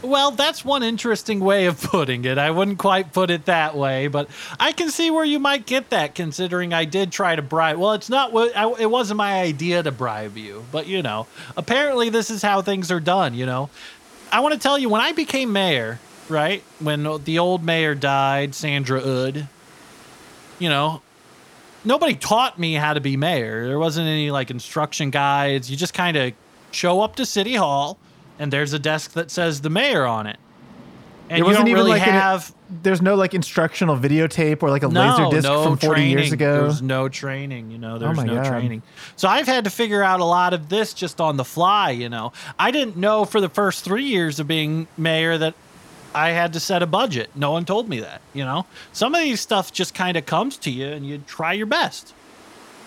Well, 0.00 0.30
that's 0.30 0.64
one 0.64 0.84
interesting 0.84 1.40
way 1.40 1.66
of 1.66 1.82
putting 1.82 2.24
it. 2.24 2.38
I 2.38 2.52
wouldn't 2.52 2.78
quite 2.78 3.12
put 3.12 3.30
it 3.30 3.46
that 3.46 3.74
way, 3.74 4.06
but 4.06 4.28
I 4.60 4.70
can 4.70 4.90
see 4.90 5.10
where 5.10 5.24
you 5.24 5.40
might 5.40 5.66
get 5.66 5.90
that 5.90 6.14
considering 6.14 6.72
I 6.72 6.84
did 6.84 7.10
try 7.10 7.34
to 7.34 7.42
bribe. 7.42 7.78
Well, 7.78 7.92
it's 7.94 8.08
not 8.08 8.32
what 8.32 8.52
it 8.80 8.88
wasn't 8.88 9.18
my 9.18 9.40
idea 9.40 9.82
to 9.82 9.90
bribe 9.90 10.36
you, 10.36 10.64
but 10.70 10.86
you 10.86 11.02
know, 11.02 11.26
apparently 11.56 12.10
this 12.10 12.30
is 12.30 12.42
how 12.42 12.62
things 12.62 12.92
are 12.92 13.00
done, 13.00 13.34
you 13.34 13.44
know. 13.44 13.70
I 14.30 14.38
want 14.40 14.54
to 14.54 14.60
tell 14.60 14.78
you 14.78 14.88
when 14.88 15.00
I 15.00 15.12
became 15.12 15.52
mayor, 15.52 15.98
right? 16.28 16.62
When 16.78 17.02
the 17.24 17.40
old 17.40 17.64
mayor 17.64 17.96
died, 17.96 18.54
Sandra 18.54 19.00
Ood, 19.04 19.48
you 20.60 20.68
know, 20.68 21.02
nobody 21.84 22.14
taught 22.14 22.56
me 22.56 22.74
how 22.74 22.94
to 22.94 23.00
be 23.00 23.16
mayor. 23.16 23.66
There 23.66 23.78
wasn't 23.80 24.06
any 24.06 24.30
like 24.30 24.52
instruction 24.52 25.10
guides. 25.10 25.68
You 25.68 25.76
just 25.76 25.94
kind 25.94 26.16
of 26.16 26.34
show 26.70 27.00
up 27.00 27.16
to 27.16 27.26
City 27.26 27.54
Hall, 27.56 27.98
and 28.38 28.52
there's 28.52 28.72
a 28.72 28.78
desk 28.78 29.12
that 29.12 29.30
says 29.30 29.60
the 29.60 29.70
mayor 29.70 30.04
on 30.06 30.26
it. 30.26 30.36
And 31.30 31.36
It 31.36 31.40
you 31.40 31.44
wasn't 31.44 31.66
don't 31.66 31.68
even 31.72 31.78
really 31.84 31.98
like 31.98 32.06
an- 32.08 32.14
have 32.14 32.54
There's 32.82 33.02
no 33.02 33.14
like 33.14 33.34
instructional 33.34 33.98
videotape 33.98 34.62
or 34.62 34.70
like 34.70 34.82
a 34.82 34.88
no, 34.88 35.08
laser 35.10 35.30
disc 35.36 35.46
no 35.48 35.62
from 35.64 35.76
40 35.76 35.94
training. 35.94 36.10
years 36.18 36.32
ago. 36.32 36.62
There's 36.62 36.80
no 36.80 37.08
training, 37.10 37.70
you 37.70 37.76
know, 37.76 37.98
there's 37.98 38.16
oh 38.18 38.22
my 38.22 38.26
no 38.26 38.36
God. 38.36 38.46
training. 38.48 38.82
So 39.16 39.28
I've 39.28 39.46
had 39.46 39.64
to 39.64 39.70
figure 39.70 40.02
out 40.02 40.20
a 40.20 40.24
lot 40.24 40.54
of 40.54 40.70
this 40.70 40.94
just 40.94 41.20
on 41.20 41.36
the 41.36 41.44
fly, 41.44 41.90
you 41.90 42.08
know. 42.08 42.32
I 42.58 42.70
didn't 42.70 42.96
know 42.96 43.26
for 43.26 43.42
the 43.42 43.50
first 43.50 43.84
three 43.84 44.04
years 44.04 44.40
of 44.40 44.48
being 44.48 44.86
mayor 44.96 45.36
that 45.36 45.52
I 46.14 46.30
had 46.30 46.54
to 46.54 46.60
set 46.60 46.82
a 46.82 46.86
budget. 46.86 47.28
No 47.34 47.50
one 47.50 47.66
told 47.66 47.90
me 47.90 48.00
that, 48.00 48.22
you 48.32 48.44
know. 48.46 48.64
Some 48.94 49.14
of 49.14 49.20
these 49.20 49.42
stuff 49.42 49.70
just 49.70 49.94
kind 49.94 50.16
of 50.16 50.24
comes 50.24 50.56
to 50.58 50.70
you 50.70 50.86
and 50.86 51.06
you 51.06 51.18
try 51.26 51.52
your 51.52 51.66
best. 51.66 52.14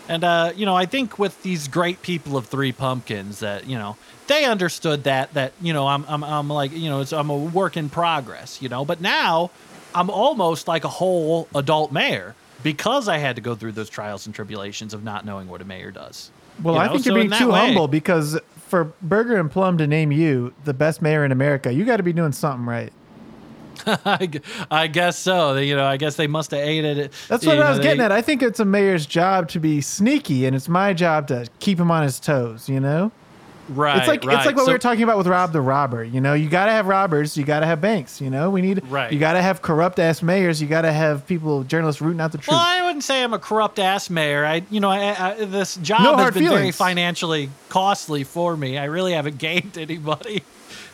And 0.10 0.24
uh, 0.24 0.52
you 0.56 0.66
know, 0.66 0.76
I 0.76 0.86
think 0.86 1.18
with 1.20 1.42
these 1.44 1.68
great 1.68 2.02
people 2.02 2.36
of 2.38 2.48
Three 2.48 2.72
Pumpkins 2.72 3.40
that, 3.40 3.68
you 3.68 3.78
know, 3.78 3.96
they 4.28 4.46
understood 4.46 5.04
that 5.06 5.34
that, 5.34 5.54
you 5.62 5.74
know, 5.74 5.88
I'm 5.88 6.06
I'm 6.08 6.24
I'm 6.24 6.50
like, 6.50 6.72
you 6.74 6.90
know, 6.90 7.02
it's 7.02 7.14
I'm 7.14 7.30
a 7.30 7.38
work 7.38 7.78
in 7.78 7.90
progress, 7.90 8.62
you 8.62 8.70
know. 8.70 8.84
But 8.86 9.00
now 9.02 9.52
I'm 9.96 10.10
almost 10.10 10.68
like 10.68 10.84
a 10.84 10.90
whole 10.90 11.48
adult 11.56 11.92
mayor 11.92 12.36
because 12.64 13.08
I 13.08 13.18
had 13.18 13.36
to 13.38 13.42
go 13.42 13.56
through 13.56 13.72
those 13.74 13.90
trials 13.90 14.26
and 14.26 14.36
tribulations 14.36 14.94
of 14.94 15.04
not 15.04 15.26
knowing 15.26 15.48
what 15.48 15.62
a 15.62 15.66
mayor 15.66 15.92
does. 15.92 16.32
Well, 16.62 16.76
You 16.76 16.82
I 16.82 16.88
think 16.90 17.04
so 17.04 17.14
you're 17.16 17.24
being 17.24 17.40
too 17.40 17.52
way- 17.52 17.60
humble 17.60 17.88
because 17.88 18.38
for 18.68 18.86
Burger 19.02 19.38
and 19.38 19.50
Plum 19.52 19.78
to 19.80 19.88
name 19.88 20.12
you 20.12 20.54
the 20.66 20.74
best 20.74 21.02
mayor 21.02 21.26
in 21.26 21.32
America, 21.32 21.72
you 21.74 21.86
got 21.86 21.98
to 21.98 22.04
be 22.04 22.14
doing 22.14 22.32
something 22.32 22.66
right. 22.66 22.92
I, 24.70 24.88
guess 24.88 25.18
so. 25.18 25.56
You 25.58 25.76
know, 25.76 25.86
I 25.86 25.98
guess 25.98 26.16
they 26.16 26.28
must 26.28 26.52
have 26.52 26.60
ate 26.62 26.86
it. 26.86 27.12
That's 27.28 27.46
what 27.46 27.56
know, 27.58 27.64
I 27.64 27.70
was 27.70 27.80
getting 27.80 28.00
they- 28.00 28.06
at. 28.06 28.12
I 28.12 28.22
think 28.22 28.42
it's 28.44 28.60
a 28.60 28.66
mayor's 28.66 29.06
job 29.06 29.50
to 29.50 29.60
be 29.60 29.82
sneaky, 29.82 30.46
and 30.46 30.56
it's 30.56 30.70
my 30.70 30.94
job 30.94 31.28
to 31.30 31.48
keep 31.60 31.80
him 31.80 31.90
on 31.92 32.04
his 32.04 32.20
toes. 32.20 32.70
You 32.70 32.80
know, 32.80 33.12
Right. 33.70 33.98
it's 34.00 34.08
like 34.08 34.24
right. 34.26 34.38
it's 34.38 34.46
like 34.46 34.56
what 34.56 34.66
So- 34.66 34.72
we 34.72 34.74
were 34.74 34.80
talking 34.80 35.04
about 35.04 35.18
with 35.18 35.28
Rob 35.28 35.54
the 35.54 35.62
Robber. 35.62 36.04
You 36.04 36.20
know, 36.22 36.34
you 36.34 36.50
got 36.50 36.66
to 36.66 36.72
have 36.72 36.88
robbers, 36.88 37.38
you 37.38 37.44
got 37.44 37.62
to 37.62 37.66
have 37.66 37.80
banks. 37.82 38.20
You 38.22 38.30
know, 38.30 38.50
we 38.50 38.62
need 38.62 38.86
Right. 38.90 39.12
You 39.12 39.20
got 39.20 39.34
to 39.34 39.42
have 39.42 39.62
corrupt 39.62 39.98
ass 40.00 40.22
mayors. 40.22 40.62
You 40.62 40.68
got 40.68 40.82
to 40.82 40.92
have 40.92 41.26
people, 41.26 41.64
journalists 41.64 42.02
rooting 42.02 42.20
out 42.22 42.32
the 42.34 42.38
truth. 42.38 42.50
Well, 42.50 42.60
I 42.60 42.84
wouldn't 42.86 43.04
say 43.04 43.24
I'm 43.24 43.34
a 43.34 43.40
corrupt 43.40 43.80
ass 43.80 44.10
mayor. 44.10 44.46
I, 44.46 44.64
you 44.70 44.80
know, 44.80 44.90
I, 44.90 45.32
I, 45.32 45.46
this 45.46 45.76
job 45.78 46.02
No 46.04 46.18
has 46.18 46.34
been 46.34 46.48
very 46.50 46.72
financially 46.72 47.50
costly 47.70 48.24
for 48.26 48.58
me. 48.58 48.78
I 48.78 48.86
really 48.86 49.14
haven't 49.14 49.38
gained 49.40 49.78
anybody 49.78 50.44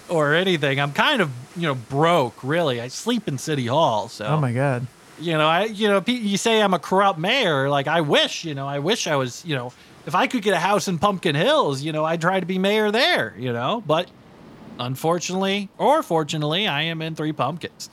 or 0.10 0.34
anything. 0.34 0.80
I'm 0.80 0.94
kind 0.94 1.22
of, 1.22 1.32
you 1.56 1.64
know, 1.64 1.76
broke. 1.76 2.44
Really, 2.44 2.82
I 2.82 2.88
sleep 2.88 3.28
in 3.28 3.38
City 3.38 3.68
Hall, 3.68 4.08
so 4.10 4.26
oh 4.26 4.38
my 4.40 4.52
god. 4.54 4.88
you 5.20 5.34
know, 5.34 5.48
I, 5.48 5.66
you 5.66 5.88
know, 5.88 6.04
you 6.06 6.38
say 6.38 6.62
I'm 6.62 6.74
a 6.74 6.80
corrupt 6.80 7.20
mayor. 7.20 7.70
Like 7.70 7.88
I 7.88 8.02
wish, 8.02 8.46
you 8.46 8.56
know, 8.56 8.68
I 8.68 8.80
wish 8.80 9.08
I 9.08 9.16
was, 9.16 9.44
you 9.46 9.56
know, 9.56 9.74
if 10.06 10.16
I 10.16 10.28
could 10.28 10.42
get 10.42 10.54
a 10.54 10.60
house 10.60 10.88
in 10.88 11.00
Pumpkin 11.00 11.36
Hills, 11.36 11.82
you 11.82 11.92
know, 11.92 12.06
I'd 12.06 12.22
try 12.22 12.40
to 12.40 12.46
be 12.46 12.58
mayor 12.58 12.92
there. 12.92 13.36
You 13.38 13.54
know, 13.54 13.84
but 13.86 14.10
unfortunately 14.80 15.70
or 15.78 16.04
fortunately, 16.04 16.68
I 16.68 16.84
am 16.84 17.02
in 17.02 17.16
Three 17.16 17.34
Pumpkins. 17.34 17.90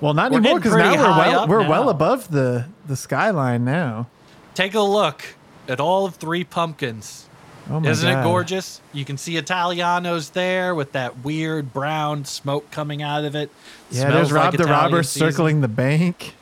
Well, 0.00 0.14
not 0.14 0.32
We're 0.32 0.38
anymore 0.38 0.58
because 0.60 0.74
now 0.74 0.94
we're 0.94 1.18
well 1.18 1.48
we're 1.48 1.68
well 1.68 1.88
above 1.90 2.30
the 2.30 2.66
the 2.86 2.96
skyline 2.96 3.64
now. 3.64 4.08
Take 4.54 4.74
a 4.74 4.80
look 4.80 5.22
at 5.68 5.78
all 5.78 6.06
of 6.06 6.16
Three 6.16 6.42
Pumpkins. 6.42 7.28
Oh 7.70 7.82
Isn't 7.84 8.10
god. 8.12 8.20
it 8.20 8.24
gorgeous? 8.24 8.80
You 8.92 9.04
can 9.04 9.16
see 9.16 9.34
Italianos 9.40 10.32
there 10.32 10.74
with 10.74 10.92
that 10.92 11.24
weird 11.24 11.72
brown 11.72 12.24
smoke 12.24 12.70
coming 12.72 13.00
out 13.00 13.24
of 13.24 13.36
it. 13.36 13.48
Yeah, 13.90 14.10
there's 14.10 14.32
Rob 14.32 14.46
like 14.46 14.56
the 14.56 14.64
Italian 14.64 14.84
Robber 14.92 15.02
season. 15.04 15.30
circling 15.30 15.60
the 15.60 15.68
bank. 15.68 16.34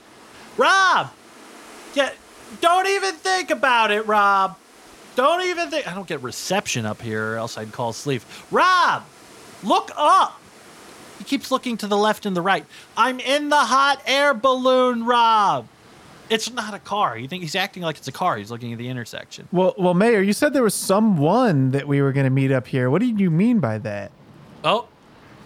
Rob! 0.57 1.11
Yeah, 1.95 2.11
don't 2.63 2.87
even 2.87 3.15
think 3.15 3.51
about 3.51 3.91
it, 3.91 4.07
Rob. 4.07 4.57
Don't 5.17 5.43
even 5.43 5.69
think. 5.71 5.87
I 5.87 5.95
don't 5.95 6.07
get 6.09 6.23
reception 6.23 6.87
up 6.87 7.03
here, 7.03 7.35
or 7.35 7.37
else 7.37 7.59
I'd 7.59 7.73
call 7.73 7.93
sleep. 7.93 8.23
Rob, 8.51 9.05
look 9.63 9.91
up. 9.97 10.41
He 11.19 11.25
keeps 11.25 11.51
looking 11.51 11.77
to 11.79 11.87
the 11.87 11.97
left 11.97 12.25
and 12.25 12.37
the 12.37 12.41
right. 12.41 12.65
I'm 12.97 13.19
in 13.21 13.49
the 13.49 13.57
hot 13.57 14.01
air 14.07 14.33
balloon, 14.33 15.05
Rob. 15.05 15.67
It's 16.31 16.51
not 16.53 16.75
a 16.75 16.79
car. 16.79 17.17
You 17.17 17.29
think 17.29 17.43
he's 17.43 17.55
acting 17.55 17.83
like 17.83 17.97
it's 17.97 18.09
a 18.09 18.13
car? 18.13 18.37
He's 18.37 18.51
looking 18.51 18.73
at 18.73 18.79
the 18.79 18.89
intersection. 18.89 19.49
Well, 19.53 19.75
well, 19.79 19.95
Mayor, 19.95 20.21
you 20.21 20.33
said 20.33 20.53
there 20.53 20.63
was 20.63 20.75
someone 20.75 21.71
that 21.71 21.89
we 21.89 22.03
were 22.03 22.13
going 22.13 22.25
to 22.25 22.31
meet 22.31 22.53
up 22.53 22.67
here. 22.67 22.91
What 22.91 23.01
did 23.01 23.19
you 23.21 23.31
mean 23.31 23.61
by 23.61 23.79
that? 23.79 24.11
Oh, 24.65 24.89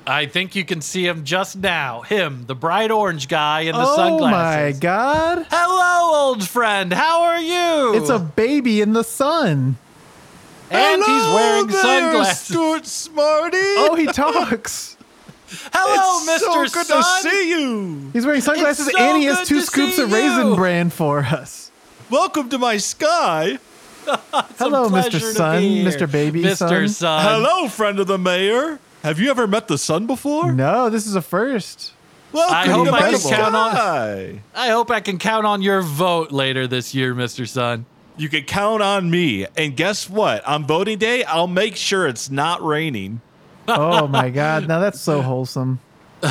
I 0.07 0.26
think 0.26 0.57
you 0.57 0.64
can 0.64 0.80
see 0.80 1.07
him 1.07 1.24
just 1.24 1.57
now. 1.57 2.01
Him, 2.01 2.45
the 2.47 2.57
bright 2.57 2.91
orange 2.91 3.28
guy 3.28 3.61
in 3.61 3.74
the 3.74 3.83
oh 3.83 3.97
sunglasses. 3.97 4.74
my 4.74 4.80
God! 4.80 5.47
Hello, 5.51 6.28
old 6.28 6.49
friend. 6.49 6.93
How 6.93 7.22
are 7.22 7.41
you? 7.41 8.01
It's 8.01 8.11
a 8.11 8.18
baby 8.18 8.80
in 8.80 8.95
the 8.95 9.05
sun. 9.05 9.76
and 10.70 11.03
he's 11.05 11.26
wearing 11.35 11.70
sunglasses. 11.70 12.39
Stuart 12.49 12.83
Smartey. 12.85 13.53
Oh, 13.78 13.95
he 13.95 14.07
talks. 14.07 14.97
Hello, 15.72 16.20
It's 16.34 16.44
Mr. 16.44 16.68
so 16.68 16.78
good 16.78 16.86
Sun. 16.86 17.03
to 17.22 17.28
see 17.28 17.50
you. 17.50 18.11
He's 18.12 18.24
wearing 18.26 18.40
sunglasses 18.40 18.86
so 18.86 18.98
and 18.98 19.18
he 19.18 19.24
has 19.24 19.46
two 19.46 19.61
scoops 19.61 19.98
of 19.98 20.12
raisin 20.12 20.48
you. 20.48 20.57
bran 20.57 20.90
for 20.90 21.20
us. 21.20 21.70
Welcome 22.11 22.48
to 22.50 22.59
my 22.59 22.76
sky. 22.78 23.59
Hello, 24.59 24.88
pleasure 24.88 25.18
Mr. 25.18 25.20
to 25.20 25.32
Sun, 25.34 25.59
be 25.61 25.82
here. 25.82 25.90
Mr. 25.90 26.11
Baby 26.11 26.42
Mr. 26.42 26.57
Sun. 26.57 26.88
Sun. 26.88 27.22
Hello, 27.24 27.68
friend 27.68 27.98
of 28.00 28.07
the 28.07 28.18
mayor. 28.18 28.78
Have 29.03 29.18
you 29.20 29.30
ever 29.30 29.46
met 29.46 29.68
the 29.68 29.78
sun 29.78 30.07
before? 30.07 30.53
No, 30.53 30.88
this 30.90 31.07
is 31.07 31.14
a 31.14 31.22
first. 31.22 31.92
Welcome 32.32 32.57
I 32.57 32.66
hope 32.68 32.86
to 32.86 32.92
I 32.94 33.00
my 33.00 33.11
can 33.11 33.30
count 33.30 33.55
on- 33.55 33.72
sky. 33.74 34.40
I 34.55 34.68
hope 34.70 34.90
I 34.90 35.00
can 35.00 35.18
count 35.18 35.44
on 35.46 35.61
your 35.61 35.82
vote 35.82 36.32
later 36.32 36.66
this 36.66 36.94
year, 36.94 37.14
Mr. 37.14 37.46
Sun. 37.46 37.84
You 38.16 38.28
can 38.28 38.44
count 38.44 38.82
on 38.82 39.11
me. 39.11 39.46
And 39.57 39.76
guess 39.76 40.09
what? 40.09 40.44
On 40.46 40.66
voting 40.66 40.98
day, 40.98 41.24
I'll 41.24 41.46
make 41.46 41.76
sure 41.76 42.07
it's 42.07 42.30
not 42.30 42.62
raining. 42.64 43.20
Oh 43.79 44.07
my 44.09 44.31
God! 44.31 44.68
Now 44.68 44.81
that's 44.81 45.01
so 45.01 45.23
wholesome. 45.23 45.81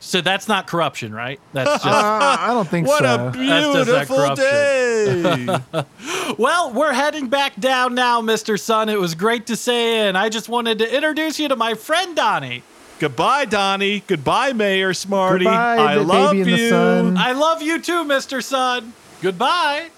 So 0.00 0.20
that's 0.20 0.48
not 0.48 0.66
corruption, 0.66 1.14
right? 1.14 1.38
That's 1.52 1.70
just 1.70 1.86
Uh, 1.86 2.36
I 2.40 2.48
don't 2.48 2.68
think 2.68 2.88
What 2.88 3.04
so. 3.04 3.14
a 3.14 3.32
That's 3.32 3.88
just 3.88 4.08
beautiful 4.08 4.34
day. 4.34 5.58
Well, 6.38 6.72
we're 6.72 6.92
heading 6.92 7.28
back 7.28 7.54
down 7.58 7.94
now, 7.94 8.20
Mr. 8.20 8.58
Sun. 8.58 8.88
It 8.88 8.98
was 8.98 9.14
great 9.14 9.46
to 9.46 9.54
say 9.56 10.08
in. 10.08 10.16
I 10.16 10.28
just 10.28 10.48
wanted 10.48 10.78
to 10.78 10.92
introduce 10.94 11.38
you 11.38 11.46
to 11.48 11.56
my 11.56 11.74
friend 11.74 12.16
Donnie. 12.16 12.62
Goodbye, 12.98 13.44
Donnie. 13.44 14.02
Goodbye, 14.06 14.52
Mayor 14.52 14.92
Smartey. 14.92 15.38
Goodbye, 15.44 15.76
I 15.76 15.94
love 15.96 16.32
baby 16.32 16.42
in 16.42 16.56
the 16.56 16.62
you. 16.64 16.68
sun. 16.70 17.16
I 17.16 17.32
love 17.32 17.62
you 17.62 17.80
too, 17.80 18.04
Mr. 18.04 18.42
Sun. 18.42 18.92
Goodbye. 19.22 19.90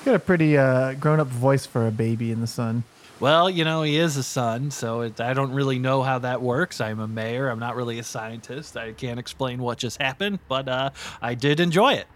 You 0.00 0.04
got 0.06 0.14
a 0.14 0.18
pretty 0.20 0.56
uh, 0.56 0.94
grown-up 0.94 1.26
voice 1.28 1.66
for 1.66 1.86
a 1.86 1.90
baby 1.90 2.30
in 2.30 2.40
the 2.40 2.46
sun. 2.46 2.84
Well, 3.22 3.48
you 3.48 3.62
know, 3.62 3.82
he 3.82 3.98
is 3.98 4.16
a 4.16 4.22
sun, 4.24 4.72
so 4.72 5.02
it, 5.02 5.20
I 5.20 5.32
don't 5.32 5.52
really 5.52 5.78
know 5.78 6.02
how 6.02 6.18
that 6.18 6.42
works. 6.42 6.80
I'm 6.80 6.98
a 6.98 7.06
mayor. 7.06 7.50
I'm 7.50 7.60
not 7.60 7.76
really 7.76 8.00
a 8.00 8.02
scientist. 8.02 8.76
I 8.76 8.90
can't 8.90 9.20
explain 9.20 9.62
what 9.62 9.78
just 9.78 10.02
happened, 10.02 10.40
but 10.48 10.66
uh, 10.66 10.90
I 11.20 11.36
did 11.36 11.60
enjoy 11.60 11.92
it. 11.92 12.08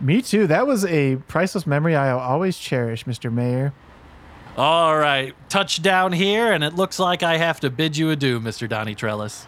Me 0.00 0.20
too. 0.20 0.48
That 0.48 0.66
was 0.66 0.84
a 0.84 1.14
priceless 1.28 1.64
memory 1.64 1.94
I'll 1.94 2.18
always 2.18 2.58
cherish, 2.58 3.04
Mr. 3.04 3.32
Mayor. 3.32 3.72
All 4.56 4.98
right, 4.98 5.32
touchdown 5.48 6.10
here, 6.10 6.50
and 6.50 6.64
it 6.64 6.74
looks 6.74 6.98
like 6.98 7.22
I 7.22 7.36
have 7.36 7.60
to 7.60 7.70
bid 7.70 7.96
you 7.96 8.10
adieu, 8.10 8.40
Mr. 8.40 8.68
Donnie 8.68 8.96
Trellis. 8.96 9.46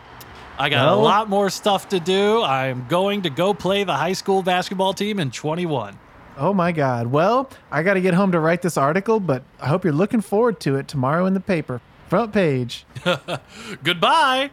I 0.61 0.69
got 0.69 0.93
a 0.93 0.95
lot 0.95 1.29
more 1.29 1.51
stuff 1.51 1.89
to 1.89 1.99
do. 1.99 2.41
I'm 2.45 2.87
going 2.87 3.23
to 3.23 3.31
go 3.31 3.53
play 3.53 3.83
the 3.83 3.97
high 3.97 4.13
school 4.13 4.45
basketball 4.45 4.95
team 4.95 5.19
in 5.19 5.33
21. 5.33 5.99
Oh 6.39 6.55
my 6.55 6.71
God. 6.71 7.09
Well, 7.09 7.51
I 7.71 7.83
got 7.83 7.95
to 7.95 8.01
get 8.01 8.15
home 8.15 8.31
to 8.33 8.39
write 8.39 8.63
this 8.63 8.77
article, 8.77 9.19
but 9.19 9.43
I 9.61 9.67
hope 9.67 9.83
you're 9.83 9.93
looking 9.93 10.21
forward 10.21 10.61
to 10.61 10.77
it 10.77 10.87
tomorrow 10.87 11.27
in 11.27 11.35
the 11.35 11.41
paper. 11.41 11.81
Front 12.09 12.33
page. 12.33 12.87
Goodbye. 13.83 14.51